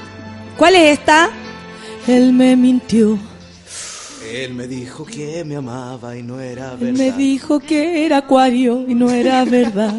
¿Cuál 0.57 0.73
es 0.73 0.97
esta? 0.97 1.29
Él 2.07 2.33
me 2.33 2.55
mintió. 2.55 3.19
Él 4.33 4.55
me 4.55 4.65
dijo 4.65 5.05
que 5.05 5.43
me 5.45 5.57
amaba 5.57 6.17
y 6.17 6.23
no 6.23 6.39
era 6.39 6.75
Él 6.81 6.93
me 6.93 7.11
dijo 7.11 7.59
que 7.59 8.07
era 8.07 8.17
acuario 8.17 8.85
y 8.87 8.95
no 8.95 9.11
era 9.11 9.45
verdad. 9.45 9.93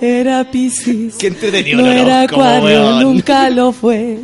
Era 0.00 0.50
Piscis. 0.50 1.16
Qué 1.16 1.26
entretenido 1.26 1.82
No 1.82 1.92
el 1.92 1.98
era 1.98 2.22
acuario, 2.22 2.62
weón. 2.64 3.02
nunca 3.02 3.50
lo 3.50 3.72
fue. 3.72 4.20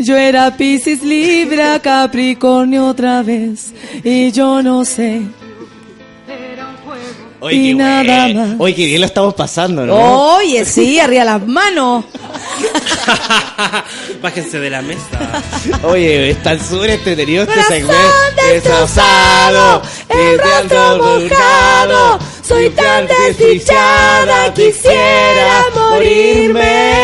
Yo 0.00 0.16
era 0.16 0.56
Piscis, 0.56 1.04
Libra, 1.04 1.78
Capricornio 1.80 2.86
otra 2.88 3.22
vez. 3.22 3.72
Y 4.02 4.32
yo 4.32 4.64
no 4.64 4.84
sé. 4.84 5.22
Oye, 7.48 7.74
nada 7.74 8.28
más. 8.34 8.56
Oye, 8.58 8.74
qué 8.74 8.86
bien 8.86 9.00
lo 9.00 9.06
estamos 9.06 9.34
pasando, 9.34 9.86
¿no? 9.86 10.34
Oye, 10.36 10.64
sí, 10.64 10.98
arriba 11.00 11.24
las 11.24 11.46
manos. 11.46 12.04
Bájense 14.22 14.58
de 14.60 14.70
la 14.70 14.82
mesa. 14.82 15.42
Oye, 15.82 16.30
está 16.30 16.58
súper 16.58 16.90
entretenido 16.90 17.44
este 17.44 17.62
segmento. 17.64 18.02
destrozado, 18.50 19.82
el 20.08 20.38
rostro 20.38 20.98
mojado, 20.98 22.18
soy 22.46 22.70
tan 22.70 23.06
desdichada, 23.06 24.52
quisiera 24.54 25.64
morirme. 25.74 26.94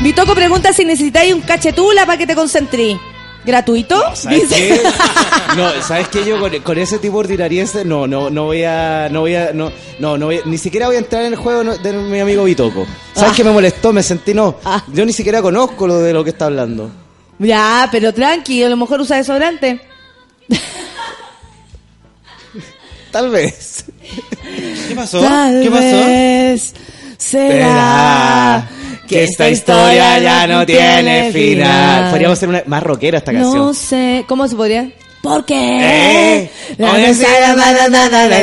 Vitoco 0.00 0.34
pregunta 0.34 0.72
si 0.72 0.84
necesitáis 0.84 1.34
un 1.34 1.40
cachetula 1.40 2.06
para 2.06 2.18
que 2.18 2.26
te 2.26 2.34
concentrí. 2.34 2.98
¿Gratuito? 3.48 4.00
¿Sabes 4.14 4.48
Dice. 4.48 4.54
qué? 4.54 4.80
No, 5.56 5.70
¿sabes 5.82 6.08
qué? 6.08 6.24
Yo 6.26 6.38
con, 6.38 6.52
con 6.60 6.76
ese 6.78 6.98
tipo 6.98 7.14
de 7.14 7.20
ordinariense 7.20 7.82
no, 7.84 8.06
no, 8.06 8.28
no 8.28 8.44
voy 8.44 8.64
a, 8.64 9.08
no 9.10 9.20
voy 9.20 9.34
a, 9.34 9.52
no, 9.54 9.72
no, 9.98 10.18
no 10.18 10.26
voy 10.26 10.36
a- 10.36 10.42
ni 10.44 10.58
siquiera 10.58 10.86
voy 10.88 10.96
a 10.96 10.98
entrar 10.98 11.22
en 11.24 11.32
el 11.32 11.36
juego 11.38 11.64
no- 11.64 11.76
de 11.78 11.92
mi 11.94 12.20
amigo 12.20 12.44
Bitoco. 12.44 12.86
¿Sabes 13.14 13.30
Ah. 13.32 13.34
qué 13.34 13.44
me 13.44 13.50
molestó? 13.50 13.90
Me 13.94 14.02
sentí, 14.02 14.34
no, 14.34 14.56
yo 14.92 15.06
ni 15.06 15.12
siquiera 15.14 15.40
conozco 15.40 15.86
lo 15.86 15.98
de 16.00 16.12
lo 16.12 16.22
que 16.22 16.30
está 16.30 16.44
hablando. 16.44 16.90
Ya, 17.38 17.88
pero 17.90 18.12
tranqui, 18.12 18.62
a 18.62 18.68
lo 18.68 18.76
mejor 18.76 19.00
usa 19.00 19.16
desodorante. 19.16 19.80
Tal 23.10 23.30
vez. 23.30 23.84
¿Qué 24.88 24.94
pasó? 24.94 25.20
Tal 25.20 25.62
¿Qué 25.62 25.70
pasó? 25.70 25.82
vez 25.82 26.74
será 27.16 28.68
que 29.08 29.24
esta 29.24 29.48
historia 29.48 30.18
ya 30.18 30.46
no 30.46 30.64
tiene 30.66 31.30
final. 31.32 32.10
Podríamos 32.10 32.38
hacer 32.38 32.48
una 32.48 32.62
más 32.66 32.82
rockera 32.82 33.18
esta 33.18 33.32
canción. 33.32 33.56
No 33.56 33.74
sé, 33.74 34.24
¿cómo 34.28 34.46
se 34.48 34.54
podría? 34.56 34.90
Porque 35.20 35.54
Eh, 35.80 36.50
la 36.78 36.94
sí, 37.12 37.24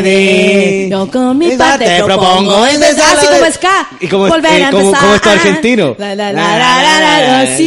de 0.02 0.88
Yo 0.92 1.10
con 1.10 1.38
mi 1.38 1.52
parte 1.56 1.86
te 1.86 2.04
propongo 2.04 2.66
empezar 2.68 3.18
así 3.18 3.28
como 3.28 3.52
ska. 3.52 3.88
¿Y 4.02 4.08
cómo- 4.08 4.28
volver 4.28 4.52
eh, 4.52 4.66
a 4.66 4.70
empezar. 4.70 5.00
cómo 5.02 5.16
es 5.16 5.22
tu 5.22 5.30
argentino? 5.30 5.96
La, 5.98 6.14
la, 6.16 6.34
la, 6.34 6.42
la, 6.42 6.58
la, 6.58 7.00
la, 7.00 7.44
la, 7.46 7.58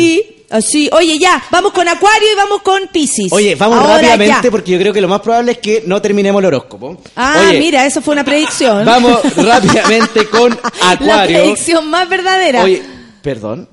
así, 0.51 0.89
así. 0.89 0.91
Oye, 0.93 1.19
ya, 1.19 1.43
vamos 1.51 1.73
con 1.73 1.87
Acuario 1.89 2.33
y 2.33 2.37
vamos 2.37 2.63
con 2.63 2.89
Piscis. 2.89 3.33
Oye, 3.33 3.55
vamos 3.55 3.79
Ahora 3.79 3.95
rápidamente 3.95 4.41
ya. 4.45 4.51
porque 4.51 4.73
yo 4.73 4.79
creo 4.79 4.93
que 4.93 5.01
lo 5.01 5.09
más 5.09 5.21
probable 5.21 5.53
es 5.53 5.59
que 5.59 5.83
no 5.87 6.01
terminemos 6.03 6.41
el 6.41 6.47
horóscopo. 6.47 6.99
Ah, 7.17 7.45
Oye, 7.49 7.59
mira, 7.59 7.85
eso 7.87 8.01
fue 8.03 8.13
una 8.13 8.25
predicción. 8.25 8.85
Vamos 8.85 9.21
rápidamente 9.37 10.27
con 10.27 10.51
La 10.51 10.91
Acuario. 10.91 11.39
predicción 11.41 11.89
más 11.89 12.09
verdadera. 12.09 12.63
Oye, 12.65 12.83
perdón. 13.23 13.69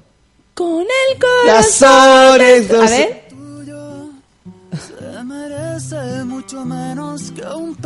Con 0.53 0.81
el 0.83 1.19
corazón. 1.19 1.89
Corazones, 1.89 2.49
A 2.49 2.55
entonces- 2.57 2.97
ver. 2.99 3.24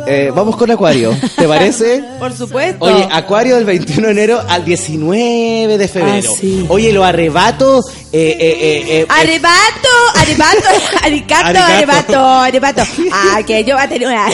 Eh, 0.06 0.30
vamos 0.34 0.56
con 0.56 0.70
Acuario, 0.70 1.16
¿te 1.36 1.48
parece? 1.48 2.04
Por 2.18 2.32
supuesto. 2.32 2.84
Oye, 2.84 3.08
Acuario 3.10 3.56
del 3.56 3.64
21 3.64 4.06
de 4.06 4.12
enero 4.12 4.40
al 4.48 4.64
19 4.64 5.76
de 5.78 5.88
febrero. 5.88 6.32
Ah, 6.32 6.38
sí. 6.40 6.66
Oye, 6.68 6.92
los 6.92 7.04
arrebatos. 7.04 7.86
Eh, 8.12 8.36
eh, 8.40 8.58
eh, 8.60 9.00
eh, 9.00 9.06
Arebato, 9.08 9.88
arebato, 10.16 10.68
aricato, 11.02 11.46
Arigato. 11.46 11.72
arebato, 11.72 12.26
arebato. 12.26 12.82
Ah, 13.12 13.42
que 13.46 13.64
yo 13.64 13.74
voy 13.74 13.84
a 13.84 13.88
tener 13.88 14.08
una... 14.08 14.28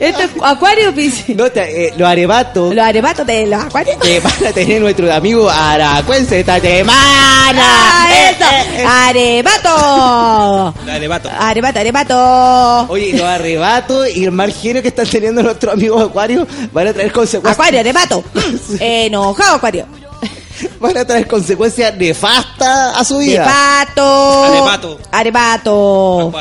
Esto 0.00 0.22
es 0.22 0.30
Acuario, 0.42 0.94
Piscis. 0.94 1.36
no, 1.36 1.50
te- 1.50 1.86
eh, 1.88 1.92
los 1.96 2.08
arebatos 2.08 2.74
Los 2.74 2.84
arebatos 2.84 3.26
de 3.26 3.46
los 3.46 3.62
acuarios. 3.64 3.96
que 3.98 4.20
van 4.20 4.46
a 4.46 4.52
tener 4.52 4.80
nuestro 4.80 5.12
amigo 5.12 5.48
Aracuense 5.48 6.40
esta 6.40 6.58
semana. 6.60 7.62
¡Ah, 7.62 8.08
Eh, 8.10 8.30
eso! 8.30 8.44
eh, 8.50 8.82
eh. 8.82 8.84
¡Arebato! 8.86 10.74
¡Arebato, 11.38 11.78
arebato! 11.78 12.86
Oye, 12.92 13.12
los 13.12 13.22
arrebatos 13.26 14.08
y 14.14 14.24
el 14.24 14.32
mal 14.32 14.52
genio 14.52 14.82
que 14.82 14.88
están 14.88 15.06
teniendo 15.06 15.42
nuestros 15.42 15.72
amigos 15.74 16.02
Acuario 16.08 16.46
van 16.72 16.88
a 16.88 16.92
traer 16.92 17.12
consecuencias. 17.12 17.54
Acuario, 17.54 17.80
arebato. 17.80 18.24
Enojado, 18.80 19.56
Acuario. 19.56 19.86
Van 20.80 20.96
a 20.96 21.04
traer 21.04 21.26
consecuencias 21.28 21.94
nefastas 21.96 22.96
a 22.96 23.04
su 23.04 23.18
vida. 23.18 23.44
Arebato. 23.44 24.44
Arebato. 24.44 24.98
Arebato. 25.12 26.32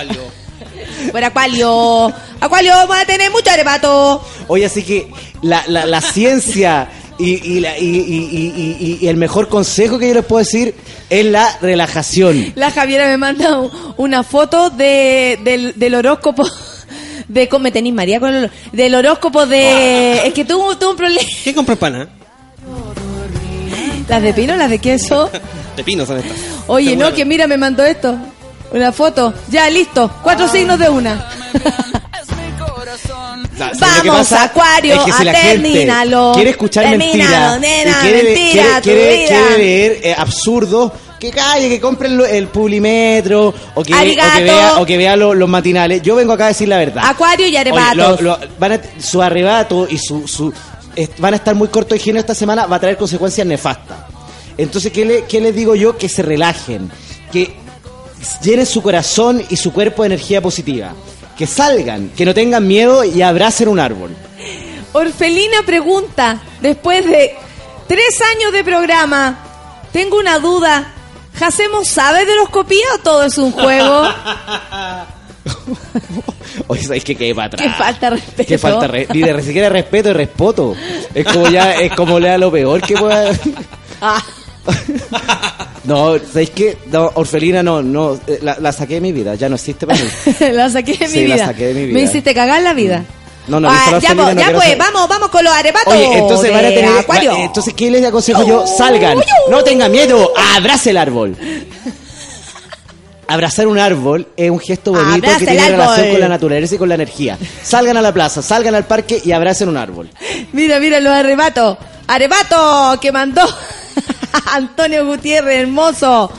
Fuera 1.12 1.28
Acuario. 1.28 2.12
Acuario, 2.40 2.72
vamos 2.74 2.98
a 2.98 3.06
tener 3.06 3.32
mucho 3.32 3.50
arebato. 3.50 4.22
Oye, 4.48 4.66
así 4.66 4.84
que 4.84 5.10
la, 5.42 5.64
la, 5.68 5.86
la 5.86 6.02
ciencia 6.02 6.90
y, 7.20 7.56
y, 7.56 7.60
la- 7.60 7.78
y, 7.78 8.98
y- 9.02 9.08
el 9.08 9.18
mejor 9.18 9.50
consejo 9.50 9.98
que 10.00 10.08
yo 10.10 10.14
les 10.14 10.26
puedo 10.26 10.40
decir 10.40 10.76
es 11.10 11.26
la 11.26 11.58
relajación. 11.62 12.52
La 12.56 12.72
Javiera 12.72 13.06
me 13.08 13.18
manda 13.18 13.60
una 13.98 14.24
foto 14.24 14.70
de, 14.70 15.40
del, 15.44 15.74
del 15.76 15.96
horóscopo. 15.96 16.48
De 17.28 17.50
cómo 17.50 17.64
me 17.64 17.72
tenís 17.74 17.94
María 17.94 18.22
con 18.22 18.34
el, 18.34 18.52
del 18.72 18.96
horóscopo 18.96 19.46
de. 19.46 20.26
Es 20.28 20.34
que 20.34 20.46
tuvo, 20.46 20.78
tuvo 20.78 20.92
un 20.92 20.96
problema. 20.98 21.28
¿Qué 21.44 21.54
compras 21.54 21.78
pana? 21.78 22.08
¿Las 24.08 24.22
de 24.22 24.34
pino, 24.34 24.56
las 24.56 24.70
de 24.70 24.80
queso? 24.80 25.30
De 25.76 25.84
pino 25.84 26.06
son 26.08 26.18
estas. 26.18 26.36
Oye, 26.68 26.96
no, 26.96 27.14
que 27.14 27.24
mira, 27.24 27.46
me 27.46 27.56
mandó 27.58 27.84
esto. 27.84 28.18
Una 28.72 28.92
foto. 28.92 29.34
Ya, 29.50 29.70
listo. 29.70 30.10
Cuatro 30.24 30.48
signos 30.48 30.78
de 30.80 30.90
una. 30.90 31.26
La- 33.58 33.74
¿sabes 33.74 34.04
Vamos? 34.06 34.32
Acuario, 34.34 34.94
Es 34.96 35.00
que 35.02 35.12
si 35.14 35.28
a 35.28 35.32
termínalo. 35.34 36.32
quiere 36.36 36.52
escuchar 36.52 36.90
mentiras 36.96 37.60
quiere, 37.60 37.60
mentira, 37.60 38.02
quiere, 38.02 38.20
tu 38.20 38.84
quiere- 38.84 39.18
vida. 39.18 39.28
quiere 39.48 39.58
leer 39.58 40.00
eh, 40.04 40.16
absurdos, 40.18 40.92
que 41.20 41.32
calle, 41.32 41.68
que 41.68 41.80
compre 41.80 42.08
el, 42.08 42.22
el 42.22 42.48
Publimetro 42.50 43.54
o 43.74 43.84
que, 43.84 43.94
o 43.96 43.98
que 43.98 44.44
vea, 44.44 44.74
o 44.80 44.86
que 44.86 44.98
vea 44.98 45.16
lo- 45.16 45.34
los 45.34 45.50
matinales. 45.50 46.02
Yo 46.04 46.16
vengo 46.16 46.34
acá 46.34 46.46
a 46.46 46.48
decir 46.50 46.68
la 46.68 46.78
verdad. 46.78 47.04
Acuario 47.06 47.46
y 47.48 47.50
Oye, 47.50 47.58
arebatos. 47.60 48.22
lo- 48.22 48.38
lo- 48.38 48.40
van 48.60 48.74
a- 48.74 48.82
su 49.02 49.22
arrebato 49.24 49.88
y 49.90 49.98
su, 49.98 50.28
su- 50.28 50.54
est- 50.96 51.18
van 51.20 51.34
a 51.34 51.38
estar 51.38 51.56
muy 51.56 51.70
cortos 51.70 51.92
de 51.92 51.96
higiene 51.98 52.20
esta 52.20 52.36
semana, 52.36 52.68
va 52.68 52.76
a 52.76 52.80
traer 52.80 52.98
consecuencias 52.98 53.48
nefastas. 53.48 53.98
Entonces, 54.56 54.92
¿qué, 54.92 55.04
le- 55.04 55.24
qué 55.26 55.42
les 55.42 55.56
digo 55.56 55.74
yo? 55.74 55.98
Que 55.98 56.10
se 56.10 56.22
relajen, 56.22 56.92
que 57.32 57.56
llenen 58.42 58.66
su 58.66 58.82
corazón 58.82 59.44
y 59.50 59.58
su 59.58 59.72
cuerpo 59.74 60.04
de 60.04 60.08
energía 60.08 60.42
positiva, 60.42 60.94
que 61.38 61.48
salgan, 61.48 62.10
que 62.16 62.26
no 62.26 62.34
tengan 62.34 62.66
miedo 62.68 63.04
y 63.04 63.22
abracen 63.22 63.68
un 63.68 63.80
árbol. 63.80 64.16
Orfelina 64.94 65.64
pregunta, 65.66 66.42
después 66.62 67.06
de 67.06 67.36
tres 67.88 68.22
años 68.36 68.52
de 68.54 68.64
programa, 68.64 69.40
tengo 69.92 70.18
una 70.18 70.40
duda. 70.40 70.94
¿Hacemos 71.40 71.88
sabe 71.88 72.26
de 72.26 72.34
horoscopía 72.34 72.86
o 72.96 72.98
todo 73.00 73.24
es 73.24 73.38
un 73.38 73.52
juego? 73.52 74.08
Oye, 76.68 76.84
¿sabes 76.84 77.04
qué? 77.04 77.16
Que 77.16 77.34
para 77.36 77.48
atrás. 77.48 77.68
Qué 77.68 77.74
falta 77.74 78.10
respeto. 78.10 78.48
Qué 78.48 78.58
falta 78.58 78.88
re- 78.88 79.08
ni 79.14 79.22
de 79.22 79.42
siquiera 79.44 79.70
respeto 79.70 80.10
y 80.10 80.14
respeto. 80.14 80.76
Es 81.14 81.26
como 81.26 81.48
ya, 81.50 81.74
es 81.76 81.94
como 81.94 82.20
le 82.20 82.30
da 82.30 82.38
lo 82.38 82.52
peor 82.52 82.82
que 82.82 82.96
pueda. 82.96 83.32
No, 85.84 86.18
¿sabéis 86.20 86.50
qué? 86.50 86.78
No, 86.92 87.12
Orfelina 87.16 87.64
no, 87.64 87.82
no, 87.82 88.20
eh, 88.28 88.40
la, 88.42 88.58
la 88.60 88.74
saqué 88.74 88.96
de 88.96 89.02
mi 89.02 89.14
vida, 89.14 89.36
ya 89.36 89.48
no 89.48 89.56
existe 89.56 89.88
para 89.88 89.98
mí. 89.98 90.10
la 90.52 90.70
saqué 90.70 90.98
de 90.98 91.08
mi 91.08 91.14
Sí, 91.14 91.28
la 91.28 91.36
vida. 91.36 91.46
saqué 91.46 91.68
de 91.68 91.74
mi 91.76 91.86
vida. 91.86 91.94
Me 91.94 92.02
hiciste 92.02 92.34
cagar 92.34 92.62
la 92.62 92.74
vida. 92.74 93.06
No, 93.48 93.62
no, 93.62 93.70
Ah, 93.72 93.92
la 93.94 94.00
ya, 94.00 94.14
pues, 94.14 94.36
no 94.36 94.42
ya 94.42 94.52
pues, 94.52 94.78
vamos, 94.78 95.08
vamos 95.08 95.30
con 95.30 95.46
los 95.46 95.54
arepatos. 95.54 95.94
Oye, 95.94 96.18
entonces 96.18 96.52
van 96.52 96.66
a 96.66 96.68
de 96.70 96.76
tener. 96.76 96.98
Acuario. 97.00 97.32
va- 97.32 97.40
entonces, 97.40 97.74
¿qué 97.74 97.90
les 97.90 98.06
aconsejo 98.06 98.46
yo? 98.46 98.68
Salgan. 98.68 99.18
No 99.50 99.64
tengan 99.64 99.90
miedo. 99.90 100.34
Abrace 100.58 100.90
el 100.90 100.98
árbol. 100.98 101.38
Abrazar 103.30 103.68
un 103.68 103.78
árbol 103.78 104.28
es 104.38 104.50
un 104.50 104.60
gesto 104.60 104.92
bonito 104.92 105.16
Abraza 105.16 105.40
que 105.40 105.46
tiene 105.48 105.70
relación 105.70 106.12
con 106.12 106.20
la 106.20 106.28
naturaleza 106.30 106.76
y 106.76 106.78
con 106.78 106.90
la 106.90 106.96
energía. 106.96 107.38
Salgan 107.64 107.98
a 107.98 108.02
la 108.02 108.14
plaza, 108.14 108.42
salgan 108.42 108.74
al 108.76 108.86
parque 108.86 109.22
y 109.24 109.32
abracen 109.34 109.68
un 109.68 109.76
árbol. 109.78 110.10
Mira, 110.54 110.80
mira 110.80 111.00
los 111.02 111.14
arrebatos. 111.14 111.78
Arebato 112.08 112.98
que 113.02 113.12
mandó 113.12 113.42
Antonio 114.54 115.06
Gutiérrez, 115.06 115.62
hermoso. 115.62 116.32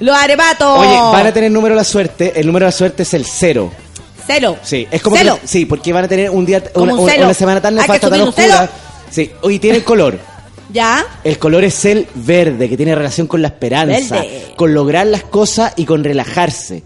Los 0.00 0.16
arebatos. 0.16 0.78
Oye, 0.78 0.96
van 0.98 1.26
a 1.26 1.32
tener 1.32 1.50
número 1.50 1.74
de 1.74 1.80
la 1.80 1.84
suerte. 1.84 2.32
El 2.38 2.46
número 2.46 2.64
de 2.66 2.68
la 2.68 2.76
suerte 2.76 3.04
es 3.04 3.14
el 3.14 3.24
cero. 3.24 3.70
Celo. 4.26 4.56
Sí, 4.62 4.86
es 4.90 5.02
como 5.02 5.16
Celo. 5.16 5.38
que- 5.40 5.46
sí, 5.46 5.66
porque 5.66 5.92
van 5.92 6.04
a 6.04 6.08
tener 6.08 6.30
un 6.30 6.44
día, 6.46 6.62
una, 6.74 6.94
un 6.94 7.00
una- 7.00 7.34
semana 7.34 7.60
tan 7.60 7.74
nefasta, 7.74 8.08
tan 8.10 8.20
oscura. 8.22 8.68
Sí, 9.10 9.30
oye, 9.42 9.58
tiene 9.58 9.76
el 9.78 9.84
color. 9.84 10.18
¿Ya? 10.72 11.04
El 11.22 11.38
color 11.38 11.62
es 11.64 11.84
el 11.84 12.08
verde, 12.14 12.68
que 12.68 12.76
tiene 12.76 12.94
relación 12.94 13.26
con 13.26 13.42
la 13.42 13.48
esperanza, 13.48 14.16
Verde. 14.16 14.54
con 14.56 14.72
lograr 14.74 15.06
las 15.06 15.22
cosas 15.22 15.72
y 15.76 15.84
con 15.84 16.02
relajarse. 16.02 16.82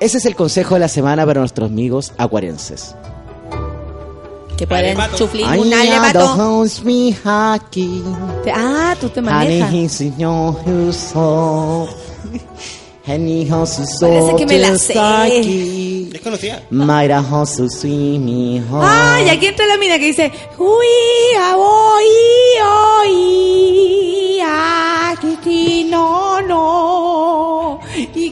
Ese 0.00 0.18
es 0.18 0.26
el 0.26 0.34
consejo 0.36 0.74
de 0.74 0.80
la 0.80 0.88
semana 0.88 1.24
para 1.24 1.40
nuestros 1.40 1.70
amigos 1.70 2.12
acuarenses. 2.18 2.94
Que 4.58 4.66
pueden 4.66 4.96
chuflir 5.16 5.46
Ay, 5.48 5.60
un. 5.60 5.70
Te- 8.44 8.52
Ah, 8.52 8.96
tú 9.00 9.08
te 9.08 9.20
manejas. 9.22 9.70
Parece 14.00 14.36
que 14.36 14.46
me 14.46 14.58
la 14.58 14.76
sé. 14.76 14.92
Saki. 14.94 16.10
Es 16.12 16.20
conocida. 16.20 16.62
Mayra 16.70 17.20
Hosu 17.20 17.68
Swimi 17.70 18.60
Ho. 18.70 18.80
Ah, 18.82 19.18
y 19.24 19.28
aquí 19.30 19.46
entra 19.46 19.64
la 19.66 19.78
mina 19.78 19.98
que 19.98 20.06
dice, 20.06 20.30
uy, 20.58 20.86
a 21.40 21.56
voy, 21.56 22.04
oí, 23.06 24.40
a 24.44 25.14
que 25.20 25.36
ti 25.42 25.86
no, 25.90 26.40
no, 26.42 27.47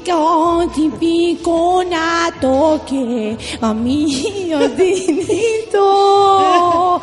y 0.06 0.10
con 0.10 0.70
típico 0.70 1.82
nato 1.84 2.80
que 2.88 3.36
a 3.60 3.74
mí 3.74 4.50
dinito. 4.76 5.82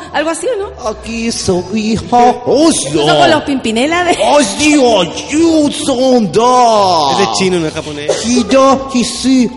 Algo 0.12 0.30
así, 0.30 0.46
¿o 0.46 0.56
no? 0.56 0.70
Aquí 0.88 1.30
soy 1.30 1.94
Eso 1.94 3.16
con 3.18 3.30
los 3.30 3.42
pimpinela 3.42 4.04
de... 4.04 4.16
Osi 4.22 4.76
oyu 4.76 5.70
sonda. 5.70 7.12
Ese 7.12 7.22
es 7.22 7.28
chino, 7.38 7.60
no 7.60 7.66
es 7.66 7.74
japonés. 7.74 8.26
Hida 8.26 8.78
hisi. 8.94 9.50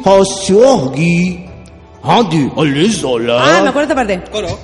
Hadi 2.03 2.52
alizola. 2.57 3.38
Ah, 3.40 3.61
me 3.61 3.69
acuerdo 3.69 3.84
esta 3.84 3.95
parte. 3.95 4.24
Coro. 4.32 4.57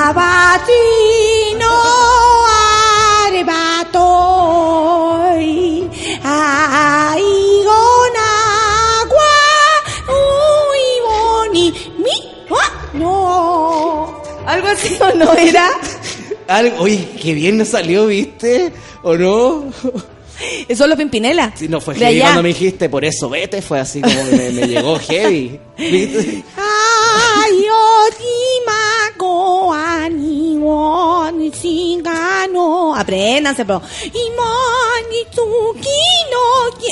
Abatino 0.00 0.48
algo 14.68 14.82
así 14.82 14.98
o 15.00 15.14
no 15.14 15.34
era 15.34 15.70
Algo, 16.46 16.82
oye, 16.82 17.08
qué 17.20 17.34
bien 17.34 17.58
nos 17.58 17.68
salió, 17.68 18.06
¿viste? 18.06 18.72
¿O 19.02 19.16
no? 19.16 19.64
eso 20.68 20.84
es 20.84 20.90
lo 20.90 20.96
Pimpinela 20.96 21.52
Sí, 21.56 21.68
no 21.68 21.80
fue 21.80 21.94
De 21.94 22.00
heavy 22.00 22.16
allá. 22.16 22.24
cuando 22.26 22.42
me 22.42 22.48
dijiste, 22.50 22.88
por 22.88 23.04
eso 23.04 23.28
vete, 23.28 23.60
fue 23.60 23.80
así 23.80 24.00
como 24.00 24.24
que 24.24 24.36
me, 24.36 24.50
me 24.50 24.66
llegó 24.68 24.98
heavy. 24.98 25.60
¿Viste? 25.76 26.44
Apréndanse, 32.94 33.64
pero. 33.64 33.80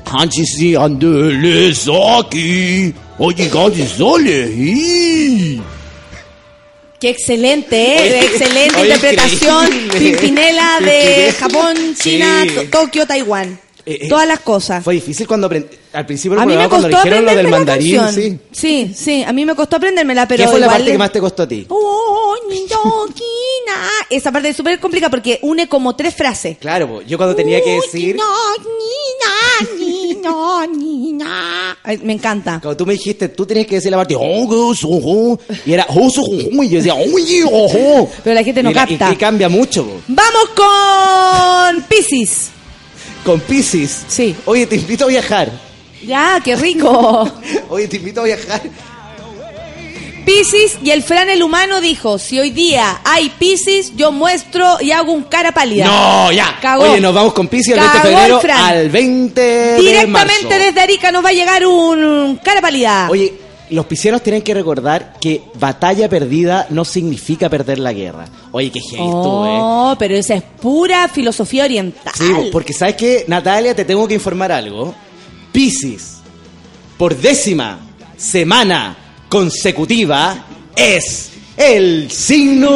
Hanchisi 0.05 0.75
andele 0.77 1.75
saki. 1.75 2.95
Oye, 3.19 3.49
ganti 3.49 3.85
sole. 3.87 5.61
Qué 7.01 7.11
excelente, 7.11 7.77
¿eh? 7.77 8.25
Excelente 8.25 8.77
oye, 8.81 8.95
interpretación. 8.95 9.69
Pimpinela 9.99 10.79
de. 10.81 11.33
Japón, 11.39 11.77
China, 12.01 12.45
Sí. 12.45 12.55
To- 12.55 12.65
Tokio, 12.81 13.07
Taiwán. 13.07 13.59
Eh, 13.89 13.99
eh, 14.03 14.09
Todas 14.09 14.29
las 14.29 14.41
cosas. 14.41 14.85
Fue 14.85 14.95
difícil 14.95 15.27
cuando 15.27 15.47
aprendí. 15.47 15.69
Al 15.93 16.05
principio 16.05 16.39
A 16.39 16.45
mí 16.45 16.55
me 16.55 16.69
costó 16.69 16.83
cuando 16.83 16.89
dijeron 16.89 17.25
lo 17.25 17.35
del 17.35 17.45
la 17.45 17.51
mandarín, 17.51 18.01
sí. 18.15 18.39
Sí, 18.53 18.93
sí, 18.95 19.23
a 19.23 19.33
mí 19.33 19.45
me 19.47 19.55
costó 19.55 19.77
aprendérmela, 19.77 20.29
pero 20.29 20.45
¿Qué 20.45 20.51
fue 20.51 20.61
la 20.61 20.67
parte 20.69 20.93
que 20.93 20.99
más 20.99 21.11
te 21.11 21.21
costó 21.21 21.45
a 21.45 21.49
ti? 21.49 21.67
Oh. 21.71 22.19
Esa 24.11 24.33
parte 24.33 24.49
es 24.49 24.57
súper 24.57 24.81
complicada 24.81 25.11
porque 25.11 25.39
une 25.43 25.69
como 25.69 25.95
tres 25.95 26.15
frases. 26.15 26.57
Claro, 26.59 27.03
yo 27.03 27.17
cuando 27.19 27.37
tenía 27.37 27.63
que 27.63 27.73
decir. 27.81 28.17
Ay, 31.85 31.99
Me 32.03 32.13
encanta. 32.15 32.61
Cuando 32.63 32.77
tú 32.77 32.87
me 32.87 32.95
dijiste, 32.95 33.29
tú 33.29 33.45
tenías 33.47 33.67
que 33.67 33.77
decir 33.77 33.91
la 33.91 33.99
parte, 33.99 34.15
"Oh, 34.19 34.47
go, 34.47 34.75
so, 34.75 34.89
ho", 34.89 35.39
y 35.67 35.73
era, 35.73 35.87
"Oh, 35.91 36.11
so, 36.11 36.23
ho", 36.23 36.63
y 36.63 36.69
yo 36.69 36.79
decía. 36.79 36.95
Pero 38.25 38.35
la 38.35 38.43
gente 38.45 38.63
no 38.63 38.71
y, 38.71 38.75
capta. 38.75 39.11
y- 39.11 39.13
y 39.15 39.17
cambia 39.17 39.49
mucho. 39.49 39.87
Vamos 40.09 40.49
con 40.55 41.83
Pisces. 41.83 42.51
Con 43.29 43.41
Pisces. 43.41 44.05
Sí. 44.09 44.35
Oye, 44.47 44.67
te 44.67 44.77
invito 44.77 45.05
a 45.05 45.09
viajar. 45.09 45.53
Ya, 46.03 46.41
qué 46.43 46.57
rico. 46.57 47.31
Oye, 47.69 47.87
te 47.87 47.99
invito 47.99 48.23
a 48.23 48.25
viajar. 48.25 48.63
Pisces 50.25 50.79
y 50.83 50.93
el 50.93 51.03
Fran 51.03 51.29
el 51.29 51.43
humano 51.43 51.83
dijo, 51.83 52.19
si 52.19 52.41
hoy 52.41 52.49
día 52.49 53.03
hay 53.05 53.29
Pisces, 53.29 53.95
yo 53.95 54.13
muestro 54.13 54.79
y 54.81 54.93
hago 54.93 55.13
un 55.13 55.25
cara 55.25 55.53
pálida. 55.53 55.85
No, 55.85 56.33
ya. 56.33 56.57
Cagó. 56.63 56.85
Oye, 56.85 57.03
nos 57.03 57.15
vamos 57.15 57.35
con 57.35 57.49
Pisces 57.49 57.75
el 57.75 57.81
20 57.81 57.99
de 57.99 58.03
Cagó 58.03 58.19
el 58.19 58.41
febrero 58.41 58.65
al 58.65 58.89
20 58.89 59.41
de 59.43 59.73
marzo. 59.73 59.83
Directamente 59.83 60.59
desde 60.59 60.81
Arica 60.81 61.13
nos 61.13 61.23
va 61.23 61.29
a 61.29 61.33
llegar 61.35 61.67
un 61.67 62.41
cara 62.43 62.63
pálida. 62.63 63.09
Oye, 63.11 63.35
los 63.71 63.87
piscianos 63.87 64.23
tienen 64.23 64.43
que 64.43 64.55
recordar 64.55 65.15
que 65.21 65.43
batalla 65.55 66.09
perdida 66.09 66.67
no 66.71 66.85
significa 66.85 67.49
perder 67.49 67.79
la 67.79 67.93
guerra. 67.93 68.27
Oye, 68.53 68.71
qué 68.71 68.81
heavy 68.81 69.03
¿eh? 69.03 69.11
Oh, 69.13 69.97
pero 69.99 70.15
esa 70.15 70.35
es 70.35 70.43
pura 70.43 71.09
filosofía 71.09 71.65
oriental. 71.65 72.13
Sí, 72.17 72.33
porque 72.53 72.73
sabes 72.73 72.97
que, 72.97 73.25
Natalia, 73.29 73.75
te 73.75 73.85
tengo 73.85 74.07
que 74.09 74.15
informar 74.15 74.53
algo. 74.53 74.95
Piscis, 75.53 76.19
por 76.97 77.17
décima 77.17 77.81
semana 78.17 78.97
consecutiva, 79.29 80.45
es 80.75 81.31
el 81.57 82.11
signo 82.11 82.69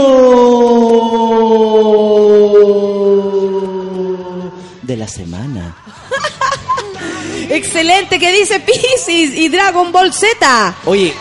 de 4.83 4.97
la 4.97 5.09
semana. 5.09 5.82
Excelente, 7.57 8.19
que 8.19 8.33
dice 8.33 8.61
Pisces 8.61 9.35
y 9.35 9.49
Dragon 9.49 9.93
Ball 9.93 10.13
Z. 10.13 10.75
Oye, 10.87 11.15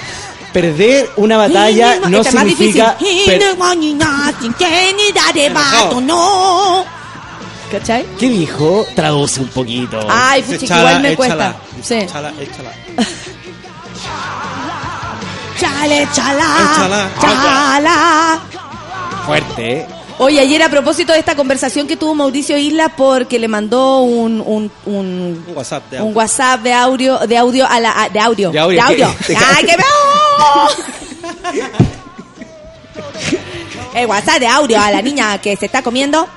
perder 0.54 1.10
una 1.18 1.38
batalla 1.38 2.00
no 2.08 2.22
Este 2.22 2.32
más 2.34 2.44
significa... 2.48 2.96
difícil. 3.00 3.26
per- 3.26 3.40
no. 6.02 6.86
¿Cachai? 7.72 8.06
¿Qué 8.20 8.28
dijo? 8.30 8.86
Traduce 8.96 9.40
un 9.42 9.48
poquito. 9.48 10.00
Ay, 10.10 10.42
pucha, 10.44 10.58
que 10.60 10.66
igual 10.66 11.02
me 11.02 11.16
cuesta. 11.16 11.56
Sí. 11.82 11.94
Échala, 11.96 12.34
échala. 12.40 12.72
Chale, 15.60 16.08
chala. 16.14 16.48
Échala. 16.64 17.10
Chala. 17.22 18.40
Fuerte, 19.26 19.74
¿eh? 19.80 19.88
Oye, 20.24 20.40
ayer 20.40 20.62
a 20.62 20.70
propósito 20.70 21.14
de 21.14 21.20
esta 21.20 21.36
conversación 21.36 21.88
que 21.88 21.98
tuvo 21.98 22.14
Mauricio 22.14 22.56
Isla 22.56 22.90
porque 22.96 23.40
le 23.40 23.48
mandó 23.48 24.02
un, 24.02 24.40
un, 24.40 24.72
un, 24.86 25.44
Un 25.48 25.56
WhatsApp 25.56 25.90
de 25.90 26.00
un 26.02 26.16
WhatsApp 26.16 26.62
de 26.62 26.74
audio, 26.74 27.18
de 27.20 27.38
audio 27.38 27.66
a 27.68 27.80
la, 27.80 28.04
a- 28.04 28.10
de 28.10 28.20
audio, 28.20 28.52
De 28.52 28.60
audio, 28.60 28.76
de 28.78 28.82
audio. 29.04 29.16
que- 29.26 29.36
¡Ay, 29.36 29.66
qué 29.66 29.76
veo! 29.78 30.68
El 33.96 34.06
WhatsApp 34.08 34.40
de 34.40 34.48
audio 34.48 34.80
a 34.80 34.92
la 34.92 35.02
niña 35.02 35.40
que 35.42 35.56
se 35.56 35.66
está 35.66 35.82
comiendo. 35.82 36.28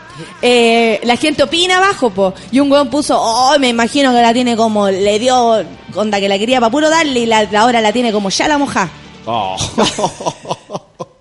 Eh, 0.40 1.00
la 1.04 1.16
gente 1.16 1.42
opina 1.42 1.76
abajo, 1.76 2.08
po. 2.08 2.32
Y 2.50 2.60
un 2.60 2.70
weón 2.72 2.88
puso, 2.88 3.20
oh, 3.20 3.58
me 3.58 3.68
imagino 3.68 4.12
que 4.12 4.22
la 4.22 4.32
tiene 4.32 4.56
como, 4.56 4.88
le 4.88 5.18
dio, 5.18 5.62
onda 5.94 6.20
que 6.20 6.28
la 6.28 6.38
quería 6.38 6.58
para 6.60 6.70
puro 6.70 6.88
darle 6.88 7.20
y 7.20 7.26
la, 7.26 7.42
la 7.44 7.60
ahora 7.60 7.80
la 7.82 7.92
tiene 7.92 8.12
como 8.12 8.30
ya 8.30 8.48
la 8.48 8.56
moja. 8.56 8.88
Oh. 9.26 9.56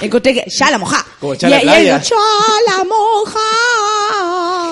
Encontré 0.00 0.34
que 0.34 0.44
ya 0.48 0.70
la 0.70 0.78
moja. 0.78 1.04
Como 1.18 1.34
y, 1.34 1.38
ya 1.38 1.48
la 1.48 1.58
y 1.58 1.62
playa. 1.62 1.98
dijo, 1.98 2.14
ya 2.14 2.76
la 2.76 2.84
moja. 2.84 3.38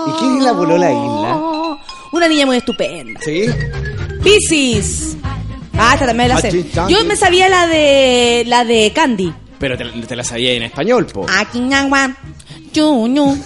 ¿Y 0.09 0.21
quién 0.21 0.45
la 0.45 0.53
voló 0.53 0.77
la 0.79 0.91
isla? 0.91 1.79
Una 2.13 2.29
niña 2.29 2.47
muy 2.47 2.57
estupenda. 2.57 3.21
¿Sí? 3.23 3.47
Piscis. 4.23 5.17
Ah, 5.77 5.93
esta 5.95 6.07
también 6.07 6.31
la 6.31 6.41
sé. 6.41 6.49
Hachi, 6.49 6.71
chanqui. 6.73 6.95
Yo 6.95 7.05
me 7.05 7.17
sabía 7.17 7.49
la 7.49 7.67
de 7.67 8.45
la 8.47 8.65
de 8.65 8.93
Candy. 8.95 9.33
Pero 9.59 9.77
te, 9.77 9.85
te 9.85 10.17
la 10.17 10.25
sabía 10.25 10.53
en 10.53 10.63
español, 10.65 11.07
po. 11.07 11.27
Aquí 11.39 11.61
chuñu, 12.73 13.37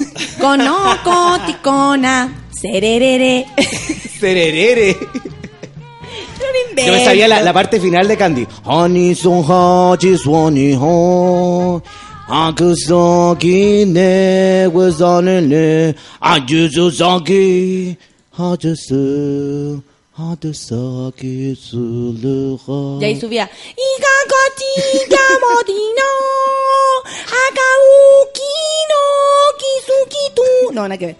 conoco, 0.41 1.39
ticona, 1.47 2.47
sererere. 2.51 3.47
Tererere. 4.21 4.97
Yo 6.77 6.87
Yo 6.87 6.93
me 6.93 7.05
sabía 7.05 7.29
la, 7.29 7.43
la 7.43 7.53
parte 7.53 7.79
final 7.81 8.09
de 8.09 8.17
Candy. 8.17 8.47
Honey. 8.65 9.15
Akusaki, 12.29 13.85
ne. 13.87 14.67
Y 23.01 23.05
ahí 23.05 23.21
subía. 23.21 23.51
No, 30.73 30.83
nada 30.89 30.97
que 30.97 31.07
ver. 31.07 31.17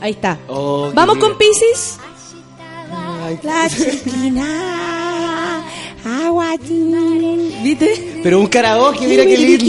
Ahí 0.00 0.10
está. 0.12 0.38
Oh, 0.48 0.90
Vamos 0.92 1.18
con 1.18 1.38
Pisces. 1.38 1.98
Ay, 3.24 3.38
La 3.42 3.68
chiquina, 3.70 5.64
aguatín. 6.04 7.52
¿Viste? 7.62 8.20
Pero 8.22 8.38
un 8.38 8.46
karaoke, 8.46 9.06
mira 9.06 9.24
qué 9.24 9.36
lindo. 9.38 9.64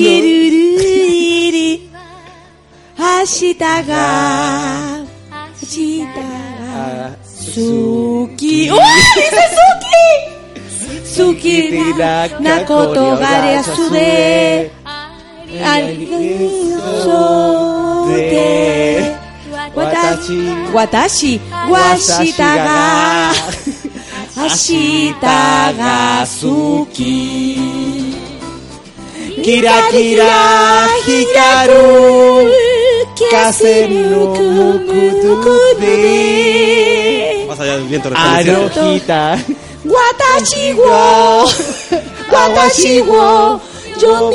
Ashita 2.98 3.82
ga. 3.84 5.06
Ashita 5.32 6.28
ga. 6.60 7.16
Suki. 7.24 8.70
¡Uy! 8.72 8.78
¡Dice 9.16 9.44
Suki! 9.56 10.04
Suki 11.16 11.58
na 11.98 12.28
Nakoto 12.40 13.06
gare 13.18 13.56
asude. 13.56 14.70
Algosote. 15.64 17.06
Watashi. 20.16 20.72
Watashi. 20.74 21.40
Washita 21.70 22.56
ga. 22.56 23.34
Ashita 24.46 25.74
ga 25.78 26.26
suki. 26.26 27.60
Kira 29.44 29.76
kira 29.92 30.88
hikaru. 31.06 32.52
Kase 33.32 33.88
no 33.88 34.26
mukutude. 34.56 35.98
Más 37.48 37.60
allá 37.60 37.74
del 37.78 37.88
viento. 37.88 38.10
Arojita. 38.16 39.38
Watashi 39.86 40.74
wo. 40.74 41.46
Watashi 42.32 43.02
wo. 43.02 43.60
Yo 44.02 44.30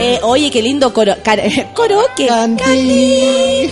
eh, 0.00 0.18
oye, 0.22 0.50
qué 0.50 0.62
lindo 0.62 0.92
coro, 0.92 1.14
car- 1.22 1.42
karaoke. 1.74 2.26
Candy. 2.26 3.70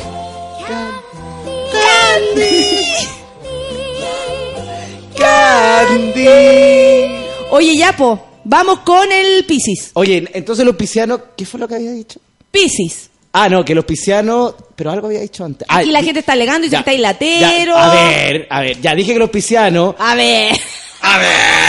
Candy. 5.87 7.17
Oye, 7.51 7.77
Yapo, 7.77 8.21
vamos 8.45 8.81
con 8.81 9.11
el 9.13 9.45
Piscis. 9.45 9.91
Oye, 9.95 10.29
entonces 10.33 10.65
los 10.65 10.77
piscianos, 10.77 11.21
¿qué 11.37 11.45
fue 11.47 11.61
lo 11.61 11.69
que 11.69 11.77
había 11.77 11.93
dicho? 11.93 12.21
Piscis. 12.51 13.11
Ah, 13.33 13.49
no, 13.49 13.65
que 13.65 13.75
los 13.75 13.85
piscianos, 13.85 14.55
pero 14.75 14.91
algo 14.91 15.09
había 15.09 15.21
dicho 15.21 15.45
antes. 15.45 15.67
Ah, 15.71 15.79
Aquí 15.79 15.91
la 15.91 16.03
gente 16.03 16.21
está 16.21 16.33
alegando 16.33 16.67
y 16.67 16.71
dice 16.71 16.79
ya, 16.79 16.85
que 16.85 16.91
está 16.95 17.03
latero. 17.03 17.75
ya, 17.75 17.93
a 17.93 17.95
ver, 17.95 18.47
a 18.51 18.61
ver, 18.63 18.81
ya 18.81 18.95
dije 18.95 19.13
que 19.13 19.19
los 19.19 19.29
piscianos 19.31 19.95
A 19.99 20.15
ver. 20.15 20.57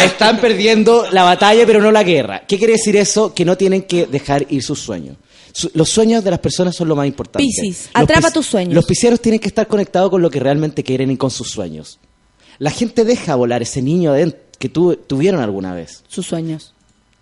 están 0.04 0.40
perdiendo 0.40 1.06
la 1.12 1.24
batalla, 1.24 1.66
pero 1.66 1.82
no 1.82 1.92
la 1.92 2.04
guerra. 2.04 2.44
¿Qué 2.48 2.58
quiere 2.58 2.74
decir 2.74 2.96
eso? 2.96 3.34
Que 3.34 3.46
no 3.46 3.58
tienen 3.58 3.84
que 3.84 4.06
dejar 4.06 4.46
ir 4.50 4.64
sus 4.64 4.80
sueños. 4.80 5.18
Su- 5.54 5.72
los 5.74 5.90
sueños 5.90 6.24
de 6.24 6.30
las 6.32 6.40
personas 6.40 6.76
son 6.76 6.88
lo 6.88 6.96
más 6.96 7.08
importante. 7.08 7.44
Piscis, 7.44 7.90
atrapa 7.94 8.30
tus 8.32 8.46
sueños. 8.46 8.74
Los 8.76 8.86
piscianos 8.86 9.20
tienen 9.20 9.40
que 9.40 9.48
estar 9.48 9.68
conectados 9.68 10.10
con 10.12 10.22
lo 10.22 10.30
que 10.30 10.40
realmente 10.40 10.84
quieren 10.84 11.10
y 11.12 11.18
con 11.18 11.32
sus 11.32 11.50
sueños. 11.50 12.00
La 12.60 12.70
gente 12.72 13.06
deja 13.06 13.36
volar 13.36 13.62
ese 13.62 13.82
niño 13.82 14.12
adentro 14.12 14.40
que 14.60 14.70
tu- 14.70 14.96
tuvieron 14.96 15.42
alguna 15.42 15.74
vez. 15.74 16.04
Sus 16.08 16.26
sueños. 16.28 16.74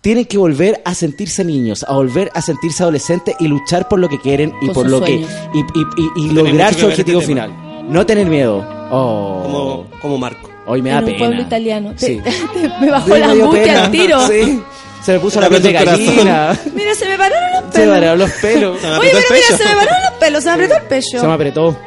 Tienen 0.02 0.26
que 0.26 0.38
volver 0.38 0.82
a 0.84 0.94
sentirse 0.94 1.44
niños, 1.44 1.84
a 1.88 1.92
volver 1.94 2.30
a 2.34 2.40
sentirse 2.42 2.82
adolescentes 2.82 3.34
y 3.40 3.48
luchar 3.48 3.88
por 3.88 3.98
lo 3.98 4.08
que 4.08 4.20
quieren 4.20 4.52
y 4.62 4.68
Por 4.70 4.88
lo 4.88 4.98
sueños. 4.98 5.28
que 5.52 5.58
y, 5.58 5.60
y- 5.60 5.64
y- 5.96 6.26
y 6.26 6.28
Tiene 6.28 6.34
lograr 6.50 6.74
su 6.74 6.80
ver 6.82 6.90
objetivo 6.90 7.20
este 7.20 7.34
tema. 7.34 7.46
final. 7.48 7.88
No 7.92 8.06
tener 8.06 8.26
miedo. 8.26 8.64
Oh. 8.90 9.40
Como, 9.42 9.86
como 10.00 10.18
Marco. 10.18 10.50
Hoy 10.66 10.82
me 10.82 10.90
da 10.90 10.98
en 10.98 11.04
un 11.04 11.10
pena. 11.10 11.18
pueblo 11.18 11.42
italiano. 11.42 11.94
Sí. 11.96 12.20
te- 12.54 12.68
me 12.80 12.90
bajó 12.90 13.14
Sí, 13.14 13.20
la 13.20 13.30
angustia 13.30 13.84
al 13.84 13.90
tiro. 13.90 14.26
Sí. 14.28 14.62
Se 15.04 15.12
me 15.12 15.20
puso 15.20 15.34
Se 15.34 15.40
la 15.40 15.48
me 15.48 15.60
piel 15.60 15.62
de 15.62 15.72
gallina. 15.84 16.58
Mira, 16.74 16.94
se 16.94 17.06
me 17.06 17.16
pararon 17.16 17.50
los 17.52 17.60
Se 17.62 17.66
me 17.66 17.72
pelos. 17.86 17.94
pararon 17.94 18.18
los 18.18 18.30
pelos. 18.32 18.80
Se 18.80 18.86
me 18.88 18.98
Oye, 18.98 19.08
pero 19.12 19.18
mira, 19.18 19.28
pecho. 19.46 19.56
se 19.56 19.64
me 19.64 19.70
pararon 19.76 20.02
los 20.02 20.12
pelos, 20.18 20.42
se 20.42 20.48
me 20.48 20.54
apretó 20.54 20.74
el 20.76 20.82
pecho. 20.82 21.20
Se 21.20 21.26
me 21.26 21.32
apretó. 21.32 21.78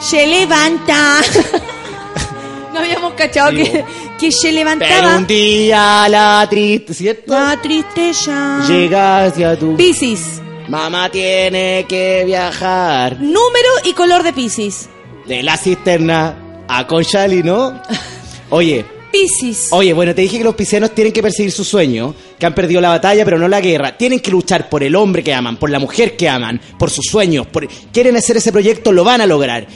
Se 0.00 0.26
levanta. 0.26 1.20
no 2.72 2.78
habíamos 2.78 3.12
cachado 3.14 3.50
que, 3.50 3.84
que 4.18 4.30
se 4.32 4.48
Pero 4.48 4.54
levantaba. 4.54 5.16
un 5.16 5.26
día 5.26 6.08
la 6.08 6.46
triste, 6.48 6.94
¿cierto? 6.94 7.32
La 7.34 7.58
tristeza. 7.60 8.60
Llega 8.68 9.24
hacia 9.24 9.58
tu... 9.58 9.76
Piscis. 9.76 10.40
Mamá 10.68 11.08
tiene 11.10 11.86
que 11.88 12.24
viajar 12.26 13.16
Número 13.18 13.70
y 13.84 13.94
color 13.94 14.22
de 14.22 14.32
Piscis. 14.34 14.88
De 15.28 15.42
la 15.42 15.56
cisterna 15.56 16.64
a 16.66 16.86
Conchali, 16.86 17.42
¿no? 17.42 17.80
Oye, 18.50 18.84
Piscis. 19.12 19.68
Oye, 19.70 19.92
bueno, 19.92 20.14
te 20.14 20.22
dije 20.22 20.38
que 20.38 20.44
los 20.44 20.54
piscianos 20.54 20.94
tienen 20.94 21.12
que 21.12 21.22
perseguir 21.22 21.52
su 21.52 21.64
sueño, 21.64 22.14
que 22.38 22.46
han 22.46 22.54
perdido 22.54 22.80
la 22.80 22.90
batalla, 22.90 23.24
pero 23.24 23.38
no 23.38 23.48
la 23.48 23.60
guerra. 23.60 23.96
Tienen 23.96 24.20
que 24.20 24.30
luchar 24.30 24.68
por 24.68 24.82
el 24.82 24.94
hombre 24.96 25.22
que 25.22 25.32
aman, 25.32 25.56
por 25.56 25.70
la 25.70 25.78
mujer 25.78 26.16
que 26.16 26.28
aman, 26.28 26.60
por 26.78 26.90
sus 26.90 27.06
sueños. 27.06 27.46
Por... 27.46 27.66
Quieren 27.92 28.16
hacer 28.16 28.36
ese 28.36 28.52
proyecto, 28.52 28.92
lo 28.92 29.04
van 29.04 29.20
a 29.20 29.26
lograr. 29.26 29.66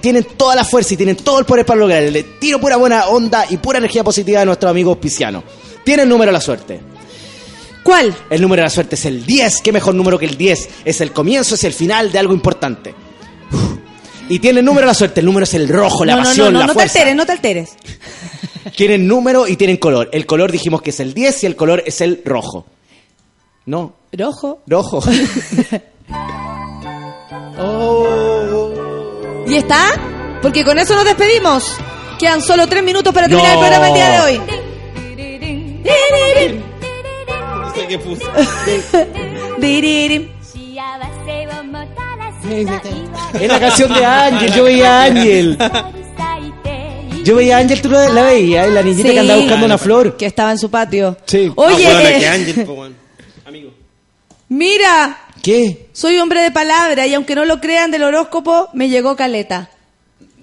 Tienen 0.00 0.24
toda 0.36 0.54
la 0.54 0.64
fuerza 0.64 0.94
y 0.94 0.96
tienen 0.96 1.16
todo 1.16 1.38
el 1.38 1.44
poder 1.44 1.66
para 1.66 1.80
lograrlo. 1.80 2.10
Le 2.10 2.22
tiro 2.22 2.60
pura 2.60 2.76
buena 2.76 3.06
onda 3.06 3.46
y 3.50 3.56
pura 3.56 3.78
energía 3.78 4.04
positiva 4.04 4.40
a 4.40 4.44
nuestros 4.44 4.70
amigos 4.70 4.98
piscianos. 4.98 5.44
Tienen 5.84 6.08
número 6.08 6.30
de 6.30 6.32
la 6.32 6.40
suerte. 6.40 6.80
¿Cuál? 7.82 8.14
El 8.30 8.42
número 8.42 8.60
de 8.60 8.66
la 8.66 8.70
suerte 8.70 8.94
es 8.94 9.04
el 9.04 9.26
10. 9.26 9.60
¿Qué 9.62 9.72
mejor 9.72 9.94
número 9.94 10.18
que 10.18 10.26
el 10.26 10.36
10? 10.36 10.68
Es 10.84 11.00
el 11.00 11.12
comienzo, 11.12 11.56
es 11.56 11.64
el 11.64 11.72
final 11.72 12.12
de 12.12 12.18
algo 12.18 12.32
importante. 12.34 12.94
Uf. 13.52 13.81
Y 14.32 14.38
tienen 14.38 14.64
número 14.64 14.86
la 14.86 14.94
suerte. 14.94 15.20
El 15.20 15.26
número 15.26 15.44
es 15.44 15.52
el 15.54 15.68
rojo, 15.68 16.04
la 16.06 16.14
no, 16.14 16.20
no, 16.22 16.26
pasión, 16.26 16.46
no, 16.46 16.52
no, 16.52 16.58
la 16.60 16.66
no 16.66 16.72
te 16.72 16.78
fuerza. 16.78 16.98
alteres, 16.98 17.16
no 17.16 17.26
te 17.26 17.32
alteres. 17.32 17.70
Tienen 18.76 19.06
número 19.06 19.46
y 19.46 19.56
tienen 19.56 19.76
color. 19.76 20.08
El 20.12 20.24
color 20.24 20.50
dijimos 20.50 20.80
que 20.80 20.88
es 20.90 21.00
el 21.00 21.12
10 21.12 21.42
y 21.42 21.46
el 21.46 21.56
color 21.56 21.82
es 21.84 22.00
el 22.00 22.22
rojo. 22.24 22.64
No, 23.66 23.94
Rojo. 24.12 24.62
rojo. 24.66 25.02
¿Y 29.46 29.54
está? 29.56 30.00
Porque 30.40 30.64
con 30.64 30.78
eso 30.78 30.94
nos 30.94 31.04
despedimos. 31.04 31.76
Quedan 32.18 32.40
solo 32.40 32.66
tres 32.66 32.82
minutos 32.82 33.12
para 33.12 33.28
terminar 33.28 33.54
No. 33.54 33.60
el 33.62 33.68
programa 33.68 33.88
el 33.88 33.94
día 33.94 34.10
de 34.10 34.20
hoy. 34.20 34.40
No 37.60 37.74
sé 37.74 37.86
qué 37.86 37.98
puse. 37.98 38.24
Es 43.40 43.48
la 43.48 43.60
canción 43.60 43.92
de 43.92 44.04
Ángel. 44.04 44.52
Yo 44.52 44.64
veía 44.64 45.00
a 45.00 45.04
Ángel. 45.04 45.58
Yo 47.24 47.36
veía 47.36 47.56
a 47.56 47.60
Ángel, 47.60 47.80
tú 47.80 47.88
la 47.88 48.08
la 48.08 48.24
veías, 48.24 48.68
la 48.68 48.82
niñita 48.82 49.08
Sí. 49.08 49.14
que 49.14 49.20
andaba 49.20 49.40
buscando 49.40 49.66
una 49.66 49.78
flor. 49.78 50.16
Que 50.16 50.26
estaba 50.26 50.50
en 50.50 50.58
su 50.58 50.70
patio. 50.70 51.16
Sí. 51.26 51.52
Oye, 51.54 51.86
Ah, 51.86 51.92
bueno, 51.94 52.08
eh, 52.08 52.16
que 52.18 52.28
Ángel, 52.28 52.64
po, 52.66 52.74
bueno. 52.74 52.94
Amigo. 53.46 53.70
mira, 54.48 55.18
¿Qué? 55.42 55.88
soy 55.92 56.18
hombre 56.18 56.40
de 56.42 56.50
palabra 56.50 57.06
y 57.06 57.14
aunque 57.14 57.34
no 57.34 57.44
lo 57.44 57.60
crean 57.60 57.90
del 57.90 58.02
horóscopo, 58.02 58.68
me 58.72 58.88
llegó 58.88 59.14
Caleta. 59.16 59.70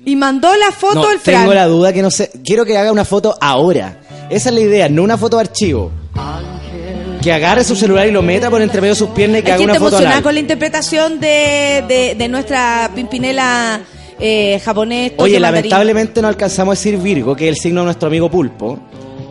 Y 0.05 0.15
mandó 0.15 0.55
la 0.55 0.71
foto 0.71 1.01
No, 1.03 1.11
el 1.11 1.19
Fran. 1.19 1.41
tengo 1.41 1.53
la 1.53 1.65
duda 1.65 1.91
que 1.91 2.01
no 2.01 2.09
sé. 2.09 2.31
Quiero 2.45 2.63
que 2.65 2.77
haga 2.77 2.91
una 2.93 3.03
foto 3.03 3.37
ahora. 3.41 3.99
Esa 4.29 4.49
es 4.49 4.55
la 4.55 4.61
idea, 4.61 4.87
no 4.87 5.03
una 5.03 5.17
foto 5.17 5.35
de 5.37 5.41
archivo. 5.41 5.91
Que 7.21 7.33
agarre 7.33 7.63
su 7.65 7.75
celular 7.75 8.07
y 8.07 8.11
lo 8.11 8.21
meta 8.21 8.49
por 8.49 8.61
entre 8.61 8.79
medio 8.79 8.93
de 8.93 8.99
sus 8.99 9.09
piernas 9.09 9.41
y 9.41 9.43
que 9.43 9.51
Hay 9.51 9.55
haga 9.55 9.63
una 9.65 9.73
foto 9.73 9.87
emocionada 9.87 10.11
anal. 10.15 10.23
con 10.23 10.33
la 10.35 10.39
interpretación 10.39 11.19
de, 11.19 11.83
de, 11.87 12.15
de 12.17 12.27
nuestra 12.29 12.89
Pimpinela 12.95 13.81
eh, 14.19 14.59
japonés. 14.63 15.13
Oye, 15.17 15.37
lamentablemente 15.39 16.21
no 16.21 16.29
alcanzamos 16.29 16.77
a 16.77 16.79
decir 16.79 16.97
Virgo, 16.97 17.35
que 17.35 17.49
es 17.49 17.55
el 17.57 17.61
signo 17.61 17.81
de 17.81 17.85
nuestro 17.85 18.07
amigo 18.07 18.29
Pulpo, 18.31 18.79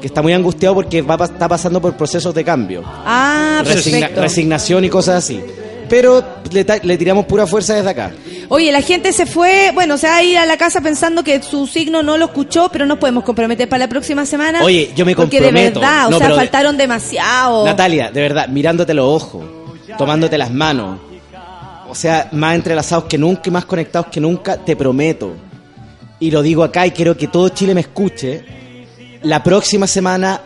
que 0.03 0.07
está 0.07 0.21
muy 0.21 0.35
angustiado 0.35 0.75
porque 0.75 1.01
va, 1.01 1.17
pa- 1.17 1.25
está 1.25 1.49
pasando 1.49 1.81
por 1.81 1.97
procesos 1.97 2.35
de 2.35 2.45
cambio. 2.45 2.83
Ah, 2.87 3.63
Resigna- 3.65 4.01
perfecto. 4.01 4.21
resignación 4.21 4.85
y 4.85 4.91
cosas 4.91 5.25
así. 5.25 5.41
Pero 5.89 6.25
le, 6.53 6.65
le 6.83 6.97
tiramos 6.99 7.25
pura 7.27 7.47
fuerza 7.47 7.75
desde 7.75 7.91
acá. 7.91 8.11
Oye, 8.49 8.71
la 8.73 8.81
gente 8.81 9.13
se 9.13 9.27
fue, 9.27 9.71
bueno, 9.75 9.99
se 9.99 10.07
va 10.07 10.17
a 10.17 10.23
ir 10.23 10.39
a 10.39 10.47
la 10.47 10.57
casa 10.57 10.81
pensando 10.81 11.23
que 11.25 11.43
su 11.43 11.67
signo 11.67 12.03
no 12.03 12.17
lo 12.17 12.27
escuchó, 12.27 12.69
pero 12.73 12.87
nos 12.87 12.99
podemos 12.99 13.25
comprometer 13.25 13.69
para 13.69 13.81
la 13.81 13.89
próxima 13.89 14.25
semana. 14.27 14.63
Oye, 14.63 14.91
yo 14.97 15.05
me 15.05 15.15
Porque 15.15 15.39
de 15.41 15.47
comprometo. 15.47 15.81
verdad, 15.81 16.13
o 16.15 16.19
sea, 16.19 16.29
de- 16.29 16.35
faltaron 16.35 16.77
demasiado. 16.77 17.65
Natalia, 17.65 18.11
de 18.11 18.21
verdad, 18.23 18.49
mirándote 18.49 18.95
los 18.95 19.07
ojos, 19.23 19.45
tomándote 19.99 20.39
las 20.39 20.51
manos, 20.51 20.99
o 21.89 21.95
sea, 21.95 22.29
más 22.33 22.55
entrelazados 22.55 23.05
que 23.05 23.19
nunca 23.19 23.43
y 23.47 23.51
más 23.51 23.65
conectados 23.65 24.09
que 24.09 24.21
nunca, 24.21 24.57
te 24.57 24.77
prometo. 24.77 25.33
Y 26.21 26.31
lo 26.31 26.43
digo 26.43 26.65
acá 26.65 26.87
y 26.87 26.91
quiero 26.91 27.17
que 27.17 27.29
todo 27.29 27.49
Chile 27.51 27.75
me 27.75 27.81
escuche. 27.83 28.45
La 29.23 29.43
próxima 29.43 29.87
semana 29.87 30.41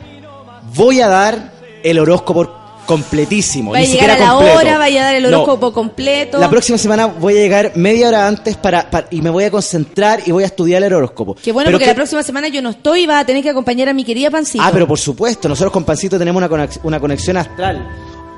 voy 0.74 1.01
a 1.01 1.09
dar 1.09 1.52
el 1.82 1.98
horóscopo 1.98 2.61
completísimo. 2.87 3.73
Va 3.73 3.79
a 3.79 3.83
llegar 3.83 4.11
a 4.11 4.19
la 4.19 4.31
completo. 4.33 4.59
hora, 4.59 4.79
vaya 4.79 5.01
a 5.03 5.05
dar 5.07 5.15
el 5.17 5.23
No, 5.23 5.29
horóscopo 5.29 5.73
completo. 5.73 6.39
La 6.39 6.51
próxima 6.51 6.79
semana 6.79 7.07
voy 7.07 7.35
a 7.35 7.41
llegar 7.41 7.73
media 7.77 8.09
hora 8.09 8.27
antes 8.27 8.57
para, 8.57 8.91
para- 8.91 9.09
y 9.11 9.21
me 9.23 9.31
voy 9.31 9.45
a 9.45 9.51
concentrar 9.51 10.21
y 10.27 10.31
voy 10.33 10.43
a 10.43 10.47
estudiar 10.47 10.83
el 10.83 10.93
horóscopo. 10.93 11.35
Qué 11.35 11.53
bueno, 11.53 11.67
Pero 11.69 11.77
porque 11.77 11.85
que- 11.85 11.91
la 11.91 11.95
próxima 11.95 12.23
semana 12.23 12.49
yo 12.49 12.61
no 12.63 12.71
estoy 12.71 13.03
y 13.03 13.07
vas 13.07 13.23
a 13.23 13.27
tener 13.27 13.43
que 13.43 13.51
acompañar 13.51 13.89
a 13.89 13.93
mi 13.95 14.05
querida 14.05 14.31
Pancito. 14.31 14.63
Ah, 14.65 14.71
pero 14.73 14.87
por 14.87 14.99
supuesto, 14.99 15.49
nosotros 15.49 15.73
con 15.73 15.85
Pancito 15.85 16.19
tenemos 16.19 16.41
una, 16.43 16.49
conex- 16.51 16.81
una 16.83 16.99
conexión 17.01 17.37
astral. 17.37 17.89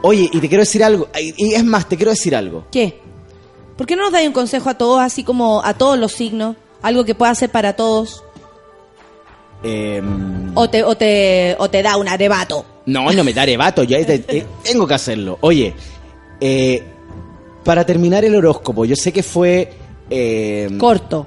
Oye, 0.03 0.29
y 0.33 0.39
te 0.41 0.49
quiero 0.49 0.63
decir 0.63 0.85
algo, 0.85 1.09
y 1.19 1.35
y 1.51 1.55
es 1.55 1.65
más, 1.65 1.89
te 1.89 1.97
quiero 1.97 2.11
decir 2.11 2.37
algo. 2.37 2.67
¿Qué? 2.71 3.01
¿Por 3.77 3.87
qué 3.87 3.97
no 3.97 4.03
nos 4.05 4.13
dais 4.13 4.27
un 4.27 4.33
consejo 4.35 4.69
a 4.71 4.75
todos, 4.75 5.01
así 5.01 5.25
como 5.25 5.63
a 5.65 5.75
todos 5.75 5.99
los 5.99 6.13
signos? 6.13 6.57
Algo 6.83 7.05
que 7.05 7.15
pueda 7.15 7.33
hacer 7.33 7.51
para 7.51 7.73
todos. 7.75 8.23
Em, 9.65 10.53
O 10.55 10.69
te, 10.69 10.83
o 10.85 10.95
te, 10.97 11.57
o 11.59 11.69
te 11.71 11.83
da 11.83 11.97
un 11.97 12.07
arrebato. 12.09 12.65
no, 12.87 13.11
no 13.11 13.25
me 13.25 13.33
da 13.33 13.43
arrebato, 13.43 13.83
ya 13.83 13.99
eh, 13.99 14.25
eh, 14.29 14.47
tengo 14.63 14.87
que 14.87 14.95
hacerlo. 14.95 15.39
Oye, 15.41 15.75
eh, 16.41 16.83
para 17.65 17.85
terminar 17.87 18.25
el 18.25 18.35
horóscopo, 18.37 18.85
yo 18.85 18.95
sé 18.95 19.11
que 19.13 19.23
fue... 19.23 19.73
em, 20.11 20.77
Corto. 20.79 21.27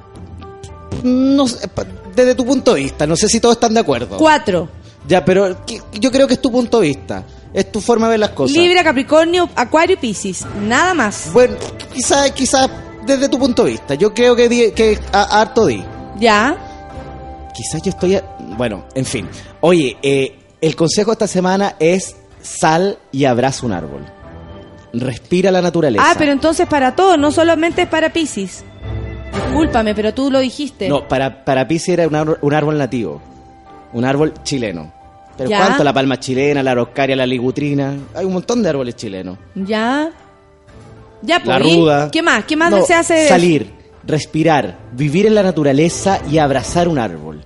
no 1.04 1.48
sé, 1.48 1.68
desde 2.16 2.36
tu 2.36 2.46
punto 2.46 2.74
de 2.76 2.82
vista, 2.82 3.06
no 3.08 3.16
sé 3.16 3.28
si 3.28 3.40
todos 3.40 3.56
están 3.56 3.74
de 3.74 3.80
acuerdo. 3.80 4.18
Cuatro. 4.18 4.70
Ya, 5.08 5.24
pero 5.26 5.66
que- 5.66 5.82
yo 6.00 6.12
creo 6.12 6.28
que 6.28 6.34
es 6.36 6.42
tu 6.42 6.52
punto 6.52 6.80
de 6.80 6.88
vista. 6.88 7.24
Es 7.54 7.72
tu 7.72 7.80
forma 7.82 8.08
de 8.08 8.12
ver 8.12 8.20
las 8.20 8.30
cosas. 8.32 8.56
Libra, 8.58 8.84
Capricornio, 8.84 9.50
Acuario 9.56 9.96
y 9.96 9.98
Piscis. 9.98 10.46
Nada 10.68 10.94
más. 10.94 11.32
Bueno, 11.34 11.56
quizás 11.94 12.30
quizás 12.32 12.70
desde 13.06 13.30
tu 13.30 13.40
punto 13.40 13.64
de 13.64 13.72
vista. 13.72 13.96
Yo 13.96 14.14
creo 14.14 14.36
que, 14.36 14.50
di- 14.50 14.72
que 14.72 15.00
a- 15.14 15.42
harto 15.42 15.66
di. 15.66 15.84
Ya. 16.20 16.58
Quizás 17.58 17.82
yo 17.82 17.90
estoy... 17.90 18.16
a- 18.16 18.24
Bueno, 18.58 18.86
en 18.96 19.06
fin. 19.06 19.28
Oye, 19.62 19.98
eh, 20.04 20.38
el 20.62 20.76
consejo 20.76 21.12
esta 21.12 21.28
semana 21.28 21.76
es 21.80 22.16
sal 22.42 22.98
y 23.12 23.26
abraza 23.26 23.66
un 23.66 23.74
árbol. 23.74 24.06
Respira 24.94 25.52
la 25.52 25.62
naturaleza. 25.62 26.04
Ah, 26.08 26.16
pero 26.18 26.32
entonces 26.32 26.68
para 26.68 26.96
todos, 26.96 27.18
no 27.20 27.32
solamente 27.32 27.82
es 27.84 27.88
para 27.88 28.14
Piscis. 28.14 28.64
Discúlpame, 29.34 29.94
pero 29.94 30.14
tú 30.14 30.32
lo 30.32 30.40
dijiste. 30.40 30.88
No, 30.90 31.08
para, 31.08 31.44
para 31.44 31.68
Pisi 31.68 31.92
era 31.92 32.08
un 32.08 32.16
árbol, 32.16 32.38
un 32.42 32.54
árbol 32.54 32.78
nativo. 32.78 33.22
Un 33.94 34.06
árbol 34.06 34.34
chileno. 34.44 34.94
Pero 35.38 35.50
Ya. 35.50 35.60
¿cuánto? 35.60 35.84
La 35.84 35.94
palma 35.94 36.20
chilena, 36.20 36.64
la 36.64 36.72
araucaria, 36.72 37.16
la 37.16 37.26
ligutrina. 37.26 37.96
Hay 38.16 38.26
un 38.26 38.34
montón 38.34 38.64
de 38.64 38.70
árboles 38.70 38.96
chilenos. 38.96 39.38
Ya. 39.56 40.10
Ya, 41.22 41.40
La 41.44 41.58
pues. 41.60 41.72
¿y? 41.72 41.76
ruda. 41.80 42.10
¿Qué 42.12 42.22
más? 42.22 42.46
¿Qué 42.46 42.56
más 42.56 42.72
No, 42.72 42.84
se 42.86 42.94
hace? 42.94 43.28
Salir, 43.28 43.72
respirar, 44.08 44.78
vivir 44.94 45.26
en 45.26 45.36
la 45.36 45.44
naturaleza 45.44 46.20
y 46.32 46.38
abrazar 46.40 46.88
un 46.88 46.98
árbol. 46.98 47.44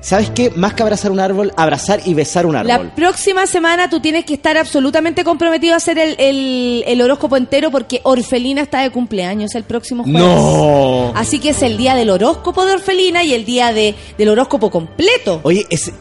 ¿Sabes 0.00 0.30
qué? 0.30 0.50
Más 0.56 0.74
que 0.74 0.82
abrazar 0.82 1.12
un 1.12 1.20
árbol, 1.20 1.52
abrazar 1.56 2.00
y 2.04 2.12
besar 2.14 2.44
un 2.44 2.56
árbol. 2.56 2.68
La 2.88 2.94
próxima 2.96 3.46
semana 3.46 3.88
tú 3.88 4.00
tienes 4.00 4.24
que 4.24 4.34
estar 4.34 4.56
absolutamente 4.56 5.22
comprometido 5.22 5.74
a 5.74 5.76
hacer 5.76 5.96
el, 5.96 6.16
el- 6.18 6.82
el 6.88 7.00
horóscopo 7.02 7.36
entero 7.36 7.70
porque 7.70 8.00
Orfelina 8.02 8.62
está 8.62 8.80
de 8.80 8.90
cumpleaños 8.90 9.54
el 9.54 9.62
próximo 9.62 10.02
jueves. 10.02 10.20
¡No! 10.20 11.12
Así 11.14 11.38
que 11.38 11.50
es 11.50 11.62
el 11.62 11.76
día 11.76 11.94
del 11.94 12.10
horóscopo 12.10 12.64
de 12.66 12.72
Orfelina 12.72 13.22
y 13.22 13.32
el 13.32 13.44
día 13.44 13.72
de, 13.72 13.94
del 14.18 14.28
horóscopo 14.30 14.70
completo. 14.72 15.38
Oye, 15.44 15.66
ese- 15.70 15.94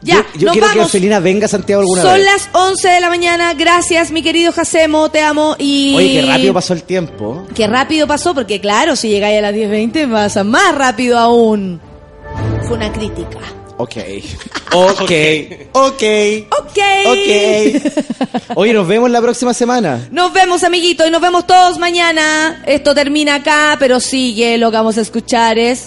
Ya, 0.00 0.14
yo, 0.14 0.22
yo 0.40 0.46
nos 0.46 0.52
quiero 0.52 0.52
que 0.52 0.60
vamos. 0.60 0.84
Orfelina 0.86 1.18
venga 1.20 1.46
a 1.46 1.48
Santiago 1.48 1.80
alguna 1.82 2.02
Son 2.02 2.14
vez. 2.14 2.24
las 2.24 2.48
11 2.52 2.88
de 2.88 3.00
la 3.00 3.08
mañana. 3.08 3.54
Gracias, 3.54 4.10
mi 4.12 4.22
querido 4.22 4.52
Jacemo. 4.52 5.10
Te 5.10 5.20
amo. 5.20 5.56
Y... 5.58 5.94
Oye, 5.96 6.20
qué 6.20 6.26
rápido 6.26 6.54
pasó 6.54 6.72
el 6.74 6.82
tiempo. 6.84 7.46
Qué 7.54 7.66
rápido 7.66 8.06
pasó, 8.06 8.34
porque 8.34 8.60
claro, 8.60 8.94
si 8.96 9.08
llegáis 9.08 9.38
a 9.38 9.42
las 9.42 9.54
10.20 9.54 10.10
pasa 10.10 10.44
más 10.44 10.74
rápido 10.74 11.18
aún. 11.18 11.80
Fue 12.66 12.76
una 12.76 12.92
crítica. 12.92 13.38
Ok. 13.80 13.94
Ok. 14.72 15.12
Ok. 15.72 16.02
Ok. 16.50 16.78
Ok. 17.06 18.56
Oye, 18.56 18.72
nos 18.74 18.88
vemos 18.88 19.08
la 19.08 19.20
próxima 19.22 19.54
semana. 19.54 20.08
Nos 20.10 20.32
vemos, 20.32 20.64
amiguitos, 20.64 21.06
y 21.06 21.10
nos 21.12 21.20
vemos 21.22 21.46
todos 21.46 21.78
mañana. 21.78 22.60
Esto 22.66 22.92
termina 22.92 23.36
acá, 23.36 23.76
pero 23.78 24.00
sigue. 24.00 24.58
Lo 24.58 24.72
que 24.72 24.76
vamos 24.78 24.98
a 24.98 25.02
escuchar 25.02 25.58
es 25.60 25.86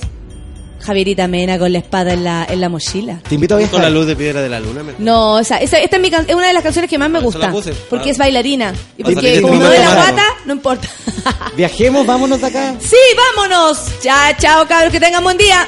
Javierita 0.82 1.28
Mena 1.28 1.58
con 1.60 1.72
la 1.72 1.80
espada 1.80 2.14
en 2.14 2.24
la, 2.24 2.46
en 2.50 2.60
la 2.62 2.70
mochila. 2.70 3.20
Te 3.28 3.36
invito 3.36 3.56
a 3.56 3.58
viajar. 3.58 3.74
Con 3.74 3.82
la 3.84 3.90
luz 3.90 4.06
de 4.08 4.16
piedra 4.16 4.42
de 4.42 4.50
la 4.50 4.60
luna. 4.60 4.84
me- 4.84 4.94
No, 5.00 5.40
esa, 5.40 5.58
esa- 5.58 5.80
esta 5.80 5.96
es, 5.98 6.02
mi 6.02 6.10
can- 6.12 6.26
es 6.28 6.36
una 6.36 6.48
de 6.48 6.54
las 6.54 6.64
canciones 6.64 6.90
que 6.90 6.98
más 6.98 7.10
me 7.10 7.20
Por 7.22 7.32
gusta. 7.34 7.52
puse. 7.52 7.74
Porque 7.90 8.10
Ah. 8.10 8.12
es 8.14 8.18
bailarina. 8.18 8.74
Y 8.98 9.02
Ah, 9.04 9.06
porque 9.06 9.42
como 9.42 9.56
no 9.56 9.70
de 9.70 9.80
la 9.80 9.94
guata, 9.96 10.24
no 10.46 10.54
importa. 10.54 10.88
Viajemos, 11.56 12.06
vámonos 12.06 12.42
de 12.42 12.48
acá. 12.48 12.76
Sí, 12.80 12.98
vámonos. 13.36 13.80
Chao, 14.02 14.34
chao, 14.40 14.68
cabros. 14.68 14.92
Que 14.92 15.00
tengan 15.00 15.24
buen 15.24 15.38
día. 15.38 15.68